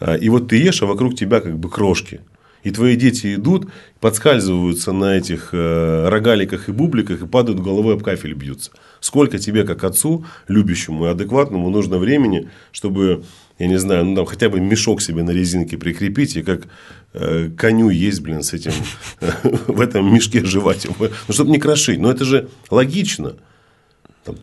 а, 0.00 0.16
и 0.16 0.28
вот 0.28 0.48
ты 0.48 0.56
ешь, 0.56 0.82
а 0.82 0.86
вокруг 0.86 1.14
тебя 1.14 1.40
как 1.40 1.58
бы 1.58 1.70
крошки. 1.70 2.20
И 2.62 2.70
твои 2.70 2.96
дети 2.96 3.34
идут, 3.36 3.68
подскальзываются 4.00 4.92
на 4.92 5.16
этих 5.16 5.50
э, 5.52 6.08
рогаликах 6.08 6.68
и 6.68 6.72
бубликах 6.72 7.22
и 7.22 7.26
падают 7.26 7.60
головой 7.60 7.94
об 7.94 8.02
кафель 8.02 8.34
бьются. 8.34 8.72
Сколько 9.00 9.38
тебе, 9.38 9.64
как 9.64 9.82
отцу, 9.84 10.26
любящему 10.46 11.06
и 11.06 11.08
адекватному, 11.08 11.70
нужно 11.70 11.98
времени, 11.98 12.50
чтобы, 12.70 13.24
я 13.58 13.66
не 13.66 13.78
знаю, 13.78 14.04
ну 14.04 14.14
там 14.14 14.26
хотя 14.26 14.50
бы 14.50 14.60
мешок 14.60 15.00
себе 15.00 15.22
на 15.22 15.30
резинке 15.30 15.78
прикрепить 15.78 16.36
и 16.36 16.42
как 16.42 16.68
э, 17.14 17.50
коню 17.56 17.88
есть, 17.88 18.20
блин, 18.20 18.42
с 18.42 18.52
этим 18.52 18.72
в 19.66 19.80
этом 19.80 20.12
мешке 20.12 20.44
жевать. 20.44 20.86
Ну, 20.98 21.34
чтобы 21.34 21.50
не 21.50 21.58
крошить. 21.58 21.98
Но 21.98 22.10
это 22.10 22.24
же 22.24 22.50
логично. 22.70 23.36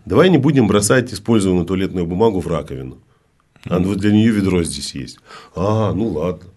Давай 0.06 0.30
не 0.30 0.40
будем 0.40 0.68
бросать 0.68 1.14
использованную 1.14 1.66
туалетную 1.66 2.08
бумагу 2.08 2.40
в 2.40 2.48
раковину. 2.48 2.98
А 3.66 3.80
вот 3.80 4.00
для 4.00 4.12
нее 4.12 4.32
ведро 4.32 4.64
здесь 4.64 4.96
есть. 4.96 5.20
А, 5.56 5.94
ну 5.94 6.08
ладно. 6.10 6.50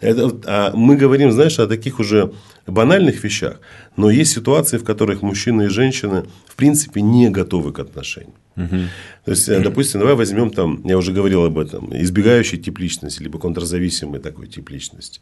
Это, 0.00 0.40
а 0.46 0.72
мы 0.74 0.96
говорим, 0.96 1.30
знаешь, 1.30 1.58
о 1.58 1.66
таких 1.66 1.98
уже 1.98 2.32
банальных 2.66 3.22
вещах, 3.22 3.60
но 3.96 4.10
есть 4.10 4.32
ситуации, 4.32 4.78
в 4.78 4.84
которых 4.84 5.22
мужчины 5.22 5.64
и 5.64 5.68
женщины, 5.68 6.24
в 6.46 6.56
принципе, 6.56 7.02
не 7.02 7.28
готовы 7.28 7.72
к 7.72 7.78
отношениям. 7.78 8.34
Угу. 8.56 8.76
То 9.24 9.30
есть, 9.30 9.48
э, 9.48 9.60
допустим, 9.60 10.00
давай 10.00 10.14
возьмем 10.14 10.50
там, 10.50 10.80
я 10.84 10.96
уже 10.96 11.12
говорил 11.12 11.44
об 11.44 11.58
этом, 11.58 11.94
избегающий 11.94 12.58
тип 12.58 12.78
личности, 12.78 13.22
либо 13.22 13.38
контрзависимый 13.38 14.20
такой 14.20 14.46
тип 14.46 14.70
личности. 14.70 15.20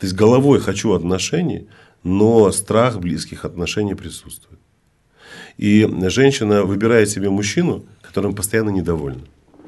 То 0.00 0.06
есть, 0.06 0.14
головой 0.14 0.60
хочу 0.60 0.92
отношений, 0.92 1.68
но 2.02 2.50
страх 2.52 2.98
близких 2.98 3.44
отношений 3.44 3.94
присутствует. 3.94 4.60
И 5.56 5.88
женщина 6.08 6.64
выбирает 6.64 7.08
себе 7.08 7.30
мужчину, 7.30 7.84
которым 8.02 8.34
постоянно 8.34 8.70
недовольна. 8.70 9.22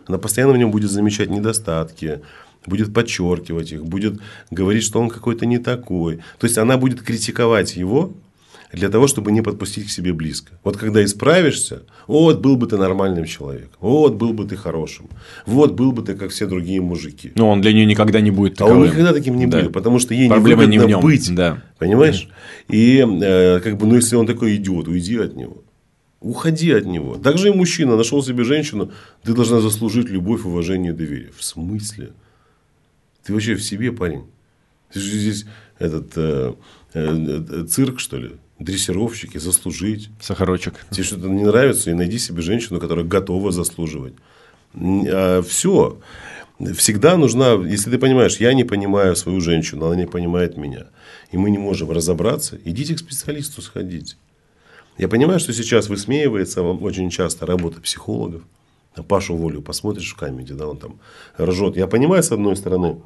Она 0.06 0.18
постоянно 0.18 0.52
в 0.52 0.58
нем 0.58 0.70
будет 0.70 0.90
замечать 0.90 1.30
недостатки, 1.30 2.20
будет 2.66 2.92
подчеркивать 2.92 3.72
их, 3.72 3.84
будет 3.84 4.20
говорить, 4.50 4.84
что 4.84 5.00
он 5.00 5.08
какой-то 5.08 5.46
не 5.46 5.58
такой. 5.58 6.16
То 6.38 6.46
есть 6.46 6.58
она 6.58 6.76
будет 6.76 7.02
критиковать 7.02 7.76
его 7.76 8.12
для 8.72 8.88
того, 8.88 9.06
чтобы 9.06 9.32
не 9.32 9.42
подпустить 9.42 9.86
к 9.86 9.90
себе 9.90 10.12
близко. 10.12 10.52
Вот 10.62 10.76
когда 10.76 11.04
исправишься, 11.04 11.82
вот 12.06 12.40
был 12.40 12.56
бы 12.56 12.66
ты 12.66 12.76
нормальным 12.76 13.24
человеком, 13.24 13.76
вот 13.80 14.14
был 14.14 14.32
бы 14.32 14.44
ты 14.44 14.56
хорошим, 14.56 15.08
вот 15.46 15.72
был 15.72 15.92
бы 15.92 16.02
ты 16.02 16.14
как 16.14 16.30
все 16.30 16.46
другие 16.46 16.80
мужики. 16.80 17.32
Но 17.34 17.50
он 17.50 17.60
для 17.60 17.72
нее 17.72 17.86
никогда 17.86 18.20
не 18.20 18.30
будет 18.30 18.56
таковым. 18.56 18.78
А 18.78 18.80
он 18.82 18.90
никогда 18.90 19.12
таким 19.12 19.36
не 19.36 19.46
да. 19.46 19.58
будет, 19.58 19.72
потому 19.72 19.98
что 19.98 20.14
ей 20.14 20.28
Проблема 20.28 20.66
не 20.66 20.78
выгодно 20.78 20.96
не 20.96 21.02
быть. 21.02 21.34
Да. 21.34 21.62
Понимаешь? 21.78 22.28
И 22.68 23.04
э, 23.04 23.60
как 23.60 23.76
бы, 23.76 23.86
ну 23.86 23.96
если 23.96 24.16
он 24.16 24.26
такой 24.26 24.56
идиот, 24.56 24.88
уйди 24.88 25.16
от 25.16 25.36
него. 25.36 25.64
Уходи 26.20 26.70
от 26.70 26.84
него. 26.84 27.16
Также 27.16 27.48
и 27.48 27.52
мужчина 27.52 27.96
нашел 27.96 28.22
себе 28.22 28.44
женщину, 28.44 28.92
ты 29.24 29.32
должна 29.32 29.60
заслужить 29.60 30.10
любовь, 30.10 30.44
уважение 30.44 30.92
доверие. 30.92 31.30
В 31.36 31.42
смысле? 31.42 32.10
Ты 33.30 33.34
вообще 33.34 33.54
в 33.54 33.62
себе, 33.62 33.92
парень. 33.92 34.24
Ты 34.92 34.98
же 34.98 35.08
здесь 35.08 35.44
этот 35.78 36.14
э, 36.16 36.52
э, 36.94 37.44
э, 37.48 37.64
цирк, 37.68 38.00
что 38.00 38.16
ли? 38.16 38.32
Дрессировщики, 38.58 39.38
заслужить. 39.38 40.10
Сахарочек. 40.20 40.74
Тебе 40.90 41.04
что-то 41.04 41.28
не 41.28 41.44
нравится, 41.44 41.92
и 41.92 41.94
найди 41.94 42.18
себе 42.18 42.42
женщину, 42.42 42.80
которая 42.80 43.04
готова 43.04 43.52
заслуживать. 43.52 44.14
А, 44.74 45.42
все. 45.42 46.00
Всегда 46.74 47.16
нужна, 47.16 47.52
если 47.52 47.92
ты 47.92 47.98
понимаешь, 47.98 48.38
я 48.38 48.52
не 48.52 48.64
понимаю 48.64 49.14
свою 49.14 49.40
женщину, 49.40 49.86
она 49.86 49.94
не 49.94 50.08
понимает 50.08 50.56
меня, 50.56 50.88
и 51.30 51.36
мы 51.36 51.52
не 51.52 51.58
можем 51.58 51.92
разобраться, 51.92 52.58
идите 52.64 52.96
к 52.96 52.98
специалисту 52.98 53.62
сходить. 53.62 54.16
Я 54.98 55.06
понимаю, 55.06 55.38
что 55.38 55.52
сейчас 55.52 55.88
высмеивается 55.88 56.62
очень 56.62 57.10
часто 57.10 57.46
работа 57.46 57.80
психологов. 57.80 58.42
Пашу 59.06 59.36
Волю 59.36 59.62
посмотришь 59.62 60.12
в 60.12 60.16
камеди, 60.16 60.52
да, 60.52 60.66
он 60.66 60.78
там 60.78 60.98
ржет. 61.38 61.76
Я 61.76 61.86
понимаю, 61.86 62.22
с 62.22 62.32
одной 62.32 62.56
стороны, 62.56 63.00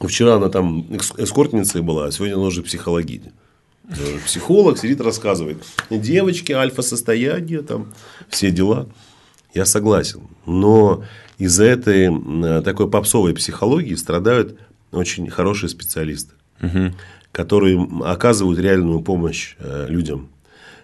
вчера 0.00 0.36
она 0.36 0.48
там 0.48 0.86
эскортницей 1.18 1.82
была, 1.82 2.06
а 2.06 2.10
сегодня 2.10 2.34
она 2.34 2.44
уже 2.44 2.62
психологиня. 2.62 3.32
Психолог 4.24 4.78
сидит, 4.78 5.00
рассказывает. 5.00 5.62
Девочки, 5.90 6.52
альфа-состояние, 6.52 7.62
там, 7.62 7.92
все 8.28 8.50
дела. 8.50 8.88
Я 9.52 9.66
согласен. 9.66 10.22
Но 10.46 11.04
из-за 11.38 11.64
этой 11.64 12.62
такой 12.62 12.90
попсовой 12.90 13.34
психологии 13.34 13.94
страдают 13.94 14.58
очень 14.90 15.28
хорошие 15.28 15.68
специалисты, 15.68 16.32
угу. 16.62 16.94
которые 17.30 17.86
оказывают 18.04 18.58
реальную 18.58 19.00
помощь 19.00 19.56
э, 19.58 19.86
людям. 19.88 20.28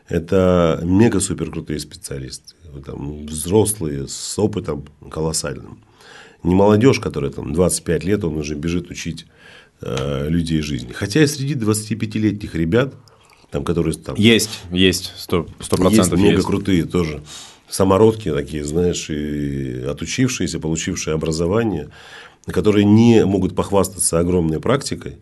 Это 0.08 0.80
мега-супер 0.82 1.50
крутые 1.50 1.78
специалисты 1.78 2.54
там, 2.84 3.26
взрослые 3.26 4.06
с 4.08 4.38
опытом 4.38 4.84
колоссальным. 5.10 5.80
Не 6.42 6.54
молодежь, 6.54 7.00
которая 7.00 7.30
там 7.30 7.52
25 7.52 8.04
лет, 8.04 8.24
он 8.24 8.36
уже 8.36 8.54
бежит 8.54 8.90
учить 8.90 9.26
э, 9.82 10.28
людей 10.28 10.62
жизни. 10.62 10.92
Хотя 10.92 11.22
и 11.22 11.26
среди 11.26 11.54
25-летних 11.54 12.54
ребят, 12.54 12.94
там, 13.50 13.64
которые 13.64 13.94
там... 13.94 14.16
Есть, 14.16 14.60
есть, 14.70 15.12
сто 15.16 15.46
процентов 15.60 16.12
есть. 16.12 16.22
мега 16.22 16.36
есть. 16.36 16.46
крутые 16.46 16.84
тоже. 16.84 17.22
Самородки 17.68 18.32
такие, 18.32 18.64
знаешь, 18.64 19.10
и 19.10 19.84
отучившиеся, 19.84 20.58
получившие 20.58 21.14
образование, 21.14 21.90
которые 22.46 22.84
не 22.84 23.24
могут 23.24 23.54
похвастаться 23.54 24.18
огромной 24.18 24.60
практикой, 24.60 25.18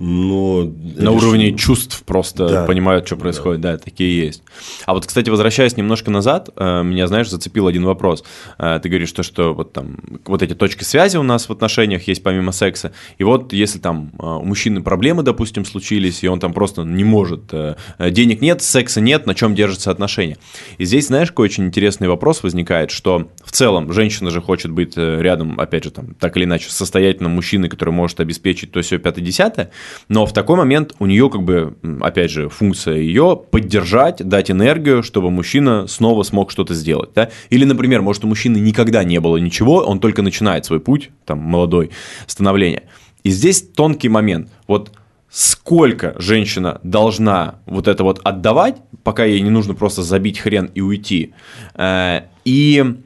но... 0.00 0.64
На 0.96 1.10
уровне 1.10 1.52
чувств 1.52 2.02
просто 2.06 2.48
да. 2.48 2.64
понимают, 2.64 3.06
что 3.06 3.16
происходит, 3.16 3.60
да. 3.60 3.72
да, 3.72 3.78
такие 3.78 4.18
есть. 4.18 4.42
А 4.86 4.94
вот, 4.94 5.06
кстати, 5.06 5.28
возвращаясь 5.28 5.76
немножко 5.76 6.10
назад, 6.10 6.48
э, 6.56 6.82
меня, 6.82 7.06
знаешь, 7.06 7.28
зацепил 7.28 7.66
один 7.66 7.84
вопрос. 7.84 8.24
Э, 8.58 8.80
ты 8.82 8.88
говоришь, 8.88 9.12
то, 9.12 9.22
что 9.22 9.52
вот 9.52 9.74
там 9.74 9.98
вот 10.24 10.42
эти 10.42 10.54
точки 10.54 10.84
связи 10.84 11.18
у 11.18 11.22
нас 11.22 11.50
в 11.50 11.52
отношениях 11.52 12.08
есть 12.08 12.22
помимо 12.22 12.50
секса, 12.52 12.92
и 13.18 13.24
вот 13.24 13.52
если 13.52 13.78
там 13.78 14.12
э, 14.18 14.24
у 14.24 14.42
мужчины 14.42 14.82
проблемы, 14.82 15.22
допустим, 15.22 15.66
случились, 15.66 16.24
и 16.24 16.28
он 16.28 16.40
там 16.40 16.54
просто 16.54 16.82
не 16.82 17.04
может, 17.04 17.52
денег 17.98 18.40
нет, 18.40 18.62
секса 18.62 19.02
нет, 19.02 19.26
на 19.26 19.34
чем 19.34 19.54
держатся 19.54 19.90
отношения. 19.90 20.38
И 20.78 20.86
здесь, 20.86 21.08
знаешь, 21.08 21.28
какой 21.28 21.44
очень 21.44 21.66
интересный 21.66 22.08
вопрос 22.08 22.42
возникает, 22.42 22.90
что 22.90 23.28
в 23.44 23.52
целом 23.52 23.92
женщина 23.92 24.30
же 24.30 24.40
хочет 24.40 24.70
быть 24.70 24.96
рядом, 24.96 25.60
опять 25.60 25.84
же, 25.84 25.90
там, 25.90 26.14
так 26.14 26.38
или 26.38 26.44
иначе, 26.44 26.70
состоятельным 26.70 27.32
мужчиной, 27.32 27.68
который 27.68 27.90
может 27.90 28.18
обеспечить 28.20 28.72
то 28.72 28.80
все 28.80 28.98
пятое-десятое, 28.98 29.70
но 30.08 30.26
в 30.26 30.32
такой 30.32 30.56
момент 30.56 30.94
у 30.98 31.06
нее, 31.06 31.30
как 31.30 31.42
бы, 31.42 31.76
опять 32.00 32.30
же, 32.30 32.48
функция 32.48 32.96
ее 32.96 33.40
поддержать, 33.50 34.16
дать 34.26 34.50
энергию, 34.50 35.02
чтобы 35.02 35.30
мужчина 35.30 35.86
снова 35.86 36.22
смог 36.22 36.50
что-то 36.50 36.74
сделать. 36.74 37.10
Да? 37.14 37.30
Или, 37.50 37.64
например, 37.64 38.02
может, 38.02 38.24
у 38.24 38.28
мужчины 38.28 38.58
никогда 38.58 39.04
не 39.04 39.20
было 39.20 39.36
ничего, 39.36 39.78
он 39.78 40.00
только 40.00 40.22
начинает 40.22 40.64
свой 40.64 40.80
путь, 40.80 41.10
там, 41.24 41.38
молодой, 41.38 41.90
становления. 42.26 42.84
И 43.22 43.30
здесь 43.30 43.62
тонкий 43.62 44.08
момент. 44.08 44.48
Вот 44.66 44.92
сколько 45.30 46.14
женщина 46.18 46.80
должна 46.82 47.56
вот 47.66 47.86
это 47.86 48.02
вот 48.02 48.20
отдавать, 48.24 48.76
пока 49.04 49.24
ей 49.24 49.40
не 49.40 49.50
нужно 49.50 49.74
просто 49.74 50.02
забить 50.02 50.40
хрен 50.40 50.70
и 50.74 50.80
уйти. 50.80 51.32
Э, 51.74 52.22
и 52.44 52.96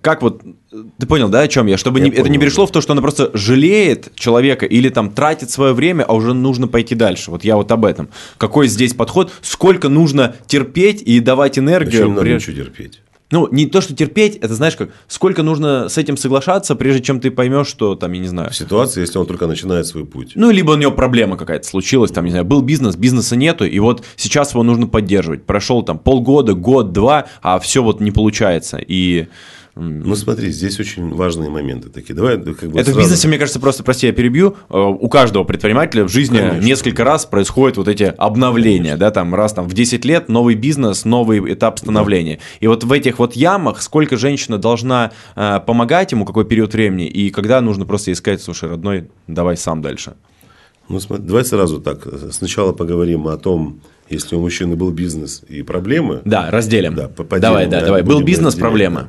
как 0.00 0.22
вот 0.22 0.42
ты 0.98 1.06
понял, 1.06 1.28
да, 1.28 1.40
о 1.40 1.48
чем 1.48 1.66
я? 1.66 1.76
Чтобы 1.76 1.98
я 1.98 2.04
не, 2.04 2.10
понял, 2.10 2.22
это 2.22 2.30
не 2.30 2.38
перешло 2.38 2.64
да. 2.64 2.68
в 2.68 2.72
то, 2.72 2.80
что 2.80 2.92
она 2.92 3.02
просто 3.02 3.30
жалеет 3.34 4.12
человека 4.14 4.66
или 4.66 4.88
там 4.88 5.10
тратит 5.10 5.50
свое 5.50 5.74
время, 5.74 6.04
а 6.04 6.14
уже 6.14 6.32
нужно 6.32 6.68
пойти 6.68 6.94
дальше. 6.94 7.30
Вот 7.30 7.44
я 7.44 7.56
вот 7.56 7.70
об 7.72 7.84
этом. 7.84 8.08
Какой 8.38 8.68
здесь 8.68 8.94
подход? 8.94 9.32
Сколько 9.42 9.88
нужно 9.88 10.36
терпеть 10.46 11.02
и 11.02 11.18
давать 11.20 11.58
энергию? 11.58 11.92
Зачем 11.92 12.14
надо 12.14 12.34
ничего 12.34 12.56
терпеть? 12.56 13.00
Ну, 13.32 13.48
не 13.50 13.64
то, 13.64 13.80
что 13.80 13.96
терпеть, 13.96 14.36
это 14.36 14.54
знаешь 14.54 14.76
как, 14.76 14.90
сколько 15.08 15.42
нужно 15.42 15.88
с 15.88 15.96
этим 15.96 16.18
соглашаться, 16.18 16.76
прежде 16.76 17.02
чем 17.02 17.18
ты 17.18 17.30
поймешь, 17.30 17.66
что 17.66 17.94
там, 17.94 18.12
я 18.12 18.20
не 18.20 18.28
знаю. 18.28 18.52
Ситуация, 18.52 19.00
если 19.00 19.18
он 19.18 19.26
только 19.26 19.46
начинает 19.46 19.86
свой 19.86 20.04
путь. 20.04 20.32
Ну, 20.34 20.50
либо 20.50 20.72
у 20.72 20.76
него 20.76 20.92
проблема 20.92 21.38
какая-то 21.38 21.66
случилась, 21.66 22.10
там, 22.10 22.26
не 22.26 22.30
знаю, 22.30 22.44
был 22.44 22.60
бизнес, 22.60 22.94
бизнеса 22.94 23.34
нету, 23.34 23.64
и 23.64 23.78
вот 23.78 24.04
сейчас 24.16 24.52
его 24.52 24.62
нужно 24.62 24.86
поддерживать. 24.86 25.44
Прошел 25.46 25.82
там 25.82 25.98
полгода, 25.98 26.52
год, 26.52 26.92
два, 26.92 27.24
а 27.40 27.58
все 27.58 27.82
вот 27.82 28.02
не 28.02 28.10
получается. 28.10 28.78
И 28.86 29.28
ну, 29.74 30.14
смотри, 30.16 30.50
здесь 30.50 30.78
очень 30.78 31.14
важные 31.14 31.48
моменты 31.48 31.88
такие. 31.88 32.14
Давай, 32.14 32.36
как 32.36 32.70
бы 32.70 32.78
Это 32.78 32.90
сразу... 32.90 32.92
в 32.92 33.02
бизнесе, 33.02 33.28
мне 33.28 33.38
кажется, 33.38 33.58
просто, 33.58 33.82
прости, 33.82 34.06
я 34.06 34.12
перебью. 34.12 34.56
Э, 34.68 34.78
у 34.78 35.08
каждого 35.08 35.44
предпринимателя 35.44 36.04
в 36.04 36.08
жизни 36.08 36.38
Конечно. 36.38 36.60
несколько 36.60 37.04
раз 37.04 37.24
происходят 37.24 37.78
вот 37.78 37.88
эти 37.88 38.02
обновления, 38.02 38.90
Конечно. 38.90 38.98
да, 38.98 39.10
там 39.10 39.34
раз 39.34 39.54
там 39.54 39.66
в 39.66 39.72
10 39.72 40.04
лет 40.04 40.28
новый 40.28 40.56
бизнес, 40.56 41.06
новый 41.06 41.54
этап 41.54 41.78
становления. 41.78 42.36
Да. 42.36 42.42
И 42.60 42.66
вот 42.66 42.84
в 42.84 42.92
этих 42.92 43.18
вот 43.18 43.34
ямах 43.34 43.80
сколько 43.80 44.18
женщина 44.18 44.58
должна 44.58 45.12
э, 45.36 45.60
помогать 45.66 46.12
ему, 46.12 46.26
какой 46.26 46.44
период 46.44 46.74
времени, 46.74 47.06
и 47.06 47.30
когда 47.30 47.62
нужно 47.62 47.86
просто 47.86 48.12
искать, 48.12 48.42
слушай, 48.42 48.68
родной, 48.68 49.08
давай 49.26 49.56
сам 49.56 49.80
дальше. 49.80 50.14
Ну, 50.90 51.00
смотри, 51.00 51.24
давай 51.24 51.46
сразу 51.46 51.80
так. 51.80 52.06
Сначала 52.30 52.72
поговорим 52.72 53.26
о 53.26 53.38
том, 53.38 53.80
Если 54.10 54.36
у 54.36 54.40
мужчины 54.40 54.76
был 54.76 54.90
бизнес 54.90 55.42
и 55.48 55.62
проблемы... 55.62 56.20
Да, 56.26 56.50
разделим. 56.50 56.94
Да, 56.94 57.08
поделим, 57.08 57.40
давай, 57.40 57.66
да, 57.66 57.80
давай. 57.80 58.02
Был 58.02 58.20
бизнес, 58.22 58.54
проблема. 58.54 59.08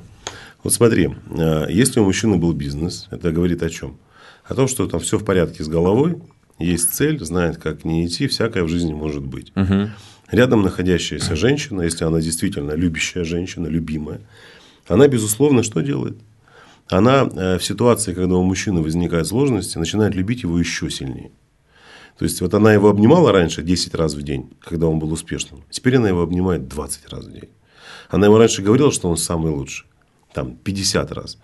Вот 0.64 0.73
смотри, 0.73 1.14
э, 1.30 1.65
если 1.69 1.99
у 1.99 2.06
мужчины 2.06 2.38
был 2.38 2.53
бизнес, 2.53 3.07
это 3.11 3.31
говорит 3.31 3.61
о 3.64 3.69
чем? 3.69 3.98
О 4.45 4.56
том, 4.56 4.68
что 4.68 4.88
там 4.88 4.99
все 4.99 5.18
в 5.18 5.26
порядке 5.26 5.64
с 5.64 5.68
головой, 5.68 6.22
есть 6.57 6.94
цель, 6.94 7.23
знает, 7.23 7.57
как 7.57 7.84
не 7.84 8.06
идти, 8.06 8.27
всякое 8.27 8.64
в 8.64 8.69
жизни 8.69 8.94
может 8.94 9.23
быть. 9.23 9.52
Угу. 9.56 9.90
Рядом 10.31 10.61
находящаяся 10.61 11.35
женщина, 11.35 11.81
если 11.81 12.06
она 12.06 12.22
действительно 12.22 12.72
любящая 12.72 13.26
женщина, 13.26 13.68
любимая, 13.68 14.22
она, 14.88 15.07
безусловно, 15.07 15.64
что 15.64 15.81
делает? 15.81 16.18
Она 16.90 17.23
э, 17.23 17.57
в 17.57 17.64
ситуации, 17.64 18.14
когда 18.14 18.35
у 18.35 18.44
мужчины 18.44 18.81
возникают 18.81 19.27
сложности, 19.27 19.77
начинает 19.77 20.15
любить 20.15 20.44
его 20.44 20.57
еще 20.60 20.90
сильнее. 20.90 21.31
То 22.18 22.26
есть, 22.26 22.41
вот 22.41 22.53
она 22.53 22.73
его 22.73 22.90
обнимала 22.90 23.31
раньше 23.31 23.64
10 23.64 23.95
раз 23.95 24.14
в 24.14 24.22
день, 24.22 24.52
когда 24.60 24.88
он 24.88 24.99
был 24.99 25.11
успешным. 25.11 25.64
Теперь 25.69 25.98
она 25.98 26.10
его 26.10 26.22
обнимает 26.22 26.68
20 26.68 27.10
раз 27.10 27.26
в 27.26 27.31
день. 27.31 27.49
Она 28.10 28.27
ему 28.27 28.38
раньше 28.38 28.61
говорила, 28.61 28.91
что 28.91 29.10
он 29.10 29.18
самый 29.18 29.52
лучший. 29.52 29.88
Там 30.34 30.55
50 30.55 31.11
раз 31.11 31.38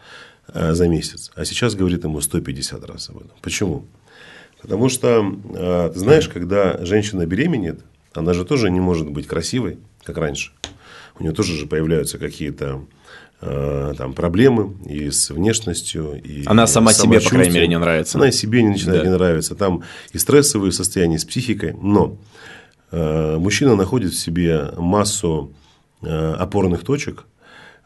э, 0.47 0.73
за 0.73 0.87
месяц. 0.87 1.31
А 1.35 1.45
сейчас 1.45 1.75
говорит 1.75 2.03
ему 2.03 2.21
150 2.21 2.83
раз 2.85 3.09
об 3.09 3.17
этом. 3.17 3.31
Почему? 3.41 3.85
Потому 4.61 4.89
что, 4.89 5.23
э, 5.55 5.91
ты 5.93 5.99
знаешь, 5.99 6.27
когда 6.27 6.83
женщина 6.85 7.25
беременеет, 7.25 7.81
она 8.13 8.33
же 8.33 8.45
тоже 8.45 8.69
не 8.69 8.79
может 8.79 9.09
быть 9.09 9.27
красивой, 9.27 9.77
как 10.03 10.17
раньше. 10.17 10.51
У 11.19 11.23
нее 11.23 11.33
тоже 11.33 11.55
же 11.55 11.67
появляются 11.67 12.17
какие-то 12.17 12.81
Э, 13.41 13.93
там 13.97 14.13
проблемы 14.13 14.75
и 14.85 15.09
с 15.11 15.29
внешностью. 15.29 16.21
И 16.21 16.43
Она 16.45 16.67
сама 16.67 16.91
себе, 16.91 17.21
по 17.21 17.29
крайней 17.29 17.53
мере, 17.53 17.67
не 17.69 17.79
нравится. 17.79 18.17
Она 18.17 18.31
себе 18.31 18.61
не 18.63 18.69
начинает 18.69 19.03
да. 19.03 19.07
не 19.07 19.13
нравиться. 19.15 19.55
Там 19.55 19.83
и 20.11 20.17
стрессовые 20.17 20.73
состояния, 20.73 21.15
и 21.15 21.19
с 21.19 21.23
психикой. 21.23 21.73
Но 21.81 22.17
э, 22.91 23.37
мужчина 23.37 23.75
находит 23.75 24.11
в 24.11 24.19
себе 24.19 24.71
массу 24.75 25.53
э, 26.01 26.33
опорных 26.33 26.83
точек, 26.83 27.27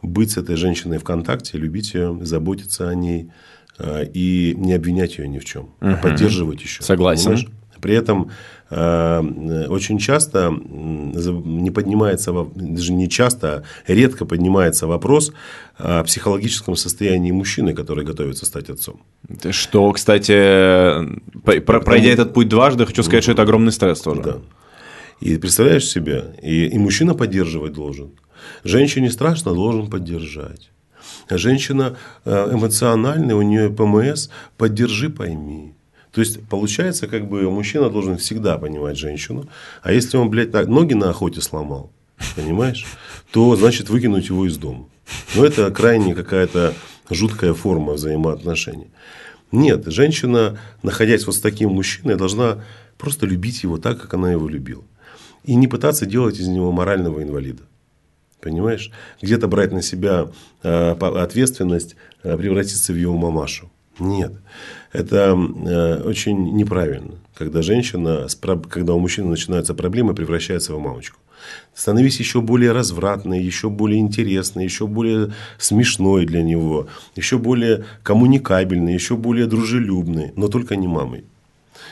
быть 0.03 0.31
с 0.31 0.37
этой 0.37 0.55
женщиной 0.55 0.99
в 0.99 1.03
контакте, 1.03 1.57
любить 1.57 1.93
ее, 1.93 2.17
заботиться 2.21 2.89
о 2.89 2.93
ней 2.93 3.31
э, 3.79 4.05
и 4.13 4.53
не 4.55 4.73
обвинять 4.73 5.17
ее 5.17 5.27
ни 5.27 5.39
в 5.39 5.45
чем, 5.45 5.63
угу. 5.63 5.73
а 5.81 5.95
поддерживать 5.95 6.61
еще. 6.61 6.83
Согласен. 6.83 7.31
Понимаешь? 7.31 7.47
При 7.81 7.95
этом 7.95 8.31
э, 8.69 9.65
очень 9.67 9.97
часто 9.97 10.49
не 10.51 11.69
поднимается, 11.69 12.33
даже 12.55 12.93
не 12.93 13.09
часто, 13.09 13.65
а 13.85 13.93
редко 13.93 14.23
поднимается 14.23 14.87
вопрос 14.87 15.33
о 15.77 16.03
психологическом 16.03 16.77
состоянии 16.77 17.31
мужчины, 17.31 17.73
который 17.73 18.05
готовится 18.05 18.45
стать 18.45 18.69
отцом. 18.69 19.01
Что, 19.51 19.91
кстати, 19.91 20.31
пройдя 21.43 22.09
этот 22.09 22.33
путь 22.33 22.47
дважды, 22.47 22.85
хочу 22.85 23.03
сказать, 23.03 23.23
что 23.23 23.33
это 23.33 23.41
огромный 23.41 23.73
стресс 23.73 23.99
тоже. 23.99 24.21
Да. 24.21 24.37
И 25.19 25.37
представляешь 25.37 25.85
себе, 25.85 26.35
и, 26.41 26.67
и 26.67 26.77
мужчина 26.77 27.15
поддерживать 27.15 27.73
должен. 27.73 28.11
Женщине 28.63 29.11
страшно, 29.11 29.53
должен 29.53 29.89
поддержать. 29.89 30.69
Женщина 31.29 31.97
э, 32.25 32.49
эмоциональная, 32.53 33.35
у 33.35 33.41
нее 33.41 33.69
ПМС, 33.69 34.29
поддержи, 34.57 35.09
пойми. 35.09 35.73
То 36.11 36.21
есть, 36.21 36.47
получается, 36.47 37.07
как 37.07 37.27
бы 37.27 37.49
мужчина 37.49 37.89
должен 37.89 38.17
всегда 38.17 38.57
понимать 38.57 38.97
женщину. 38.97 39.47
А 39.81 39.91
если 39.91 40.17
он, 40.17 40.29
блядь, 40.29 40.53
ноги 40.67 40.93
на 40.93 41.09
охоте 41.09 41.41
сломал, 41.41 41.91
понимаешь, 42.35 42.85
то 43.31 43.55
значит 43.55 43.89
выкинуть 43.89 44.29
его 44.29 44.45
из 44.45 44.57
дома. 44.57 44.85
Но 45.35 45.43
это 45.43 45.71
крайне 45.71 46.13
какая-то 46.13 46.75
жуткая 47.09 47.53
форма 47.53 47.93
взаимоотношений. 47.93 48.91
Нет, 49.51 49.85
женщина, 49.87 50.59
находясь 50.83 51.25
вот 51.25 51.35
с 51.35 51.41
таким 51.41 51.71
мужчиной, 51.71 52.15
должна 52.15 52.63
просто 52.97 53.25
любить 53.25 53.63
его 53.63 53.77
так, 53.77 53.99
как 53.99 54.13
она 54.13 54.31
его 54.31 54.47
любила. 54.47 54.83
И 55.43 55.55
не 55.55 55.67
пытаться 55.67 56.05
делать 56.05 56.39
из 56.39 56.47
него 56.47 56.71
морального 56.71 57.21
инвалида. 57.21 57.63
Понимаешь? 58.43 58.91
Где-то 59.21 59.47
брать 59.47 59.71
на 59.71 59.81
себя 59.81 60.27
э, 60.63 60.91
ответственность, 60.91 61.95
э, 62.23 62.37
превратиться 62.37 62.91
в 62.91 62.97
его 62.97 63.17
мамашу. 63.17 63.71
Нет. 63.99 64.33
Это 64.91 65.37
э, 65.37 66.03
очень 66.03 66.55
неправильно, 66.55 67.13
когда 67.35 67.61
женщина, 67.61 68.27
когда 68.69 68.93
у 68.93 68.99
мужчины 68.99 69.29
начинаются 69.29 69.73
проблемы, 69.73 70.13
превращается 70.13 70.73
в 70.73 70.79
мамочку. 70.79 71.19
Становись 71.73 72.19
еще 72.19 72.41
более 72.41 72.73
развратной, 72.73 73.41
еще 73.41 73.69
более 73.69 73.99
интересной, 73.99 74.65
еще 74.65 74.87
более 74.87 75.33
смешной 75.57 76.25
для 76.25 76.43
него, 76.43 76.87
еще 77.15 77.37
более 77.37 77.85
коммуникабельной, 78.03 78.93
еще 78.93 79.15
более 79.15 79.47
дружелюбной, 79.47 80.33
но 80.35 80.47
только 80.47 80.75
не 80.75 80.87
мамой. 80.87 81.23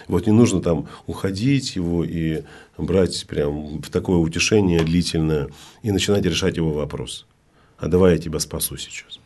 Вот 0.07 0.27
не 0.27 0.33
нужно 0.33 0.61
там 0.61 0.87
уходить 1.07 1.75
его 1.75 2.03
и 2.03 2.43
брать 2.81 3.25
прям 3.27 3.81
в 3.81 3.89
такое 3.89 4.17
утешение 4.17 4.83
длительное 4.83 5.49
и 5.83 5.91
начинать 5.91 6.25
решать 6.25 6.57
его 6.57 6.71
вопрос. 6.71 7.25
А 7.77 7.87
давай 7.87 8.13
я 8.13 8.17
тебя 8.19 8.39
спасу 8.39 8.77
сейчас. 8.77 9.19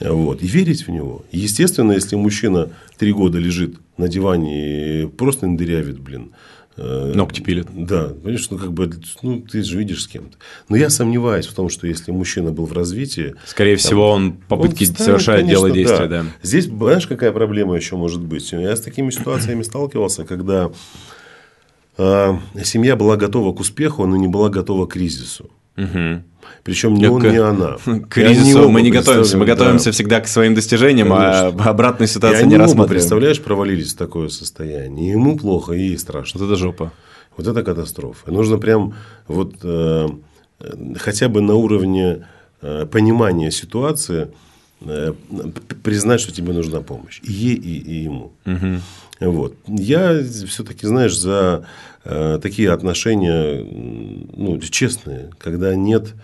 Вот, 0.00 0.42
и 0.42 0.46
верить 0.46 0.86
в 0.86 0.90
него. 0.90 1.24
Естественно, 1.32 1.92
если 1.92 2.16
мужчина 2.16 2.70
три 2.98 3.12
года 3.12 3.38
лежит 3.38 3.76
на 3.96 4.08
диване 4.08 5.04
и 5.04 5.06
просто 5.06 5.46
дырявит, 5.46 5.98
блин. 6.00 6.32
Э, 6.76 7.12
Ногти 7.14 7.40
пилит. 7.40 7.68
Да, 7.72 8.08
понимаешь, 8.08 8.50
ну 8.50 8.58
как 8.58 8.72
бы, 8.72 8.90
ну 9.22 9.40
ты 9.40 9.62
же 9.62 9.78
видишь 9.78 10.02
с 10.02 10.08
кем-то. 10.08 10.36
Но 10.68 10.76
я 10.76 10.90
сомневаюсь 10.90 11.46
в 11.46 11.54
том, 11.54 11.70
что 11.70 11.86
если 11.86 12.10
мужчина 12.10 12.52
был 12.52 12.66
в 12.66 12.72
развитии. 12.72 13.34
Скорее 13.46 13.76
там, 13.76 13.78
всего, 13.78 14.10
он 14.10 14.32
попытки 14.32 14.84
он 14.84 14.90
станет, 14.90 15.06
совершает 15.06 15.40
конечно, 15.42 15.60
дело 15.60 15.70
действия, 15.74 16.06
да. 16.06 16.22
да. 16.22 16.28
Здесь, 16.42 16.66
знаешь, 16.66 17.06
какая 17.06 17.32
проблема 17.32 17.76
еще 17.76 17.96
может 17.96 18.20
быть? 18.20 18.52
Я 18.52 18.76
с 18.76 18.80
такими 18.82 19.10
ситуациями 19.10 19.62
сталкивался, 19.62 20.24
когда 20.24 20.70
семья 21.96 22.96
была 22.96 23.16
готова 23.16 23.54
к 23.54 23.60
успеху, 23.60 24.06
но 24.06 24.16
не 24.16 24.28
была 24.28 24.48
готова 24.48 24.86
к 24.86 24.92
кризису. 24.92 25.50
Угу. 25.76 26.22
Причем 26.62 26.94
не 26.98 27.08
он, 27.08 27.22
не 27.22 27.36
она. 27.36 27.76
К 27.84 28.08
кризису 28.08 28.68
мы 28.68 28.82
не 28.82 28.90
готовимся. 28.90 29.38
Мы 29.38 29.46
готовимся 29.46 29.86
да. 29.86 29.92
всегда 29.92 30.20
к 30.20 30.28
своим 30.28 30.54
достижениям, 30.54 31.12
а 31.12 31.16
Конечно. 31.16 31.64
а 31.64 31.70
обратную 31.70 32.08
ситуацию 32.08 32.46
не 32.46 32.56
рассматриваем. 32.56 32.90
представляешь, 32.90 33.40
провалились 33.40 33.94
в 33.94 33.96
такое 33.96 34.28
состояние. 34.28 35.12
ему 35.12 35.36
плохо, 35.36 35.72
и 35.72 35.80
ей 35.80 35.98
страшно. 35.98 36.40
Вот 36.40 36.46
это 36.46 36.56
жопа. 36.56 36.92
Вот 37.36 37.46
это 37.46 37.62
катастрофа. 37.62 38.30
Нужно 38.30 38.56
прям 38.56 38.94
вот 39.28 39.56
э, 39.62 40.08
хотя 40.96 41.28
бы 41.28 41.42
на 41.42 41.54
уровне 41.54 42.26
э, 42.62 42.86
понимания 42.86 43.50
ситуации 43.50 44.30
э, 44.80 45.12
признать, 45.82 46.20
что 46.20 46.32
тебе 46.32 46.54
нужна 46.54 46.80
помощь. 46.80 47.20
И 47.22 47.32
ей, 47.32 47.56
и, 47.56 47.78
и 47.78 48.04
ему. 48.04 48.32
Угу. 48.46 48.80
Вот. 49.20 49.54
Я 49.66 50.22
все-таки, 50.22 50.86
знаешь, 50.86 51.16
за 51.16 51.66
э, 52.04 52.38
такие 52.42 52.70
отношения 52.70 53.64
ну, 53.64 54.58
честные, 54.60 55.30
когда 55.38 55.74
нет 55.74 56.14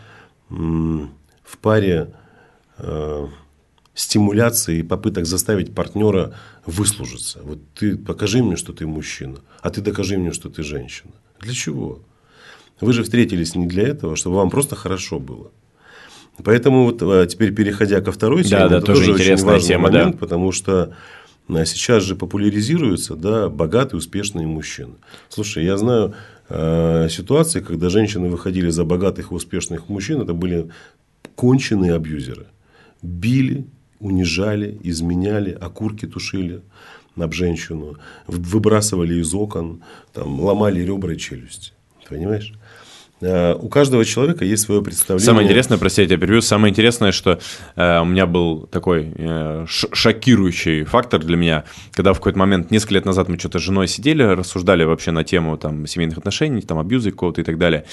в 0.48 1.58
паре 1.60 2.12
э, 2.78 3.26
стимуляции 3.94 4.78
и 4.78 4.82
попыток 4.82 5.26
заставить 5.26 5.74
партнера 5.74 6.34
выслужиться. 6.66 7.40
Вот 7.42 7.58
ты 7.74 7.96
покажи 7.96 8.42
мне, 8.42 8.56
что 8.56 8.72
ты 8.72 8.86
мужчина, 8.86 9.38
а 9.60 9.70
ты 9.70 9.80
докажи 9.80 10.18
мне, 10.18 10.32
что 10.32 10.50
ты 10.50 10.62
женщина. 10.62 11.12
Для 11.40 11.54
чего? 11.54 12.00
Вы 12.80 12.92
же 12.92 13.04
встретились 13.04 13.54
не 13.54 13.66
для 13.66 13.88
этого, 13.88 14.16
чтобы 14.16 14.36
вам 14.36 14.50
просто 14.50 14.76
хорошо 14.76 15.18
было. 15.18 15.50
Поэтому 16.42 16.84
вот 16.84 17.02
а, 17.02 17.26
теперь 17.26 17.54
переходя 17.54 18.00
ко 18.00 18.10
второй 18.10 18.42
теме, 18.42 18.60
да, 18.60 18.68
да, 18.68 18.76
это 18.78 18.86
тоже, 18.86 19.06
тоже 19.06 19.32
очень 19.32 19.44
важный 19.44 19.68
тема, 19.68 19.90
момент, 19.90 20.12
да. 20.12 20.18
потому 20.18 20.50
что 20.50 20.82
а, 20.82 20.94
сейчас 21.48 22.02
же 22.02 22.16
популяризируются 22.16 23.14
да, 23.14 23.48
богатые, 23.48 23.98
успешные 23.98 24.46
мужчины. 24.46 24.94
Слушай, 25.28 25.64
я 25.64 25.76
знаю 25.76 26.14
э, 26.48 27.08
ситуации, 27.10 27.60
когда 27.60 27.90
женщины 27.90 28.28
выходили 28.28 28.70
за 28.70 28.84
богатых 28.84 29.32
и 29.32 29.34
успешных 29.34 29.88
мужчин, 29.88 30.20
это 30.20 30.34
были 30.34 30.70
конченые 31.34 31.94
абьюзеры. 31.94 32.46
Били, 33.02 33.66
унижали, 33.98 34.78
изменяли, 34.82 35.50
окурки 35.50 36.06
тушили 36.06 36.62
об 37.16 37.32
женщину, 37.32 37.98
выбрасывали 38.26 39.20
из 39.20 39.34
окон, 39.34 39.82
там, 40.12 40.40
ломали 40.40 40.80
ребра 40.80 41.12
и 41.12 41.18
челюсти. 41.18 41.72
Понимаешь? 42.08 42.52
Э, 43.22 43.54
у 43.54 43.68
каждого 43.68 44.04
человека 44.04 44.44
есть 44.44 44.64
свое 44.64 44.82
представление. 44.82 45.24
Самое 45.24 45.46
интересное, 45.46 45.78
простите, 45.78 46.02
я 46.02 46.08
тебя 46.08 46.18
перебью, 46.18 46.42
самое 46.42 46.70
интересное, 46.70 47.12
что 47.12 47.38
э, 47.76 48.00
у 48.00 48.04
меня 48.04 48.26
был 48.26 48.66
такой 48.66 49.12
э, 49.14 49.64
шокирующий 49.68 50.84
фактор 50.84 51.20
для 51.20 51.36
меня, 51.36 51.64
когда 51.92 52.12
в 52.12 52.16
какой-то 52.16 52.38
момент, 52.38 52.70
несколько 52.70 52.94
лет 52.94 53.04
назад 53.04 53.28
мы 53.28 53.38
что-то 53.38 53.58
с 53.58 53.62
женой 53.62 53.86
сидели, 53.86 54.22
рассуждали 54.22 54.84
вообще 54.84 55.12
на 55.12 55.22
тему 55.22 55.56
там, 55.56 55.86
семейных 55.86 56.18
отношений, 56.18 56.62
там, 56.62 56.78
абьюза 56.78 57.12
какого-то 57.12 57.40
и 57.40 57.44
так 57.44 57.58
далее. 57.58 57.84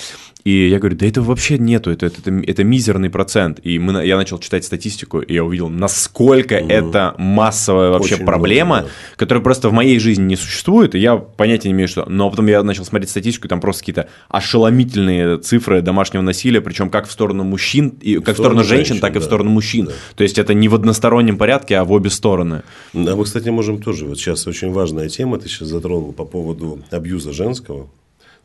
И 0.44 0.68
я 0.68 0.80
говорю, 0.80 0.98
да 0.98 1.06
этого 1.06 1.26
вообще 1.26 1.58
нету, 1.58 1.92
это, 1.92 2.08
это, 2.08 2.22
это, 2.22 2.32
это 2.32 2.64
мизерный 2.64 3.10
процент. 3.10 3.60
И 3.64 3.78
мы, 3.78 4.06
я 4.06 4.18
начал 4.18 4.40
читать 4.40 4.66
статистику, 4.66 5.20
и 5.20 5.34
я 5.34 5.44
увидел, 5.44 5.70
насколько 5.70 6.56
mm. 6.56 6.72
это 6.72 7.14
массовая 7.18 7.92
вообще 7.92 8.16
Очень 8.16 8.26
проблема, 8.26 8.76
много, 8.78 8.88
да. 8.88 9.16
которая 9.18 9.44
просто 9.44 9.70
в 9.70 9.74
моей 9.74 10.00
жизни 10.00 10.24
не 10.24 10.36
существует, 10.36 10.96
и 10.96 11.00
я 11.00 11.18
понятия 11.18 11.68
не 11.68 11.74
имею, 11.74 11.88
что... 11.88 12.06
Но 12.10 12.30
потом 12.30 12.48
я 12.48 12.64
начал 12.64 12.86
смотреть 12.86 13.10
статистику, 13.10 13.48
и 13.48 13.50
там 13.50 13.62
просто 13.62 13.82
какие-то 13.82 14.08
ошеломительные 14.30 15.19
цифры 15.42 15.82
домашнего 15.82 16.22
насилия, 16.22 16.62
причем 16.62 16.90
как 16.90 17.08
в 17.08 17.12
сторону 17.12 17.44
мужчин, 17.44 17.90
и 18.02 18.20
как 18.20 18.36
в 18.36 18.40
сторону, 18.40 18.64
женщин, 18.64 18.86
женщин, 18.86 19.02
так 19.02 19.16
и 19.16 19.20
в 19.20 19.24
сторону 19.24 19.50
мужчин. 19.50 19.86
Да. 19.86 19.94
То 20.16 20.24
есть 20.24 20.38
это 20.38 20.54
не 20.54 20.68
в 20.68 20.76
одностороннем 20.76 21.38
порядке, 21.38 21.78
а 21.78 21.84
в 21.84 21.92
обе 21.92 22.10
стороны. 22.10 22.64
Да, 22.94 23.16
мы, 23.16 23.24
кстати, 23.24 23.50
можем 23.50 23.82
тоже, 23.82 24.06
вот 24.06 24.18
сейчас 24.18 24.48
очень 24.48 24.72
важная 24.72 25.10
тема, 25.10 25.40
ты 25.40 25.48
сейчас 25.50 25.70
затронул 25.70 26.14
по 26.14 26.26
поводу 26.26 26.80
абьюза 26.92 27.34
женского. 27.34 27.90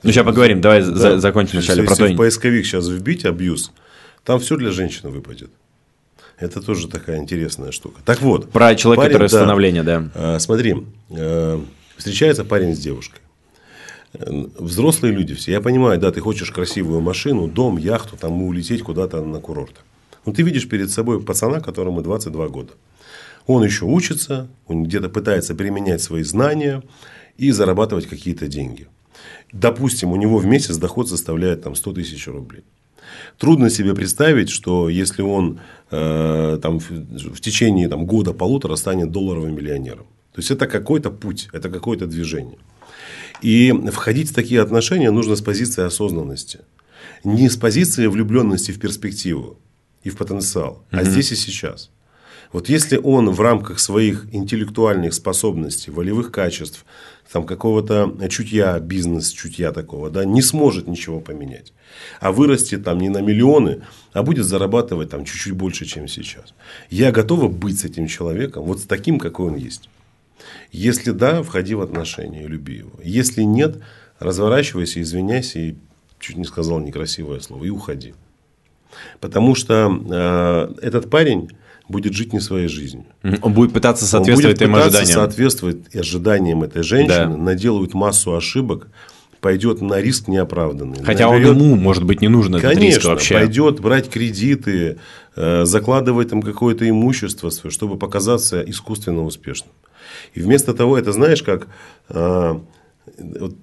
Ну, 0.02 0.12
сейчас 0.12 0.24
поговорим, 0.24 0.60
давай 0.60 0.82
да. 0.82 0.94
за, 0.94 1.18
закончим 1.18 1.58
вначале 1.58 1.82
про 1.82 1.96
то. 1.96 2.02
Если 2.04 2.14
в 2.14 2.18
поисковик 2.18 2.66
сейчас 2.66 2.88
вбить 2.88 3.24
абьюз, 3.24 3.72
там 4.24 4.38
все 4.38 4.56
для 4.56 4.70
женщины 4.70 5.10
выпадет. 5.10 5.50
Это 6.38 6.60
тоже 6.60 6.88
такая 6.88 7.18
интересная 7.18 7.72
штука. 7.72 8.00
Так 8.04 8.20
вот. 8.20 8.50
Про 8.50 8.74
человека, 8.74 9.02
парень, 9.02 9.12
который 9.12 9.30
да, 9.30 9.36
становление, 9.36 9.82
да. 9.82 10.08
Э, 10.14 10.38
смотри, 10.40 10.76
э, 11.10 11.60
встречается 11.96 12.44
парень 12.44 12.74
с 12.74 12.78
девушкой. 12.78 13.20
Взрослые 14.14 15.12
люди 15.12 15.34
все. 15.34 15.52
Я 15.52 15.60
понимаю, 15.60 16.00
да, 16.00 16.12
ты 16.12 16.20
хочешь 16.20 16.50
красивую 16.50 17.00
машину, 17.00 17.48
дом, 17.48 17.76
яхту, 17.76 18.16
там 18.16 18.42
улететь 18.42 18.82
куда-то 18.82 19.24
на 19.24 19.40
курорт. 19.40 19.74
Но 20.24 20.32
ты 20.32 20.42
видишь 20.42 20.68
перед 20.68 20.90
собой 20.90 21.20
пацана, 21.20 21.60
которому 21.60 22.00
22 22.00 22.48
года. 22.48 22.72
Он 23.46 23.64
еще 23.64 23.84
учится, 23.84 24.48
он 24.68 24.84
где-то 24.84 25.08
пытается 25.08 25.54
применять 25.54 26.00
свои 26.00 26.22
знания 26.22 26.82
и 27.36 27.50
зарабатывать 27.50 28.06
какие-то 28.06 28.46
деньги. 28.46 28.86
Допустим, 29.52 30.12
у 30.12 30.16
него 30.16 30.38
в 30.38 30.46
месяц 30.46 30.76
доход 30.76 31.08
составляет 31.08 31.62
там, 31.62 31.74
100 31.74 31.92
тысяч 31.92 32.26
рублей. 32.28 32.62
Трудно 33.38 33.68
себе 33.68 33.94
представить, 33.94 34.48
что 34.48 34.88
если 34.88 35.22
он 35.22 35.60
э, 35.90 36.58
там, 36.62 36.78
в, 36.78 36.90
в 36.90 37.40
течение 37.40 37.88
там, 37.88 38.06
года-полутора 38.06 38.76
станет 38.76 39.10
долларовым 39.10 39.54
миллионером. 39.54 40.06
То 40.32 40.40
есть 40.40 40.50
это 40.50 40.66
какой-то 40.66 41.10
путь, 41.10 41.48
это 41.52 41.68
какое-то 41.68 42.06
движение. 42.06 42.58
И 43.40 43.72
входить 43.92 44.30
в 44.30 44.34
такие 44.34 44.60
отношения 44.60 45.10
нужно 45.10 45.36
с 45.36 45.40
позиции 45.40 45.82
осознанности. 45.82 46.60
Не 47.24 47.48
с 47.48 47.56
позиции 47.56 48.06
влюбленности 48.06 48.70
в 48.70 48.78
перспективу 48.78 49.58
и 50.02 50.10
в 50.10 50.16
потенциал, 50.16 50.84
угу. 50.90 51.00
а 51.00 51.04
здесь 51.04 51.32
и 51.32 51.36
сейчас. 51.36 51.90
Вот 52.54 52.68
если 52.68 52.98
он 52.98 53.30
в 53.30 53.40
рамках 53.40 53.80
своих 53.80 54.32
интеллектуальных 54.32 55.12
способностей, 55.14 55.90
волевых 55.90 56.30
качеств, 56.30 56.84
там 57.32 57.46
какого-то 57.46 58.14
чутья, 58.28 58.78
бизнес-чутья 58.78 59.72
такого, 59.72 60.08
да, 60.08 60.24
не 60.24 60.40
сможет 60.40 60.86
ничего 60.86 61.20
поменять, 61.20 61.72
а 62.20 62.30
вырастет 62.30 62.84
там 62.84 62.98
не 62.98 63.08
на 63.08 63.22
миллионы, 63.22 63.82
а 64.12 64.22
будет 64.22 64.46
зарабатывать 64.46 65.10
там 65.10 65.24
чуть-чуть 65.24 65.54
больше, 65.54 65.84
чем 65.84 66.06
сейчас. 66.06 66.54
Я 66.90 67.10
готова 67.10 67.48
быть 67.48 67.80
с 67.80 67.84
этим 67.84 68.06
человеком, 68.06 68.62
вот 68.62 68.78
с 68.78 68.84
таким, 68.84 69.18
какой 69.18 69.48
он 69.48 69.56
есть. 69.56 69.88
Если 70.72 71.10
да, 71.10 71.42
входи 71.42 71.74
в 71.74 71.80
отношения 71.80 72.46
люби 72.46 72.76
его. 72.76 72.92
Если 73.02 73.42
нет, 73.42 73.78
разворачивайся, 74.18 75.00
извиняйся 75.00 75.58
и 75.58 75.74
чуть 76.18 76.36
не 76.36 76.44
сказал 76.44 76.80
некрасивое 76.80 77.40
слово 77.40 77.64
и 77.64 77.70
уходи. 77.70 78.14
Потому 79.20 79.54
что 79.54 79.90
э, 80.10 80.86
этот 80.86 81.10
парень 81.10 81.50
будет 81.88 82.14
жить 82.14 82.32
не 82.32 82.40
своей 82.40 82.68
жизнью. 82.68 83.04
Он 83.42 83.52
будет 83.52 83.72
пытаться 83.72 84.06
соответствовать 84.06 84.60
Он 84.62 84.68
будет 84.68 84.76
пытаться 84.76 84.98
ожиданиям. 85.00 85.20
соответствовать 85.20 85.94
ожиданиям 85.94 86.62
этой 86.62 86.82
женщины, 86.82 87.28
да. 87.34 87.36
наделают 87.36 87.94
массу 87.94 88.34
ошибок, 88.34 88.88
пойдет 89.40 89.82
на 89.82 90.00
риск 90.00 90.28
неоправданный. 90.28 91.04
Хотя 91.04 91.28
Наберет... 91.28 91.50
он 91.50 91.56
ему, 91.58 91.76
может 91.76 92.04
быть, 92.04 92.22
не 92.22 92.28
нужно 92.28 92.60
Конечно, 92.60 92.80
этот 92.80 92.96
риск 92.96 93.04
вообще. 93.04 93.34
пойдет 93.34 93.80
брать 93.80 94.08
кредиты, 94.08 94.96
э, 95.36 95.64
закладывать 95.66 96.30
там 96.30 96.40
какое-то 96.40 96.88
имущество, 96.88 97.50
чтобы 97.50 97.98
показаться 97.98 98.62
искусственно 98.62 99.22
успешным. 99.22 99.70
И 100.34 100.40
вместо 100.40 100.74
того, 100.74 100.98
это 100.98 101.12
знаешь, 101.12 101.42
как 101.42 101.68
э, 102.08 102.60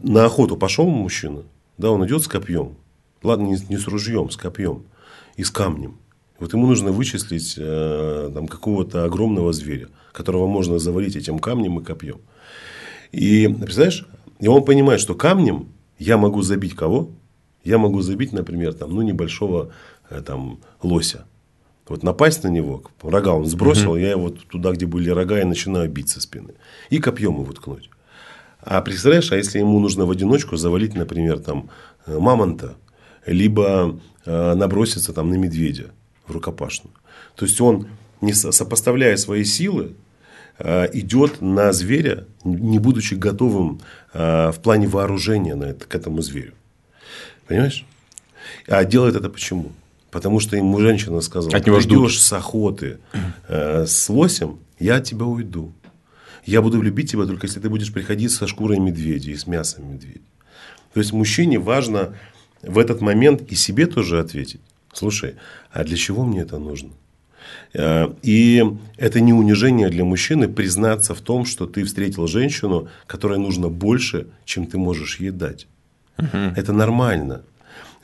на 0.03 0.25
охоту 0.25 0.57
пошел 0.57 0.87
мужчина, 0.87 1.43
да, 1.77 1.91
он 1.91 2.05
идет 2.05 2.23
с 2.23 2.27
копьем. 2.27 2.75
Ладно, 3.23 3.47
не, 3.47 3.57
не 3.69 3.77
с 3.77 3.87
ружьем, 3.87 4.29
с 4.29 4.37
копьем 4.37 4.83
и 5.35 5.43
с 5.43 5.51
камнем. 5.51 5.97
Вот 6.39 6.53
ему 6.53 6.67
нужно 6.67 6.91
вычислить 6.91 7.55
э, 7.57 8.31
там, 8.33 8.47
какого-то 8.47 9.05
огромного 9.05 9.53
зверя, 9.53 9.89
которого 10.11 10.47
можно 10.47 10.79
завалить 10.79 11.15
этим 11.15 11.39
камнем 11.39 11.79
и 11.79 11.83
копьем. 11.83 12.19
И 13.11 13.47
представляешь, 13.47 14.07
и 14.39 14.47
он 14.47 14.65
понимает, 14.65 14.99
что 15.01 15.13
камнем 15.13 15.69
я 15.99 16.17
могу 16.17 16.41
забить 16.41 16.75
кого? 16.75 17.11
Я 17.63 17.77
могу 17.77 18.01
забить, 18.01 18.33
например, 18.33 18.73
там, 18.73 18.89
ну, 18.89 19.03
небольшого 19.03 19.71
э, 20.09 20.21
там, 20.21 20.59
лося. 20.81 21.25
Вот 21.91 22.03
напасть 22.03 22.45
на 22.45 22.47
него, 22.47 22.81
рога 23.01 23.33
он 23.33 23.45
сбросил, 23.45 23.91
угу. 23.91 23.97
я 23.97 24.11
его 24.11 24.29
туда, 24.29 24.71
где 24.71 24.85
были 24.85 25.09
рога, 25.09 25.41
и 25.41 25.43
начинаю 25.43 25.89
бить 25.89 26.07
со 26.07 26.21
спины. 26.21 26.53
И 26.89 26.99
копьем 26.99 27.41
его 27.41 27.51
ткнуть. 27.51 27.89
А 28.61 28.79
представляешь, 28.81 29.29
а 29.33 29.35
если 29.35 29.59
ему 29.59 29.77
нужно 29.77 30.05
в 30.05 30.11
одиночку 30.11 30.55
завалить, 30.55 30.95
например, 30.95 31.39
там, 31.39 31.69
э, 32.05 32.17
мамонта, 32.17 32.75
либо 33.25 33.99
э, 34.25 34.53
наброситься 34.53 35.11
там, 35.11 35.31
на 35.31 35.33
медведя 35.33 35.91
в 36.27 36.31
рукопашную. 36.31 36.93
То 37.35 37.45
есть 37.45 37.59
он, 37.59 37.89
не 38.21 38.31
сопоставляя 38.31 39.17
свои 39.17 39.43
силы, 39.43 39.91
э, 40.59 40.87
идет 40.93 41.41
на 41.41 41.73
зверя, 41.73 42.25
не 42.45 42.79
будучи 42.79 43.15
готовым 43.15 43.81
э, 44.13 44.51
в 44.51 44.61
плане 44.61 44.87
вооружения 44.87 45.55
на 45.55 45.65
это, 45.65 45.83
к 45.83 45.93
этому 45.93 46.21
зверю. 46.21 46.53
Понимаешь? 47.47 47.85
А 48.69 48.85
делает 48.85 49.17
это 49.17 49.29
почему? 49.29 49.73
Потому 50.11 50.39
что 50.39 50.57
ему 50.57 50.79
женщина 50.79 51.21
сказала, 51.21 51.55
от 51.55 51.65
него 51.65 51.79
ты 51.79 51.87
идешь 51.87 52.21
с 52.21 52.33
охоты 52.33 52.99
э, 53.47 53.85
с 53.87 54.09
лосем, 54.09 54.59
я 54.77 54.97
от 54.97 55.05
тебя 55.05 55.25
уйду. 55.25 55.73
Я 56.45 56.61
буду 56.61 56.81
любить 56.81 57.11
тебя 57.11 57.25
только 57.25 57.47
если 57.47 57.59
ты 57.59 57.69
будешь 57.69 57.93
приходить 57.93 58.31
со 58.31 58.47
шкурой 58.47 58.79
медведя 58.79 59.31
и 59.31 59.35
с 59.35 59.47
мясом 59.47 59.93
медведя. 59.93 60.19
То 60.93 60.99
есть 60.99 61.13
мужчине 61.13 61.59
важно 61.59 62.15
в 62.61 62.77
этот 62.77 63.01
момент 63.01 63.41
и 63.51 63.55
себе 63.55 63.87
тоже 63.87 64.19
ответить 64.19 64.61
слушай, 64.93 65.35
а 65.71 65.83
для 65.83 65.97
чего 65.97 66.23
мне 66.23 66.41
это 66.41 66.57
нужно? 66.57 66.89
Э, 67.73 68.13
и 68.21 68.63
это 68.97 69.19
не 69.19 69.33
унижение 69.33 69.89
для 69.89 70.03
мужчины 70.03 70.47
признаться 70.47 71.13
в 71.13 71.21
том, 71.21 71.45
что 71.45 71.65
ты 71.65 71.83
встретил 71.83 72.27
женщину, 72.27 72.87
которой 73.07 73.39
нужно 73.39 73.69
больше, 73.69 74.27
чем 74.45 74.67
ты 74.67 74.77
можешь 74.77 75.19
ей 75.19 75.31
дать. 75.31 75.67
Угу. 76.17 76.37
Это 76.55 76.73
нормально. 76.73 77.43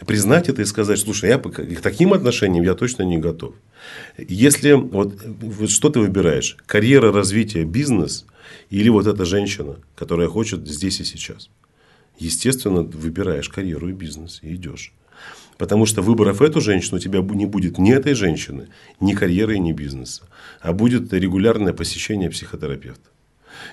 Признать 0.05 0.47
это 0.47 0.61
и 0.61 0.65
сказать, 0.65 0.99
слушай, 0.99 1.29
я 1.29 1.39
к 1.39 1.81
таким 1.81 2.13
отношениям 2.13 2.63
я 2.63 2.75
точно 2.75 3.03
не 3.03 3.17
готов. 3.17 3.55
Если 4.17 4.73
вот, 4.73 5.15
вот 5.25 5.69
что 5.71 5.89
ты 5.89 5.99
выбираешь, 5.99 6.55
карьера, 6.67 7.11
развитие, 7.11 7.65
бизнес 7.65 8.25
или 8.69 8.89
вот 8.89 9.07
эта 9.07 9.25
женщина, 9.25 9.77
которая 9.95 10.27
хочет 10.27 10.67
здесь 10.67 10.99
и 10.99 11.03
сейчас. 11.03 11.49
Естественно, 12.19 12.81
выбираешь 12.81 13.49
карьеру 13.49 13.89
и 13.89 13.93
бизнес 13.93 14.39
и 14.43 14.53
идешь. 14.55 14.93
Потому 15.57 15.87
что 15.87 16.03
выборов 16.03 16.43
эту 16.43 16.61
женщину 16.61 16.97
у 16.97 16.99
тебя 16.99 17.19
не 17.21 17.47
будет 17.47 17.79
ни 17.79 17.91
этой 17.91 18.13
женщины, 18.13 18.67
ни 18.99 19.13
карьеры, 19.13 19.57
ни 19.57 19.71
бизнеса. 19.71 20.23
А 20.61 20.73
будет 20.73 21.11
регулярное 21.11 21.73
посещение 21.73 22.29
психотерапевта. 22.29 23.09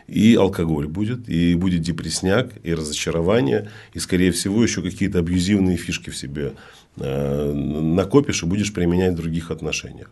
И 0.06 0.35
алкоголь 0.35 0.86
будет, 0.86 1.28
и 1.28 1.55
будет 1.55 1.82
депресняк, 1.82 2.51
и 2.62 2.74
разочарование, 2.74 3.70
и, 3.93 3.98
скорее 3.98 4.32
всего, 4.32 4.62
еще 4.62 4.82
какие-то 4.82 5.19
абьюзивные 5.19 5.77
фишки 5.77 6.11
в 6.11 6.16
себе 6.16 6.52
э, 6.97 7.52
накопишь 7.52 8.43
и 8.43 8.47
будешь 8.47 8.73
применять 8.73 9.15
в 9.15 9.16
других 9.16 9.51
отношениях. 9.51 10.11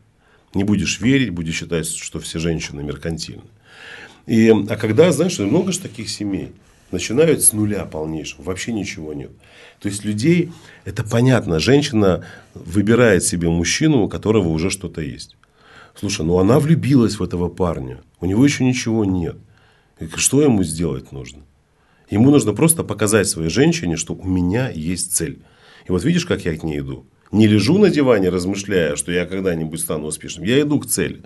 Не 0.55 0.65
будешь 0.65 1.01
верить, 1.01 1.31
будешь 1.31 1.57
считать, 1.57 1.87
что 1.87 2.21
все 2.21 2.39
женщины 2.39 2.83
меркантильны. 2.83 3.43
И, 4.27 4.51
а 4.51 4.77
когда, 4.77 5.11
знаешь, 5.13 5.39
много 5.39 5.73
же 5.73 5.81
таких 5.81 6.09
семей 6.09 6.53
начинают 6.91 7.43
с 7.43 7.53
нуля 7.53 7.85
полнейшего, 7.85 8.43
вообще 8.43 8.73
ничего 8.73 9.15
нет. 9.15 9.31
То 9.81 9.89
есть 9.89 10.05
людей, 10.05 10.53
это 10.85 11.03
понятно, 11.03 11.59
женщина 11.59 12.25
выбирает 12.55 13.25
себе 13.25 13.49
мужчину, 13.49 14.03
у 14.03 14.09
которого 14.09 14.49
уже 14.49 14.71
что-то 14.71 15.01
есть. 15.01 15.37
Слушай, 15.99 16.25
ну 16.25 16.39
она 16.39 16.59
влюбилась 16.59 17.19
в 17.19 17.23
этого 17.23 17.49
парня, 17.49 18.01
у 18.21 18.27
него 18.27 18.45
еще 18.45 18.65
ничего 18.65 19.05
нет. 19.05 19.37
Что 20.17 20.43
ему 20.43 20.63
сделать 20.65 21.13
нужно? 21.13 21.43
Ему 22.11 22.31
нужно 22.31 22.53
просто 22.53 22.85
показать 22.85 23.29
своей 23.29 23.49
женщине, 23.49 23.97
что 23.97 24.15
у 24.15 24.27
меня 24.27 24.71
есть 24.71 25.15
цель. 25.15 25.43
И 25.87 25.93
вот 25.93 26.05
видишь, 26.05 26.27
как 26.27 26.45
я 26.45 26.57
к 26.57 26.63
ней 26.63 26.81
иду? 26.81 27.07
Не 27.31 27.47
лежу 27.47 27.79
на 27.79 27.89
диване, 27.89 28.29
размышляя, 28.29 28.97
что 28.97 29.11
я 29.11 29.25
когда-нибудь 29.25 29.81
стану 29.81 30.07
успешным. 30.07 30.45
Я 30.45 30.61
иду 30.61 30.79
к 30.79 30.87
цели. 30.87 31.23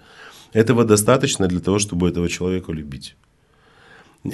Этого 0.52 0.84
достаточно 0.84 1.48
для 1.48 1.60
того, 1.60 1.78
чтобы 1.78 2.08
этого 2.08 2.28
человека 2.28 2.72
любить. 2.72 3.16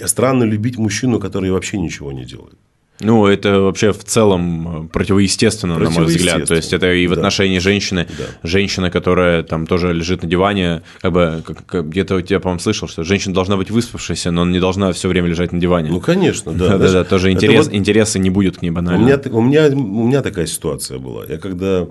Странно 0.05 0.45
любить 0.45 0.79
мужчину, 0.79 1.19
который 1.19 1.51
вообще 1.51 1.79
ничего 1.79 2.13
не 2.13 2.25
делает. 2.25 2.59
Ну, 3.03 3.27
это 3.27 3.61
вообще 3.61 3.93
в 3.93 4.05
целом 4.05 4.89
противоестественно, 4.93 5.79
на 5.79 5.91
мой 5.91 6.07
взгляд. 6.07 6.47
То 6.47 6.55
есть, 6.55 6.73
это 6.73 6.93
и 6.93 7.07
в 7.07 7.11
да. 7.11 7.17
отношении 7.17 7.59
женщины. 7.59 8.07
Да. 8.17 8.25
Женщина, 8.49 8.91
которая 8.91 9.43
там 9.43 9.67
тоже 9.67 9.93
лежит 9.93 10.23
на 10.23 10.29
диване, 10.29 10.83
как 11.01 11.13
бы 11.13 11.43
где-то 11.71 12.17
у 12.17 12.21
тебя, 12.21 12.41
по-моему, 12.41 12.61
слышал, 12.61 12.89
что 12.89 13.05
женщина 13.05 13.35
должна 13.35 13.57
быть 13.57 13.71
выспавшейся, 13.71 14.31
но 14.31 14.45
не 14.45 14.61
должна 14.61 14.93
все 14.93 15.09
время 15.09 15.29
лежать 15.29 15.53
на 15.53 15.61
диване. 15.61 15.91
Ну, 15.91 16.01
конечно, 16.01 16.53
да. 16.53 16.79
Да, 16.79 16.93
да, 16.93 17.05
тоже 17.05 17.33
интерес, 17.33 17.67
вот... 17.67 17.75
интереса 17.75 18.19
не 18.19 18.31
будет 18.31 18.59
к 18.59 18.63
ней 18.63 18.71
банально. 18.71 19.03
У 19.03 19.07
меня, 19.07 19.21
у, 19.31 19.41
меня, 19.41 19.67
у 19.67 20.07
меня 20.07 20.23
такая 20.23 20.47
ситуация 20.47 20.99
была. 20.99 21.25
Я 21.27 21.39
когда 21.39 21.87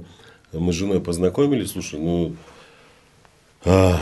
мы 0.53 0.73
с 0.73 0.75
женой 0.75 0.99
познакомились, 0.99 1.71
слушай, 1.71 1.99
ну, 1.99 2.35
а, 3.63 3.99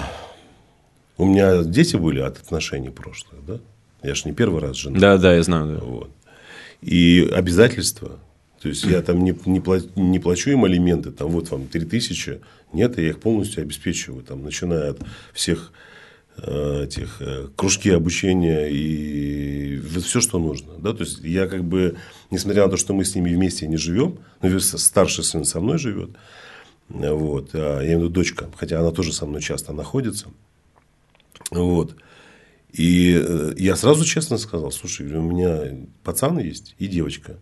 у 1.17 1.25
меня 1.25 1.63
дети 1.63 1.95
были 1.95 2.19
от 2.19 2.37
отношений 2.37 2.89
прошлых, 2.89 3.45
да? 3.45 3.59
Я 4.01 4.15
же 4.15 4.23
не 4.25 4.33
первый 4.33 4.61
раз 4.61 4.77
жена. 4.77 4.97
Да, 4.99 5.17
да, 5.17 5.35
я 5.35 5.43
знаю. 5.43 5.77
Да. 5.77 5.83
Вот. 5.83 6.09
И 6.81 7.29
обязательства. 7.31 8.19
То 8.61 8.69
есть, 8.69 8.83
я 8.83 9.01
там 9.01 9.23
не, 9.23 9.37
не, 9.45 9.61
плачу, 9.61 9.87
не 9.95 10.19
плачу 10.19 10.51
им 10.51 10.65
алименты, 10.65 11.11
там 11.11 11.29
вот 11.29 11.49
вам 11.49 11.67
3000. 11.67 12.41
Нет, 12.73 12.97
я 12.97 13.09
их 13.09 13.19
полностью 13.19 13.61
обеспечиваю, 13.61 14.23
там, 14.23 14.43
начиная 14.43 14.91
от 14.91 14.99
всех 15.33 15.71
э, 16.37 16.83
этих 16.83 17.21
э, 17.21 17.47
кружки 17.55 17.89
обучения 17.89 18.67
и 18.69 19.81
все, 20.01 20.19
что 20.19 20.39
нужно. 20.39 20.73
Да? 20.77 20.93
То 20.93 21.03
есть 21.03 21.19
я 21.19 21.47
как 21.47 21.63
бы, 21.63 21.97
несмотря 22.31 22.65
на 22.65 22.69
то, 22.69 22.77
что 22.77 22.93
мы 22.93 23.05
с 23.05 23.15
ними 23.15 23.33
вместе 23.33 23.67
не 23.67 23.77
живем, 23.77 24.19
но 24.41 24.59
старший 24.59 25.23
сын 25.23 25.45
со 25.45 25.61
мной 25.61 25.77
живет, 25.77 26.09
вот, 26.89 27.51
а, 27.53 27.79
я 27.79 27.85
имею 27.85 27.99
в 27.99 28.03
виду 28.03 28.13
дочка, 28.13 28.49
хотя 28.57 28.79
она 28.79 28.91
тоже 28.91 29.13
со 29.13 29.25
мной 29.25 29.41
часто 29.41 29.73
находится. 29.73 30.27
Вот. 31.51 31.95
И 32.71 33.19
э, 33.19 33.53
я 33.57 33.75
сразу 33.75 34.05
честно 34.05 34.37
сказал, 34.37 34.71
слушай, 34.71 35.11
у 35.11 35.21
меня 35.21 35.85
пацан 36.03 36.37
есть 36.39 36.75
и 36.77 36.87
девочка. 36.87 37.37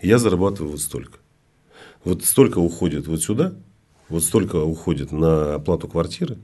И 0.00 0.08
я 0.08 0.18
зарабатываю 0.18 0.72
вот 0.72 0.80
столько. 0.80 1.18
Вот 2.04 2.24
столько 2.24 2.58
уходит 2.58 3.06
вот 3.06 3.22
сюда, 3.22 3.54
вот 4.08 4.24
столько 4.24 4.56
уходит 4.56 5.12
на 5.12 5.54
оплату 5.54 5.88
квартиры, 5.88 6.38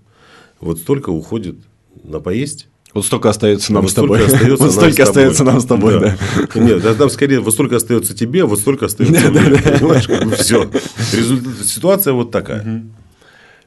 вот 0.60 0.78
столько 0.78 1.10
уходит 1.10 1.56
на 2.02 2.20
поесть. 2.20 2.68
Вот 2.94 3.04
столько 3.04 3.28
остается 3.28 3.74
нам 3.74 3.82
вот 3.82 3.90
с 3.90 3.94
тобой. 3.94 4.24
Остается 4.24 4.56
вот 4.64 4.72
столько 4.72 5.02
остается 5.02 5.44
нам 5.44 5.60
с 5.60 5.66
тобой, 5.66 6.00
да. 6.00 6.16
да. 6.54 6.60
Нет, 6.60 6.96
там 6.96 7.10
скорее 7.10 7.40
вот 7.40 7.52
столько 7.52 7.76
остается 7.76 8.14
тебе, 8.14 8.44
вот 8.44 8.58
столько 8.58 8.86
остается 8.86 9.30
мне. 9.30 9.60
Понимаешь, 9.60 10.06
как 10.06 10.24
бы 10.24 10.30
все. 10.36 10.70
Результат, 11.12 11.66
ситуация 11.66 12.14
вот 12.14 12.30
такая. 12.30 12.86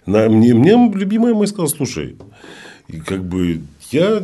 На, 0.07 0.27
мне, 0.27 0.55
мне 0.55 0.91
любимая 0.95 1.35
моя 1.35 1.45
сказала, 1.45 1.67
слушай, 1.67 2.15
как 3.05 3.23
бы 3.23 3.61
я 3.91 4.23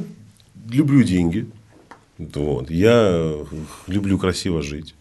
люблю 0.70 1.04
деньги, 1.04 1.48
вот, 2.18 2.70
я 2.70 3.36
люблю 3.88 4.18
красиво 4.18 4.62
жить, 4.62 4.96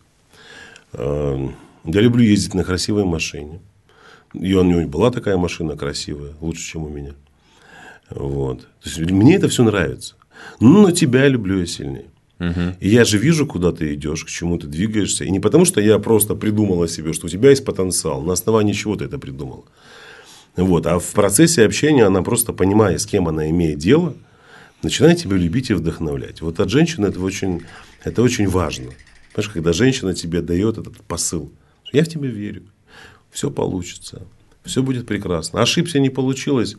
я 0.93 1.51
люблю 1.85 2.25
ездить 2.25 2.55
на 2.55 2.65
красивой 2.65 3.05
машине. 3.05 3.61
И 4.33 4.53
у 4.55 4.65
него 4.65 4.89
была 4.89 5.13
такая 5.13 5.37
машина 5.37 5.77
красивая, 5.77 6.33
лучше, 6.41 6.73
чем 6.73 6.85
у 6.85 6.89
меня. 6.89 7.13
Вот. 8.11 8.63
То 8.83 8.89
есть, 8.89 8.99
мне 8.99 9.37
это 9.37 9.49
все 9.49 9.63
нравится. 9.63 10.17
Но 10.59 10.91
тебя 10.91 11.29
люблю 11.29 11.61
я 11.61 11.67
сильнее. 11.67 12.07
Угу. 12.41 12.79
И 12.81 12.89
я 12.89 13.05
же 13.05 13.19
вижу, 13.19 13.47
куда 13.47 13.71
ты 13.71 13.95
идешь, 13.95 14.25
к 14.25 14.29
чему 14.29 14.59
ты 14.59 14.67
двигаешься. 14.67 15.25
И 15.25 15.31
не 15.31 15.39
потому, 15.39 15.65
что 15.65 15.81
я 15.81 16.01
просто 16.01 16.35
придумал 16.35 16.83
о 16.83 16.89
себе, 16.89 17.13
что 17.13 17.27
у 17.27 17.29
тебя 17.29 17.51
есть 17.51 17.65
потенциал. 17.65 18.23
На 18.23 18.33
основании 18.33 18.73
чего 18.73 18.97
ты 18.97 19.05
это 19.05 19.21
придумал. 19.21 19.67
Вот. 20.57 20.87
А 20.87 20.99
в 20.99 21.13
процессе 21.13 21.65
общения 21.65 22.05
она 22.05 22.23
просто 22.23 22.53
понимая, 22.53 22.99
с 22.99 23.07
кем 23.07 23.29
она 23.29 23.49
имеет 23.51 23.79
дело, 23.79 24.15
начинает 24.85 25.19
тебя 25.19 25.37
любить 25.37 25.71
и 25.71 25.75
вдохновлять. 25.75 26.41
Вот 26.41 26.61
от 26.61 26.71
женщины 26.71 27.07
это 27.07 27.21
очень, 27.21 27.63
это 28.05 28.23
очень 28.23 28.49
важно. 28.49 28.93
Понимаешь, 29.33 29.53
когда 29.53 29.73
женщина 29.73 30.15
тебе 30.15 30.43
дает 30.43 30.79
этот 30.79 30.97
посыл. 30.99 31.51
Я 31.93 32.05
в 32.05 32.09
тебя 32.09 32.29
верю. 32.29 32.63
Все 33.31 33.51
получится. 33.51 34.23
Все 34.65 34.83
будет 34.83 35.07
прекрасно. 35.07 35.61
Ошибся, 35.61 35.99
не 35.99 36.11
получилось. 36.11 36.77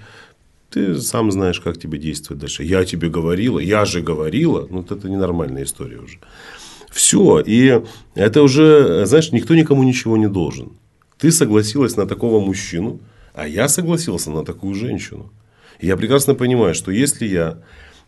Ты 0.69 0.99
сам 0.99 1.31
знаешь, 1.31 1.59
как 1.59 1.77
тебе 1.77 1.97
действовать 1.97 2.41
дальше. 2.41 2.63
Я 2.63 2.85
тебе 2.85 3.09
говорила, 3.09 3.59
я 3.59 3.85
же 3.85 4.01
говорила. 4.01 4.67
Ну, 4.69 4.77
вот 4.77 4.91
это 4.91 5.09
ненормальная 5.09 5.63
история 5.63 5.99
уже. 5.99 6.19
Все. 6.91 7.41
И 7.45 7.81
это 8.15 8.41
уже, 8.41 9.05
знаешь, 9.05 9.31
никто 9.31 9.53
никому 9.55 9.83
ничего 9.83 10.17
не 10.17 10.27
должен. 10.27 10.71
Ты 11.17 11.31
согласилась 11.31 11.97
на 11.97 12.05
такого 12.07 12.39
мужчину, 12.39 12.99
а 13.33 13.47
я 13.47 13.67
согласился 13.67 14.31
на 14.31 14.43
такую 14.43 14.75
женщину. 14.75 15.31
Я 15.81 15.97
прекрасно 15.97 16.35
понимаю, 16.35 16.73
что 16.73 16.91
если 16.91 17.27
я 17.27 17.59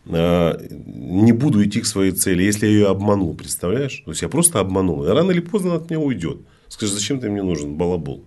не 0.09 1.31
буду 1.33 1.63
идти 1.63 1.81
к 1.81 1.85
своей 1.85 2.11
цели, 2.11 2.43
если 2.43 2.67
я 2.67 2.71
ее 2.71 2.87
обманул, 2.87 3.35
представляешь? 3.35 4.01
То 4.05 4.11
есть 4.11 4.21
я 4.21 4.29
просто 4.29 4.59
обманул. 4.59 5.05
И 5.05 5.09
рано 5.09 5.31
или 5.31 5.41
поздно 5.41 5.75
от 5.75 5.89
меня 5.89 5.99
уйдет. 5.99 6.37
Скажет, 6.67 6.95
зачем 6.95 7.19
ты 7.19 7.29
мне 7.29 7.43
нужен, 7.43 7.75
балабол. 7.75 8.23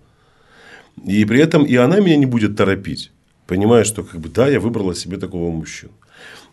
И 1.05 1.25
при 1.25 1.39
этом 1.39 1.63
и 1.65 1.75
она 1.75 1.99
меня 1.99 2.17
не 2.17 2.25
будет 2.25 2.55
торопить 2.55 3.11
понимая, 3.51 3.83
что 3.83 4.03
как 4.03 4.21
бы 4.21 4.29
да, 4.29 4.47
я 4.47 4.61
выбрала 4.61 4.95
себе 4.95 5.17
такого 5.17 5.51
мужчину. 5.51 5.91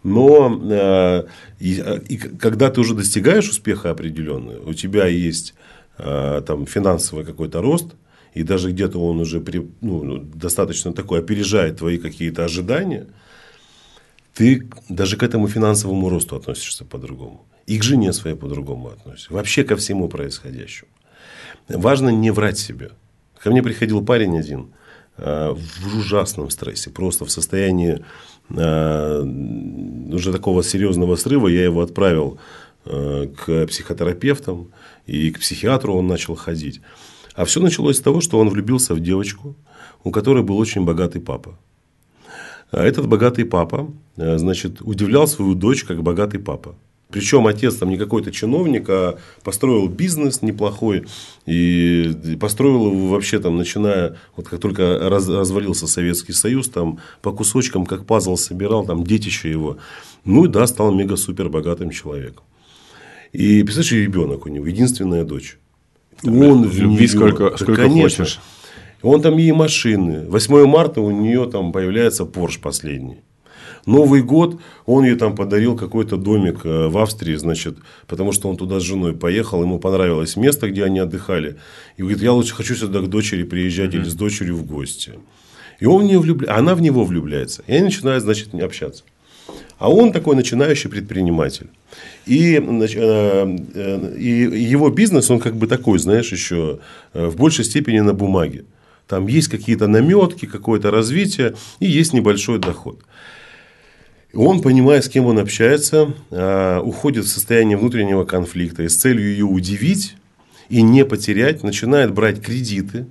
Но 0.03 0.61
э, 0.69 1.23
и, 1.61 1.81
и 2.09 2.17
когда 2.17 2.71
ты 2.71 2.81
уже 2.81 2.95
достигаешь 2.95 3.49
успеха 3.49 3.91
определенного, 3.91 4.69
у 4.69 4.75
тебя 4.75 5.07
есть 5.07 5.55
э, 5.99 6.43
там 6.45 6.67
финансовый 6.67 7.25
какой-то 7.25 7.63
рост, 7.63 7.95
и 8.35 8.43
даже 8.43 8.73
где-то 8.73 8.99
он 8.99 9.21
уже 9.21 9.41
при, 9.41 9.71
ну 9.81 10.19
достаточно 10.19 10.93
такой 10.93 11.21
опережает 11.21 11.79
твои 11.79 11.99
какие-то 11.99 12.45
ожидания, 12.45 13.07
ты 14.39 14.69
даже 14.89 15.17
к 15.17 15.23
этому 15.23 15.49
финансовому 15.49 16.09
росту 16.09 16.37
относишься 16.37 16.85
по-другому. 16.85 17.47
И 17.67 17.79
к 17.79 17.83
жене 17.83 18.13
своей 18.13 18.37
по-другому 18.37 18.89
относишься. 18.89 19.33
Вообще 19.33 19.65
ко 19.65 19.77
всему 19.77 20.09
происходящему. 20.09 20.91
Важно 21.69 22.09
не 22.09 22.31
врать 22.31 22.59
себе. 22.59 22.91
Ко 23.43 23.51
мне 23.51 23.63
приходил 23.63 24.05
парень 24.05 24.39
один, 24.39 24.69
Э, 25.21 25.53
в 25.53 25.99
ужасном 25.99 26.49
стрессе, 26.49 26.91
просто 26.91 27.25
в 27.25 27.31
состоянии 27.31 28.05
э, 28.51 29.23
уже 30.13 30.33
такого 30.33 30.63
серьезного 30.63 31.17
срыва. 31.17 31.49
Я 31.49 31.65
его 31.65 31.81
отправил 31.81 32.39
э, 32.85 33.27
к 33.27 33.67
психотерапевтам 33.67 34.71
и 35.07 35.33
к 35.33 35.41
психиатру 35.41 35.95
он 35.95 36.07
начал 36.07 36.37
ходить. 36.37 36.81
А 37.35 37.45
все 37.45 37.61
началось 37.61 37.97
с 37.97 38.01
того, 38.01 38.21
что 38.21 38.39
он 38.39 38.49
влюбился 38.49 38.95
в 38.95 39.01
девочку, 39.01 39.57
у 40.05 40.13
которой 40.13 40.45
был 40.45 40.57
очень 40.57 40.85
богатый 40.85 41.21
папа. 41.21 41.59
А 42.71 42.85
этот 42.85 43.09
богатый 43.09 43.45
папа, 43.45 43.91
значит, 44.17 44.83
удивлял 44.83 45.27
свою 45.27 45.55
дочь 45.55 45.85
как 45.85 46.03
богатый 46.03 46.39
папа. 46.39 46.75
Причем 47.11 47.47
отец 47.47 47.77
там 47.77 47.89
не 47.89 47.97
какой-то 47.97 48.31
чиновник, 48.31 48.85
а 48.91 49.19
построил 49.43 49.89
бизнес 49.89 50.43
неплохой. 50.43 51.07
И 51.47 52.37
построил 52.39 52.93
его 52.93 53.09
вообще 53.09 53.39
там, 53.39 53.57
начиная, 53.57 54.19
вот 54.37 54.49
как 54.49 54.61
только 54.61 55.09
раз, 55.09 55.27
развалился 55.27 55.87
Советский 55.87 56.35
Союз, 56.35 56.69
там 56.69 56.99
по 57.23 57.33
кусочкам, 57.33 57.87
как 57.87 58.05
пазл 58.05 58.37
собирал, 58.37 58.85
там 58.85 59.05
детище 59.05 59.51
его. 59.51 59.79
Ну 60.27 60.45
и 60.45 60.49
да, 60.49 60.67
стал 60.67 60.93
мега-супер 60.93 61.49
богатым 61.49 61.89
человеком. 61.89 62.45
И 63.33 63.63
представляешь, 63.63 64.07
ребенок 64.07 64.45
у 64.45 64.51
него, 64.51 64.67
единственная 64.67 65.25
дочь. 65.25 65.57
Он 66.25 66.69
в 66.69 66.79
любви 66.79 67.07
сколько, 67.07 67.57
сколько 67.57 67.85
конечно. 67.85 68.25
хочешь. 68.25 68.41
Он 69.03 69.23
там 69.23 69.37
ей 69.37 69.53
машины. 69.53 70.27
8 70.29 70.67
марта 70.67 71.01
у 71.01 71.11
нее 71.11 71.47
там 71.47 71.73
появляется 71.73 72.25
Порш 72.25 72.59
последний. 72.59 73.19
Новый 73.87 74.23
год 74.23 74.61
он 74.85 75.05
ей 75.05 75.15
там 75.15 75.35
подарил 75.35 75.77
какой-то 75.77 76.17
домик 76.17 76.61
э, 76.65 76.89
в 76.89 76.99
Австрии, 76.99 77.37
значит, 77.37 77.77
потому 78.07 78.33
что 78.33 78.51
он 78.51 78.57
туда 78.57 78.81
с 78.81 78.83
женой 78.83 79.15
поехал, 79.15 79.63
ему 79.63 79.79
понравилось 79.79 80.37
место, 80.37 80.69
где 80.69 80.85
они 80.85 80.99
отдыхали. 80.99 81.57
И 81.97 82.03
говорит, 82.03 82.23
я 82.23 82.33
лучше 82.33 82.55
хочу 82.55 82.75
сюда 82.75 83.01
к 83.01 83.09
дочери 83.09 83.45
приезжать 83.45 83.95
mm-hmm. 83.95 84.01
или 84.01 84.09
с 84.09 84.15
дочерью 84.15 84.57
в 84.57 84.67
гости. 84.67 85.13
И 85.81 85.87
он 85.87 86.03
в 86.03 86.05
нее 86.05 86.19
влюбля... 86.19 86.55
она 86.55 86.75
в 86.75 86.83
него 86.83 87.05
влюбляется. 87.05 87.63
И 87.67 87.73
они 87.73 87.85
начинают, 87.85 88.25
значит, 88.25 88.53
не 88.53 88.61
общаться. 88.61 89.05
А 89.79 89.91
он 89.91 90.13
такой 90.13 90.37
начинающий 90.37 90.91
предприниматель. 90.91 91.71
И, 92.27 92.57
э, 92.57 93.57
э, 93.75 94.17
и 94.19 94.73
его 94.73 94.91
бизнес, 94.91 95.31
он 95.31 95.39
как 95.39 95.57
бы 95.57 95.67
такой, 95.67 95.99
знаешь, 95.99 96.31
еще 96.33 96.81
в 97.15 97.37
большей 97.37 97.65
степени 97.65 98.01
на 98.01 98.13
бумаге. 98.13 98.65
Там 99.09 99.27
есть 99.27 99.49
какие-то 99.49 99.89
наметки, 99.89 100.47
какое-то 100.47 100.91
развитие 100.91 101.55
и 101.81 101.87
есть 101.87 102.13
небольшой 102.13 102.59
доход. 102.59 103.01
Он, 104.35 104.61
понимая, 104.61 105.01
с 105.01 105.09
кем 105.09 105.25
он 105.25 105.39
общается, 105.39 106.15
а, 106.31 106.81
уходит 106.83 107.25
в 107.25 107.29
состояние 107.29 107.79
внутреннего 107.79 108.25
конфликта 108.25 108.83
и 108.83 108.89
с 108.89 108.97
целью 108.97 109.31
ее 109.31 109.47
удивить 109.47 110.17
и 110.69 110.83
не 110.83 111.07
потерять, 111.07 111.63
начинает 111.63 112.13
брать 112.13 112.43
кредиты, 112.43 113.07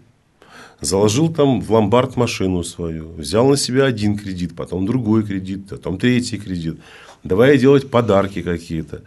заложил 0.79 1.33
там 1.33 1.59
в 1.59 1.71
ломбард 1.71 2.15
машину 2.15 2.63
свою, 2.63 3.13
взял 3.13 3.47
на 3.49 3.57
себя 3.57 3.85
один 3.85 4.15
кредит, 4.15 4.55
потом 4.55 4.85
другой 4.85 5.25
кредит, 5.25 5.67
потом 5.67 5.97
третий 5.97 6.37
кредит. 6.37 6.77
Давай 7.23 7.57
делать 7.57 7.89
подарки 7.89 8.43
какие-то. 8.43 9.01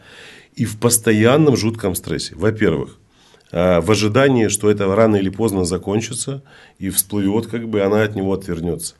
И 0.57 0.65
в 0.65 0.79
постоянном 0.79 1.57
жутком 1.57 1.95
стрессе. 1.95 2.35
Во-первых, 2.35 2.99
в 3.51 3.91
ожидании, 3.91 4.49
что 4.49 4.71
это 4.71 4.95
рано 4.95 5.17
или 5.17 5.29
поздно 5.29 5.65
закончится 5.65 6.43
и 6.79 6.91
всплывет, 6.91 7.47
как 7.47 7.69
бы 7.69 7.83
она 7.83 8.03
от 8.03 8.15
него 8.15 8.33
отвернется. 8.33 8.95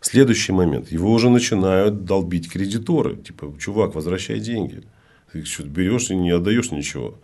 Следующий 0.00 0.52
момент. 0.52 0.90
Его 0.90 1.12
уже 1.12 1.30
начинают 1.30 2.04
долбить 2.04 2.50
кредиторы. 2.50 3.16
Типа, 3.16 3.54
чувак, 3.58 3.94
возвращай 3.94 4.40
деньги. 4.40 4.82
Ты 5.32 5.44
что-то 5.44 5.68
берешь 5.68 6.10
и 6.10 6.16
не 6.16 6.30
отдаешь 6.30 6.72
ничего. 6.72 7.14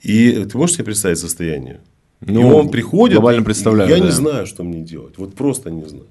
И 0.00 0.30
ты 0.32 0.56
можешь 0.56 0.76
себе 0.76 0.84
представить 0.84 1.18
состояние? 1.18 1.80
Ну, 2.20 2.40
и 2.40 2.44
он 2.44 2.70
приходит, 2.70 3.16
глобально 3.16 3.44
представляю, 3.44 3.90
я 3.90 3.98
да. 3.98 4.04
не 4.04 4.10
знаю, 4.10 4.46
что 4.46 4.62
мне 4.62 4.80
делать. 4.80 5.18
Вот 5.18 5.34
просто 5.34 5.70
не 5.70 5.84
знаю. 5.84 6.06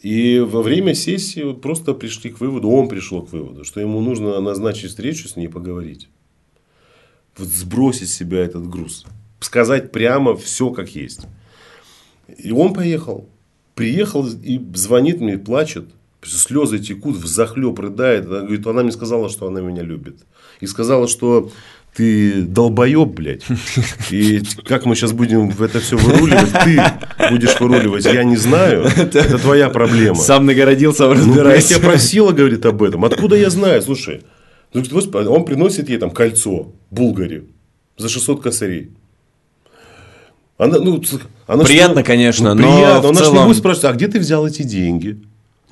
И 0.00 0.40
во 0.40 0.62
время 0.62 0.94
сессии 0.94 1.52
просто 1.52 1.94
пришли 1.94 2.30
к 2.30 2.40
выводу, 2.40 2.68
он 2.68 2.88
пришел 2.88 3.22
к 3.22 3.32
выводу, 3.32 3.64
что 3.64 3.80
ему 3.80 4.00
нужно 4.00 4.40
назначить 4.40 4.90
встречу 4.90 5.28
с 5.28 5.36
ней 5.36 5.44
и 5.44 5.48
поговорить. 5.48 6.08
Вот 7.36 7.48
сбросить 7.48 8.10
с 8.10 8.14
себя 8.14 8.40
этот 8.40 8.68
груз. 8.68 9.04
Сказать 9.40 9.92
прямо 9.92 10.36
все 10.36 10.70
как 10.70 10.90
есть. 10.94 11.20
И 12.38 12.52
он 12.52 12.74
поехал 12.74 13.28
приехал 13.74 14.26
и 14.26 14.60
звонит 14.74 15.20
мне, 15.20 15.38
плачет, 15.38 15.86
слезы 16.22 16.78
текут, 16.78 17.16
в 17.16 17.26
захлеб 17.26 17.78
рыдает. 17.78 18.26
Она 18.26 18.40
говорит, 18.40 18.66
она 18.66 18.82
мне 18.82 18.92
сказала, 18.92 19.28
что 19.28 19.46
она 19.46 19.60
меня 19.60 19.82
любит. 19.82 20.16
И 20.60 20.66
сказала, 20.66 21.08
что 21.08 21.50
ты 21.94 22.42
долбоеб, 22.42 23.08
блядь. 23.08 23.44
И 24.10 24.42
как 24.64 24.86
мы 24.86 24.94
сейчас 24.94 25.12
будем 25.12 25.50
в 25.50 25.62
это 25.62 25.80
все 25.80 25.96
выруливать, 25.96 26.52
ты 26.64 26.80
будешь 27.30 27.58
выруливать, 27.60 28.04
я 28.04 28.24
не 28.24 28.36
знаю. 28.36 28.84
Это 28.84 29.38
твоя 29.38 29.68
проблема. 29.68 30.16
Сам 30.16 30.46
нагородил, 30.46 30.94
сам 30.94 31.12
разбирайся. 31.12 31.68
Ну, 31.68 31.74
я 31.74 31.80
тебя 31.80 31.90
просила, 31.90 32.32
говорит, 32.32 32.64
об 32.64 32.82
этом. 32.82 33.04
Откуда 33.04 33.36
я 33.36 33.50
знаю? 33.50 33.82
Слушай, 33.82 34.16
ну, 34.16 34.28
он 34.74 35.44
приносит 35.44 35.88
ей 35.88 35.98
там 35.98 36.10
кольцо 36.10 36.72
Булгари 36.90 37.44
за 37.96 38.08
600 38.08 38.42
косарей. 38.42 38.90
Она, 40.58 40.78
ну, 40.78 41.02
она 41.46 41.64
приятно, 41.64 42.02
что, 42.02 42.04
конечно, 42.04 42.54
ну, 42.54 42.62
приятно. 42.62 43.02
но 43.02 43.08
она 43.08 43.18
целом... 43.18 43.34
же 43.34 43.40
не 43.40 43.46
будет 43.46 43.56
спрашивать, 43.56 43.84
а 43.84 43.92
где 43.94 44.08
ты 44.08 44.18
взял 44.18 44.46
эти 44.46 44.62
деньги? 44.62 45.20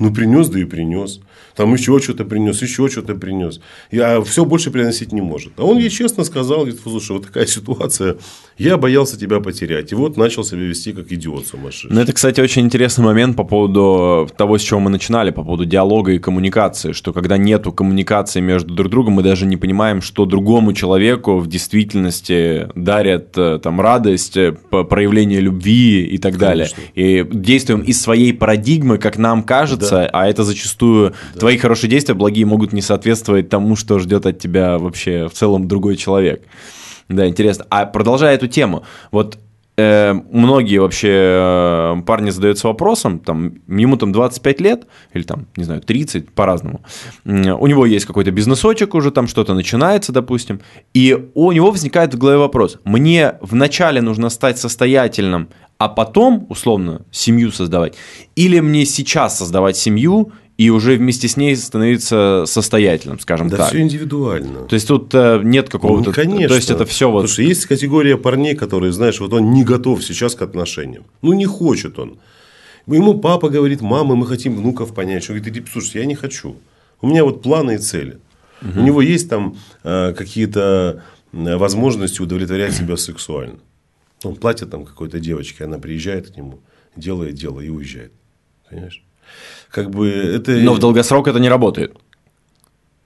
Ну, 0.00 0.12
принес, 0.12 0.48
да 0.48 0.58
и 0.58 0.64
принес. 0.64 1.20
Там 1.54 1.74
еще 1.74 1.98
что-то 1.98 2.24
принес, 2.24 2.62
еще 2.62 2.88
что-то 2.88 3.14
принес. 3.14 3.60
Я 3.90 4.22
все 4.22 4.46
больше 4.46 4.70
приносить 4.70 5.12
не 5.12 5.20
может. 5.20 5.52
А 5.58 5.64
он 5.64 5.76
ей 5.76 5.90
честно 5.90 6.24
сказал, 6.24 6.60
говорит, 6.60 6.80
слушай, 6.82 7.12
вот 7.12 7.26
такая 7.26 7.44
ситуация, 7.56 8.16
я 8.56 8.78
боялся 8.78 9.18
тебя 9.18 9.40
потерять. 9.40 9.92
И 9.92 9.94
вот 9.94 10.16
начал 10.16 10.42
себя 10.42 10.62
вести 10.62 10.92
как 10.92 11.12
идиот 11.12 11.46
сумасшедший. 11.46 11.90
Ну, 11.90 12.00
это, 12.00 12.14
кстати, 12.14 12.40
очень 12.40 12.62
интересный 12.62 13.04
момент 13.04 13.36
по 13.36 13.44
поводу 13.44 14.26
того, 14.38 14.56
с 14.56 14.62
чего 14.62 14.80
мы 14.80 14.90
начинали, 14.90 15.30
по 15.30 15.42
поводу 15.42 15.66
диалога 15.66 16.12
и 16.12 16.18
коммуникации, 16.18 16.92
что 16.92 17.12
когда 17.12 17.36
нету 17.36 17.72
коммуникации 17.72 18.40
между 18.40 18.72
друг 18.72 18.90
другом, 18.90 19.14
мы 19.14 19.22
даже 19.22 19.44
не 19.44 19.58
понимаем, 19.58 20.00
что 20.00 20.24
другому 20.24 20.72
человеку 20.72 21.38
в 21.38 21.46
действительности 21.46 22.68
дарят 22.74 23.36
э, 23.36 23.58
там 23.62 23.82
радость, 23.82 24.36
э, 24.38 24.52
проявление 24.52 25.40
любви 25.40 26.04
и 26.04 26.16
так 26.16 26.38
Конечно. 26.38 26.76
далее. 26.94 27.24
И 27.26 27.26
действуем 27.30 27.82
из 27.82 28.00
своей 28.00 28.32
парадигмы, 28.32 28.96
как 28.96 29.18
нам 29.18 29.42
кажется, 29.42 29.89
да. 29.90 30.10
а 30.12 30.28
это 30.28 30.44
зачастую 30.44 31.14
да 31.34 31.40
твои 31.40 31.56
хорошие 31.56 31.90
действия, 31.90 32.14
благие, 32.14 32.46
могут 32.46 32.72
не 32.72 32.82
соответствовать 32.82 33.48
тому, 33.48 33.76
что 33.76 33.98
ждет 33.98 34.26
от 34.26 34.38
тебя 34.38 34.78
вообще 34.78 35.28
в 35.28 35.32
целом 35.32 35.68
другой 35.68 35.96
человек. 35.96 36.42
Да, 37.08 37.26
интересно. 37.26 37.66
А 37.70 37.86
продолжая 37.86 38.34
эту 38.36 38.46
тему, 38.46 38.84
вот 39.10 39.38
э, 39.80 40.14
многие 40.30 40.78
вообще 40.78 41.08
э, 41.12 42.02
парни 42.06 42.30
задаются 42.30 42.68
вопросом, 42.68 43.18
там, 43.18 43.54
ему 43.68 43.96
там 43.96 44.12
25 44.12 44.60
лет, 44.60 44.86
или 45.14 45.22
там, 45.22 45.46
не 45.56 45.64
знаю, 45.64 45.80
30, 45.80 46.30
по-разному. 46.32 46.80
У 47.24 47.66
него 47.66 47.86
есть 47.86 48.06
какой-то 48.06 48.30
бизнесочек 48.30 48.94
уже, 48.94 49.10
там 49.10 49.26
что-то 49.26 49.54
начинается, 49.54 50.12
допустим, 50.12 50.60
и 50.94 51.30
у 51.34 51.52
него 51.52 51.70
возникает 51.70 52.14
в 52.14 52.18
голове 52.18 52.38
вопрос, 52.38 52.78
мне 52.84 53.34
вначале 53.40 54.00
нужно 54.00 54.30
стать 54.30 54.58
состоятельным, 54.58 55.48
а 55.78 55.88
потом, 55.88 56.46
условно, 56.48 57.02
семью 57.10 57.50
создавать, 57.52 57.96
или 58.36 58.60
мне 58.60 58.84
сейчас 58.84 59.38
создавать 59.38 59.76
семью 59.76 60.32
и 60.60 60.68
уже 60.68 60.96
вместе 60.96 61.26
с 61.26 61.38
ней 61.38 61.56
становиться 61.56 62.44
состоятельным, 62.46 63.18
скажем 63.18 63.48
да 63.48 63.56
так. 63.56 63.66
Да 63.66 63.70
все 63.70 63.80
индивидуально. 63.80 64.64
То 64.64 64.74
есть 64.74 64.88
тут 64.88 65.14
э, 65.14 65.40
нет 65.42 65.70
какого-то... 65.70 66.10
Ну, 66.10 66.14
конечно. 66.14 66.48
То 66.48 66.54
есть 66.54 66.68
это 66.68 66.84
все 66.84 67.10
вот... 67.10 67.20
Слушай, 67.20 67.46
есть 67.46 67.64
категория 67.64 68.18
парней, 68.18 68.54
которые, 68.54 68.92
знаешь, 68.92 69.20
вот 69.20 69.32
он 69.32 69.52
не 69.52 69.64
готов 69.64 70.04
сейчас 70.04 70.34
к 70.34 70.42
отношениям. 70.42 71.04
Ну, 71.22 71.32
не 71.32 71.46
хочет 71.46 71.98
он. 71.98 72.18
Ему 72.86 73.18
папа 73.20 73.48
говорит, 73.48 73.80
мама, 73.80 74.16
мы 74.16 74.26
хотим 74.26 74.54
внуков 74.54 74.92
понять. 74.92 75.30
Он 75.30 75.38
говорит, 75.38 75.66
слушай, 75.72 75.96
я 75.96 76.04
не 76.04 76.14
хочу. 76.14 76.56
У 77.00 77.06
меня 77.06 77.24
вот 77.24 77.40
планы 77.40 77.76
и 77.76 77.78
цели. 77.78 78.18
Угу. 78.60 78.80
У 78.80 78.82
него 78.82 79.00
есть 79.00 79.30
там 79.30 79.56
э, 79.82 80.12
какие-то 80.12 81.02
э, 81.32 81.56
возможности 81.56 82.20
удовлетворять 82.20 82.74
себя 82.74 82.98
сексуально. 82.98 83.60
Он 84.24 84.36
платит 84.36 84.70
там 84.70 84.84
какой-то 84.84 85.20
девочке, 85.20 85.64
она 85.64 85.78
приезжает 85.78 86.32
к 86.32 86.36
нему, 86.36 86.60
делает 86.96 87.36
дело 87.36 87.60
и 87.60 87.70
уезжает. 87.70 88.12
Понимаешь? 88.68 89.02
Как 89.70 89.90
бы 89.90 90.08
это... 90.08 90.52
Но 90.52 90.74
в 90.74 90.78
долгосрок 90.78 91.28
это 91.28 91.38
не 91.38 91.48
работает. 91.48 91.96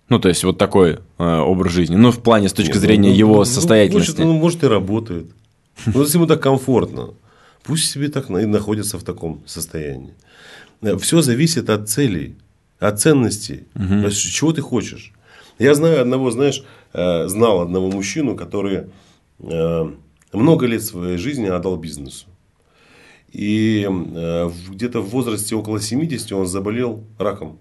Ну, 0.09 0.19
то 0.19 0.29
есть, 0.29 0.45
вот 0.45 0.59
такой 0.59 0.99
э, 1.19 1.39
образ 1.39 1.73
жизни. 1.73 1.97
Ну, 1.97 2.11
в 2.11 2.23
плане, 2.23 2.49
с 2.49 2.53
точки 2.53 2.73
Нет, 2.73 2.81
зрения 2.81 3.09
ну, 3.11 3.15
его 3.15 3.37
ну, 3.37 3.45
состоятельности. 3.45 4.21
Может, 4.21 4.27
ну, 4.27 4.33
может, 4.35 4.65
и 4.65 4.67
работает. 4.67 5.27
Ну, 5.87 6.03
если 6.03 6.19
ему 6.19 6.27
так 6.27 6.43
комфортно, 6.43 7.15
пусть 7.63 7.91
себе 7.91 8.09
так 8.09 8.31
и 8.31 8.47
находится 8.47 8.99
в 8.99 9.03
таком 9.03 9.43
состоянии. 9.47 10.15
Все 11.01 11.23
зависит 11.23 11.71
от 11.71 11.89
целей, 11.89 12.37
от 12.79 13.01
ценностей. 13.01 13.65
Угу. 13.75 14.11
Чего 14.11 14.53
ты 14.53 14.61
хочешь? 14.61 15.13
Я 15.59 15.75
знаю 15.75 16.03
одного, 16.03 16.31
знаешь, 16.31 16.63
э, 16.93 17.27
знал 17.29 17.61
одного 17.61 17.91
мужчину, 17.91 18.37
который 18.37 18.85
э, 19.41 19.91
много 20.33 20.67
лет 20.67 20.83
своей 20.83 21.17
жизни 21.17 21.47
отдал 21.47 21.77
бизнесу. 21.77 22.27
И 23.35 23.85
э, 23.91 24.51
где-то 24.71 25.01
в 25.01 25.11
возрасте 25.11 25.57
около 25.57 25.81
70 25.81 26.33
он 26.33 26.47
заболел 26.47 27.03
раком. 27.19 27.59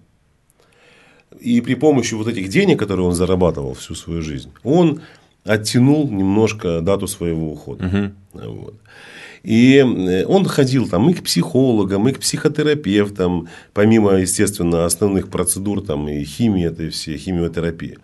И 1.40 1.60
при 1.60 1.74
помощи 1.74 2.14
вот 2.14 2.28
этих 2.28 2.48
денег, 2.48 2.78
которые 2.78 3.06
он 3.06 3.14
зарабатывал 3.14 3.74
всю 3.74 3.96
свою 3.96 4.22
жизнь, 4.22 4.52
он 4.62 5.00
оттянул 5.44 6.08
немножко 6.08 6.80
дату 6.80 7.08
своего 7.08 7.52
ухода. 7.52 8.14
Угу. 8.34 8.50
Вот. 8.50 8.74
И 9.42 9.78
э, 9.78 10.24
он 10.26 10.44
ходил 10.44 10.88
там 10.88 11.10
и 11.10 11.12
к 11.12 11.24
психологам, 11.24 12.08
и 12.08 12.12
к 12.12 12.20
психотерапевтам, 12.20 13.48
помимо, 13.72 14.12
естественно, 14.12 14.84
основных 14.84 15.28
процедур 15.28 15.82
там 15.82 16.08
и 16.08 16.22
химии 16.22 16.66
этой 16.66 16.90
всей, 16.90 17.18
химиотерапии. 17.18 17.98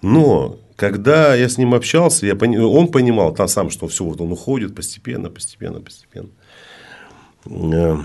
Но 0.00 0.58
когда 0.76 1.34
я 1.34 1.50
с 1.50 1.58
ним 1.58 1.74
общался, 1.74 2.24
я 2.24 2.34
пони... 2.36 2.56
он 2.56 2.88
понимал 2.88 3.34
там 3.34 3.48
сам, 3.48 3.68
что 3.68 3.86
все, 3.86 4.02
вот 4.02 4.18
он 4.22 4.32
уходит 4.32 4.74
постепенно, 4.74 5.28
постепенно, 5.28 5.80
постепенно. 5.80 6.30
Э, 7.46 7.96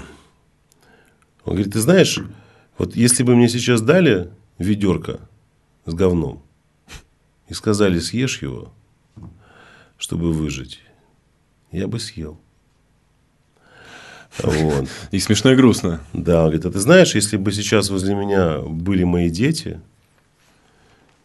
он 1.45 1.53
говорит, 1.55 1.73
ты 1.73 1.79
знаешь, 1.79 2.19
вот 2.77 2.95
если 2.95 3.23
бы 3.23 3.35
мне 3.35 3.49
сейчас 3.49 3.81
дали 3.81 4.31
ведерко 4.57 5.19
с 5.85 5.93
говном 5.93 6.43
и 7.47 7.53
сказали, 7.53 7.99
съешь 7.99 8.41
его, 8.41 8.71
чтобы 9.97 10.31
выжить, 10.31 10.79
я 11.71 11.87
бы 11.87 11.99
съел. 11.99 12.39
Вот. 14.37 14.87
И 15.11 15.19
смешно 15.19 15.51
и 15.51 15.55
грустно. 15.55 15.99
Да, 16.13 16.39
он 16.39 16.45
говорит, 16.45 16.65
а 16.65 16.71
ты 16.71 16.79
знаешь, 16.79 17.15
если 17.15 17.37
бы 17.37 17.51
сейчас 17.51 17.89
возле 17.89 18.15
меня 18.15 18.59
были 18.59 19.03
мои 19.03 19.29
дети, 19.29 19.81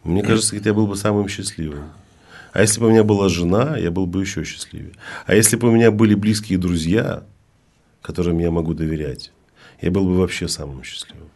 мне 0.03 0.23
кажется, 0.23 0.55
я 0.55 0.73
был 0.73 0.87
бы 0.87 0.95
самым 0.95 1.27
счастливым. 1.27 1.89
А 2.53 2.61
если 2.61 2.79
бы 2.79 2.87
у 2.87 2.89
меня 2.89 3.03
была 3.03 3.29
жена, 3.29 3.77
я 3.77 3.91
был 3.91 4.07
бы 4.07 4.21
еще 4.21 4.43
счастливее. 4.43 4.93
А 5.25 5.35
если 5.35 5.57
бы 5.57 5.67
у 5.67 5.71
меня 5.71 5.91
были 5.91 6.15
близкие 6.15 6.57
друзья, 6.57 7.23
которым 8.07 8.39
я 8.39 8.51
могу 8.51 8.73
доверять, 8.73 9.33
я 9.81 9.91
был 9.91 10.05
бы 10.05 10.17
вообще 10.17 10.47
самым 10.47 10.81
счастливым. 10.81 11.29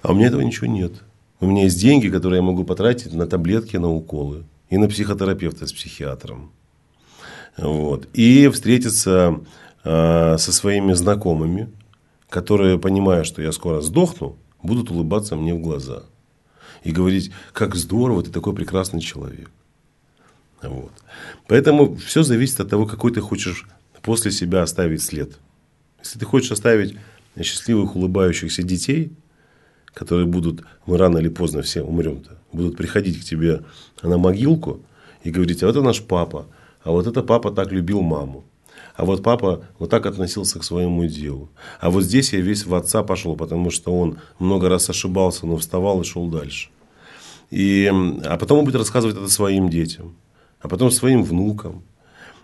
А 0.00 0.10
у 0.10 0.14
меня 0.14 0.28
этого 0.28 0.40
ничего 0.40 0.66
нет. 0.66 0.92
У 1.38 1.46
меня 1.46 1.64
есть 1.64 1.78
деньги, 1.78 2.08
которые 2.08 2.38
я 2.38 2.42
могу 2.42 2.64
потратить 2.64 3.12
на 3.12 3.26
таблетки, 3.26 3.76
на 3.76 3.90
уколы. 3.90 4.44
И 4.70 4.78
на 4.78 4.88
психотерапевта 4.88 5.66
с 5.66 5.72
психиатром. 5.72 6.50
Вот. 7.58 8.08
И 8.14 8.48
встретиться 8.48 9.40
э, 9.84 10.38
со 10.38 10.52
своими 10.52 10.94
знакомыми, 10.94 11.70
которые, 12.30 12.78
понимая, 12.78 13.22
что 13.24 13.42
я 13.42 13.52
скоро 13.52 13.82
сдохну, 13.82 14.36
будут 14.62 14.90
улыбаться 14.90 15.36
мне 15.36 15.54
в 15.54 15.60
глаза. 15.60 16.04
И 16.84 16.90
говорить, 16.90 17.30
как 17.52 17.74
здорово, 17.74 18.22
ты 18.22 18.30
такой 18.30 18.54
прекрасный 18.54 19.00
человек. 19.00 19.50
Вот. 20.62 20.92
Поэтому 21.46 21.96
все 21.96 22.22
зависит 22.22 22.60
от 22.60 22.70
того, 22.70 22.86
какой 22.86 23.12
ты 23.12 23.20
хочешь 23.20 23.66
после 24.04 24.30
себя 24.30 24.62
оставить 24.62 25.02
след. 25.02 25.32
Если 25.98 26.18
ты 26.18 26.26
хочешь 26.26 26.52
оставить 26.52 26.96
счастливых, 27.40 27.96
улыбающихся 27.96 28.62
детей, 28.62 29.12
которые 29.86 30.26
будут, 30.26 30.62
мы 30.86 30.98
рано 30.98 31.18
или 31.18 31.28
поздно 31.28 31.62
все 31.62 31.82
умрем-то, 31.82 32.38
будут 32.52 32.76
приходить 32.76 33.20
к 33.20 33.24
тебе 33.24 33.62
на 34.02 34.18
могилку 34.18 34.80
и 35.24 35.30
говорить, 35.30 35.62
а 35.62 35.66
вот 35.66 35.76
это 35.76 35.84
наш 35.84 36.02
папа, 36.02 36.46
а 36.82 36.90
вот 36.90 37.06
это 37.06 37.22
папа 37.22 37.50
так 37.50 37.72
любил 37.72 38.02
маму. 38.02 38.44
А 38.94 39.04
вот 39.06 39.22
папа 39.22 39.64
вот 39.78 39.90
так 39.90 40.06
относился 40.06 40.58
к 40.58 40.64
своему 40.64 41.06
делу. 41.06 41.48
А 41.80 41.90
вот 41.90 42.04
здесь 42.04 42.32
я 42.32 42.40
весь 42.40 42.66
в 42.66 42.74
отца 42.74 43.02
пошел, 43.02 43.34
потому 43.36 43.70
что 43.70 43.98
он 43.98 44.18
много 44.38 44.68
раз 44.68 44.90
ошибался, 44.90 45.46
но 45.46 45.56
вставал 45.56 46.02
и 46.02 46.04
шел 46.04 46.28
дальше. 46.28 46.68
И, 47.50 47.90
а 48.24 48.36
потом 48.36 48.58
он 48.58 48.64
будет 48.66 48.76
рассказывать 48.76 49.16
это 49.16 49.28
своим 49.28 49.70
детям, 49.70 50.14
а 50.60 50.68
потом 50.68 50.90
своим 50.90 51.24
внукам. 51.24 51.82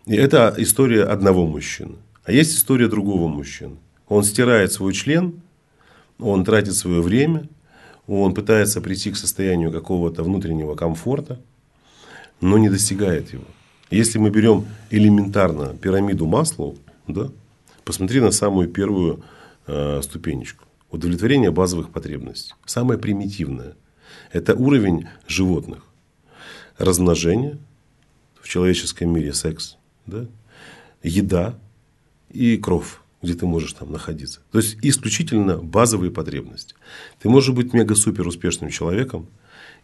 И 0.07 0.15
это 0.15 0.55
история 0.57 1.05
одного 1.05 1.47
мужчины. 1.47 1.97
А 2.25 2.33
есть 2.33 2.55
история 2.55 2.89
другого 2.89 3.29
мужчины. 3.29 3.77
Он 4.09 4.25
стирает 4.25 4.73
свой 4.73 4.93
член, 4.93 5.41
он 6.19 6.45
тратит 6.45 6.75
свое 6.75 7.01
время, 7.01 7.49
он 8.07 8.35
пытается 8.35 8.81
прийти 8.81 9.11
к 9.11 9.17
состоянию 9.17 9.71
какого-то 9.71 10.23
внутреннего 10.23 10.75
комфорта, 10.75 11.41
но 12.41 12.59
не 12.59 12.69
достигает 12.69 13.33
его. 13.33 13.45
Если 13.91 14.19
мы 14.19 14.31
берем 14.31 14.67
элементарно 14.91 15.77
пирамиду 15.77 16.27
масла, 16.27 16.75
да, 17.07 17.31
посмотри 17.85 18.21
на 18.21 18.31
самую 18.31 18.69
первую 18.69 19.23
э, 19.67 20.01
ступенечку. 20.03 20.65
Удовлетворение 20.91 21.51
базовых 21.51 21.91
потребностей. 21.91 22.55
Самое 22.67 22.99
примитивное. 22.99 23.75
Это 24.33 24.55
уровень 24.55 25.07
животных. 25.29 25.85
Размножение, 26.79 27.59
в 28.41 28.49
человеческом 28.49 29.13
мире 29.13 29.33
секс, 29.35 29.77
да? 30.11 30.27
еда 31.03 31.59
и 32.31 32.57
кровь, 32.57 32.99
где 33.23 33.35
ты 33.35 33.47
можешь 33.47 33.73
там 33.73 33.91
находиться. 33.93 34.41
То 34.53 34.59
есть 34.59 34.79
исключительно 34.83 35.59
базовые 35.59 36.11
потребности. 36.11 36.75
Ты 37.21 37.29
можешь 37.29 37.55
быть 37.55 37.73
мега-супер 37.73 38.27
успешным 38.27 38.71
человеком, 38.71 39.29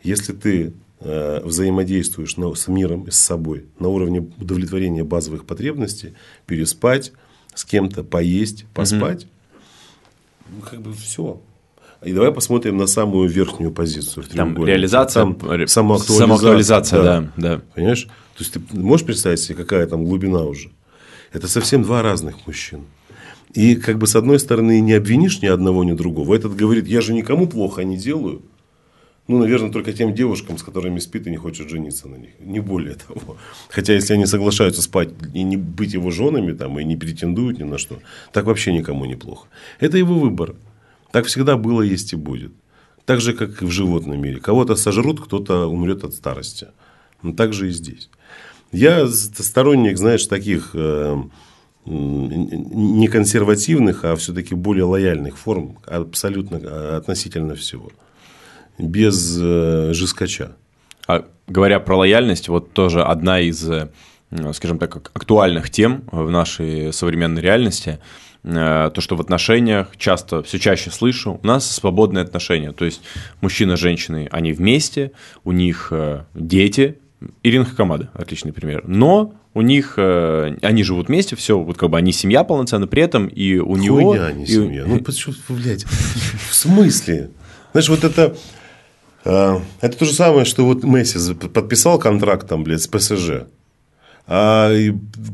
Если 0.03 0.33
ты 0.33 0.75
э, 1.01 1.41
взаимодействуешь 1.43 2.37
на, 2.37 2.55
с 2.55 2.69
миром 2.69 3.05
и 3.05 3.11
с 3.11 3.17
собой 3.17 3.67
на 3.79 3.89
уровне 3.89 4.21
удовлетворения 4.39 5.05
базовых 5.05 5.47
потребностей, 5.47 6.15
переспать 6.47 7.13
с 7.55 7.65
кем-то, 7.65 8.05
поесть, 8.05 8.67
поспать, 8.75 9.25
угу. 9.25 10.57
ну, 10.57 10.61
как 10.61 10.83
бы 10.83 10.93
все. 10.93 11.41
И 12.07 12.13
давай 12.13 12.31
посмотрим 12.31 12.77
на 12.77 12.87
самую 12.87 13.29
верхнюю 13.29 13.73
позицию. 13.73 14.23
В 14.23 14.29
Там 14.29 14.65
реализация, 14.65 15.25
Там 15.25 15.67
самоактуализация. 15.67 16.17
самоактуализация 16.19 17.03
да. 17.03 17.21
да, 17.21 17.31
да. 17.37 17.63
Понимаешь? 17.75 18.05
То 18.05 18.45
есть, 18.45 18.53
ты 18.53 18.61
можешь 18.73 19.05
представить 19.05 19.41
себе, 19.41 19.57
какая 19.57 19.87
там 19.89 20.05
глубина 20.05 20.43
уже? 20.43 20.71
Это 21.33 21.49
совсем 21.49 21.83
два 21.83 22.03
разных 22.03 22.47
мужчин. 22.47 22.85
И 23.55 23.75
как 23.75 23.99
бы 23.99 24.07
с 24.07 24.15
одной 24.15 24.39
стороны 24.39 24.81
не 24.81 24.93
обвинишь 24.93 25.43
ни 25.43 25.47
одного, 25.47 25.83
ни 25.83 25.95
другого. 25.95 26.37
Этот 26.37 26.55
говорит, 26.55 26.87
я 26.87 27.01
же 27.01 27.13
никому 27.13 27.49
плохо 27.49 27.83
не 27.83 27.97
делаю. 27.97 28.43
Ну, 29.27 29.39
наверное, 29.39 29.73
только 29.73 29.93
тем 29.93 30.15
девушкам, 30.15 30.59
с 30.59 30.63
которыми 30.63 31.01
спит 31.01 31.27
и 31.27 31.31
не 31.31 31.37
хочет 31.37 31.69
жениться 31.69 32.07
на 32.07 32.15
них. 32.15 32.31
Не 32.39 32.61
более 32.61 32.95
того. 32.95 33.37
Хотя, 33.69 33.95
если 33.95 34.15
они 34.15 34.27
соглашаются 34.27 34.81
спать 34.81 35.09
и 35.35 35.43
не 35.43 35.57
быть 35.57 35.95
его 35.95 36.13
женами, 36.13 36.53
там, 36.53 36.79
и 36.79 36.85
не 36.85 36.97
претендуют 36.97 37.59
ни 37.59 37.65
на 37.65 37.79
что, 37.79 37.99
так 38.33 38.45
вообще 38.45 38.73
никому 38.73 39.07
не 39.07 39.17
плохо. 39.17 39.49
Это 39.81 39.99
его 39.99 40.15
выбор. 40.15 40.55
Так 41.11 41.27
всегда 41.27 41.57
было, 41.57 41.83
есть 41.83 42.13
и 42.13 42.17
будет. 42.17 42.53
Так 43.05 43.21
же, 43.21 43.33
как 43.33 43.63
и 43.63 43.65
в 43.65 43.71
животном 43.71 44.21
мире. 44.21 44.41
Кого-то 44.41 44.77
сожрут, 44.77 45.21
кто-то 45.21 45.67
умрет 45.67 46.05
от 46.05 46.15
старости. 46.15 46.69
Но 47.23 47.33
так 47.33 47.53
же 47.53 47.69
и 47.69 47.71
здесь. 47.71 48.11
Я 48.73 49.07
сторонник, 49.07 49.97
знаешь, 49.97 50.27
таких 50.27 50.71
э, 50.75 51.17
не 51.85 53.07
консервативных, 53.07 54.05
а 54.05 54.17
все-таки 54.17 54.55
более 54.55 54.85
лояльных 54.85 55.39
форм 55.39 55.79
абсолютно 55.87 56.61
а, 56.63 56.97
относительно 56.99 57.55
всего. 57.55 57.93
Без 58.77 59.39
э, 59.41 59.93
жескача. 59.95 60.57
А 61.07 61.25
говоря 61.47 61.79
про 61.79 61.97
лояльность, 61.97 62.49
вот 62.49 62.73
тоже 62.73 63.05
одна 63.05 63.39
из, 63.41 63.67
э, 63.71 63.89
скажем 64.53 64.81
так, 64.81 64.97
актуальных 64.97 65.71
тем 65.71 66.03
в 66.11 66.29
нашей 66.29 66.93
современной 66.93 67.41
реальности– 67.41 68.01
Э, 68.09 68.26
то, 68.47 68.95
что 68.99 69.17
в 69.17 69.21
отношениях 69.21 69.97
часто, 69.97 70.43
все 70.45 70.61
чаще 70.61 70.91
слышу, 70.93 71.41
у 71.43 71.47
нас 71.47 71.69
свободные 71.69 72.23
отношения. 72.23 72.71
То 72.71 72.85
есть 72.85 73.01
мужчина 73.41 73.77
с 73.77 73.81
женщиной, 73.81 74.29
они 74.31 74.53
вместе, 74.53 75.11
у 75.43 75.51
них 75.51 75.89
э, 75.91 76.23
дети, 76.35 76.99
Ирина 77.43 77.65
Хакамада, 77.65 78.09
отличный 78.15 78.53
пример. 78.53 78.85
Но 78.87 79.35
у 79.53 79.63
них, 79.63 79.95
э, 79.97 80.57
они 80.63 80.85
живут 80.85 81.09
вместе, 81.09 81.35
все, 81.35 81.59
вот 81.59 81.77
как 81.77 81.91
бы 81.91 81.99
они 81.99 82.13
семья 82.13 82.45
полноценная, 82.45 82.87
при 82.87 83.03
этом 83.03 83.27
и 83.27 83.57
у 83.57 83.75
Хуйня, 83.75 83.85
него... 83.85 84.31
не 84.31 84.45
и... 84.45 84.47
семья. 84.47 84.85
Ну, 84.87 85.01
почему, 85.01 85.35
блядь, 85.49 85.85
в 85.85 86.55
смысле? 86.55 87.31
Знаешь, 87.73 87.89
вот 87.89 88.05
это... 88.05 88.37
Это 89.25 89.99
то 89.99 90.05
же 90.05 90.13
самое, 90.13 90.45
что 90.45 90.65
вот 90.65 90.85
Месси 90.85 91.35
подписал 91.35 91.99
контракт 91.99 92.47
там, 92.47 92.63
блядь, 92.63 92.83
с 92.83 92.87
ПСЖ 92.87 93.49
а 94.29 94.73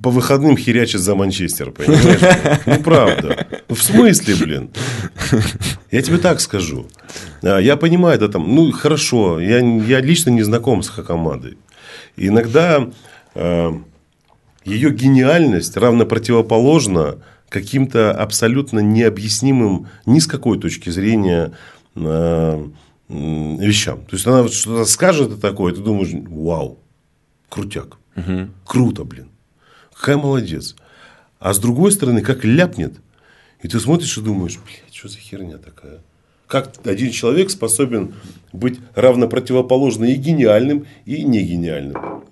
по 0.02 0.10
выходным 0.10 0.56
херячит 0.56 1.00
за 1.00 1.14
Манчестер, 1.14 1.70
понимаешь? 1.70 2.60
Ну, 2.66 2.82
правда. 2.82 3.46
Ну, 3.68 3.74
в 3.74 3.82
смысле, 3.82 4.34
блин? 4.34 4.70
Я 5.90 6.02
тебе 6.02 6.18
так 6.18 6.40
скажу. 6.40 6.86
А, 7.42 7.58
я 7.58 7.76
понимаю, 7.76 8.18
да, 8.18 8.28
там, 8.28 8.54
ну, 8.54 8.70
хорошо, 8.72 9.40
я, 9.40 9.58
я 9.60 10.00
лично 10.00 10.30
не 10.30 10.42
знаком 10.42 10.82
с 10.82 10.90
Хакамадой. 10.90 11.56
Иногда 12.16 12.90
э, 13.34 13.72
ее 14.66 14.90
гениальность 14.90 15.76
равно 15.78 16.04
противоположна 16.04 17.16
каким-то 17.48 18.12
абсолютно 18.12 18.80
необъяснимым 18.80 19.88
ни 20.04 20.18
с 20.18 20.26
какой 20.26 20.58
точки 20.58 20.90
зрения 20.90 21.52
э, 21.94 22.66
вещам. 23.08 24.00
То 24.00 24.16
есть, 24.16 24.26
она 24.26 24.46
что-то 24.48 24.84
скажет 24.84 25.40
такое, 25.40 25.72
ты 25.72 25.80
думаешь, 25.80 26.10
вау, 26.28 26.78
крутяк. 27.48 27.96
Угу. 28.16 28.48
Круто, 28.64 29.04
блин. 29.04 29.28
Какая 29.94 30.16
молодец. 30.16 30.76
А 31.38 31.54
с 31.54 31.58
другой 31.58 31.92
стороны, 31.92 32.22
как 32.22 32.44
ляпнет, 32.44 32.94
и 33.62 33.68
ты 33.68 33.80
смотришь 33.80 34.16
и 34.18 34.20
думаешь, 34.20 34.58
блядь, 34.64 34.94
что 34.94 35.08
за 35.08 35.18
херня 35.18 35.58
такая? 35.58 36.00
Как 36.46 36.72
один 36.84 37.10
человек 37.10 37.50
способен 37.50 38.14
быть 38.52 38.78
равно 38.94 39.26
противоположно 39.26 40.04
и 40.04 40.14
гениальным, 40.14 40.86
и 41.06 41.24
не 41.24 41.42
гениальным? 41.42 42.24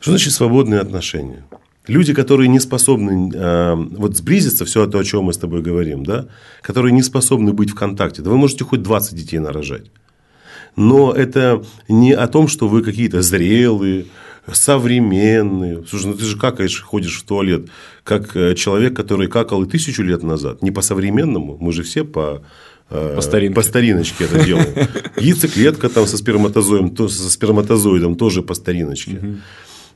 Что 0.00 0.12
значит 0.12 0.32
свободные 0.32 0.80
отношения? 0.80 1.44
Люди, 1.86 2.14
которые 2.14 2.48
не 2.48 2.60
способны 2.60 3.30
э, 3.34 3.74
вот 3.74 4.16
сблизиться, 4.16 4.64
все 4.64 4.86
то, 4.86 4.98
о 4.98 5.04
чем 5.04 5.24
мы 5.24 5.34
с 5.34 5.38
тобой 5.38 5.60
говорим, 5.60 6.04
да, 6.04 6.28
которые 6.62 6.92
не 6.92 7.02
способны 7.02 7.52
быть 7.52 7.70
в 7.70 7.74
контакте, 7.74 8.22
да 8.22 8.30
вы 8.30 8.38
можете 8.38 8.64
хоть 8.64 8.82
20 8.82 9.14
детей 9.14 9.38
нарожать. 9.38 9.90
Но 10.76 11.12
это 11.12 11.62
не 11.88 12.12
о 12.12 12.26
том, 12.26 12.48
что 12.48 12.68
вы 12.68 12.82
какие-то 12.82 13.22
зрелые, 13.22 14.06
современные. 14.52 15.84
Слушай, 15.86 16.06
ну 16.06 16.14
ты 16.14 16.24
же 16.24 16.38
какаешь, 16.38 16.82
ходишь 16.82 17.18
в 17.18 17.24
туалет, 17.24 17.68
как 18.02 18.36
э, 18.36 18.54
человек, 18.54 18.94
который 18.94 19.28
какал 19.28 19.62
и 19.62 19.68
тысячу 19.68 20.02
лет 20.02 20.22
назад. 20.22 20.62
Не 20.62 20.70
по-современному, 20.70 21.56
мы 21.60 21.72
же 21.72 21.82
все 21.82 22.04
по 22.04 22.42
э, 22.90 23.14
по, 23.16 23.22
старинке. 23.22 23.54
по 23.54 23.62
стариночке 23.62 24.24
это 24.24 24.44
делаем. 24.44 24.88
Яйцеклетка 25.16 25.88
там 25.88 26.06
со 26.06 26.18
сперматозоидом, 26.18 26.90
то, 26.94 27.08
со 27.08 27.30
сперматозоидом 27.30 28.16
тоже 28.16 28.42
по 28.42 28.54
стариночке. 28.54 29.38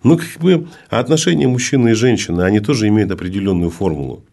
Ну, 0.05 0.17
как 0.17 0.41
бы 0.41 0.69
отношения 0.89 1.49
мужчины 1.49 1.91
и 1.91 1.95
женщины, 1.95 2.43
они 2.43 2.61
тоже 2.61 2.87
имеют 2.87 3.11
определенную 3.11 3.71
формулу 3.71 4.25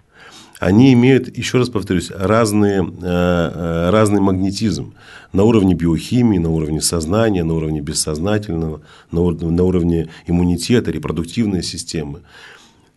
они 0.60 0.94
имеют, 0.94 1.36
еще 1.38 1.57
раз 1.57 1.69
повторюсь, 1.69 2.11
разные, 2.11 2.82
э, 2.82 2.91
э, 3.02 3.90
разный 3.90 4.22
магнетизм 4.22 4.94
на 5.34 5.44
уровне 5.44 5.73
биохимии, 5.73 6.38
на 6.38 6.49
уровне 6.49 6.82
сознания, 6.82 7.44
на 7.44 7.53
уровне 7.53 7.82
бессознательного, 7.82 8.82
на 9.11 9.22
уровне, 9.22 9.52
на 9.52 9.64
уровне 9.64 10.10
иммунитета, 10.27 10.91
репродуктивной 10.91 11.61
системы. 11.61 12.22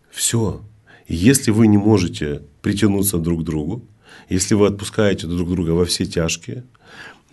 Все. 0.09 0.61
И 1.07 1.15
если 1.15 1.51
вы 1.51 1.67
не 1.67 1.77
можете 1.77 2.43
притянуться 2.61 3.17
друг 3.17 3.41
к 3.41 3.43
другу, 3.43 3.83
если 4.29 4.55
вы 4.55 4.67
отпускаете 4.67 5.27
друг 5.27 5.49
друга 5.49 5.71
во 5.71 5.85
все 5.85 6.05
тяжкие, 6.05 6.63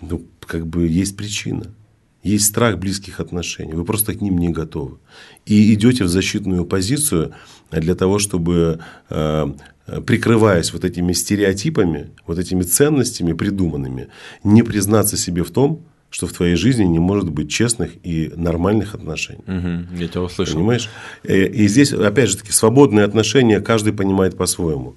ну, 0.01 0.23
как 0.40 0.66
бы 0.66 0.89
есть 0.89 1.16
причина. 1.16 1.73
Есть 2.23 2.47
страх 2.47 2.78
близких 2.78 3.20
отношений. 3.20 3.74
Вы 3.74 3.85
просто 3.85 4.12
к 4.12 4.20
ним 4.20 4.39
не 4.39 4.48
готовы. 4.48 4.98
И 5.44 5.73
идете 5.73 6.05
в 6.05 6.09
защитную 6.09 6.65
позицию 6.65 7.32
для 7.70 7.94
того, 7.94 8.19
чтобы 8.19 8.81
э, 9.11 9.53
прикрываясь 10.06 10.72
вот 10.72 10.84
этими 10.84 11.12
стереотипами, 11.12 12.10
вот 12.26 12.38
этими 12.38 12.62
ценностями 12.62 13.32
придуманными, 13.32 14.08
не 14.44 14.62
признаться 14.62 15.16
себе 15.16 15.44
в 15.44 15.50
том, 15.50 15.84
что 16.10 16.26
в 16.26 16.32
твоей 16.32 16.56
жизни 16.56 16.84
не 16.84 16.98
может 16.98 17.30
быть 17.30 17.50
честных 17.50 17.90
и 18.02 18.32
нормальных 18.36 18.94
отношений. 18.94 19.42
Угу, 19.46 19.98
я 19.98 20.08
тебя 20.08 20.22
услышал. 20.22 20.54
Понимаешь? 20.54 20.88
Э, 21.24 21.46
и 21.46 21.68
здесь, 21.68 21.92
опять 21.92 22.30
же 22.30 22.38
таки, 22.38 22.52
свободные 22.52 23.04
отношения 23.04 23.60
каждый 23.60 23.92
понимает 23.92 24.36
по-своему. 24.36 24.96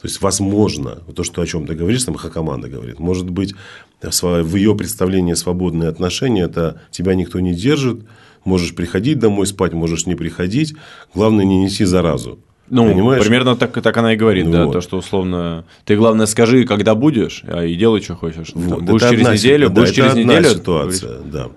То 0.00 0.06
есть, 0.06 0.20
возможно, 0.20 1.02
то, 1.14 1.24
что 1.24 1.42
о 1.42 1.46
чем 1.46 1.66
ты 1.66 1.74
говоришь, 1.74 2.04
там 2.04 2.14
команда 2.14 2.68
говорит, 2.68 3.00
может 3.00 3.30
быть, 3.30 3.54
в 4.00 4.54
ее 4.54 4.76
представлении 4.76 5.34
свободные 5.34 5.88
отношения, 5.88 6.42
это 6.42 6.82
тебя 6.92 7.14
никто 7.14 7.40
не 7.40 7.52
держит, 7.52 8.04
можешь 8.44 8.74
приходить 8.76 9.18
домой 9.18 9.46
спать, 9.46 9.72
можешь 9.72 10.06
не 10.06 10.14
приходить, 10.14 10.74
главное, 11.14 11.44
не 11.44 11.64
неси 11.64 11.84
заразу. 11.84 12.38
Ну, 12.70 12.92
Понимаешь? 12.92 13.22
примерно 13.22 13.56
так, 13.56 13.80
так 13.80 13.96
она 13.96 14.14
и 14.14 14.16
говорит, 14.16 14.46
ну, 14.46 14.52
да, 14.52 14.64
вот. 14.66 14.72
то, 14.72 14.80
что 14.80 14.98
условно, 14.98 15.64
ты 15.84 15.96
главное 15.96 16.26
скажи, 16.26 16.64
когда 16.64 16.94
будешь, 16.94 17.42
а 17.46 17.64
и 17.64 17.74
делай, 17.74 18.00
что 18.00 18.14
хочешь. 18.14 18.50
Вот. 18.54 18.82
будешь 18.82 19.02
это 19.02 19.10
через 19.10 19.28
неделю, 19.28 19.68
да, 19.68 19.74
будешь 19.74 19.94
через 19.94 20.12
одна 20.12 20.22
неделю. 20.22 20.54
ситуация, 20.54 21.18
да. 21.24 21.48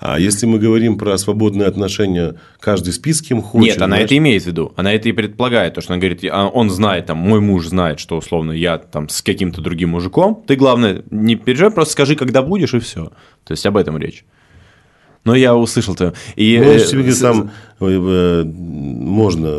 А 0.00 0.18
если 0.18 0.46
мы 0.46 0.58
говорим 0.58 0.98
про 0.98 1.16
свободные 1.16 1.66
отношения, 1.66 2.34
каждый 2.60 2.92
спит 2.92 3.16
с 3.16 3.22
кем 3.22 3.40
хочет. 3.40 3.68
Нет, 3.68 3.76
она 3.78 3.96
знаешь... 3.96 4.04
это 4.04 4.16
имеет 4.18 4.42
в 4.42 4.46
виду. 4.46 4.72
Она 4.76 4.92
это 4.92 5.08
и 5.08 5.12
предполагает. 5.12 5.74
То, 5.74 5.80
что 5.80 5.94
она 5.94 6.00
говорит, 6.00 6.24
а, 6.30 6.46
он 6.48 6.68
знает, 6.68 7.06
там, 7.06 7.18
мой 7.18 7.40
муж 7.40 7.66
знает, 7.66 8.00
что 8.00 8.18
условно 8.18 8.52
я 8.52 8.78
там 8.78 9.08
с 9.08 9.22
каким-то 9.22 9.62
другим 9.62 9.90
мужиком. 9.90 10.42
Ты, 10.46 10.56
главное, 10.56 11.04
не 11.10 11.36
переживай, 11.36 11.72
просто 11.72 11.92
скажи, 11.92 12.16
когда 12.16 12.42
будешь, 12.42 12.74
и 12.74 12.80
все. 12.80 13.12
То 13.44 13.52
есть 13.52 13.64
об 13.64 13.76
этом 13.76 13.96
речь. 13.96 14.24
Но 15.24 15.34
я 15.34 15.54
услышал 15.54 15.94
то. 15.94 16.12
И, 16.36 16.58
ну, 16.58 16.70
э, 16.72 16.80
тебе 16.80 17.14
там 17.14 17.50
можно 17.80 19.50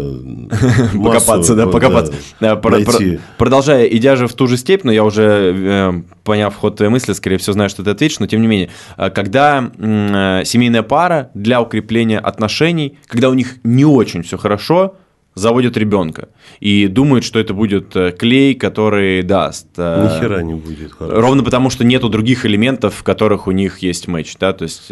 покопаться, 1.04 1.56
да, 1.56 1.68
покопаться. 1.68 2.14
Да, 2.40 2.56
про, 2.56 2.80
про, 2.80 3.00
продолжая, 3.38 3.86
идя 3.86 4.16
же 4.16 4.28
в 4.28 4.34
ту 4.34 4.48
же 4.48 4.58
степь, 4.58 4.84
но 4.84 4.92
я 4.92 5.04
уже, 5.04 5.54
э, 5.56 6.02
поняв 6.24 6.56
ход 6.56 6.78
твоей 6.78 6.92
мысли, 6.92 7.14
скорее 7.14 7.38
всего, 7.38 7.54
знаю, 7.54 7.70
что 7.70 7.84
ты 7.84 7.92
ответишь, 7.92 8.20
но 8.20 8.28
тем 8.28 8.42
не 8.42 8.48
менее, 8.48 8.70
э, 8.98 9.10
когда 9.10 9.72
э, 9.78 10.44
семейная 10.46 10.84
пара 10.84 11.30
для 11.34 11.62
укрепления 11.62 12.20
отношений, 12.20 12.98
когда 13.08 13.30
у 13.30 13.34
них 13.34 13.58
не 13.64 13.86
очень 13.86 14.24
все 14.24 14.38
хорошо, 14.38 14.96
заводят 15.36 15.78
ребенка 15.78 16.30
и 16.60 16.88
думают, 16.88 17.24
что 17.24 17.40
это 17.40 17.54
будет 17.54 17.96
э, 17.96 18.12
клей, 18.12 18.56
который 18.56 19.22
даст. 19.22 19.68
Э, 19.78 20.04
Ни 20.04 20.20
хера 20.20 20.42
не 20.42 20.56
будет. 20.56 20.94
Хорошо. 20.94 21.22
Ровно 21.22 21.44
потому, 21.44 21.70
что 21.70 21.84
нету 21.84 22.10
других 22.10 22.46
элементов, 22.46 22.96
в 22.96 23.04
которых 23.04 23.48
у 23.48 23.52
них 23.52 23.80
есть 23.80 24.08
матч, 24.08 24.36
да, 24.40 24.54
то 24.54 24.64
есть 24.64 24.92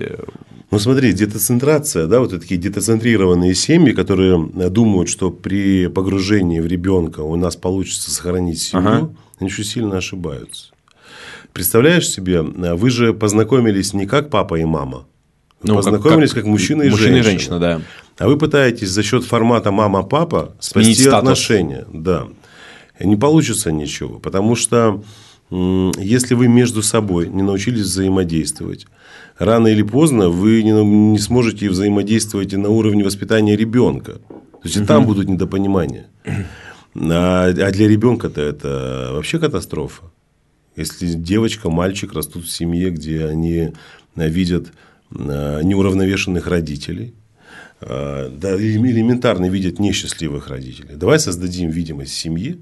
ну, 0.73 0.79
смотри, 0.79 1.13
детоцентрация, 1.13 2.07
да, 2.07 2.19
вот 2.19 2.31
такие 2.31 2.59
детоцентрированные 2.59 3.53
семьи, 3.53 3.93
которые 3.93 4.49
э, 4.55 4.69
думают, 4.69 5.07
что 5.07 5.29
при 5.29 5.85
погружении 5.85 6.59
в 6.59 6.65
ребенка 6.65 7.19
у 7.19 7.35
нас 7.35 7.55
получится 7.55 8.09
сохранить 8.09 8.59
семью, 8.59 8.87
ага. 8.87 9.15
они 9.39 9.51
очень 9.51 9.65
сильно 9.65 9.97
ошибаются. 9.97 10.71
представляешь 11.53 12.09
себе, 12.09 12.41
вы 12.41 12.89
же 12.89 13.13
познакомились 13.13 13.93
не 13.93 14.07
как 14.07 14.31
папа 14.31 14.55
и 14.55 14.65
мама. 14.65 15.05
Ну, 15.63 15.75
познакомились 15.75 16.29
как, 16.29 16.37
как, 16.37 16.43
как 16.43 16.51
мужчина 16.51 16.83
и 16.83 16.89
мужчина 16.89 17.23
женщина. 17.23 17.29
и 17.29 17.31
женщина, 17.31 17.59
да. 17.59 17.81
А 18.17 18.27
вы 18.27 18.37
пытаетесь 18.37 18.89
за 18.89 19.03
счет 19.03 19.23
формата 19.23 19.71
мама-папа 19.71 20.55
спасти 20.59 21.07
отношения. 21.07 21.85
Да. 21.91 22.27
Не 22.99 23.15
получится 23.15 23.71
ничего, 23.71 24.19
потому 24.19 24.55
что 24.55 25.03
если 25.49 26.35
вы 26.35 26.47
между 26.47 26.81
собой 26.81 27.27
не 27.27 27.41
научились 27.41 27.81
взаимодействовать, 27.81 28.87
рано 29.37 29.67
или 29.67 29.83
поздно 29.83 30.29
вы 30.29 30.63
не, 30.63 30.71
не 30.71 31.19
сможете 31.19 31.69
взаимодействовать 31.69 32.53
и 32.53 32.57
на 32.57 32.69
уровне 32.69 33.03
воспитания 33.03 33.55
ребенка. 33.55 34.13
То 34.13 34.69
есть, 34.69 34.77
и 34.77 34.85
там 34.85 35.05
будут 35.05 35.27
недопонимания. 35.27 36.07
А, 36.25 37.45
а 37.45 37.71
для 37.71 37.87
ребенка-то 37.87 38.41
это 38.41 39.09
вообще 39.13 39.39
катастрофа. 39.39 40.03
Если 40.75 41.07
девочка, 41.07 41.69
мальчик 41.69 42.13
растут 42.13 42.45
в 42.45 42.49
семье, 42.49 42.89
где 42.89 43.25
они 43.25 43.73
видят 44.15 44.67
а, 44.67 44.92
неуравновешенных 45.13 46.47
родителей, 46.47 47.13
а, 47.81 48.29
да, 48.29 48.55
элементарно 48.55 49.49
видят 49.49 49.79
несчастливых 49.79 50.47
родителей. 50.47 50.95
Давай 50.95 51.19
создадим 51.19 51.69
видимость 51.69 52.13
семьи, 52.13 52.59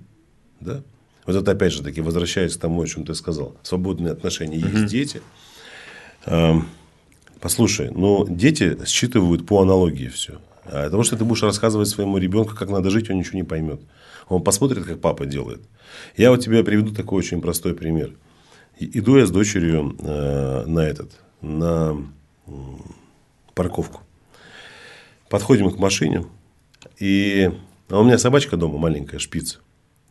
да? 0.59 0.83
Вот 1.25 1.35
это 1.35 1.51
опять 1.51 1.71
же 1.71 1.83
таки 1.83 2.01
возвращаясь 2.01 2.55
к 2.55 2.59
тому, 2.59 2.81
о 2.81 2.87
чем 2.87 3.05
ты 3.05 3.13
сказал. 3.13 3.55
Свободные 3.61 4.11
отношения. 4.11 4.57
Есть 4.57 4.75
угу. 4.75 4.87
дети. 4.87 5.21
Послушай, 7.39 7.91
ну 7.91 8.27
дети 8.27 8.77
считывают 8.85 9.45
по 9.45 9.61
аналогии 9.61 10.07
все. 10.07 10.39
А 10.65 10.85
потому 10.85 11.03
что 11.03 11.17
ты 11.17 11.25
будешь 11.25 11.43
рассказывать 11.43 11.89
своему 11.89 12.17
ребенку, 12.17 12.55
как 12.55 12.69
надо 12.69 12.89
жить, 12.89 13.09
он 13.09 13.17
ничего 13.17 13.37
не 13.37 13.43
поймет. 13.43 13.81
Он 14.29 14.43
посмотрит, 14.43 14.85
как 14.85 14.99
папа 14.99 15.25
делает. 15.25 15.61
Я 16.17 16.31
вот 16.31 16.43
тебе 16.43 16.63
приведу 16.63 16.93
такой 16.93 17.19
очень 17.19 17.41
простой 17.41 17.73
пример. 17.73 18.13
Иду 18.79 19.17
я 19.17 19.25
с 19.25 19.31
дочерью 19.31 19.95
э, 19.99 20.63
на 20.65 20.79
этот, 20.79 21.11
на 21.41 21.97
парковку. 23.53 24.01
Подходим 25.29 25.71
к 25.71 25.77
машине, 25.77 26.25
и 26.99 27.51
а 27.89 27.99
у 27.99 28.03
меня 28.03 28.17
собачка 28.17 28.57
дома 28.57 28.77
маленькая, 28.77 29.19
шпиц. 29.19 29.59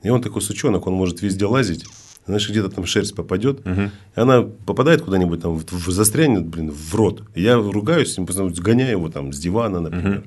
И 0.02 0.10
он 0.10 0.22
такой 0.22 0.42
сучонок, 0.42 0.86
он 0.86 0.94
может 0.94 1.22
везде 1.22 1.46
лазить. 1.46 1.86
Знаешь, 2.26 2.48
где-то 2.48 2.68
там 2.68 2.84
шерсть 2.84 3.14
попадет, 3.14 3.66
угу. 3.66 3.82
и 3.82 4.20
она 4.20 4.42
попадает 4.42 5.02
куда-нибудь, 5.02 5.40
там, 5.40 5.56
в, 5.56 5.90
застрянет, 5.90 6.44
блин, 6.44 6.70
в 6.70 6.94
рот. 6.94 7.22
я 7.34 7.56
ругаюсь, 7.56 8.14
сгоняю 8.14 8.92
его 8.92 9.08
там 9.08 9.32
с 9.32 9.38
дивана, 9.38 9.80
например. 9.80 10.18
Угу. 10.18 10.26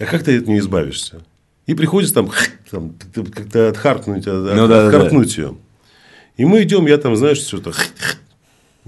А 0.00 0.04
как 0.06 0.24
ты 0.24 0.38
от 0.38 0.46
нее 0.46 0.58
избавишься? 0.60 1.20
И 1.66 1.74
приходится 1.74 2.14
там, 2.14 2.30
там 2.70 2.94
как-то 3.26 3.68
отхаркнуть, 3.68 4.26
ну, 4.26 4.66
да, 4.66 4.86
отхаркнуть 4.86 5.36
да, 5.36 5.42
ее. 5.42 5.56
И 6.38 6.44
мы 6.46 6.62
идем, 6.62 6.86
я 6.86 6.96
там, 6.96 7.14
знаешь, 7.16 7.38
что-то... 7.38 7.72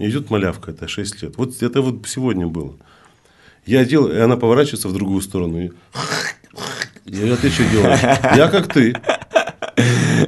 Идет 0.08 0.30
малявка, 0.30 0.72
это 0.72 0.88
6 0.88 1.22
лет. 1.22 1.36
Вот 1.36 1.62
это 1.62 1.80
вот 1.80 2.06
сегодня 2.08 2.48
было. 2.48 2.76
Я 3.64 3.84
делаю, 3.84 4.16
и 4.16 4.20
она 4.20 4.36
поворачивается 4.36 4.88
в 4.88 4.92
другую 4.92 5.22
сторону. 5.22 5.60
И... 5.60 5.70
Я 7.06 7.34
а 7.34 7.36
ты 7.36 7.50
что 7.50 7.64
делаешь? 7.64 8.00
Я 8.36 8.48
как 8.48 8.72
ты. 8.72 8.96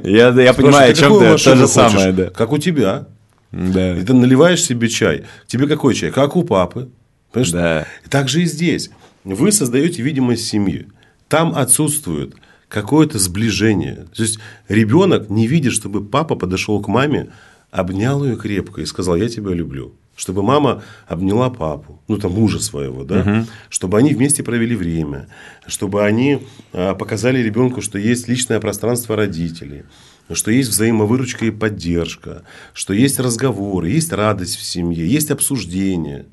Я, 0.03 0.29
я 0.29 0.53
понимаю, 0.53 0.91
о 0.91 0.93
чем 0.93 1.19
ты. 1.19 1.37
То 1.37 1.55
же 1.55 1.67
самое, 1.67 2.13
да. 2.13 2.29
Как 2.29 2.53
у 2.53 2.57
тебя. 2.57 3.07
Да. 3.51 3.97
И 3.97 4.03
ты 4.03 4.13
наливаешь 4.13 4.63
себе 4.63 4.87
чай. 4.87 5.25
Тебе 5.47 5.67
какой 5.67 5.93
чай? 5.93 6.11
Как 6.11 6.37
у 6.37 6.43
папы. 6.43 6.89
Понимаешь? 7.31 7.51
Да. 7.51 7.87
Так 8.09 8.29
же 8.29 8.43
и 8.43 8.45
здесь. 8.45 8.89
Вы 9.25 9.51
создаете 9.51 10.01
видимость 10.01 10.47
семьи. 10.47 10.87
Там 11.27 11.53
отсутствует 11.53 12.35
какое-то 12.69 13.19
сближение. 13.19 14.07
То 14.15 14.21
есть 14.21 14.39
ребенок 14.69 15.29
не 15.29 15.47
видит, 15.47 15.73
чтобы 15.73 16.03
папа 16.03 16.35
подошел 16.35 16.81
к 16.81 16.87
маме, 16.87 17.31
обнял 17.75 18.23
ее 18.23 18.37
крепко 18.37 18.81
и 18.81 18.85
сказал: 18.85 19.15
Я 19.15 19.29
тебя 19.29 19.51
люблю 19.51 19.93
чтобы 20.15 20.43
мама 20.43 20.81
обняла 21.07 21.49
папу, 21.49 22.01
ну 22.07 22.17
там 22.17 22.31
мужа 22.33 22.59
своего, 22.59 23.03
да, 23.03 23.19
угу. 23.19 23.47
чтобы 23.69 23.97
они 23.97 24.13
вместе 24.13 24.43
провели 24.43 24.75
время, 24.75 25.27
чтобы 25.67 26.05
они 26.05 26.39
а, 26.71 26.95
показали 26.95 27.39
ребенку, 27.39 27.81
что 27.81 27.97
есть 27.97 28.27
личное 28.27 28.59
пространство 28.59 29.15
родителей, 29.15 29.83
что 30.31 30.51
есть 30.51 30.69
взаимовыручка 30.69 31.45
и 31.45 31.51
поддержка, 31.51 32.43
что 32.73 32.93
есть 32.93 33.19
разговоры, 33.19 33.89
есть 33.89 34.13
радость 34.13 34.55
в 34.55 34.63
семье, 34.63 35.05
есть 35.05 35.31
обсуждение. 35.31 36.25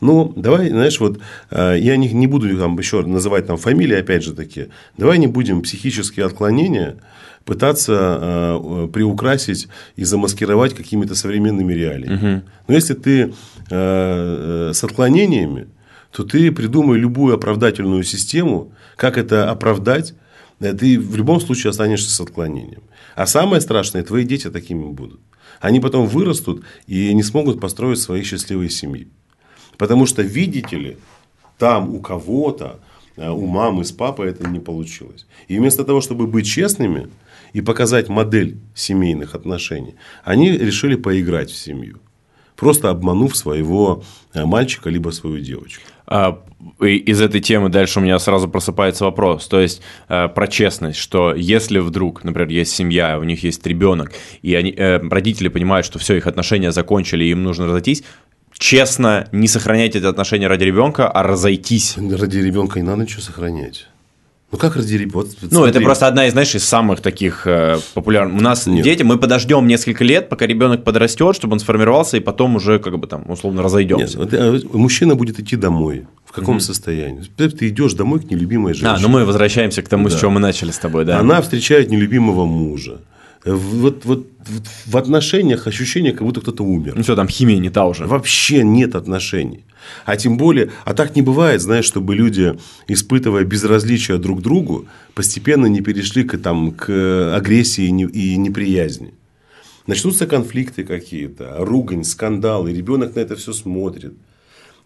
Ну, 0.00 0.32
давай, 0.36 0.68
знаешь, 0.68 1.00
вот 1.00 1.18
а, 1.50 1.74
я 1.74 1.96
не, 1.96 2.12
не 2.12 2.26
буду 2.26 2.54
там 2.58 2.78
еще 2.78 3.02
называть 3.02 3.46
там 3.46 3.56
фамилии, 3.56 3.96
опять 3.96 4.24
же 4.24 4.34
таки, 4.34 4.66
давай 4.98 5.16
не 5.16 5.26
будем 5.26 5.62
психические 5.62 6.26
отклонения 6.26 6.98
пытаться 7.44 8.18
э, 8.20 8.88
приукрасить 8.92 9.68
и 9.96 10.04
замаскировать 10.04 10.74
какими-то 10.74 11.14
современными 11.14 11.72
реалиями. 11.72 12.14
Угу. 12.14 12.42
Но 12.68 12.74
если 12.74 12.94
ты 12.94 13.20
э, 13.22 13.30
э, 13.70 14.70
с 14.74 14.84
отклонениями, 14.84 15.68
то 16.10 16.24
ты 16.24 16.52
придумай 16.52 16.98
любую 16.98 17.34
оправдательную 17.34 18.04
систему, 18.04 18.72
как 18.96 19.18
это 19.18 19.50
оправдать, 19.50 20.14
э, 20.60 20.72
ты 20.72 20.98
в 20.98 21.16
любом 21.16 21.40
случае 21.40 21.70
останешься 21.70 22.10
с 22.10 22.20
отклонением. 22.20 22.82
А 23.14 23.26
самое 23.26 23.60
страшное, 23.60 24.02
твои 24.02 24.24
дети 24.24 24.50
такими 24.50 24.84
будут. 24.84 25.20
Они 25.60 25.80
потом 25.80 26.06
вырастут 26.06 26.64
и 26.86 27.14
не 27.14 27.22
смогут 27.22 27.60
построить 27.60 28.00
свои 28.00 28.22
счастливые 28.22 28.70
семьи. 28.70 29.08
Потому 29.78 30.06
что, 30.06 30.22
видите 30.22 30.76
ли, 30.76 30.96
там 31.58 31.94
у 31.94 32.00
кого-то, 32.00 32.80
э, 33.16 33.28
у 33.28 33.46
мамы 33.46 33.84
с 33.84 33.92
папой 33.92 34.30
это 34.30 34.48
не 34.48 34.60
получилось. 34.60 35.26
И 35.48 35.58
вместо 35.58 35.84
того, 35.84 36.00
чтобы 36.00 36.26
быть 36.26 36.46
честными, 36.46 37.08
и 37.52 37.60
показать 37.60 38.08
модель 38.08 38.58
семейных 38.74 39.34
отношений, 39.34 39.94
они 40.24 40.50
решили 40.50 40.96
поиграть 40.96 41.50
в 41.50 41.56
семью. 41.56 41.98
Просто 42.56 42.90
обманув 42.90 43.36
своего 43.36 44.04
э, 44.34 44.44
мальчика 44.44 44.90
либо 44.90 45.10
свою 45.10 45.40
девочку. 45.40 45.82
А, 46.06 46.42
из 46.78 47.20
этой 47.20 47.40
темы 47.40 47.70
дальше 47.70 47.98
у 47.98 48.02
меня 48.02 48.18
сразу 48.18 48.48
просыпается 48.48 49.04
вопрос. 49.04 49.48
То 49.48 49.60
есть 49.60 49.82
э, 50.08 50.28
про 50.28 50.46
честность, 50.46 50.98
что 50.98 51.34
если 51.34 51.78
вдруг, 51.78 52.22
например, 52.22 52.50
есть 52.50 52.72
семья, 52.72 53.18
у 53.18 53.24
них 53.24 53.42
есть 53.42 53.66
ребенок, 53.66 54.12
и 54.42 54.54
они, 54.54 54.72
э, 54.76 54.98
родители 54.98 55.48
понимают, 55.48 55.86
что 55.86 55.98
все, 55.98 56.16
их 56.16 56.26
отношения 56.26 56.70
закончили, 56.70 57.24
им 57.24 57.42
нужно 57.42 57.66
разойтись, 57.66 58.04
честно 58.52 59.28
не 59.32 59.48
сохранять 59.48 59.96
эти 59.96 60.04
отношения 60.04 60.46
ради 60.46 60.64
ребенка, 60.64 61.08
а 61.08 61.22
разойтись. 61.22 61.96
Ради 61.96 62.38
ребенка 62.38 62.78
не 62.78 62.86
надо 62.86 63.02
ничего 63.02 63.22
сохранять. 63.22 63.88
Ну 64.52 64.58
как 64.58 64.76
разделить? 64.76 65.12
Вот, 65.14 65.28
ну, 65.40 65.48
смотри. 65.48 65.70
это 65.70 65.80
просто 65.80 66.06
одна 66.06 66.26
из, 66.26 66.32
знаешь, 66.32 66.54
из 66.54 66.62
самых 66.62 67.00
таких 67.00 67.46
э, 67.46 67.78
популярных. 67.94 68.38
У 68.38 68.42
нас 68.42 68.66
Нет. 68.66 68.84
дети, 68.84 69.02
мы 69.02 69.16
подождем 69.16 69.66
несколько 69.66 70.04
лет, 70.04 70.28
пока 70.28 70.46
ребенок 70.46 70.84
подрастет, 70.84 71.34
чтобы 71.34 71.54
он 71.54 71.58
сформировался, 71.58 72.18
и 72.18 72.20
потом 72.20 72.56
уже, 72.56 72.78
как 72.78 72.98
бы 72.98 73.06
там, 73.06 73.24
условно, 73.30 73.62
разойдемся. 73.62 74.18
Нет, 74.18 74.34
э, 74.34 74.60
мужчина 74.74 75.14
будет 75.14 75.40
идти 75.40 75.56
домой. 75.56 76.06
В 76.26 76.32
каком 76.32 76.56
угу. 76.56 76.60
состоянии? 76.60 77.22
Ты 77.36 77.68
идешь 77.68 77.94
домой 77.94 78.20
к 78.20 78.30
нелюбимой 78.30 78.74
женщине. 78.74 78.98
А, 78.98 79.00
ну 79.00 79.08
мы 79.08 79.24
возвращаемся 79.24 79.80
к 79.80 79.88
тому, 79.88 80.08
да. 80.08 80.16
с 80.16 80.20
чего 80.20 80.30
мы 80.30 80.40
начали 80.40 80.70
с 80.70 80.78
тобой, 80.78 81.06
да. 81.06 81.18
Она 81.18 81.40
встречает 81.40 81.90
нелюбимого 81.90 82.44
мужа. 82.44 83.00
Вот, 83.44 84.04
вот, 84.04 84.26
вот 84.46 84.66
в 84.86 84.96
отношениях 84.96 85.66
ощущение, 85.66 86.12
как 86.12 86.22
будто 86.22 86.40
кто-то 86.40 86.62
умер. 86.62 86.92
Ну 86.96 87.02
все, 87.02 87.16
там 87.16 87.26
химия 87.26 87.58
не 87.58 87.70
та 87.70 87.86
уже. 87.86 88.06
Вообще 88.06 88.62
нет 88.62 88.94
отношений. 88.94 89.64
А 90.04 90.16
тем 90.16 90.36
более, 90.36 90.70
а 90.84 90.94
так 90.94 91.16
не 91.16 91.22
бывает, 91.22 91.60
знаешь, 91.60 91.84
чтобы 91.84 92.14
люди, 92.14 92.58
испытывая 92.88 93.44
безразличие 93.44 94.18
друг 94.18 94.40
к 94.40 94.42
другу, 94.42 94.86
постепенно 95.14 95.66
не 95.66 95.80
перешли 95.80 96.24
к, 96.24 96.38
там, 96.38 96.72
к 96.72 97.34
агрессии 97.34 97.86
и 97.86 98.36
неприязни. 98.36 99.14
Начнутся 99.86 100.26
конфликты 100.26 100.84
какие-то, 100.84 101.56
ругань, 101.58 102.04
скандалы, 102.04 102.72
ребенок 102.72 103.16
на 103.16 103.20
это 103.20 103.36
все 103.36 103.52
смотрит. 103.52 104.14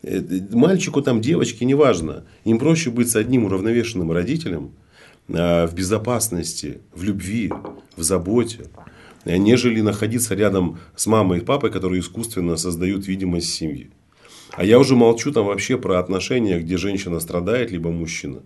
Э, 0.02 0.23
мальчику, 0.52 1.02
там, 1.02 1.20
девочке, 1.20 1.64
неважно. 1.64 2.24
Им 2.44 2.59
проще 2.59 2.90
быть 2.90 3.10
с 3.10 3.16
одним 3.16 3.44
уравновешенным 3.44 4.12
родителем– 4.12 4.70
Э, 5.28 5.66
в 5.66 5.74
безопасности, 5.74 6.78
в 6.94 7.02
любви, 7.02 7.52
в 7.97 8.02
заботе, 8.02 8.66
нежели 9.24 9.81
находиться 9.81 10.36
рядом 10.36 10.78
с 10.94 11.06
мамой 11.06 11.39
и 11.39 11.44
папой, 11.44 11.70
которые 11.73 12.01
искусственно 12.01 12.56
создают 12.56 13.09
видимость 13.09 13.52
семьи. 13.52 13.90
А 14.56 14.64
я 14.64 14.78
уже 14.78 14.96
молчу 14.96 15.32
там 15.32 15.46
вообще 15.46 15.76
про 15.76 15.98
отношения, 15.98 16.58
где 16.58 16.76
женщина 16.76 17.20
страдает, 17.20 17.70
либо 17.70 17.90
мужчина. 17.90 18.40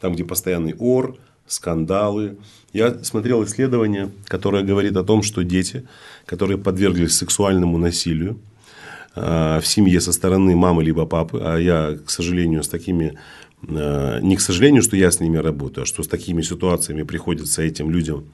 Там, 0.00 0.14
где 0.14 0.24
постоянный 0.24 0.74
ор, 0.78 1.16
скандалы. 1.46 2.36
Я 2.72 3.02
смотрел 3.02 3.44
исследование, 3.44 4.10
которое 4.26 4.62
говорит 4.62 4.96
о 4.96 5.04
том, 5.04 5.22
что 5.22 5.42
дети, 5.42 5.86
которые 6.26 6.58
подверглись 6.58 7.16
сексуальному 7.16 7.78
насилию 7.78 8.38
э, 9.16 9.60
в 9.60 9.66
семье 9.66 10.00
со 10.00 10.12
стороны 10.12 10.54
мамы 10.54 10.84
либо 10.84 11.06
папы, 11.06 11.40
а 11.42 11.56
я, 11.56 11.98
к 12.04 12.10
сожалению, 12.10 12.62
с 12.62 12.68
такими 12.68 13.18
Э, 13.66 14.20
не 14.22 14.36
к 14.36 14.40
сожалению, 14.40 14.82
что 14.82 14.96
я 14.96 15.10
с 15.10 15.20
ними 15.20 15.36
работаю, 15.38 15.82
а 15.82 15.86
что 15.86 16.02
с 16.02 16.08
такими 16.08 16.42
ситуациями 16.42 17.02
приходится 17.02 17.62
этим 17.62 17.90
людям 17.90 18.24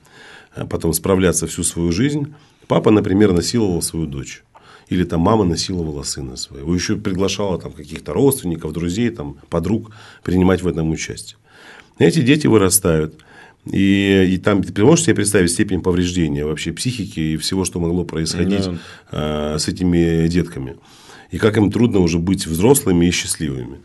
э, 0.54 0.64
потом 0.66 0.92
справляться 0.92 1.46
всю 1.46 1.64
свою 1.64 1.92
жизнь. 1.92 2.34
Папа, 2.66 2.90
например, 2.90 3.32
насиловал 3.32 3.82
свою 3.82 4.06
дочь. 4.06 4.42
Или 4.88 5.04
там 5.04 5.20
мама 5.20 5.44
насиловала 5.44 6.02
сына 6.02 6.36
своего. 6.36 6.74
Еще 6.74 6.96
приглашала 6.96 7.58
там 7.58 7.72
каких-то 7.72 8.12
родственников, 8.12 8.72
друзей, 8.72 9.10
там, 9.10 9.36
подруг 9.48 9.90
принимать 10.22 10.62
в 10.62 10.68
этом 10.68 10.90
участие. 10.90 11.38
Эти 11.98 12.20
дети 12.20 12.46
вырастают. 12.46 13.14
И, 13.70 14.34
и 14.34 14.38
там 14.38 14.62
ты 14.62 14.84
можешь 14.84 15.06
себе 15.06 15.14
представить 15.14 15.50
степень 15.50 15.80
повреждения 15.80 16.44
вообще 16.44 16.72
психики 16.72 17.20
и 17.20 17.36
всего, 17.38 17.64
что 17.64 17.80
могло 17.80 18.04
происходить 18.04 18.66
да. 19.10 19.54
э, 19.54 19.58
с 19.58 19.68
этими 19.68 20.28
детками. 20.28 20.76
И 21.30 21.38
как 21.38 21.56
им 21.56 21.72
трудно 21.72 22.00
уже 22.00 22.18
быть 22.18 22.46
взрослыми 22.46 23.06
и 23.06 23.10
счастливыми. 23.10 23.78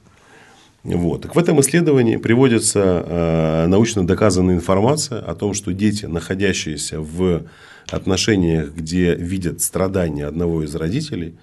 Вот. 0.83 1.21
Так 1.21 1.35
в 1.35 1.39
этом 1.39 1.59
исследовании 1.61 2.17
приводится 2.17 3.05
э, 3.05 3.67
научно 3.67 4.05
доказанная 4.05 4.55
информация 4.55 5.19
о 5.19 5.35
том, 5.35 5.53
что 5.53 5.71
дети, 5.71 6.05
находящиеся 6.05 6.99
в 6.99 7.43
отношениях, 7.91 8.73
где 8.73 9.15
видят 9.15 9.61
страдания 9.61 10.25
одного 10.25 10.63
из 10.63 10.75
родителей, 10.75 11.35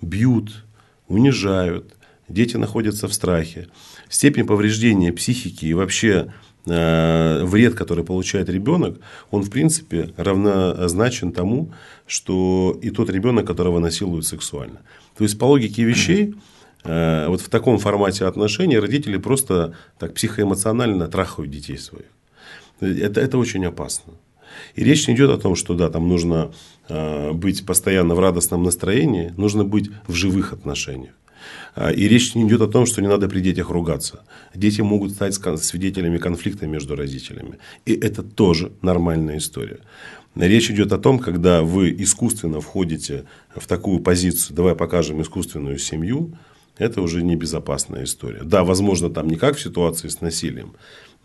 бьют, 0.00 0.64
унижают, 1.08 1.94
дети 2.28 2.56
находятся 2.56 3.08
в 3.08 3.14
страхе. 3.14 3.68
Степень 4.08 4.46
повреждения 4.46 5.12
психики 5.12 5.66
и 5.66 5.74
вообще 5.74 6.32
э, 6.66 7.44
вред, 7.44 7.74
который 7.74 8.04
получает 8.04 8.48
ребенок, 8.48 8.98
он 9.30 9.42
в 9.42 9.50
принципе 9.50 10.12
равнозначен 10.16 11.32
тому, 11.32 11.72
что 12.06 12.78
и 12.82 12.90
тот 12.90 13.10
ребенок, 13.10 13.46
которого 13.46 13.78
насилуют 13.78 14.26
сексуально. 14.26 14.80
То 15.16 15.24
есть 15.24 15.38
по 15.38 15.44
логике 15.44 15.82
вещей 15.82 16.34
Э, 16.86 17.26
вот 17.28 17.40
в 17.40 17.48
таком 17.48 17.78
формате 17.78 18.24
отношений 18.26 18.78
родители 18.78 19.16
просто 19.16 19.74
так 19.98 20.14
психоэмоционально 20.14 21.08
трахают 21.08 21.50
детей 21.50 21.78
своих. 21.78 22.06
Это, 22.80 23.20
это 23.20 23.38
очень 23.38 23.64
опасно. 23.66 24.12
И 24.74 24.84
речь 24.84 25.08
не 25.08 25.14
идет 25.14 25.30
о 25.30 25.38
том, 25.38 25.56
что 25.56 25.74
да, 25.74 25.90
там 25.90 26.08
нужно 26.08 26.52
э, 26.88 27.32
быть 27.32 27.64
постоянно 27.66 28.14
в 28.14 28.20
радостном 28.20 28.62
настроении, 28.62 29.32
нужно 29.36 29.64
быть 29.64 29.90
в 30.06 30.14
живых 30.14 30.52
отношениях. 30.52 31.12
А, 31.74 31.90
и 31.90 32.08
речь 32.08 32.34
не 32.34 32.46
идет 32.46 32.62
о 32.62 32.68
том, 32.68 32.86
что 32.86 33.02
не 33.02 33.08
надо 33.08 33.28
при 33.28 33.40
детях 33.40 33.70
ругаться. 33.70 34.24
Дети 34.54 34.80
могут 34.80 35.12
стать 35.12 35.34
свидетелями 35.34 36.18
конфликта 36.18 36.66
между 36.66 36.96
родителями. 36.96 37.58
И 37.84 37.92
это 37.94 38.22
тоже 38.22 38.72
нормальная 38.82 39.38
история. 39.38 39.80
Речь 40.34 40.70
идет 40.70 40.92
о 40.92 40.98
том, 40.98 41.18
когда 41.18 41.62
вы 41.62 41.94
искусственно 41.98 42.60
входите 42.60 43.24
в 43.54 43.66
такую 43.66 44.00
позицию, 44.00 44.54
давай 44.56 44.74
покажем 44.74 45.22
искусственную 45.22 45.78
семью, 45.78 46.36
это 46.76 47.00
уже 47.00 47.22
небезопасная 47.22 48.04
история. 48.04 48.42
Да, 48.42 48.62
возможно, 48.62 49.08
там 49.08 49.28
не 49.28 49.36
как 49.36 49.56
в 49.56 49.62
ситуации 49.62 50.08
с 50.08 50.20
насилием, 50.20 50.74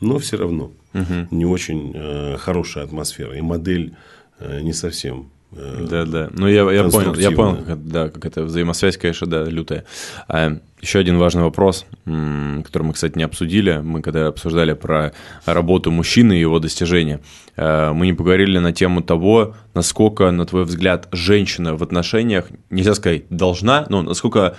но 0.02 0.18
все 0.18 0.38
равно 0.38 0.72
угу. 0.94 1.28
не 1.32 1.45
очень 1.45 1.94
э, 1.95 2.38
хорошая 2.38 2.84
атмосфера. 2.84 3.38
И 3.38 3.41
модель 3.41 3.94
э, 4.40 4.61
не 4.61 4.73
совсем 4.73 5.30
э, 5.52 5.88
да, 5.90 6.06
да. 6.06 6.30
Ну, 6.34 6.48
я, 6.48 6.69
я 6.72 6.84
понял, 6.90 7.14
я 7.15 7.32
понял, 7.32 7.64
как, 7.65 7.88
да, 7.88 8.10
как 8.10 8.26
это 8.26 8.44
взаимосвязь, 8.44 8.98
конечно, 8.98 9.28
да, 9.28 9.44
лютая. 9.44 9.86
А, 10.28 10.57
еще 10.82 10.99
один 10.99 11.19
важный 11.19 11.44
вопрос, 11.44 11.86
который 12.06 12.84
мы, 12.84 12.94
кстати, 12.94 13.18
не 13.18 13.23
обсудили. 13.23 13.80
Мы 13.84 14.02
когда 14.02 14.28
обсуждали 14.28 14.73
про 14.73 15.14
работу 15.45 15.91
мужчины 15.91 16.34
и 16.34 16.40
его 16.40 16.60
достижения, 16.60 17.22
э, 17.56 17.91
мы 17.94 18.07
не 18.07 18.14
поговорили 18.14 18.57
на 18.57 18.73
тему 18.73 19.02
того, 19.03 19.56
насколько, 19.76 20.32
на 20.32 20.45
твой 20.45 20.65
взгляд, 20.65 21.07
женщина 21.11 21.76
в 21.76 21.84
отношениях, 21.84 22.48
нельзя 22.72 22.95
сказать, 22.95 23.23
должна, 23.30 23.86
но 23.90 24.02
насколько 24.02 24.57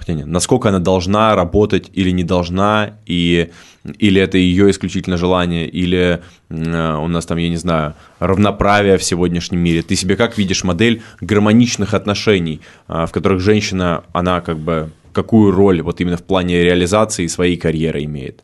хотя 0.00 0.14
насколько 0.26 0.70
она 0.70 0.78
должна 0.78 1.36
работать 1.36 1.90
или 1.92 2.10
не 2.10 2.24
должна, 2.24 2.94
и, 3.04 3.50
или 3.98 4.20
это 4.20 4.38
ее 4.38 4.70
исключительно 4.70 5.18
желание, 5.18 5.68
или 5.68 6.20
э, 6.48 6.96
у 6.96 7.06
нас 7.06 7.26
там, 7.26 7.38
я 7.38 7.50
не 7.50 7.58
знаю, 7.58 7.94
равноправие 8.18 8.96
в 8.96 9.04
сегодняшнем 9.04 9.58
мире. 9.60 9.82
Ты 9.82 9.96
себе 9.96 10.16
как 10.16 10.38
видишь 10.38 10.64
модель 10.64 11.02
гармоничных 11.20 11.94
отношений, 11.94 12.60
э, 12.88 13.06
в 13.06 13.12
которых 13.12 13.40
женщина, 13.40 14.02
она 14.12 14.40
как 14.40 14.58
бы 14.58 14.90
какую 15.12 15.52
роль 15.52 15.82
вот 15.82 16.00
именно 16.00 16.16
в 16.16 16.22
плане 16.22 16.62
реализации 16.64 17.26
своей 17.26 17.56
карьеры 17.56 18.04
имеет? 18.04 18.42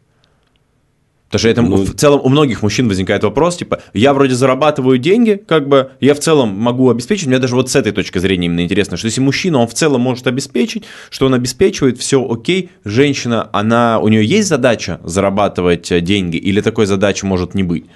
Потому 1.26 1.38
что 1.40 1.48
это 1.48 1.62
ну, 1.62 1.76
в 1.84 1.94
целом 1.94 2.20
у 2.22 2.28
многих 2.28 2.62
мужчин 2.62 2.86
возникает 2.86 3.24
вопрос, 3.24 3.56
типа, 3.56 3.80
я 3.92 4.14
вроде 4.14 4.34
зарабатываю 4.34 4.98
деньги, 4.98 5.42
как 5.46 5.66
бы, 5.68 5.90
я 6.00 6.14
в 6.14 6.20
целом 6.20 6.50
могу 6.50 6.88
обеспечить, 6.88 7.26
мне 7.26 7.40
даже 7.40 7.56
вот 7.56 7.68
с 7.68 7.74
этой 7.74 7.90
точки 7.90 8.18
зрения 8.18 8.46
именно 8.46 8.60
интересно, 8.60 8.96
что 8.96 9.06
если 9.06 9.20
мужчина, 9.20 9.58
он 9.58 9.66
в 9.66 9.74
целом 9.74 10.02
может 10.02 10.28
обеспечить, 10.28 10.84
что 11.10 11.26
он 11.26 11.34
обеспечивает, 11.34 11.98
все 11.98 12.24
окей, 12.24 12.70
женщина, 12.84 13.50
она, 13.52 13.98
у 13.98 14.06
нее 14.06 14.24
есть 14.24 14.48
задача 14.48 15.00
зарабатывать 15.02 15.90
э, 15.90 16.00
деньги, 16.00 16.36
или 16.36 16.60
такой 16.60 16.86
задачи 16.86 17.24
может 17.24 17.54
не 17.54 17.64
быть? 17.64 17.86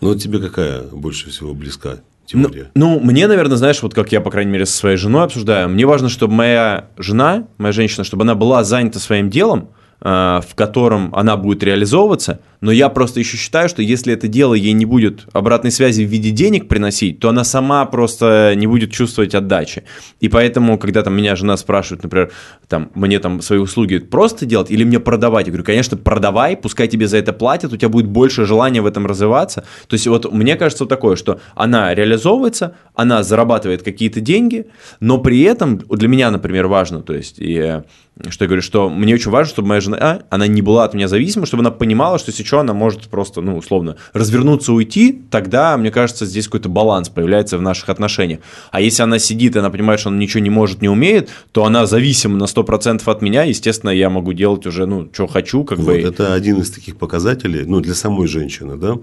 Ну, 0.00 0.14
тебе 0.16 0.40
какая 0.40 0.82
больше 0.82 1.30
всего 1.30 1.54
близка? 1.54 2.00
Ну, 2.32 2.50
ну, 2.74 3.00
мне, 3.00 3.28
наверное, 3.28 3.56
знаешь, 3.56 3.82
вот 3.82 3.94
как 3.94 4.10
я, 4.10 4.20
по 4.20 4.30
крайней 4.30 4.50
мере, 4.50 4.66
со 4.66 4.76
своей 4.76 4.96
женой 4.96 5.24
обсуждаю, 5.24 5.68
мне 5.68 5.86
важно, 5.86 6.08
чтобы 6.08 6.34
моя 6.34 6.88
жена, 6.96 7.46
моя 7.58 7.72
женщина, 7.72 8.02
чтобы 8.02 8.24
она 8.24 8.34
была 8.34 8.64
занята 8.64 8.98
своим 8.98 9.30
делом, 9.30 9.68
в 10.04 10.48
котором 10.54 11.14
она 11.14 11.36
будет 11.38 11.62
реализовываться, 11.62 12.40
но 12.60 12.72
я 12.72 12.88
просто 12.90 13.20
еще 13.20 13.36
считаю, 13.36 13.68
что 13.68 13.82
если 13.82 14.12
это 14.12 14.28
дело 14.28 14.54
ей 14.54 14.72
не 14.72 14.84
будет 14.84 15.26
обратной 15.32 15.70
связи 15.70 16.02
в 16.02 16.08
виде 16.08 16.30
денег 16.30 16.68
приносить, 16.68 17.20
то 17.20 17.30
она 17.30 17.42
сама 17.42 17.84
просто 17.86 18.52
не 18.54 18.66
будет 18.66 18.90
чувствовать 18.90 19.34
отдачи. 19.34 19.84
И 20.20 20.28
поэтому, 20.28 20.78
когда 20.78 21.02
там 21.02 21.14
меня 21.14 21.36
жена 21.36 21.56
спрашивает, 21.56 22.02
например, 22.02 22.32
там, 22.68 22.90
мне 22.94 23.18
там 23.18 23.40
свои 23.40 23.58
услуги 23.58 23.98
просто 23.98 24.44
делать 24.46 24.70
или 24.70 24.84
мне 24.84 25.00
продавать, 25.00 25.46
я 25.46 25.52
говорю, 25.52 25.64
конечно, 25.64 25.96
продавай, 25.96 26.56
пускай 26.56 26.86
тебе 26.88 27.06
за 27.06 27.16
это 27.16 27.32
платят, 27.32 27.72
у 27.72 27.76
тебя 27.76 27.88
будет 27.88 28.06
больше 28.06 28.44
желания 28.44 28.82
в 28.82 28.86
этом 28.86 29.06
развиваться. 29.06 29.64
То 29.86 29.94
есть 29.94 30.06
вот 30.06 30.30
мне 30.30 30.56
кажется 30.56 30.84
такое, 30.84 31.16
что 31.16 31.40
она 31.54 31.94
реализовывается, 31.94 32.76
она 32.94 33.22
зарабатывает 33.22 33.82
какие-то 33.82 34.20
деньги, 34.20 34.66
но 35.00 35.18
при 35.18 35.42
этом 35.42 35.78
для 35.78 36.08
меня, 36.08 36.30
например, 36.30 36.66
важно, 36.66 37.02
то 37.02 37.14
есть 37.14 37.36
и 37.38 37.82
что 38.28 38.44
я 38.44 38.46
говорю, 38.46 38.62
что 38.62 38.88
мне 38.88 39.14
очень 39.14 39.30
важно, 39.30 39.50
чтобы 39.50 39.68
моя 39.68 39.80
жена, 39.80 40.22
она 40.30 40.46
не 40.46 40.62
была 40.62 40.84
от 40.84 40.94
меня 40.94 41.08
зависима, 41.08 41.46
чтобы 41.46 41.62
она 41.62 41.72
понимала, 41.72 42.18
что 42.18 42.30
если 42.30 42.44
что, 42.44 42.60
она 42.60 42.72
может 42.72 43.08
просто, 43.08 43.40
ну, 43.40 43.56
условно, 43.56 43.96
развернуться, 44.12 44.72
уйти, 44.72 45.22
тогда, 45.30 45.76
мне 45.76 45.90
кажется, 45.90 46.24
здесь 46.24 46.46
какой-то 46.46 46.68
баланс 46.68 47.08
появляется 47.08 47.58
в 47.58 47.62
наших 47.62 47.88
отношениях. 47.88 48.38
А 48.70 48.80
если 48.80 49.02
она 49.02 49.18
сидит, 49.18 49.56
и 49.56 49.58
она 49.58 49.70
понимает, 49.70 49.98
что 49.98 50.10
она 50.10 50.18
ничего 50.18 50.40
не 50.44 50.50
может, 50.50 50.80
не 50.80 50.88
умеет, 50.88 51.28
то 51.50 51.64
она 51.64 51.86
зависима 51.86 52.36
на 52.36 52.44
100% 52.44 53.02
от 53.04 53.22
меня, 53.22 53.42
естественно, 53.42 53.90
я 53.90 54.08
могу 54.10 54.32
делать 54.32 54.64
уже, 54.64 54.86
ну, 54.86 55.08
что 55.12 55.26
хочу, 55.26 55.64
как 55.64 55.78
вот, 55.78 55.86
бы. 55.86 55.98
Это 55.98 56.34
один 56.34 56.60
из 56.60 56.70
таких 56.70 56.96
показателей, 56.96 57.64
ну, 57.66 57.80
для 57.80 57.94
самой 57.94 58.28
женщины, 58.28 58.76
да, 58.76 58.98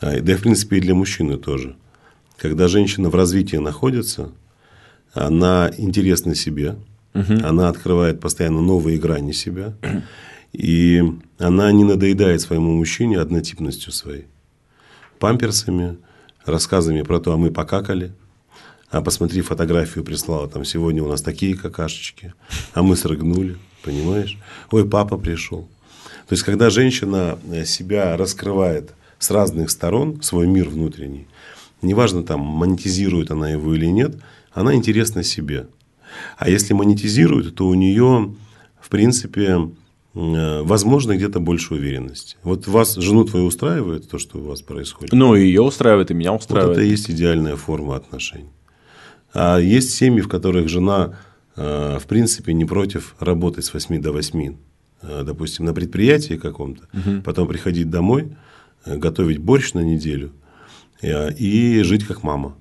а, 0.00 0.20
да 0.20 0.32
и, 0.32 0.36
в 0.36 0.40
принципе, 0.40 0.78
и 0.78 0.80
для 0.80 0.94
мужчины 0.94 1.36
тоже. 1.36 1.76
Когда 2.38 2.66
женщина 2.66 3.10
в 3.10 3.14
развитии 3.14 3.56
находится, 3.56 4.30
она 5.12 5.70
интересна 5.76 6.34
себе, 6.34 6.76
Угу. 7.14 7.44
Она 7.44 7.68
открывает 7.68 8.20
постоянно 8.20 8.60
новые 8.60 8.98
грани 8.98 9.32
себя. 9.32 9.74
И 10.52 11.02
она 11.38 11.72
не 11.72 11.84
надоедает 11.84 12.40
своему 12.40 12.72
мужчине 12.76 13.18
однотипностью 13.18 13.92
своей. 13.92 14.26
Памперсами, 15.18 15.96
рассказами 16.44 17.02
про 17.02 17.20
то, 17.20 17.32
а 17.32 17.36
мы 17.36 17.50
покакали. 17.50 18.12
А 18.90 19.00
посмотри, 19.00 19.40
фотографию 19.40 20.04
прислала, 20.04 20.48
там 20.48 20.66
сегодня 20.66 21.02
у 21.02 21.08
нас 21.08 21.22
такие 21.22 21.56
какашечки, 21.56 22.34
а 22.74 22.82
мы 22.82 22.94
срыгнули, 22.94 23.56
понимаешь? 23.82 24.36
Ой, 24.70 24.86
папа 24.86 25.16
пришел. 25.16 25.66
То 26.28 26.34
есть, 26.34 26.42
когда 26.42 26.68
женщина 26.68 27.38
себя 27.64 28.16
раскрывает 28.18 28.92
с 29.18 29.30
разных 29.30 29.70
сторон, 29.70 30.20
свой 30.20 30.46
мир 30.46 30.68
внутренний, 30.68 31.26
неважно 31.80 32.22
там, 32.22 32.40
монетизирует 32.40 33.30
она 33.30 33.50
его 33.50 33.74
или 33.74 33.86
нет, 33.86 34.16
она 34.52 34.74
интересна 34.74 35.22
себе. 35.22 35.68
А 36.36 36.48
если 36.48 36.74
монетизирует, 36.74 37.54
то 37.54 37.66
у 37.66 37.74
нее, 37.74 38.34
в 38.80 38.88
принципе, 38.88 39.70
э, 40.14 40.62
возможно, 40.62 41.16
где-то 41.16 41.40
больше 41.40 41.74
уверенности. 41.74 42.36
Вот 42.42 42.66
вас, 42.66 42.94
жену 42.96 43.24
твою 43.24 43.46
устраивает 43.46 44.08
то, 44.08 44.18
что 44.18 44.38
у 44.38 44.42
вас 44.42 44.62
происходит? 44.62 45.12
Ну, 45.12 45.34
и 45.34 45.44
ее 45.44 45.62
устраивает, 45.62 46.10
и 46.10 46.14
меня 46.14 46.32
устраивает. 46.32 46.76
Вот 46.76 46.78
это 46.78 46.86
и 46.86 46.90
есть 46.90 47.10
идеальная 47.10 47.56
форма 47.56 47.96
отношений. 47.96 48.50
А 49.34 49.58
есть 49.58 49.94
семьи, 49.94 50.20
в 50.20 50.28
которых 50.28 50.68
жена, 50.68 51.18
э, 51.56 51.98
в 51.98 52.06
принципе, 52.06 52.52
не 52.52 52.64
против 52.64 53.14
работать 53.18 53.64
с 53.64 53.72
8 53.72 54.00
до 54.00 54.12
8, 54.12 54.56
э, 55.02 55.22
допустим, 55.24 55.64
на 55.64 55.74
предприятии 55.74 56.34
каком-то, 56.34 56.88
угу. 56.92 57.22
потом 57.22 57.48
приходить 57.48 57.90
домой, 57.90 58.36
готовить 58.84 59.38
борщ 59.38 59.74
на 59.74 59.80
неделю 59.80 60.32
и 61.02 61.82
жить 61.84 62.04
как 62.04 62.24
мама 62.24 62.56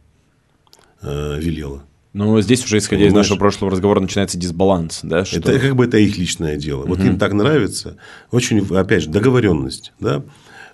велела. 1.02 1.84
Ну, 2.14 2.42
здесь 2.42 2.66
уже, 2.66 2.78
исходя 2.78 3.06
Понимаешь? 3.06 3.14
из 3.14 3.16
нашего 3.16 3.38
прошлого 3.40 3.72
разговора, 3.72 4.02
начинается 4.02 4.38
дисбаланс. 4.38 5.00
Да, 5.04 5.24
что... 5.24 5.38
Это 5.38 5.60
как 5.60 5.76
бы 5.76 5.86
это 5.86 5.98
их 5.98 6.18
личное 6.18 6.58
дело. 6.58 6.86
Вот 6.86 7.00
угу. 7.00 7.08
им 7.08 7.18
так 7.18 7.32
нравится. 7.34 7.98
Очень, 8.32 8.66
опять 8.76 9.04
же, 9.04 9.10
договоренность. 9.10 9.94
Да? 10.00 10.24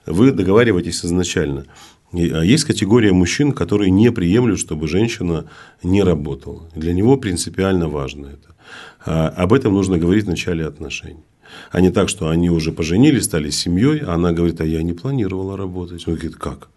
Вы 0.07 0.31
договариваетесь 0.31 1.05
изначально. 1.05 1.65
А 2.11 2.17
есть 2.17 2.63
категория 2.63 3.11
мужчин, 3.11 3.51
которые 3.51 3.91
не 3.91 4.11
приемлют, 4.11 4.59
чтобы 4.59 4.87
женщина 4.87 5.45
не 5.83 6.01
работала. 6.01 6.69
Для 6.73 6.93
него 6.93 7.17
принципиально 7.17 7.87
важно 7.87 8.27
это. 8.27 8.55
А 9.05 9.27
об 9.27 9.53
этом 9.53 9.73
нужно 9.73 9.97
говорить 9.99 10.25
в 10.25 10.29
начале 10.29 10.65
отношений. 10.65 11.23
А 11.71 11.81
не 11.81 11.91
так, 11.91 12.09
что 12.09 12.29
они 12.29 12.49
уже 12.49 12.71
поженились, 12.71 13.25
стали 13.25 13.51
семьей, 13.51 13.99
а 13.99 14.15
она 14.15 14.31
говорит, 14.31 14.59
а 14.59 14.65
я 14.65 14.81
не 14.81 14.93
планировала 14.93 15.55
работать. 15.55 16.07
Он 16.07 16.15
говорит, 16.15 16.35
как? 16.35 16.69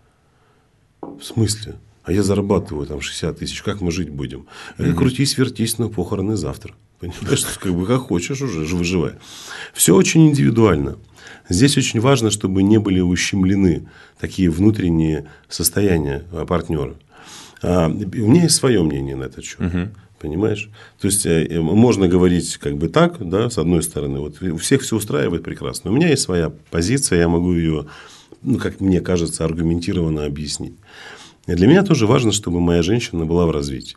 В 1.01 1.23
смысле? 1.23 1.77
А 2.05 2.13
я 2.13 2.23
зарабатываю 2.23 2.87
там 2.87 3.01
60 3.01 3.39
тысяч, 3.39 3.63
как 3.63 3.81
мы 3.81 3.93
жить 3.93 4.11
будем? 4.11 4.47
Mm-hmm. 4.79 4.95
Крутись, 4.95 5.37
вертись, 5.37 5.79
но 5.79 5.89
похороны 5.89 6.37
завтра. 6.37 6.75
Понимаешь, 6.99 7.45
как 7.59 7.73
бы 7.75 7.87
как 7.87 8.03
хочешь 8.03 8.41
уже, 8.43 8.61
выживай. 8.75 9.13
Все 9.73 9.95
очень 9.95 10.29
индивидуально. 10.29 10.99
Здесь 11.49 11.77
очень 11.77 12.01
важно, 12.01 12.31
чтобы 12.31 12.63
не 12.63 12.79
были 12.79 13.01
ущемлены 13.01 13.89
такие 14.19 14.51
внутренние 14.51 15.29
состояния 15.49 16.25
партнера. 16.47 16.95
А, 17.63 17.89
у 17.89 17.91
меня 18.29 18.43
есть 18.43 18.57
свое 18.57 18.83
мнение 18.83 19.17
на 19.17 19.25
этот 19.25 19.45
счет. 19.45 19.61
Угу. 19.61 19.89
Понимаешь? 20.21 20.69
То 21.01 21.07
есть 21.07 21.25
э, 21.25 21.61
можно 21.61 22.07
говорить 22.07 22.59
как 22.59 22.77
бы 22.77 22.89
так, 22.89 23.17
да, 23.27 23.49
с 23.49 23.57
одной 23.57 23.83
стороны, 23.83 24.21
вот 24.21 24.43
у 24.43 24.59
всех 24.59 24.83
все 24.83 24.97
устраивает 24.97 25.43
прекрасно. 25.43 25.91
У 25.91 25.95
меня 25.95 26.09
есть 26.09 26.23
своя 26.23 26.53
позиция, 26.71 27.21
я 27.21 27.29
могу 27.29 27.55
ее, 27.55 27.87
ну, 28.43 28.59
как 28.59 28.81
мне 28.81 29.01
кажется, 29.01 29.45
аргументированно 29.45 30.27
объяснить. 30.27 30.75
Для 31.55 31.67
меня 31.67 31.83
тоже 31.83 32.07
важно, 32.07 32.33
чтобы 32.33 32.61
моя 32.61 32.83
женщина 32.83 33.25
была 33.25 33.47
в 33.47 33.51
развитии. 33.51 33.97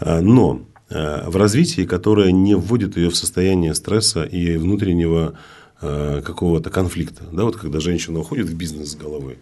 А, 0.00 0.20
но 0.20 0.62
э, 0.88 1.28
в 1.28 1.36
развитии, 1.36 1.82
которое 1.82 2.32
не 2.32 2.54
вводит 2.54 2.96
ее 2.96 3.10
в 3.10 3.16
состояние 3.16 3.74
стресса 3.74 4.24
и 4.24 4.56
внутреннего 4.56 5.34
э, 5.80 6.22
какого-то 6.24 6.70
конфликта. 6.70 7.24
Да, 7.32 7.44
вот 7.44 7.56
когда 7.56 7.80
женщина 7.80 8.20
уходит 8.20 8.48
в 8.48 8.56
бизнес 8.56 8.92
с 8.92 8.96
головы, 8.96 9.38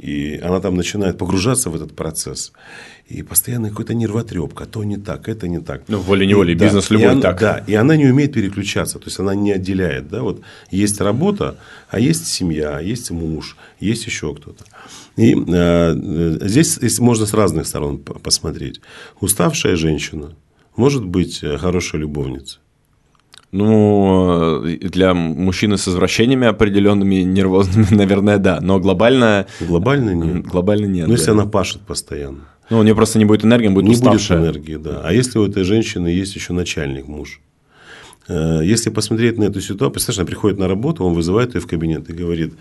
и 0.00 0.38
она 0.38 0.60
там 0.60 0.76
начинает 0.76 1.18
погружаться 1.18 1.68
в 1.68 1.76
этот 1.76 1.94
процесс. 1.94 2.52
И 3.06 3.22
постоянно 3.22 3.68
какой-то 3.68 3.92
нервотрепка. 3.92 4.64
То 4.64 4.82
не 4.82 4.96
так, 4.96 5.28
это 5.28 5.46
не 5.46 5.60
так. 5.60 5.82
Ну, 5.88 5.98
волей-неволей, 5.98 6.54
да, 6.54 6.64
бизнес 6.64 6.90
любой 6.90 7.10
она, 7.10 7.20
так. 7.20 7.40
Да, 7.40 7.64
и 7.66 7.74
она 7.74 7.96
не 7.96 8.06
умеет 8.06 8.32
переключаться. 8.32 8.98
То 8.98 9.06
есть, 9.06 9.18
она 9.18 9.34
не 9.34 9.52
отделяет. 9.52 10.08
Да? 10.08 10.22
Вот 10.22 10.40
есть 10.70 11.00
работа, 11.00 11.56
а 11.90 12.00
есть 12.00 12.26
семья, 12.26 12.80
есть 12.80 13.10
муж, 13.10 13.56
есть 13.78 14.06
еще 14.06 14.34
кто-то. 14.34 14.64
И 15.16 15.34
э, 15.36 16.38
здесь, 16.42 16.76
здесь 16.76 16.98
можно 16.98 17.26
с 17.26 17.34
разных 17.34 17.66
сторон 17.66 17.98
посмотреть. 17.98 18.80
Уставшая 19.20 19.76
женщина 19.76 20.34
может 20.76 21.04
быть 21.04 21.42
э, 21.42 21.58
хорошая 21.58 22.00
любовница. 22.00 22.58
Ну, 23.52 24.62
для 24.80 25.12
мужчины 25.12 25.76
с 25.76 25.88
извращениями 25.88 26.46
определенными 26.46 27.16
нервозными, 27.16 27.86
наверное, 27.90 28.38
да. 28.38 28.60
Но 28.60 28.78
глобально... 28.78 29.46
Глобально 29.60 30.14
нет. 30.14 30.46
Глобально 30.46 30.86
нет. 30.86 31.08
Ну, 31.08 31.14
да. 31.14 31.18
если 31.18 31.32
она 31.32 31.46
пашет 31.46 31.80
постоянно. 31.82 32.40
Ну, 32.70 32.78
у 32.78 32.82
нее 32.84 32.94
просто 32.94 33.18
не 33.18 33.24
будет 33.24 33.44
энергии, 33.44 33.68
будет 33.68 33.86
Не 33.86 33.94
уставшая. 33.94 34.38
будет 34.38 34.56
энергии, 34.56 34.76
да. 34.76 35.00
А 35.02 35.12
если 35.12 35.38
у 35.40 35.46
этой 35.46 35.64
женщины 35.64 36.06
есть 36.06 36.36
еще 36.36 36.52
начальник, 36.52 37.08
муж? 37.08 37.40
Э, 38.28 38.60
если 38.62 38.90
посмотреть 38.90 39.38
на 39.38 39.44
эту 39.44 39.60
ситуацию, 39.60 39.90
представляешь, 39.90 40.20
она 40.20 40.26
приходит 40.26 40.58
на 40.58 40.68
работу, 40.68 41.04
он 41.04 41.14
вызывает 41.14 41.56
ее 41.56 41.60
в 41.60 41.66
кабинет 41.66 42.08
и 42.08 42.12
говорит, 42.12 42.54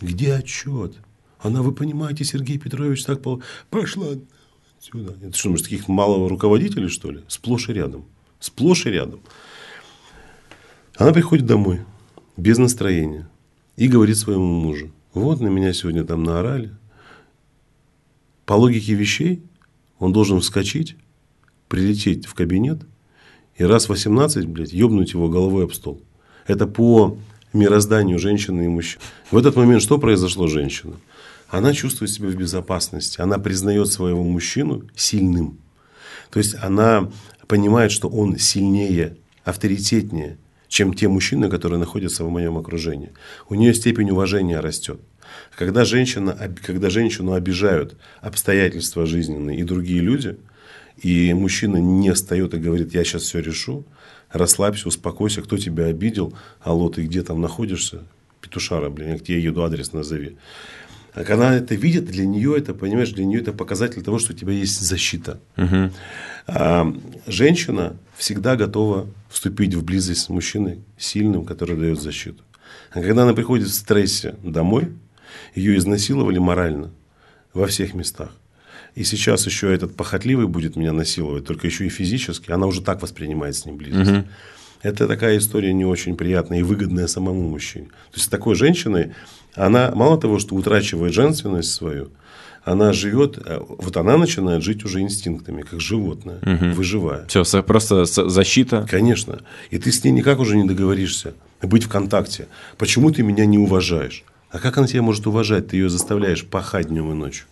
где 0.00 0.34
отчет? 0.34 0.94
Она, 1.38 1.62
вы 1.62 1.72
понимаете, 1.72 2.24
Сергей 2.24 2.58
Петрович 2.58 3.04
так 3.04 3.20
пошла 3.70 4.06
сюда. 4.80 5.12
Это 5.22 5.36
что, 5.36 5.50
может, 5.50 5.64
таких 5.64 5.88
малого 5.88 6.28
руководителей, 6.28 6.88
что 6.88 7.10
ли? 7.10 7.20
Сплошь 7.28 7.68
и 7.68 7.72
рядом. 7.72 8.06
Сплошь 8.44 8.84
и 8.84 8.90
рядом. 8.90 9.20
Она 10.96 11.14
приходит 11.14 11.46
домой 11.46 11.80
без 12.36 12.58
настроения 12.58 13.26
и 13.76 13.88
говорит 13.88 14.18
своему 14.18 14.44
мужу, 14.44 14.90
вот 15.14 15.40
на 15.40 15.46
меня 15.46 15.72
сегодня 15.72 16.04
там 16.04 16.24
наорали. 16.24 16.70
По 18.44 18.52
логике 18.52 18.92
вещей 18.92 19.42
он 19.98 20.12
должен 20.12 20.40
вскочить, 20.40 20.94
прилететь 21.68 22.26
в 22.26 22.34
кабинет 22.34 22.82
и 23.56 23.64
раз 23.64 23.88
18, 23.88 24.44
блядь, 24.46 24.74
ебнуть 24.74 25.14
его 25.14 25.30
головой 25.30 25.64
об 25.64 25.72
стол. 25.72 26.02
Это 26.46 26.66
по 26.66 27.16
мирозданию 27.54 28.18
женщины 28.18 28.66
и 28.66 28.68
мужчины. 28.68 29.02
В 29.30 29.38
этот 29.38 29.56
момент 29.56 29.80
что 29.80 29.96
произошло 29.96 30.48
женщина? 30.48 30.96
Она 31.48 31.72
чувствует 31.72 32.10
себя 32.10 32.28
в 32.28 32.34
безопасности. 32.34 33.22
Она 33.22 33.38
признает 33.38 33.90
своего 33.90 34.22
мужчину 34.22 34.82
сильным. 34.94 35.60
То 36.30 36.38
есть 36.38 36.56
она 36.60 37.10
понимает, 37.46 37.92
что 37.92 38.08
он 38.08 38.38
сильнее, 38.38 39.16
авторитетнее, 39.44 40.38
чем 40.68 40.94
те 40.94 41.08
мужчины, 41.08 41.48
которые 41.48 41.78
находятся 41.78 42.24
в 42.24 42.30
моем 42.30 42.58
окружении. 42.58 43.12
У 43.48 43.54
нее 43.54 43.74
степень 43.74 44.10
уважения 44.10 44.60
растет. 44.60 45.00
Когда, 45.56 45.84
женщина, 45.84 46.36
когда 46.64 46.90
женщину 46.90 47.32
обижают 47.32 47.96
обстоятельства 48.20 49.06
жизненные 49.06 49.58
и 49.58 49.62
другие 49.62 50.00
люди, 50.00 50.36
и 51.02 51.32
мужчина 51.34 51.76
не 51.76 52.12
встает 52.12 52.54
и 52.54 52.58
говорит, 52.58 52.94
я 52.94 53.04
сейчас 53.04 53.22
все 53.22 53.40
решу, 53.40 53.84
расслабься, 54.30 54.88
успокойся, 54.88 55.42
кто 55.42 55.58
тебя 55.58 55.86
обидел, 55.86 56.34
алло, 56.60 56.88
ты 56.88 57.02
где 57.02 57.22
там 57.22 57.40
находишься, 57.40 58.02
петушара, 58.40 58.90
блин, 58.90 59.12
я 59.12 59.18
тебе 59.18 59.40
еду, 59.40 59.62
адрес 59.62 59.92
назови. 59.92 60.36
А 61.14 61.22
когда 61.22 61.54
это 61.54 61.76
видит, 61.76 62.06
для 62.06 62.26
нее 62.26 62.58
это, 62.58 62.74
понимаешь, 62.74 63.12
для 63.12 63.24
нее 63.24 63.40
это 63.40 63.52
показатель 63.52 64.02
того, 64.02 64.18
что 64.18 64.32
у 64.32 64.36
тебя 64.36 64.52
есть 64.52 64.80
защита. 64.80 65.40
Угу. 65.56 65.92
А, 66.46 66.92
женщина 67.26 67.96
всегда 68.16 68.56
готова 68.56 69.06
вступить 69.28 69.74
в 69.74 69.84
близость 69.84 70.22
с 70.22 70.28
мужчиной 70.28 70.80
сильным, 70.98 71.44
который 71.44 71.76
дает 71.76 72.00
защиту. 72.00 72.42
А 72.90 73.00
когда 73.00 73.22
она 73.22 73.34
приходит 73.34 73.68
в 73.68 73.74
стрессе 73.74 74.36
домой, 74.42 74.92
ее 75.54 75.76
изнасиловали 75.76 76.38
морально 76.38 76.90
во 77.52 77.66
всех 77.66 77.94
местах. 77.94 78.30
И 78.94 79.02
сейчас 79.02 79.46
еще 79.46 79.74
этот 79.74 79.96
похотливый 79.96 80.46
будет 80.46 80.76
меня 80.76 80.92
насиловать, 80.92 81.44
только 81.44 81.66
еще 81.66 81.86
и 81.86 81.88
физически, 81.88 82.52
она 82.52 82.66
уже 82.66 82.80
так 82.80 83.02
воспринимает 83.02 83.56
с 83.56 83.66
ним 83.66 83.76
близость. 83.76 84.10
Угу. 84.10 84.24
Это 84.82 85.08
такая 85.08 85.38
история 85.38 85.72
не 85.72 85.84
очень 85.84 86.16
приятная 86.16 86.60
и 86.60 86.62
выгодная 86.62 87.06
самому 87.06 87.48
мужчине. 87.48 87.86
То 88.12 88.18
есть, 88.18 88.30
такой 88.30 88.54
женщиной 88.54 89.14
она 89.54 89.92
мало 89.94 90.20
того, 90.20 90.38
что 90.38 90.54
утрачивает 90.54 91.14
женственность 91.14 91.72
свою, 91.72 92.10
она 92.64 92.92
живет, 92.92 93.38
э, 93.44 93.60
вот 93.60 93.96
она 93.96 94.16
начинает 94.16 94.62
жить 94.62 94.84
уже 94.84 95.00
инстинктами, 95.00 95.62
как 95.62 95.80
животное, 95.80 96.38
угу. 96.42 96.74
выживая. 96.74 97.26
Все, 97.26 97.62
просто 97.62 98.04
защита. 98.04 98.86
Конечно. 98.88 99.42
И 99.70 99.78
ты 99.78 99.92
с 99.92 100.02
ней 100.02 100.10
никак 100.10 100.38
уже 100.38 100.56
не 100.56 100.64
договоришься 100.64 101.34
быть 101.62 101.84
в 101.84 101.88
контакте. 101.88 102.48
Почему 102.76 103.10
ты 103.10 103.22
меня 103.22 103.46
не 103.46 103.58
уважаешь? 103.58 104.24
А 104.50 104.58
как 104.58 104.78
она 104.78 104.86
тебя 104.86 105.02
может 105.02 105.26
уважать? 105.26 105.68
Ты 105.68 105.76
ее 105.76 105.88
заставляешь 105.88 106.44
пахать 106.44 106.88
днем 106.88 107.10
и 107.10 107.14
ночью. 107.14 107.46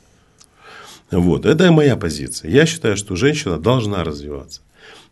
Вот. 1.11 1.47
Это 1.47 1.71
моя 1.73 1.97
позиция. 1.97 2.51
Я 2.51 2.67
считаю, 2.67 2.97
что 2.97 3.17
женщина 3.17 3.59
должна 3.59 4.05
развиваться. 4.05 4.61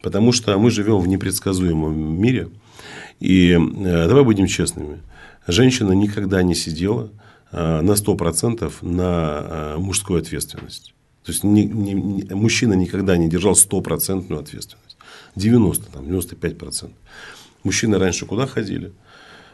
Потому 0.03 0.33
что 0.33 0.57
мы 0.59 0.71
живем 0.71 0.99
в 0.99 1.09
непредсказуемом 1.09 2.21
мире. 2.21 2.49
И 3.21 3.53
э, 3.53 4.09
давай 4.09 4.25
будем 4.25 4.47
честными 4.47 5.01
женщина 5.47 5.93
никогда 5.93 6.43
не 6.43 6.55
сидела 6.55 7.11
на 7.53 7.93
100% 7.93 8.73
на 8.83 9.41
э, 9.43 9.77
мужскую 9.79 10.21
ответственность. 10.21 10.95
То 11.25 11.33
есть, 11.33 11.45
не, 11.45 11.65
не, 11.65 11.93
не, 11.93 12.35
мужчина 12.35 12.75
никогда 12.75 13.17
не 13.17 13.29
держал 13.29 13.55
стопроцентную 13.55 14.41
ответственность. 14.41 14.97
90, 15.37 15.93
там, 15.93 16.05
95%. 16.05 16.91
Мужчины 17.63 17.99
раньше 17.99 18.27
куда 18.27 18.47
ходили? 18.47 18.93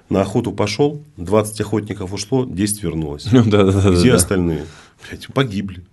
На 0.09 0.21
охоту 0.21 0.53
пошел, 0.53 1.03
20 1.17 1.61
охотников 1.61 2.13
ушло, 2.13 2.45
10 2.45 2.83
вернулось. 2.83 3.27
Ну, 3.33 3.45
да, 3.45 3.63
остальные? 4.15 4.67
Блядь, 5.09 5.27
погибли. 5.33 5.85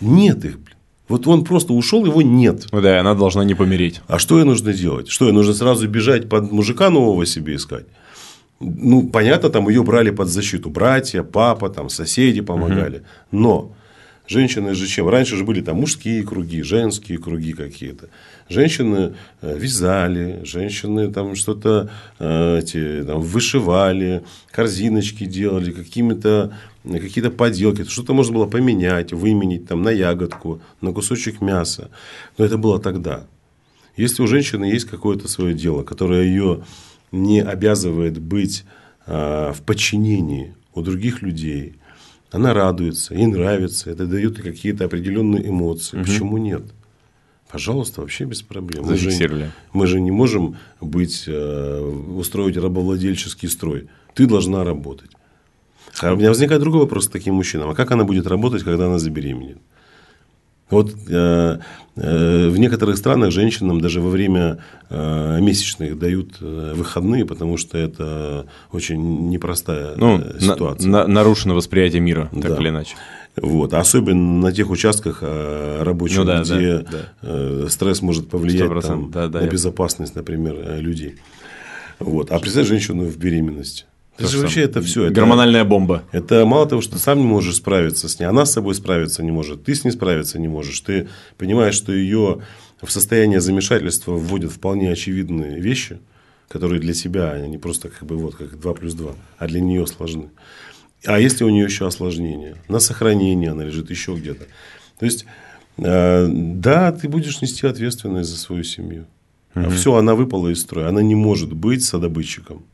Нет 0.00 0.44
их, 0.44 0.58
блин. 0.58 0.76
Вот 1.08 1.26
он 1.26 1.44
просто 1.44 1.72
ушел, 1.72 2.06
его 2.06 2.22
нет. 2.22 2.66
Ну 2.70 2.80
да, 2.80 3.00
она 3.00 3.14
должна 3.14 3.44
не 3.44 3.54
помереть. 3.54 4.00
А 4.06 4.20
что 4.20 4.38
ей 4.38 4.44
нужно 4.44 4.72
делать? 4.72 5.08
Что 5.08 5.26
ей 5.26 5.32
нужно 5.32 5.54
сразу 5.54 5.88
бежать 5.88 6.28
под 6.28 6.52
мужика 6.52 6.88
нового 6.88 7.26
себе 7.26 7.56
искать? 7.56 7.86
Ну, 8.60 9.08
понятно, 9.08 9.48
там 9.48 9.68
ее 9.68 9.82
брали 9.82 10.10
под 10.10 10.28
защиту 10.28 10.68
братья, 10.68 11.22
папа, 11.22 11.70
там, 11.70 11.88
соседи 11.88 12.42
помогали. 12.42 12.98
Угу. 12.98 13.04
Но 13.40 13.76
женщины 14.28 14.74
же 14.74 14.86
чем? 14.86 15.08
Раньше 15.08 15.36
же 15.36 15.44
были 15.44 15.62
там 15.62 15.76
мужские 15.76 16.22
круги, 16.22 16.62
женские 16.62 17.18
круги 17.18 17.54
какие-то. 17.54 18.10
Женщины 18.50 19.14
э, 19.40 19.58
вязали, 19.58 20.42
женщины 20.44 21.10
там 21.10 21.36
что-то 21.36 21.90
э, 22.18 22.58
эти, 22.58 23.02
там, 23.04 23.20
вышивали, 23.22 24.24
корзиночки 24.50 25.24
делали, 25.24 25.72
какими-то 25.72 26.52
какие-то 26.84 27.30
поделки, 27.30 27.84
что-то 27.84 28.14
можно 28.14 28.34
было 28.34 28.46
поменять, 28.46 29.12
выменить 29.12 29.68
там, 29.68 29.82
на 29.82 29.90
ягодку, 29.90 30.60
на 30.80 30.92
кусочек 30.92 31.40
мяса. 31.40 31.90
Но 32.38 32.44
это 32.44 32.58
было 32.58 32.78
тогда. 32.78 33.26
Если 33.96 34.22
у 34.22 34.26
женщины 34.26 34.64
есть 34.64 34.86
какое-то 34.86 35.28
свое 35.28 35.54
дело, 35.54 35.82
которое 35.82 36.24
ее 36.24 36.62
не 37.12 37.40
обязывает 37.40 38.18
быть 38.18 38.64
э, 39.06 39.52
в 39.52 39.62
подчинении 39.62 40.54
у 40.74 40.82
других 40.82 41.22
людей. 41.22 41.76
Она 42.30 42.54
радуется, 42.54 43.14
ей 43.14 43.26
нравится, 43.26 43.90
это 43.90 44.06
дает 44.06 44.40
какие-то 44.40 44.84
определенные 44.84 45.48
эмоции. 45.48 45.96
Угу. 45.96 46.04
Почему 46.04 46.38
нет? 46.38 46.62
Пожалуйста, 47.50 48.02
вообще 48.02 48.24
без 48.24 48.42
проблем. 48.42 48.84
Мы 48.84 48.96
же, 48.96 49.10
мы 49.72 49.86
же 49.88 50.00
не 50.00 50.12
можем 50.12 50.56
быть, 50.80 51.24
э, 51.26 51.80
устроить 51.80 52.56
рабовладельческий 52.56 53.48
строй. 53.48 53.88
Ты 54.14 54.26
должна 54.26 54.62
работать. 54.62 55.10
А 56.00 56.12
у 56.12 56.16
меня 56.16 56.28
возникает 56.28 56.60
другой 56.60 56.82
вопрос 56.82 57.08
к 57.08 57.12
таким 57.12 57.34
мужчинам. 57.34 57.70
А 57.70 57.74
как 57.74 57.90
она 57.90 58.04
будет 58.04 58.28
работать, 58.28 58.62
когда 58.62 58.86
она 58.86 59.00
забеременеет? 59.00 59.58
Вот 60.70 60.94
э, 61.08 61.58
э, 61.96 62.48
в 62.48 62.58
некоторых 62.58 62.96
странах 62.96 63.32
женщинам 63.32 63.80
даже 63.80 64.00
во 64.00 64.08
время 64.08 64.58
э, 64.88 65.40
месячных 65.40 65.98
дают 65.98 66.36
э, 66.40 66.72
выходные, 66.74 67.26
потому 67.26 67.56
что 67.56 67.76
это 67.76 68.46
очень 68.72 69.30
непростая 69.30 69.94
ну, 69.96 70.20
э, 70.20 70.38
ситуация. 70.40 70.88
На, 70.88 71.06
на, 71.06 71.08
нарушено 71.08 71.54
восприятие 71.54 72.00
мира, 72.00 72.30
так 72.32 72.54
да. 72.54 72.56
или 72.56 72.68
иначе. 72.68 72.94
Вот. 73.36 73.74
Особенно 73.74 74.40
на 74.40 74.52
тех 74.52 74.70
участках 74.70 75.18
э, 75.22 75.82
рабочих, 75.82 76.18
ну, 76.18 76.24
да, 76.24 76.42
где 76.42 76.78
да, 76.78 76.98
да. 77.22 77.68
стресс 77.68 78.02
может 78.02 78.28
повлиять 78.28 78.82
там, 78.82 79.10
да, 79.10 79.28
да, 79.28 79.40
на 79.40 79.44
я... 79.44 79.50
безопасность, 79.50 80.14
например, 80.14 80.78
людей. 80.78 81.16
Вот. 81.98 82.30
А 82.30 82.38
представь 82.38 82.66
женщину 82.66 83.04
в 83.04 83.16
беременности. 83.18 83.84
Это 84.20 84.30
же 84.30 84.38
вообще 84.38 84.62
это 84.62 84.82
все. 84.82 85.04
Это, 85.04 85.14
Гормональная 85.14 85.64
бомба. 85.64 86.04
Это 86.12 86.44
мало 86.46 86.66
того, 86.68 86.82
что 86.82 86.94
ты 86.94 86.98
сам 86.98 87.18
не 87.18 87.26
можешь 87.26 87.56
справиться 87.56 88.08
с 88.08 88.18
ней, 88.18 88.26
она 88.26 88.44
с 88.44 88.52
собой 88.52 88.74
справиться 88.74 89.22
не 89.22 89.30
может, 89.30 89.64
ты 89.64 89.74
с 89.74 89.84
ней 89.84 89.90
справиться 89.90 90.38
не 90.38 90.48
можешь. 90.48 90.80
Ты 90.80 91.08
понимаешь, 91.38 91.74
что 91.74 91.92
ее 91.92 92.42
в 92.82 92.90
состояние 92.90 93.40
замешательства 93.40 94.12
вводят 94.12 94.52
вполне 94.52 94.90
очевидные 94.90 95.60
вещи, 95.60 95.98
которые 96.48 96.80
для 96.80 96.94
тебя, 96.94 97.32
они 97.32 97.58
просто 97.58 97.88
как 97.88 98.06
бы 98.06 98.16
вот 98.16 98.34
как 98.34 98.58
2 98.58 98.74
плюс 98.74 98.94
2, 98.94 99.12
а 99.38 99.46
для 99.46 99.60
нее 99.60 99.86
сложны. 99.86 100.30
А 101.04 101.18
если 101.18 101.44
у 101.44 101.48
нее 101.48 101.64
еще 101.64 101.86
осложнение? 101.86 102.56
На 102.68 102.78
сохранение 102.78 103.52
она 103.52 103.64
лежит 103.64 103.90
еще 103.90 104.14
где-то. 104.14 104.44
То 104.98 105.06
есть, 105.06 105.24
э, 105.78 106.26
да, 106.28 106.92
ты 106.92 107.08
будешь 107.08 107.40
нести 107.40 107.66
ответственность 107.66 108.28
за 108.28 108.36
свою 108.36 108.64
семью. 108.64 109.06
Угу. 109.54 109.64
А 109.64 109.70
все, 109.70 109.94
она 109.94 110.14
выпала 110.14 110.48
из 110.48 110.60
строя. 110.60 110.88
Она 110.88 111.02
не 111.02 111.14
может 111.14 111.52
быть 111.52 111.82
садобытчиком. 111.84 112.64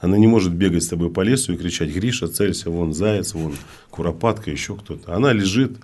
Она 0.00 0.16
не 0.16 0.26
может 0.26 0.52
бегать 0.52 0.82
с 0.82 0.88
тобой 0.88 1.10
по 1.10 1.20
лесу 1.20 1.52
и 1.52 1.56
кричать, 1.56 1.90
Гриша, 1.90 2.28
целься, 2.28 2.70
вон 2.70 2.94
заяц, 2.94 3.34
вон 3.34 3.54
куропатка, 3.90 4.50
еще 4.50 4.74
кто-то. 4.74 5.14
Она 5.14 5.32
лежит, 5.32 5.76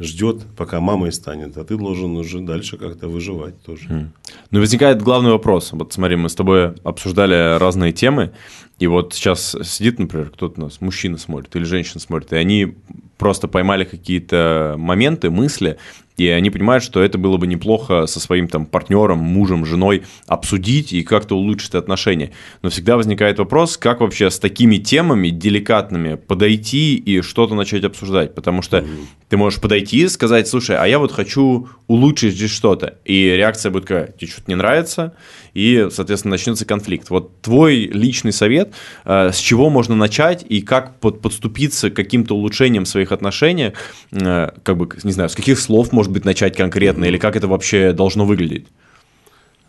ждет, 0.00 0.42
пока 0.56 0.80
мамой 0.80 1.12
станет, 1.12 1.56
а 1.56 1.64
ты 1.64 1.76
должен 1.76 2.16
уже 2.16 2.40
дальше 2.40 2.78
как-то 2.78 3.08
выживать 3.08 3.62
тоже. 3.62 3.88
Mm. 3.88 4.06
Ну, 4.50 4.60
возникает 4.60 5.02
главный 5.02 5.30
вопрос. 5.30 5.72
Вот 5.72 5.92
смотри, 5.92 6.16
мы 6.16 6.28
с 6.28 6.34
тобой 6.34 6.74
обсуждали 6.82 7.58
разные 7.58 7.92
темы, 7.92 8.32
и 8.78 8.86
вот 8.86 9.14
сейчас 9.14 9.54
сидит, 9.62 9.98
например, 9.98 10.30
кто-то 10.30 10.58
нас, 10.60 10.80
мужчина 10.80 11.18
смотрит 11.18 11.54
или 11.54 11.64
женщина 11.64 12.00
смотрит, 12.00 12.32
и 12.32 12.36
они 12.36 12.74
просто 13.18 13.46
поймали 13.46 13.84
какие-то 13.84 14.74
моменты, 14.78 15.30
мысли, 15.30 15.76
и 16.20 16.28
они 16.28 16.50
понимают, 16.50 16.84
что 16.84 17.02
это 17.02 17.16
было 17.16 17.38
бы 17.38 17.46
неплохо 17.46 18.04
со 18.04 18.20
своим 18.20 18.46
там 18.46 18.66
партнером, 18.66 19.20
мужем, 19.20 19.64
женой 19.64 20.02
обсудить 20.26 20.92
и 20.92 21.02
как-то 21.02 21.34
улучшить 21.34 21.74
отношения. 21.74 22.32
Но 22.60 22.68
всегда 22.68 22.98
возникает 22.98 23.38
вопрос, 23.38 23.78
как 23.78 24.00
вообще 24.00 24.30
с 24.30 24.38
такими 24.38 24.76
темами 24.76 25.30
деликатными 25.30 26.16
подойти 26.16 26.96
и 26.96 27.22
что-то 27.22 27.54
начать 27.54 27.84
обсуждать, 27.84 28.34
потому 28.34 28.60
что 28.60 28.80
mm-hmm. 28.80 29.06
ты 29.30 29.38
можешь 29.38 29.62
подойти 29.62 30.02
и 30.02 30.08
сказать, 30.08 30.46
слушай, 30.46 30.76
а 30.76 30.86
я 30.86 30.98
вот 30.98 31.10
хочу 31.10 31.70
улучшить 31.86 32.34
здесь 32.34 32.50
что-то, 32.50 32.98
и 33.06 33.30
реакция 33.30 33.70
будет 33.70 33.86
какая, 33.86 34.12
тебе 34.12 34.30
что-то 34.30 34.50
не 34.50 34.56
нравится, 34.56 35.14
и, 35.54 35.88
соответственно, 35.90 36.32
начнется 36.32 36.64
конфликт. 36.64 37.10
Вот 37.10 37.40
твой 37.40 37.86
личный 37.86 38.32
совет, 38.32 38.72
э, 39.04 39.32
с 39.32 39.38
чего 39.38 39.70
можно 39.70 39.96
начать 39.96 40.44
и 40.48 40.60
как 40.62 40.98
подступиться 41.00 41.90
к 41.90 41.94
каким-то 41.94 42.36
улучшениям 42.36 42.84
своих 42.86 43.12
отношений, 43.12 43.72
э, 44.12 44.50
как 44.62 44.76
бы, 44.76 44.88
не 45.02 45.12
знаю, 45.12 45.28
с 45.28 45.34
каких 45.34 45.58
слов 45.58 45.92
может 45.92 46.12
быть, 46.12 46.24
начать 46.24 46.56
конкретно, 46.56 47.04
или 47.04 47.18
как 47.18 47.36
это 47.36 47.48
вообще 47.48 47.92
должно 47.92 48.24
выглядеть? 48.24 48.66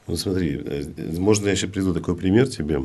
Ну, 0.07 0.15
смотри, 0.15 0.61
э, 0.63 0.83
можно 1.17 1.49
я 1.49 1.55
сейчас 1.55 1.71
приведу 1.71 1.93
такой 1.93 2.15
пример 2.15 2.47
тебе. 2.47 2.81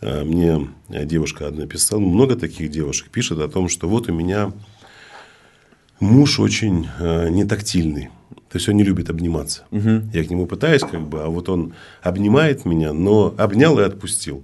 Мне 0.00 0.68
девушка 0.88 1.48
одна 1.48 1.66
писала, 1.66 1.98
много 1.98 2.36
таких 2.36 2.70
девушек 2.70 3.10
пишет 3.10 3.40
о 3.40 3.48
том, 3.48 3.68
что 3.68 3.88
вот 3.88 4.08
у 4.08 4.14
меня 4.14 4.52
муж 5.98 6.38
очень 6.38 6.86
нетактильный. 7.00 8.08
То 8.50 8.56
есть 8.56 8.68
он 8.68 8.76
не 8.76 8.84
любит 8.84 9.10
обниматься. 9.10 9.64
Угу. 9.70 10.10
Я 10.12 10.24
к 10.24 10.30
нему 10.30 10.46
пытаюсь, 10.46 10.82
как 10.82 11.06
бы, 11.06 11.22
а 11.22 11.26
вот 11.26 11.48
он 11.48 11.74
обнимает 12.02 12.64
меня, 12.64 12.92
но 12.92 13.34
обнял 13.36 13.78
и 13.78 13.82
отпустил. 13.82 14.42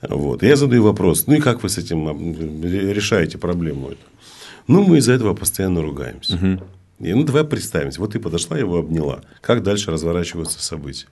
Вот. 0.00 0.42
я 0.42 0.56
задаю 0.56 0.82
вопрос: 0.84 1.26
ну 1.26 1.34
и 1.34 1.40
как 1.40 1.62
вы 1.62 1.68
с 1.68 1.78
этим 1.78 2.08
решаете 2.62 3.36
проблему 3.36 3.88
эту? 3.88 3.98
Ну, 4.66 4.84
мы 4.84 4.98
из-за 4.98 5.12
этого 5.12 5.34
постоянно 5.34 5.82
ругаемся. 5.82 6.36
Угу. 6.36 7.06
И, 7.06 7.14
ну, 7.14 7.24
давай 7.24 7.44
представимся. 7.44 8.00
Вот 8.00 8.12
ты 8.12 8.20
подошла, 8.20 8.58
его 8.58 8.78
обняла. 8.78 9.20
Как 9.40 9.62
дальше 9.62 9.90
разворачиваются 9.90 10.62
события? 10.62 11.06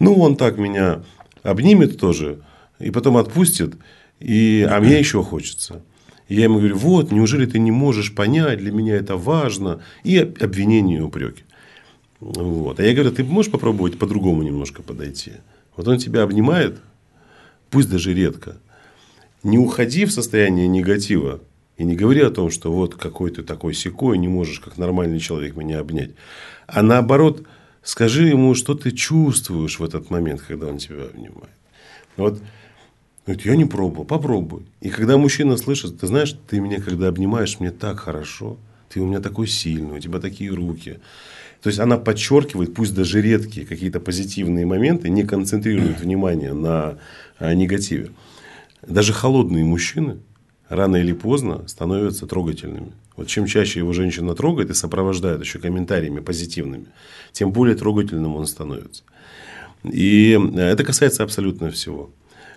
Ну, 0.00 0.14
он 0.20 0.36
так 0.36 0.58
меня 0.58 1.02
обнимет 1.42 1.98
тоже, 1.98 2.40
и 2.78 2.90
потом 2.90 3.16
отпустит, 3.16 3.74
и, 4.20 4.66
а 4.68 4.80
мне 4.80 4.98
еще 4.98 5.22
хочется. 5.22 5.82
Я 6.28 6.44
ему 6.44 6.58
говорю, 6.58 6.76
вот, 6.76 7.12
неужели 7.12 7.46
ты 7.46 7.58
не 7.58 7.70
можешь 7.70 8.14
понять, 8.14 8.58
для 8.58 8.72
меня 8.72 8.96
это 8.96 9.16
важно. 9.16 9.82
И 10.04 10.16
обвинение 10.18 10.98
и 10.98 11.02
упреки. 11.02 11.44
Вот. 12.20 12.80
А 12.80 12.82
я 12.82 12.94
говорю, 12.94 13.12
ты 13.12 13.24
можешь 13.24 13.52
попробовать 13.52 13.98
по-другому 13.98 14.42
немножко 14.42 14.82
подойти? 14.82 15.32
Вот 15.76 15.86
он 15.88 15.98
тебя 15.98 16.22
обнимает, 16.22 16.78
пусть 17.70 17.90
даже 17.90 18.14
редко. 18.14 18.56
Не 19.42 19.58
уходи 19.58 20.06
в 20.06 20.12
состояние 20.12 20.68
негатива, 20.68 21.40
и 21.76 21.84
не 21.84 21.96
говори 21.96 22.20
о 22.20 22.30
том, 22.30 22.50
что 22.50 22.72
вот 22.72 22.94
какой 22.94 23.30
ты 23.30 23.42
такой 23.42 23.74
секой, 23.74 24.16
не 24.16 24.28
можешь 24.28 24.60
как 24.60 24.78
нормальный 24.78 25.18
человек 25.18 25.56
меня 25.56 25.80
обнять. 25.80 26.12
А 26.66 26.82
наоборот, 26.82 27.42
скажи 27.82 28.28
ему, 28.28 28.54
что 28.54 28.74
ты 28.74 28.92
чувствуешь 28.92 29.78
в 29.78 29.84
этот 29.84 30.08
момент, 30.08 30.40
когда 30.40 30.68
он 30.68 30.78
тебя 30.78 31.04
обнимает. 31.04 31.52
Вот 32.16 32.40
Говорит, 33.26 33.46
я 33.46 33.56
не 33.56 33.64
пробовал, 33.64 34.04
попробуй. 34.04 34.66
И 34.80 34.90
когда 34.90 35.16
мужчина 35.16 35.56
слышит, 35.56 35.98
ты 35.98 36.06
знаешь, 36.06 36.36
ты 36.46 36.60
меня 36.60 36.80
когда 36.80 37.08
обнимаешь, 37.08 37.58
мне 37.58 37.70
так 37.70 38.00
хорошо, 38.00 38.58
ты 38.90 39.00
у 39.00 39.06
меня 39.06 39.20
такой 39.20 39.46
сильный, 39.46 39.96
у 39.96 40.00
тебя 40.00 40.20
такие 40.20 40.50
руки. 40.50 40.98
То 41.62 41.68
есть 41.68 41.80
она 41.80 41.96
подчеркивает, 41.96 42.74
пусть 42.74 42.94
даже 42.94 43.22
редкие 43.22 43.66
какие-то 43.66 43.98
позитивные 43.98 44.66
моменты, 44.66 45.08
не 45.08 45.22
концентрирует 45.22 46.00
внимание 46.00 46.52
на 46.52 46.98
а, 47.38 47.54
негативе. 47.54 48.10
Даже 48.86 49.14
холодные 49.14 49.64
мужчины, 49.64 50.18
рано 50.68 50.96
или 50.96 51.12
поздно 51.12 51.66
становятся 51.66 52.26
трогательными. 52.26 52.92
Вот 53.16 53.28
чем 53.28 53.46
чаще 53.46 53.78
его 53.78 53.94
женщина 53.94 54.34
трогает 54.34 54.68
и 54.68 54.74
сопровождает 54.74 55.40
еще 55.40 55.58
комментариями 55.58 56.20
позитивными, 56.20 56.86
тем 57.32 57.52
более 57.52 57.76
трогательным 57.76 58.36
он 58.36 58.46
становится. 58.46 59.02
И 59.84 60.38
это 60.56 60.84
касается 60.84 61.22
абсолютно 61.22 61.70
всего. 61.70 62.10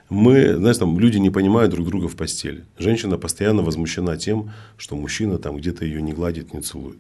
Мы, 0.10 0.56
знаешь, 0.56 0.78
там 0.78 0.98
люди 1.00 1.18
не 1.18 1.30
понимают 1.30 1.72
друг 1.72 1.88
друга 1.88 2.08
в 2.08 2.16
постели. 2.16 2.66
Женщина 2.78 3.18
постоянно 3.18 3.62
возмущена 3.62 4.16
тем, 4.16 4.52
что 4.78 4.96
мужчина 4.96 5.38
там 5.38 5.58
где-то 5.58 5.84
ее 5.84 6.02
не 6.02 6.14
гладит, 6.14 6.54
не 6.54 6.62
целует. 6.62 7.00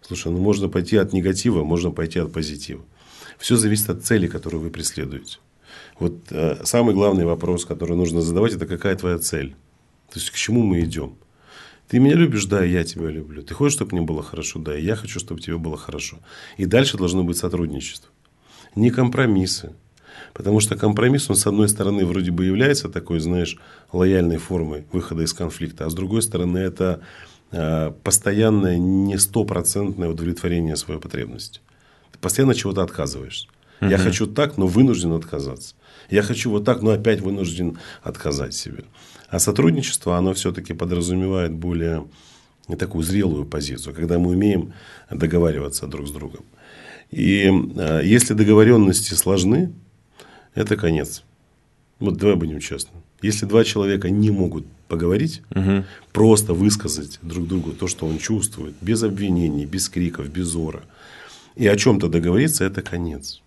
Слушай, 0.00 0.32
ну 0.32 0.38
можно 0.38 0.68
пойти 0.68 0.96
от 0.96 1.12
негатива, 1.12 1.62
можно 1.62 1.92
пойти 1.92 2.18
от 2.18 2.32
позитива. 2.32 2.82
Все 3.38 3.56
зависит 3.56 3.90
от 3.90 4.04
цели, 4.04 4.26
которую 4.26 4.60
вы 4.62 4.70
преследуете. 4.70 5.38
Вот 5.98 6.14
э, 6.30 6.64
самый 6.64 6.94
главный 6.94 7.24
вопрос, 7.24 7.64
который 7.64 7.96
нужно 7.96 8.20
задавать, 8.20 8.54
это 8.54 8.66
какая 8.66 8.96
твоя 8.96 9.18
цель. 9.18 9.54
То 10.10 10.18
есть, 10.18 10.30
к 10.30 10.34
чему 10.34 10.62
мы 10.62 10.80
идем? 10.80 11.14
Ты 11.88 11.98
меня 11.98 12.14
любишь, 12.14 12.46
да, 12.46 12.64
я 12.64 12.84
тебя 12.84 13.08
люблю. 13.08 13.42
Ты 13.42 13.54
хочешь, 13.54 13.76
чтобы 13.76 13.96
мне 13.96 14.04
было 14.04 14.22
хорошо, 14.22 14.58
да, 14.58 14.76
и 14.76 14.84
я 14.84 14.96
хочу, 14.96 15.20
чтобы 15.20 15.40
тебе 15.40 15.58
было 15.58 15.76
хорошо. 15.76 16.18
И 16.56 16.66
дальше 16.66 16.96
должно 16.96 17.22
быть 17.22 17.36
сотрудничество. 17.36 18.10
Не 18.74 18.90
компромиссы. 18.90 19.74
Потому 20.32 20.60
что 20.60 20.76
компромисс, 20.76 21.28
он 21.28 21.36
с 21.36 21.46
одной 21.46 21.68
стороны 21.68 22.06
вроде 22.06 22.30
бы 22.30 22.44
является 22.44 22.88
такой, 22.88 23.20
знаешь, 23.20 23.58
лояльной 23.92 24.38
формой 24.38 24.86
выхода 24.92 25.22
из 25.22 25.32
конфликта, 25.32 25.86
а 25.86 25.90
с 25.90 25.94
другой 25.94 26.22
стороны 26.22 26.58
это 26.58 27.00
э, 27.50 27.92
постоянное 28.02 28.78
не 28.78 29.18
стопроцентное 29.18 30.08
удовлетворение 30.08 30.76
своей 30.76 31.00
потребности. 31.00 31.60
Ты 32.12 32.18
постоянно 32.18 32.54
чего-то 32.54 32.82
отказываешься. 32.82 33.48
Угу. 33.80 33.90
Я 33.90 33.98
хочу 33.98 34.26
так, 34.26 34.56
но 34.56 34.66
вынужден 34.66 35.12
отказаться. 35.12 35.74
Я 36.08 36.22
хочу 36.22 36.50
вот 36.50 36.64
так, 36.64 36.82
но 36.82 36.90
опять 36.90 37.20
вынужден 37.20 37.78
отказать 38.02 38.54
себе. 38.54 38.84
А 39.28 39.38
сотрудничество, 39.38 40.16
оно 40.16 40.34
все-таки 40.34 40.72
подразумевает 40.72 41.52
более 41.52 42.04
такую 42.78 43.02
зрелую 43.02 43.44
позицию, 43.44 43.94
когда 43.94 44.18
мы 44.18 44.30
умеем 44.30 44.72
договариваться 45.10 45.86
друг 45.86 46.08
с 46.08 46.10
другом. 46.10 46.44
И 47.10 47.50
э, 47.76 48.00
если 48.04 48.34
договоренности 48.34 49.14
сложны, 49.14 49.72
это 50.54 50.76
конец. 50.76 51.24
Вот 51.98 52.16
давай 52.16 52.36
будем 52.36 52.60
честны. 52.60 53.00
Если 53.22 53.46
два 53.46 53.64
человека 53.64 54.10
не 54.10 54.30
могут 54.30 54.66
поговорить, 54.88 55.42
угу. 55.54 55.84
просто 56.12 56.52
высказать 56.52 57.18
друг 57.22 57.46
другу 57.46 57.72
то, 57.72 57.86
что 57.86 58.06
он 58.06 58.18
чувствует, 58.18 58.74
без 58.80 59.02
обвинений, 59.02 59.66
без 59.66 59.88
криков, 59.88 60.28
без 60.28 60.54
ора, 60.56 60.82
и 61.54 61.66
о 61.66 61.76
чем-то 61.76 62.08
договориться, 62.08 62.64
это 62.64 62.82
конец. 62.82 63.40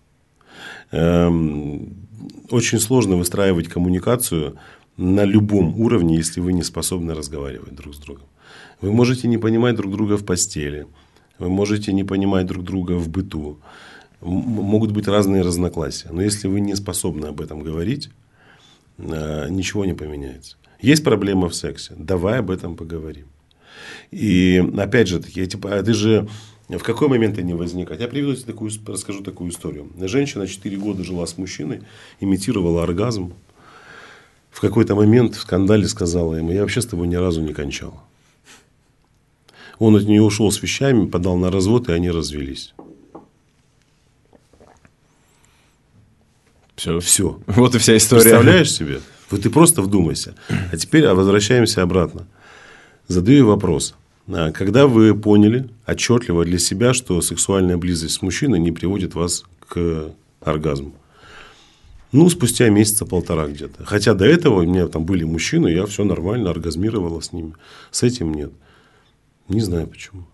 Эм, 0.92 1.94
очень 2.50 2.80
сложно 2.80 3.16
выстраивать 3.16 3.68
коммуникацию 3.68 4.56
на 4.96 5.24
любом 5.24 5.78
уровне, 5.78 6.16
если 6.16 6.40
вы 6.40 6.52
не 6.52 6.62
способны 6.62 7.14
разговаривать 7.14 7.74
друг 7.74 7.94
с 7.94 7.98
другом. 7.98 8.24
Вы 8.80 8.92
можете 8.92 9.28
не 9.28 9.38
понимать 9.38 9.76
друг 9.76 9.92
друга 9.92 10.16
в 10.16 10.24
постели, 10.24 10.86
вы 11.38 11.48
можете 11.48 11.92
не 11.92 12.04
понимать 12.04 12.46
друг 12.46 12.64
друга 12.64 12.92
в 12.92 13.08
быту, 13.08 13.58
могут 14.20 14.92
быть 14.92 15.08
разные 15.08 15.42
разногласия, 15.42 16.08
но 16.10 16.22
если 16.22 16.48
вы 16.48 16.60
не 16.60 16.74
способны 16.74 17.26
об 17.26 17.40
этом 17.40 17.60
говорить, 17.60 18.10
э, 18.98 19.48
ничего 19.50 19.84
не 19.84 19.94
поменяется. 19.94 20.56
Есть 20.80 21.04
проблема 21.04 21.48
в 21.48 21.54
сексе, 21.54 21.94
давай 21.96 22.38
об 22.38 22.50
этом 22.50 22.76
поговорим. 22.76 23.26
И 24.10 24.62
опять 24.78 25.08
же 25.08 25.20
таки, 25.20 25.40
эти, 25.40 25.58
а 25.66 25.82
ты 25.82 25.94
же 25.94 26.28
в 26.68 26.82
какой 26.82 27.08
момент 27.08 27.38
они 27.38 27.54
возникают? 27.54 28.00
Я 28.00 28.08
приведу 28.08 28.34
тебе 28.34 28.46
такую, 28.46 28.70
расскажу 28.86 29.22
такую 29.22 29.50
историю. 29.50 29.90
Женщина 29.98 30.46
4 30.46 30.76
года 30.76 31.04
жила 31.04 31.26
с 31.26 31.38
мужчиной, 31.38 31.82
имитировала 32.20 32.82
оргазм, 32.82 33.34
в 34.56 34.60
какой-то 34.62 34.94
момент 34.94 35.34
в 35.34 35.40
скандале 35.40 35.86
сказала 35.86 36.34
ему, 36.34 36.50
я 36.50 36.62
вообще 36.62 36.80
с 36.80 36.86
тобой 36.86 37.08
ни 37.08 37.14
разу 37.14 37.42
не 37.42 37.52
кончал. 37.52 38.02
Он 39.78 39.94
от 39.94 40.04
нее 40.04 40.22
ушел 40.22 40.50
с 40.50 40.62
вещами, 40.62 41.04
подал 41.04 41.36
на 41.36 41.50
развод, 41.50 41.90
и 41.90 41.92
они 41.92 42.10
развелись. 42.10 42.72
Все. 46.76 47.00
Все. 47.00 47.40
Вот 47.46 47.74
и 47.74 47.78
вся 47.78 47.96
история. 47.96 48.22
Представляешь 48.22 48.72
себе? 48.72 49.00
Вот 49.30 49.42
ты 49.42 49.50
просто 49.50 49.82
вдумайся. 49.82 50.34
А 50.48 50.76
теперь 50.76 51.08
возвращаемся 51.08 51.82
обратно. 51.82 52.26
Задаю 53.08 53.46
вопрос. 53.46 53.94
А 54.28 54.52
когда 54.52 54.86
вы 54.86 55.14
поняли 55.14 55.68
отчетливо 55.86 56.44
для 56.44 56.58
себя, 56.58 56.92
что 56.92 57.20
сексуальная 57.22 57.76
близость 57.76 58.14
с 58.14 58.22
мужчиной 58.22 58.58
не 58.58 58.72
приводит 58.72 59.14
вас 59.14 59.44
к 59.68 60.12
оргазму? 60.40 60.92
Ну, 62.12 62.28
спустя 62.30 62.68
месяца 62.68 63.04
полтора 63.04 63.46
где-то. 63.46 63.84
Хотя 63.84 64.14
до 64.14 64.24
этого 64.24 64.60
у 64.60 64.66
меня 64.66 64.86
там 64.86 65.04
были 65.04 65.24
мужчины, 65.24 65.68
я 65.68 65.86
все 65.86 66.04
нормально 66.04 66.50
оргазмировала 66.50 67.20
с 67.20 67.32
ними. 67.32 67.54
С 67.90 68.02
этим 68.02 68.32
нет. 68.32 68.52
Не 69.48 69.60
знаю 69.60 69.86
почему. 69.86 70.26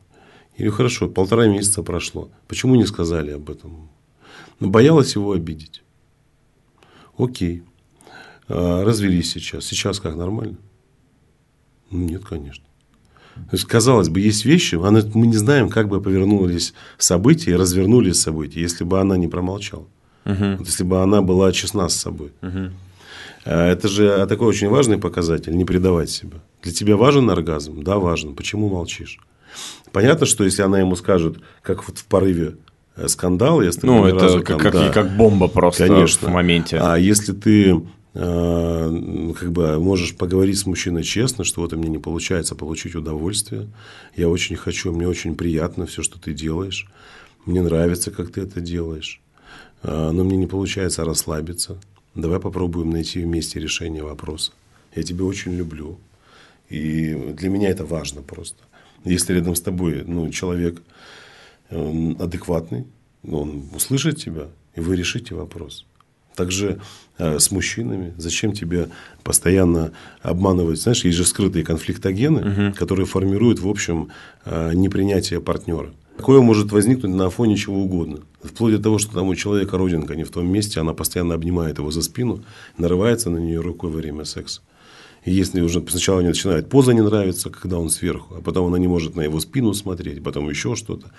Или 0.56 0.68
хорошо, 0.68 1.08
полтора 1.08 1.46
месяца 1.46 1.82
прошло. 1.82 2.30
Почему 2.46 2.74
не 2.74 2.86
сказали 2.86 3.32
об 3.32 3.50
этом? 3.50 3.88
Ну, 4.60 4.70
боялась 4.70 5.14
его 5.14 5.32
обидеть. 5.32 5.81
Окей. 7.22 7.62
А, 8.48 8.84
развелись 8.84 9.30
сейчас. 9.30 9.64
Сейчас 9.64 10.00
как, 10.00 10.16
нормально? 10.16 10.56
Ну, 11.90 12.00
нет, 12.00 12.24
конечно. 12.24 12.64
То 13.34 13.56
есть, 13.56 13.64
казалось 13.64 14.08
бы, 14.08 14.20
есть 14.20 14.44
вещи, 14.44 14.74
она, 14.74 15.02
мы 15.14 15.26
не 15.26 15.36
знаем, 15.36 15.70
как 15.70 15.88
бы 15.88 16.02
повернулись 16.02 16.74
события 16.98 17.52
и 17.52 17.56
развернулись 17.56 18.20
события, 18.20 18.60
если 18.60 18.84
бы 18.84 19.00
она 19.00 19.16
не 19.16 19.26
промолчала. 19.26 19.86
Угу. 20.26 20.56
Вот 20.58 20.66
если 20.66 20.84
бы 20.84 21.02
она 21.02 21.22
была 21.22 21.50
честна 21.52 21.88
с 21.88 21.96
собой. 21.96 22.32
Угу. 22.42 22.70
Это 23.44 23.88
же 23.88 24.26
такой 24.28 24.48
очень 24.48 24.68
важный 24.68 24.98
показатель, 24.98 25.56
не 25.56 25.64
предавать 25.64 26.10
себя. 26.10 26.38
Для 26.62 26.72
тебя 26.72 26.96
важен 26.96 27.28
оргазм? 27.30 27.82
Да, 27.82 27.98
важен. 27.98 28.34
Почему 28.34 28.68
молчишь? 28.68 29.18
Понятно, 29.90 30.26
что 30.26 30.44
если 30.44 30.62
она 30.62 30.78
ему 30.78 30.94
скажет, 30.96 31.38
как 31.62 31.88
вот 31.88 31.98
в 31.98 32.04
порыве 32.04 32.56
скандал, 33.06 33.62
если 33.62 33.86
ну 33.86 34.06
это 34.06 34.24
разу, 34.24 34.38
как, 34.38 34.48
там, 34.48 34.58
как, 34.58 34.72
да, 34.72 34.88
как 34.90 35.16
бомба 35.16 35.48
просто 35.48 35.86
конечно. 35.86 36.28
в 36.28 36.32
моменте. 36.32 36.78
А 36.78 36.96
если 36.96 37.32
ты 37.32 37.80
э, 38.14 39.32
как 39.38 39.52
бы 39.52 39.78
можешь 39.78 40.16
поговорить 40.16 40.58
с 40.58 40.66
мужчиной 40.66 41.02
честно, 41.02 41.44
что 41.44 41.62
вот 41.62 41.72
у 41.72 41.76
меня 41.76 41.88
не 41.88 41.98
получается 41.98 42.54
получить 42.54 42.94
удовольствие, 42.94 43.68
я 44.16 44.28
очень 44.28 44.56
хочу, 44.56 44.92
мне 44.92 45.08
очень 45.08 45.34
приятно 45.36 45.86
все, 45.86 46.02
что 46.02 46.20
ты 46.20 46.34
делаешь, 46.34 46.86
мне 47.46 47.62
нравится, 47.62 48.10
как 48.10 48.30
ты 48.32 48.42
это 48.42 48.60
делаешь, 48.60 49.20
э, 49.82 50.10
но 50.12 50.24
мне 50.24 50.36
не 50.36 50.46
получается 50.46 51.04
расслабиться. 51.04 51.78
Давай 52.14 52.40
попробуем 52.40 52.90
найти 52.90 53.20
вместе 53.20 53.58
решение 53.58 54.02
вопроса. 54.02 54.52
Я 54.94 55.02
тебя 55.02 55.24
очень 55.24 55.54
люблю. 55.54 55.98
И 56.68 57.14
для 57.14 57.48
меня 57.48 57.70
это 57.70 57.84
важно 57.84 58.22
просто. 58.22 58.58
Если 59.04 59.34
рядом 59.34 59.54
с 59.54 59.60
тобой 59.60 60.04
ну, 60.06 60.30
человек 60.30 60.82
э, 61.72 62.14
адекватный, 62.18 62.86
он 63.26 63.64
услышит 63.74 64.18
тебя, 64.18 64.48
и 64.74 64.80
вы 64.80 64.96
решите 64.96 65.34
вопрос. 65.34 65.86
Также 66.34 66.80
э, 67.18 67.38
с 67.38 67.50
мужчинами. 67.50 68.14
Зачем 68.16 68.52
тебе 68.52 68.88
постоянно 69.22 69.92
обманывать? 70.22 70.80
Знаешь, 70.80 71.04
есть 71.04 71.16
же 71.16 71.24
скрытые 71.24 71.64
конфликтогены, 71.64 72.40
угу. 72.40 72.76
которые 72.76 73.06
формируют, 73.06 73.60
в 73.60 73.68
общем, 73.68 74.08
э, 74.44 74.72
непринятие 74.74 75.40
партнера. 75.40 75.92
Такое 76.16 76.40
может 76.40 76.72
возникнуть 76.72 77.14
на 77.14 77.30
фоне 77.30 77.56
чего 77.56 77.82
угодно. 77.82 78.20
Вплоть 78.42 78.76
до 78.76 78.82
того, 78.82 78.98
что 78.98 79.12
там 79.14 79.28
у 79.28 79.34
человека 79.34 79.78
родинка 79.78 80.14
не 80.14 80.24
в 80.24 80.30
том 80.30 80.46
месте, 80.46 80.80
она 80.80 80.92
постоянно 80.92 81.34
обнимает 81.34 81.78
его 81.78 81.90
за 81.90 82.02
спину, 82.02 82.44
нарывается 82.78 83.30
на 83.30 83.38
нее 83.38 83.60
рукой 83.60 83.90
во 83.90 83.96
время 83.96 84.24
секса. 84.24 84.60
И 85.24 85.32
если 85.32 85.60
уже 85.60 85.84
сначала 85.88 86.20
не 86.20 86.28
начинает 86.28 86.68
поза 86.68 86.92
не 86.92 87.00
нравится, 87.00 87.48
когда 87.48 87.78
он 87.78 87.90
сверху, 87.90 88.34
а 88.36 88.40
потом 88.40 88.66
она 88.66 88.78
не 88.78 88.88
может 88.88 89.14
на 89.14 89.22
его 89.22 89.38
спину 89.40 89.72
смотреть, 89.72 90.22
потом 90.22 90.50
еще 90.50 90.74
что-то. 90.74 91.12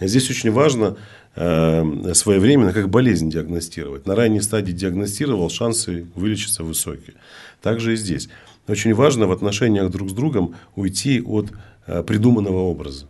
Здесь 0.00 0.30
очень 0.30 0.50
важно 0.50 0.96
э, 1.36 2.12
своевременно 2.14 2.72
как 2.72 2.88
болезнь 2.88 3.30
диагностировать. 3.30 4.06
На 4.06 4.14
ранней 4.14 4.40
стадии 4.40 4.72
диагностировал, 4.72 5.50
шансы 5.50 6.06
вылечиться 6.14 6.64
высокие. 6.64 7.14
Также 7.60 7.94
и 7.94 7.96
здесь. 7.96 8.28
Очень 8.68 8.94
важно 8.94 9.26
в 9.26 9.32
отношениях 9.32 9.90
друг 9.90 10.10
с 10.10 10.12
другом 10.12 10.54
уйти 10.76 11.20
от 11.20 11.52
э, 11.86 12.02
придуманного 12.02 12.58
образа. 12.58 13.06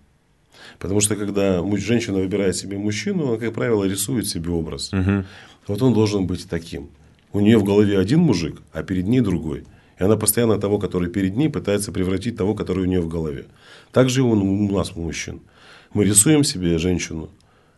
Потому 0.78 1.00
что 1.00 1.16
когда 1.16 1.62
женщина 1.76 2.18
выбирает 2.18 2.56
себе 2.56 2.78
мужчину, 2.78 3.28
она, 3.28 3.36
как 3.36 3.54
правило, 3.54 3.84
рисует 3.84 4.26
себе 4.26 4.50
образ. 4.50 4.92
Угу. 4.92 5.24
Вот 5.68 5.82
он 5.82 5.94
должен 5.94 6.26
быть 6.26 6.48
таким. 6.48 6.90
У 7.32 7.40
нее 7.40 7.58
в 7.58 7.64
голове 7.64 7.98
один 7.98 8.20
мужик, 8.20 8.60
а 8.72 8.82
перед 8.82 9.06
ней 9.06 9.20
другой. 9.20 9.64
И 9.98 10.04
она 10.04 10.16
постоянно 10.16 10.58
того, 10.58 10.78
который 10.78 11.08
перед 11.08 11.36
ней, 11.36 11.48
пытается 11.48 11.92
превратить 11.92 12.36
того, 12.36 12.54
который 12.54 12.82
у 12.82 12.86
нее 12.86 13.00
в 13.00 13.08
голове. 13.08 13.46
Так 13.92 14.10
же 14.10 14.20
и 14.20 14.22
он 14.22 14.42
у 14.42 14.72
нас, 14.72 14.92
у 14.96 15.00
мужчин. 15.02 15.40
Мы 15.94 16.04
рисуем 16.04 16.44
себе 16.44 16.78
женщину, 16.78 17.30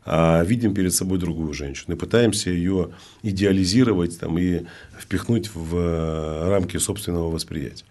а 0.07 0.43
видим 0.45 0.75
перед 0.75 0.93
собой 0.93 1.19
другую 1.19 1.55
женщину. 1.55 1.95
И 1.95 1.99
пытаемся 1.99 2.51
ее 2.51 2.91
идеализировать 3.23 4.19
там, 4.19 4.39
и 4.39 4.63
впихнуть 4.99 5.51
в 5.55 5.77
э, 5.77 6.49
рамки 6.51 6.77
собственного 6.77 7.31
восприятия. 7.31 7.85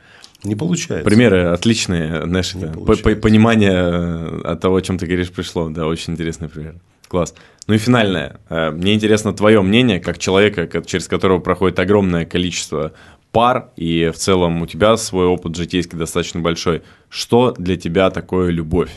Не 0.44 0.56
получается. 0.56 1.06
Примеры 1.06 1.46
отличные, 1.46 2.24
знаешь, 2.24 2.54
это, 2.56 2.78
понимание 3.16 3.72
э, 3.72 4.42
от 4.44 4.62
того, 4.62 4.76
о 4.76 4.82
чем 4.82 4.98
ты 4.98 5.06
говоришь, 5.06 5.32
пришло. 5.32 5.70
Да, 5.70 5.88
очень 5.88 6.14
интересный 6.14 6.50
пример. 6.50 6.76
Класс. 7.08 7.34
Ну 7.68 7.74
и 7.74 7.78
финальное. 7.78 8.40
Э, 8.50 8.72
мне 8.72 8.94
интересно 8.94 9.34
твое 9.34 9.62
мнение, 9.62 10.00
как 10.00 10.20
человека, 10.20 10.68
через 10.86 11.08
которого 11.08 11.40
проходит 11.40 11.80
огромное 11.80 12.26
количество 12.26 12.94
пар, 13.32 13.72
и 13.76 14.12
в 14.14 14.18
целом 14.18 14.62
у 14.62 14.68
тебя 14.68 14.96
свой 14.98 15.26
опыт 15.26 15.56
житейский 15.56 15.98
достаточно 15.98 16.42
большой. 16.42 16.84
Что 17.10 17.54
для 17.58 17.78
тебя 17.78 18.12
такое 18.12 18.52
любовь? 18.52 18.92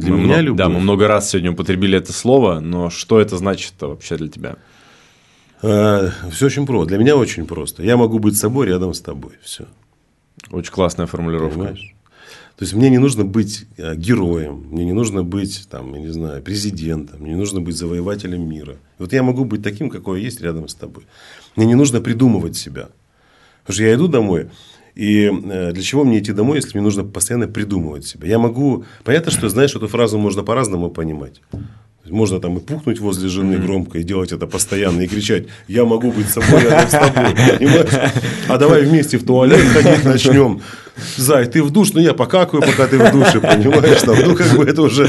Для 0.00 0.10
мы 0.10 0.18
меня 0.18 0.26
много, 0.26 0.40
любовь? 0.42 0.58
Да, 0.58 0.68
мы 0.68 0.80
много 0.80 1.08
раз 1.08 1.30
сегодня 1.30 1.52
употребили 1.52 1.98
это 1.98 2.12
слово, 2.12 2.60
но 2.60 2.90
что 2.90 3.20
это 3.20 3.36
значит 3.36 3.74
вообще 3.80 4.16
для 4.16 4.28
тебя? 4.28 4.56
А, 5.62 6.10
все 6.30 6.46
очень 6.46 6.66
просто. 6.66 6.88
Для 6.88 6.98
меня 6.98 7.16
очень 7.16 7.46
просто. 7.46 7.82
Я 7.82 7.96
могу 7.96 8.18
быть 8.18 8.36
собой 8.36 8.66
рядом 8.66 8.94
с 8.94 9.00
тобой. 9.00 9.32
Все. 9.42 9.66
Очень 10.50 10.72
классная 10.72 11.06
формулировка. 11.06 11.58
Понимаешь? 11.58 11.94
То 12.56 12.62
есть 12.62 12.74
мне 12.74 12.88
не 12.88 12.98
нужно 12.98 13.24
быть 13.24 13.66
э, 13.76 13.96
героем, 13.96 14.68
мне 14.70 14.84
не 14.84 14.92
нужно 14.92 15.24
быть, 15.24 15.66
там, 15.68 15.92
я 15.94 16.00
не 16.00 16.12
знаю, 16.12 16.40
президентом, 16.40 17.20
мне 17.20 17.30
не 17.30 17.36
нужно 17.36 17.60
быть 17.60 17.76
завоевателем 17.76 18.48
мира. 18.48 18.76
Вот 18.98 19.12
я 19.12 19.24
могу 19.24 19.44
быть 19.44 19.62
таким, 19.62 19.90
какой 19.90 20.20
я 20.20 20.26
есть 20.26 20.40
рядом 20.40 20.68
с 20.68 20.74
тобой. 20.74 21.04
Мне 21.56 21.66
не 21.66 21.74
нужно 21.74 22.00
придумывать 22.00 22.56
себя. 22.56 22.90
Потому 23.62 23.74
что 23.74 23.82
я 23.82 23.94
иду 23.94 24.06
домой, 24.06 24.50
и 24.94 25.26
э, 25.26 25.72
для 25.72 25.82
чего 25.82 26.04
мне 26.04 26.20
идти 26.20 26.32
домой, 26.32 26.58
если 26.58 26.70
мне 26.74 26.82
нужно 26.82 27.04
постоянно 27.04 27.48
придумывать 27.48 28.06
себя? 28.06 28.28
Я 28.28 28.38
могу... 28.38 28.84
Понятно, 29.02 29.32
что, 29.32 29.48
знаешь, 29.48 29.74
эту 29.74 29.88
фразу 29.88 30.18
можно 30.18 30.44
по-разному 30.44 30.88
понимать. 30.90 31.40
Можно 32.08 32.38
там 32.38 32.58
и 32.58 32.60
пухнуть 32.60 33.00
возле 33.00 33.28
жены 33.28 33.56
громко, 33.56 33.98
и 33.98 34.02
делать 34.02 34.30
это 34.30 34.46
постоянно, 34.46 35.00
и 35.00 35.06
кричать, 35.06 35.46
я 35.68 35.86
могу 35.86 36.12
быть 36.12 36.28
собой 36.28 36.62
рядом 36.62 36.88
с 36.88 36.90
тобой, 36.90 37.34
понимаешь? 37.34 38.12
А 38.46 38.58
давай 38.58 38.82
вместе 38.82 39.16
в 39.16 39.24
туалет 39.24 39.60
ходить 39.72 40.04
начнем. 40.04 40.60
Зай, 41.16 41.46
ты 41.46 41.62
в 41.62 41.70
душ, 41.70 41.94
ну 41.94 42.00
я 42.00 42.12
покакаю, 42.12 42.62
пока 42.62 42.86
ты 42.86 42.98
в 42.98 43.10
душе, 43.10 43.40
понимаешь? 43.40 44.02
Там, 44.02 44.16
ну, 44.22 44.36
как 44.36 44.54
бы 44.54 44.64
это 44.64 44.82
уже... 44.82 45.08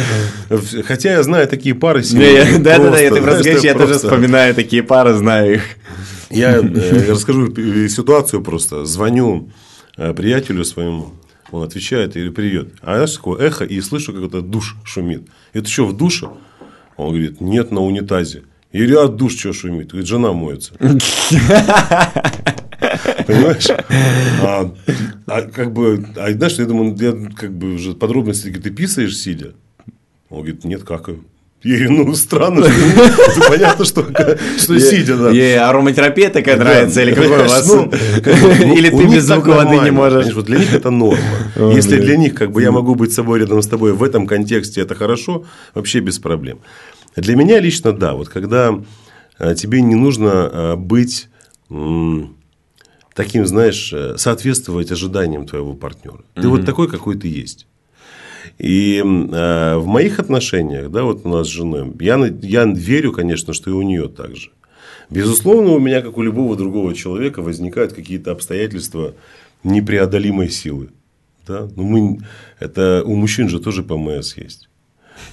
Хотя 0.85 1.11
я 1.11 1.23
знаю 1.23 1.47
такие 1.49 1.75
пары 1.75 2.01
семьи. 2.01 2.57
Да-да-да, 2.59 2.97
я 2.97 3.11
ты 3.11 3.21
просто 3.21 3.49
я 3.49 3.73
тоже 3.73 3.95
вспоминаю 3.95 4.55
такие 4.55 4.81
пары, 4.81 5.13
знаю 5.15 5.55
их. 5.55 5.63
Я 6.31 6.55
э, 6.55 7.11
расскажу 7.11 7.53
ситуацию 7.89 8.41
просто. 8.41 8.85
Звоню 8.85 9.49
э, 9.49 9.64
приятелю 9.95 10.63
своему, 10.65 11.13
он 11.51 11.63
отвечает, 11.63 12.15
или 12.17 12.29
привет. 12.29 12.69
А 12.81 12.99
я 12.99 13.07
такое 13.07 13.47
эхо, 13.47 13.63
и 13.63 13.79
слышу, 13.81 14.13
как 14.13 14.23
это 14.23 14.41
душ 14.41 14.75
шумит. 14.83 15.27
Это 15.53 15.69
что, 15.69 15.85
в 15.85 15.95
душе? 15.95 16.29
Он 16.97 17.09
говорит, 17.09 17.41
нет, 17.41 17.71
на 17.71 17.81
унитазе. 17.81 18.43
Я 18.71 18.79
говорю, 18.81 19.01
а 19.01 19.07
душ 19.07 19.35
что 19.35 19.53
шумит? 19.53 19.89
Говорит, 19.89 20.07
жена 20.07 20.33
моется. 20.33 20.73
Понимаешь? 23.25 23.69
А, 24.41 24.73
а 25.27 25.41
как 25.43 25.71
бы, 25.71 26.05
а 26.15 26.31
знаешь, 26.31 26.55
я 26.57 26.65
думаю, 26.65 26.95
я 26.99 27.13
как 27.35 27.53
бы 27.53 27.73
уже 27.75 27.93
подробности, 27.93 28.51
ты 28.51 28.69
писаешь 28.69 29.17
сидя? 29.17 29.53
Он 30.29 30.39
говорит, 30.39 30.65
нет, 30.65 30.83
какаю. 30.83 31.23
Я 31.65 31.77
говорю, 31.77 32.05
ну, 32.05 32.15
странно, 32.15 32.69
что 32.69 33.41
понятно, 33.49 33.85
что, 33.85 34.05
что 34.57 34.79
сидя, 34.79 35.17
да. 35.17 35.31
Ей 35.31 35.57
ароматерапия 35.57 36.29
такая 36.29 36.57
нравится, 36.57 37.01
или 37.01 37.11
какой 37.11 37.43
у 37.43 37.49
вас? 37.49 37.67
Ну, 37.67 37.85
или 38.77 38.91
ты 38.91 39.07
без 39.07 39.23
звука 39.23 39.47
воды 39.47 39.79
не 39.79 39.89
можешь? 39.89 40.31
Вот 40.35 40.45
для 40.45 40.59
них 40.59 40.71
это 40.75 40.91
норма. 40.91 41.17
Если 41.73 41.97
для 41.99 42.17
них, 42.17 42.35
как 42.35 42.51
бы, 42.51 42.61
я 42.61 42.71
могу 42.71 42.93
быть 42.93 43.11
с 43.11 43.15
собой 43.15 43.39
рядом 43.39 43.63
с 43.63 43.67
тобой 43.67 43.93
в 43.93 44.03
этом 44.03 44.27
контексте, 44.27 44.81
это 44.81 44.93
хорошо, 44.93 45.45
вообще 45.73 46.01
без 46.01 46.19
проблем. 46.19 46.59
Для 47.15 47.35
меня 47.35 47.59
лично, 47.59 47.93
да, 47.93 48.13
вот 48.13 48.29
когда 48.29 48.79
э, 49.39 49.55
тебе 49.55 49.81
не 49.81 49.95
нужно 49.95 50.49
э, 50.53 50.75
быть 50.75 51.29
таким, 53.15 53.47
знаешь, 53.47 53.91
э, 53.91 54.17
соответствовать 54.17 54.91
ожиданиям 54.91 55.47
твоего 55.47 55.73
партнера. 55.73 56.23
Ты 56.35 56.47
вот 56.47 56.63
такой, 56.63 56.87
какой 56.87 57.15
ты 57.15 57.27
есть. 57.27 57.65
И 58.57 58.99
э, 58.99 59.75
в 59.77 59.85
моих 59.85 60.19
отношениях, 60.19 60.89
да, 60.89 61.03
вот 61.03 61.25
у 61.25 61.29
нас 61.29 61.47
с 61.47 61.49
женой, 61.49 61.91
я, 61.99 62.17
я 62.41 62.65
верю, 62.65 63.11
конечно, 63.11 63.53
что 63.53 63.69
и 63.69 63.73
у 63.73 63.81
нее 63.81 64.07
так 64.07 64.35
же. 64.35 64.51
Безусловно, 65.09 65.71
у 65.71 65.79
меня, 65.79 66.01
как 66.01 66.17
у 66.17 66.21
любого 66.21 66.55
другого 66.55 66.95
человека, 66.95 67.41
возникают 67.41 67.93
какие-то 67.93 68.31
обстоятельства 68.31 69.13
непреодолимой 69.63 70.49
силы. 70.49 70.89
Да? 71.47 71.67
Но 71.75 71.83
мы, 71.83 72.19
это, 72.59 73.03
у 73.05 73.15
мужчин 73.15 73.49
же 73.49 73.59
тоже 73.59 73.83
ПМС 73.83 74.37
есть. 74.37 74.69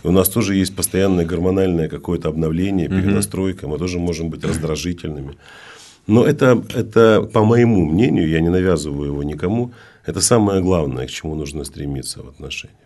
У 0.04 0.10
нас 0.10 0.28
тоже 0.28 0.54
есть 0.56 0.74
постоянное 0.74 1.24
гормональное 1.24 1.88
какое-то 1.88 2.28
обновление, 2.28 2.88
перенастройка. 2.88 3.68
Мы 3.68 3.78
тоже 3.78 3.98
можем 3.98 4.30
быть 4.30 4.44
раздражительными. 4.44 5.36
Но 6.06 6.24
это, 6.24 6.62
это, 6.74 7.22
по 7.32 7.44
моему 7.44 7.84
мнению, 7.84 8.28
я 8.28 8.40
не 8.40 8.48
навязываю 8.48 9.08
его 9.08 9.22
никому, 9.22 9.72
это 10.04 10.20
самое 10.20 10.60
главное, 10.60 11.06
к 11.06 11.10
чему 11.10 11.36
нужно 11.36 11.64
стремиться 11.64 12.22
в 12.22 12.28
отношениях. 12.28 12.81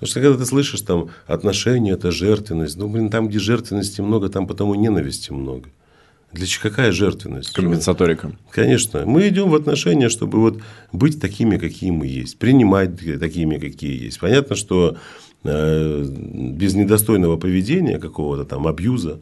Потому 0.00 0.10
что 0.12 0.20
когда 0.20 0.38
ты 0.38 0.46
слышишь 0.46 0.80
там 0.80 1.10
отношения, 1.26 1.92
это 1.92 2.10
жертвенность, 2.10 2.78
ну, 2.78 2.88
блин, 2.88 3.10
там, 3.10 3.28
где 3.28 3.38
жертвенности 3.38 4.00
много, 4.00 4.30
там 4.30 4.46
потому 4.46 4.74
ненависти 4.74 5.30
много. 5.30 5.68
Для 6.32 6.46
чего 6.46 6.70
какая 6.70 6.90
жертвенность? 6.90 7.52
Компенсаторика. 7.52 8.32
Конечно. 8.50 9.04
Мы 9.04 9.28
идем 9.28 9.50
в 9.50 9.54
отношения, 9.54 10.08
чтобы 10.08 10.40
вот 10.40 10.60
быть 10.90 11.20
такими, 11.20 11.58
какие 11.58 11.90
мы 11.90 12.06
есть, 12.06 12.38
принимать 12.38 12.98
такими, 13.18 13.58
какие 13.58 14.04
есть. 14.04 14.18
Понятно, 14.20 14.56
что 14.56 14.96
э, 15.44 16.04
без 16.08 16.74
недостойного 16.74 17.36
поведения 17.36 17.98
какого-то 17.98 18.46
там 18.46 18.66
абьюза, 18.66 19.20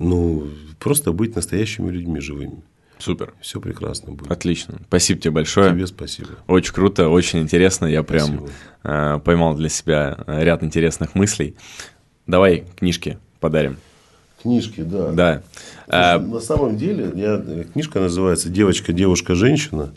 ну, 0.00 0.48
просто 0.80 1.12
быть 1.12 1.36
настоящими 1.36 1.92
людьми 1.92 2.18
живыми. 2.18 2.62
Супер. 3.02 3.34
Все 3.40 3.60
прекрасно 3.60 4.12
будет. 4.12 4.30
Отлично. 4.30 4.78
Спасибо 4.86 5.20
тебе 5.20 5.32
большое. 5.32 5.70
Тебе 5.70 5.88
спасибо. 5.88 6.28
Очень 6.46 6.72
круто, 6.72 7.08
очень 7.08 7.40
интересно. 7.40 7.86
Я 7.86 8.04
прям 8.04 8.46
э, 8.84 9.18
поймал 9.24 9.54
для 9.54 9.68
себя 9.68 10.18
ряд 10.28 10.62
интересных 10.62 11.16
мыслей. 11.16 11.56
Давай 12.28 12.64
книжки 12.76 13.18
подарим. 13.40 13.76
Книжки, 14.40 14.82
да. 14.82 15.10
Да. 15.10 15.42
А... 15.88 16.18
На 16.20 16.38
самом 16.38 16.76
деле, 16.76 17.10
я, 17.16 17.64
книжка 17.72 17.98
называется 17.98 18.48
«Девочка, 18.48 18.92
девушка, 18.92 19.34
женщина». 19.34 19.92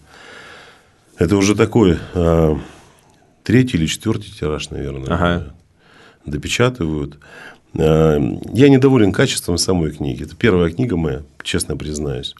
Это 1.18 1.38
уже 1.38 1.56
такой 1.56 2.00
а, 2.16 2.60
третий 3.44 3.78
или 3.78 3.86
четвертый 3.86 4.32
тираж, 4.32 4.72
наверное. 4.72 5.14
Ага. 5.14 5.54
Допечатывают. 6.26 7.20
А, 7.78 8.18
я 8.52 8.70
недоволен 8.70 9.12
качеством 9.12 9.60
самой 9.60 9.92
книги. 9.92 10.24
Это 10.24 10.36
первая 10.36 10.72
книга 10.72 10.98
моя, 10.98 11.22
честно 11.44 11.78
признаюсь. 11.78 12.36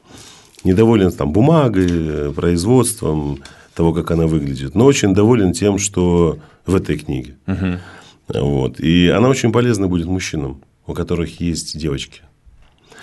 Недоволен 0.64 1.12
там 1.12 1.32
бумагой, 1.32 2.34
производством, 2.34 3.40
того, 3.74 3.94
как 3.94 4.12
она 4.12 4.26
выглядит. 4.26 4.74
Но 4.74 4.86
очень 4.86 5.14
доволен 5.14 5.54
тем, 5.54 5.78
что 5.78 6.40
в 6.66 6.76
этой 6.76 6.98
книге. 6.98 7.36
Угу. 7.48 8.40
Вот. 8.40 8.80
И 8.80 9.10
она 9.10 9.28
очень 9.30 9.52
полезна 9.52 9.88
будет 9.88 10.08
мужчинам 10.08 10.62
у 10.88 10.94
которых 10.94 11.40
есть 11.40 11.78
девочки. 11.78 12.22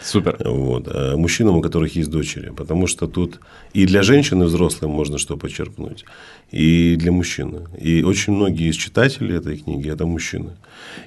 Супер. 0.03 0.37
Вот. 0.45 0.89
А 0.89 1.17
мужчинам, 1.17 1.57
у 1.57 1.63
которых 1.63 1.95
есть 1.95 2.11
дочери. 2.11 2.51
Потому 2.51 2.89
что 2.89 3.07
тут 3.07 3.41
и 3.73 3.87
для 3.87 4.03
женщины 4.03 4.47
взрослым 4.47 4.91
можно 4.91 5.19
что 5.19 5.37
почерпнуть, 5.37 6.05
и 6.51 6.97
для 6.97 7.13
мужчины. 7.13 7.69
И 7.81 8.03
очень 8.03 8.33
многие 8.33 8.69
из 8.69 8.77
читателей 8.77 9.37
этой 9.37 9.59
книги– 9.59 9.89
это 9.93 10.05
мужчины. 10.05 10.57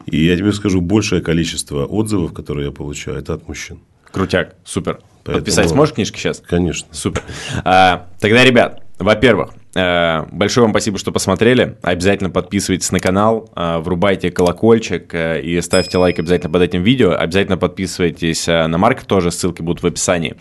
И 0.05 0.25
я 0.25 0.37
тебе 0.37 0.53
скажу, 0.53 0.79
большее 0.79 1.21
количество 1.21 1.85
отзывов, 1.85 2.33
которые 2.33 2.67
я 2.67 2.71
получаю, 2.71 3.17
это 3.17 3.33
от 3.33 3.47
мужчин. 3.47 3.79
Крутяк, 4.11 4.55
супер. 4.63 5.01
Поэтому... 5.25 5.43
Подписать 5.43 5.69
сможешь 5.69 5.95
книжки 5.95 6.19
сейчас? 6.19 6.41
Конечно. 6.45 6.87
Супер. 6.91 7.23
А, 7.63 8.07
тогда, 8.19 8.43
ребят, 8.43 8.83
во-первых, 8.99 9.53
э, 9.75 10.23
большое 10.31 10.65
вам 10.65 10.71
спасибо, 10.71 10.99
что 10.99 11.11
посмотрели. 11.11 11.77
Обязательно 11.81 12.29
подписывайтесь 12.29 12.91
на 12.91 12.99
канал, 12.99 13.49
э, 13.55 13.79
врубайте 13.79 14.29
колокольчик 14.29 15.13
э, 15.13 15.41
и 15.41 15.59
ставьте 15.61 15.97
лайк 15.97 16.19
обязательно 16.19 16.53
под 16.53 16.61
этим 16.61 16.83
видео. 16.83 17.13
Обязательно 17.13 17.57
подписывайтесь 17.57 18.45
на 18.47 18.77
Марк, 18.77 19.03
тоже 19.03 19.31
ссылки 19.31 19.61
будут 19.61 19.83
в 19.83 19.87
описании. 19.87 20.35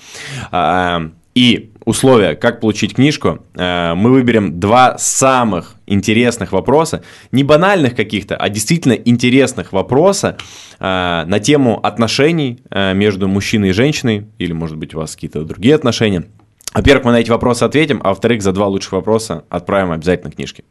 И 1.34 1.72
условия, 1.84 2.36
как 2.36 2.60
получить 2.60 2.94
книжку, 2.94 3.40
мы 3.54 4.10
выберем 4.12 4.60
два 4.60 4.98
самых 4.98 5.73
интересных 5.86 6.52
вопроса, 6.52 7.02
не 7.32 7.44
банальных 7.44 7.94
каких-то, 7.94 8.36
а 8.36 8.48
действительно 8.48 8.92
интересных 8.92 9.72
вопроса 9.72 10.36
на 10.80 11.40
тему 11.42 11.78
отношений 11.82 12.60
между 12.70 13.28
мужчиной 13.28 13.70
и 13.70 13.72
женщиной, 13.72 14.26
или, 14.38 14.52
может 14.52 14.76
быть, 14.76 14.94
у 14.94 14.98
вас 14.98 15.14
какие-то 15.14 15.44
другие 15.44 15.74
отношения– 15.74 16.24
во-первых, 16.74 17.04
мы 17.04 17.12
на 17.12 17.20
эти 17.20 17.30
вопросы 17.30 17.62
ответим, 17.62 18.00
а 18.02 18.08
во-вторых, 18.08 18.42
за 18.42 18.50
два 18.50 18.66
лучших 18.66 18.92
вопроса 18.92 19.44
отправим 19.48 19.92
обязательно 19.92 20.32
книжки. 20.32 20.64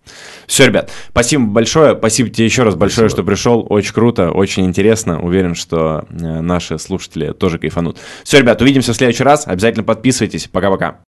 Все, 0.47 0.65
ребят, 0.67 0.91
спасибо 1.09 1.45
большое. 1.45 1.95
Спасибо 1.95 2.29
тебе 2.29 2.45
еще 2.45 2.63
раз 2.63 2.75
большое, 2.75 3.09
спасибо. 3.09 3.23
что 3.23 3.23
пришел. 3.23 3.65
Очень 3.69 3.93
круто, 3.93 4.31
очень 4.31 4.65
интересно. 4.65 5.21
Уверен, 5.21 5.55
что 5.55 6.05
э, 6.09 6.41
наши 6.41 6.77
слушатели 6.77 7.31
тоже 7.31 7.57
кайфанут. 7.57 7.99
Все, 8.25 8.39
ребят, 8.39 8.61
увидимся 8.61 8.91
в 8.91 8.97
следующий 8.97 9.23
раз. 9.23 9.47
Обязательно 9.47 9.85
подписывайтесь. 9.85 10.49
Пока-пока. 10.49 10.99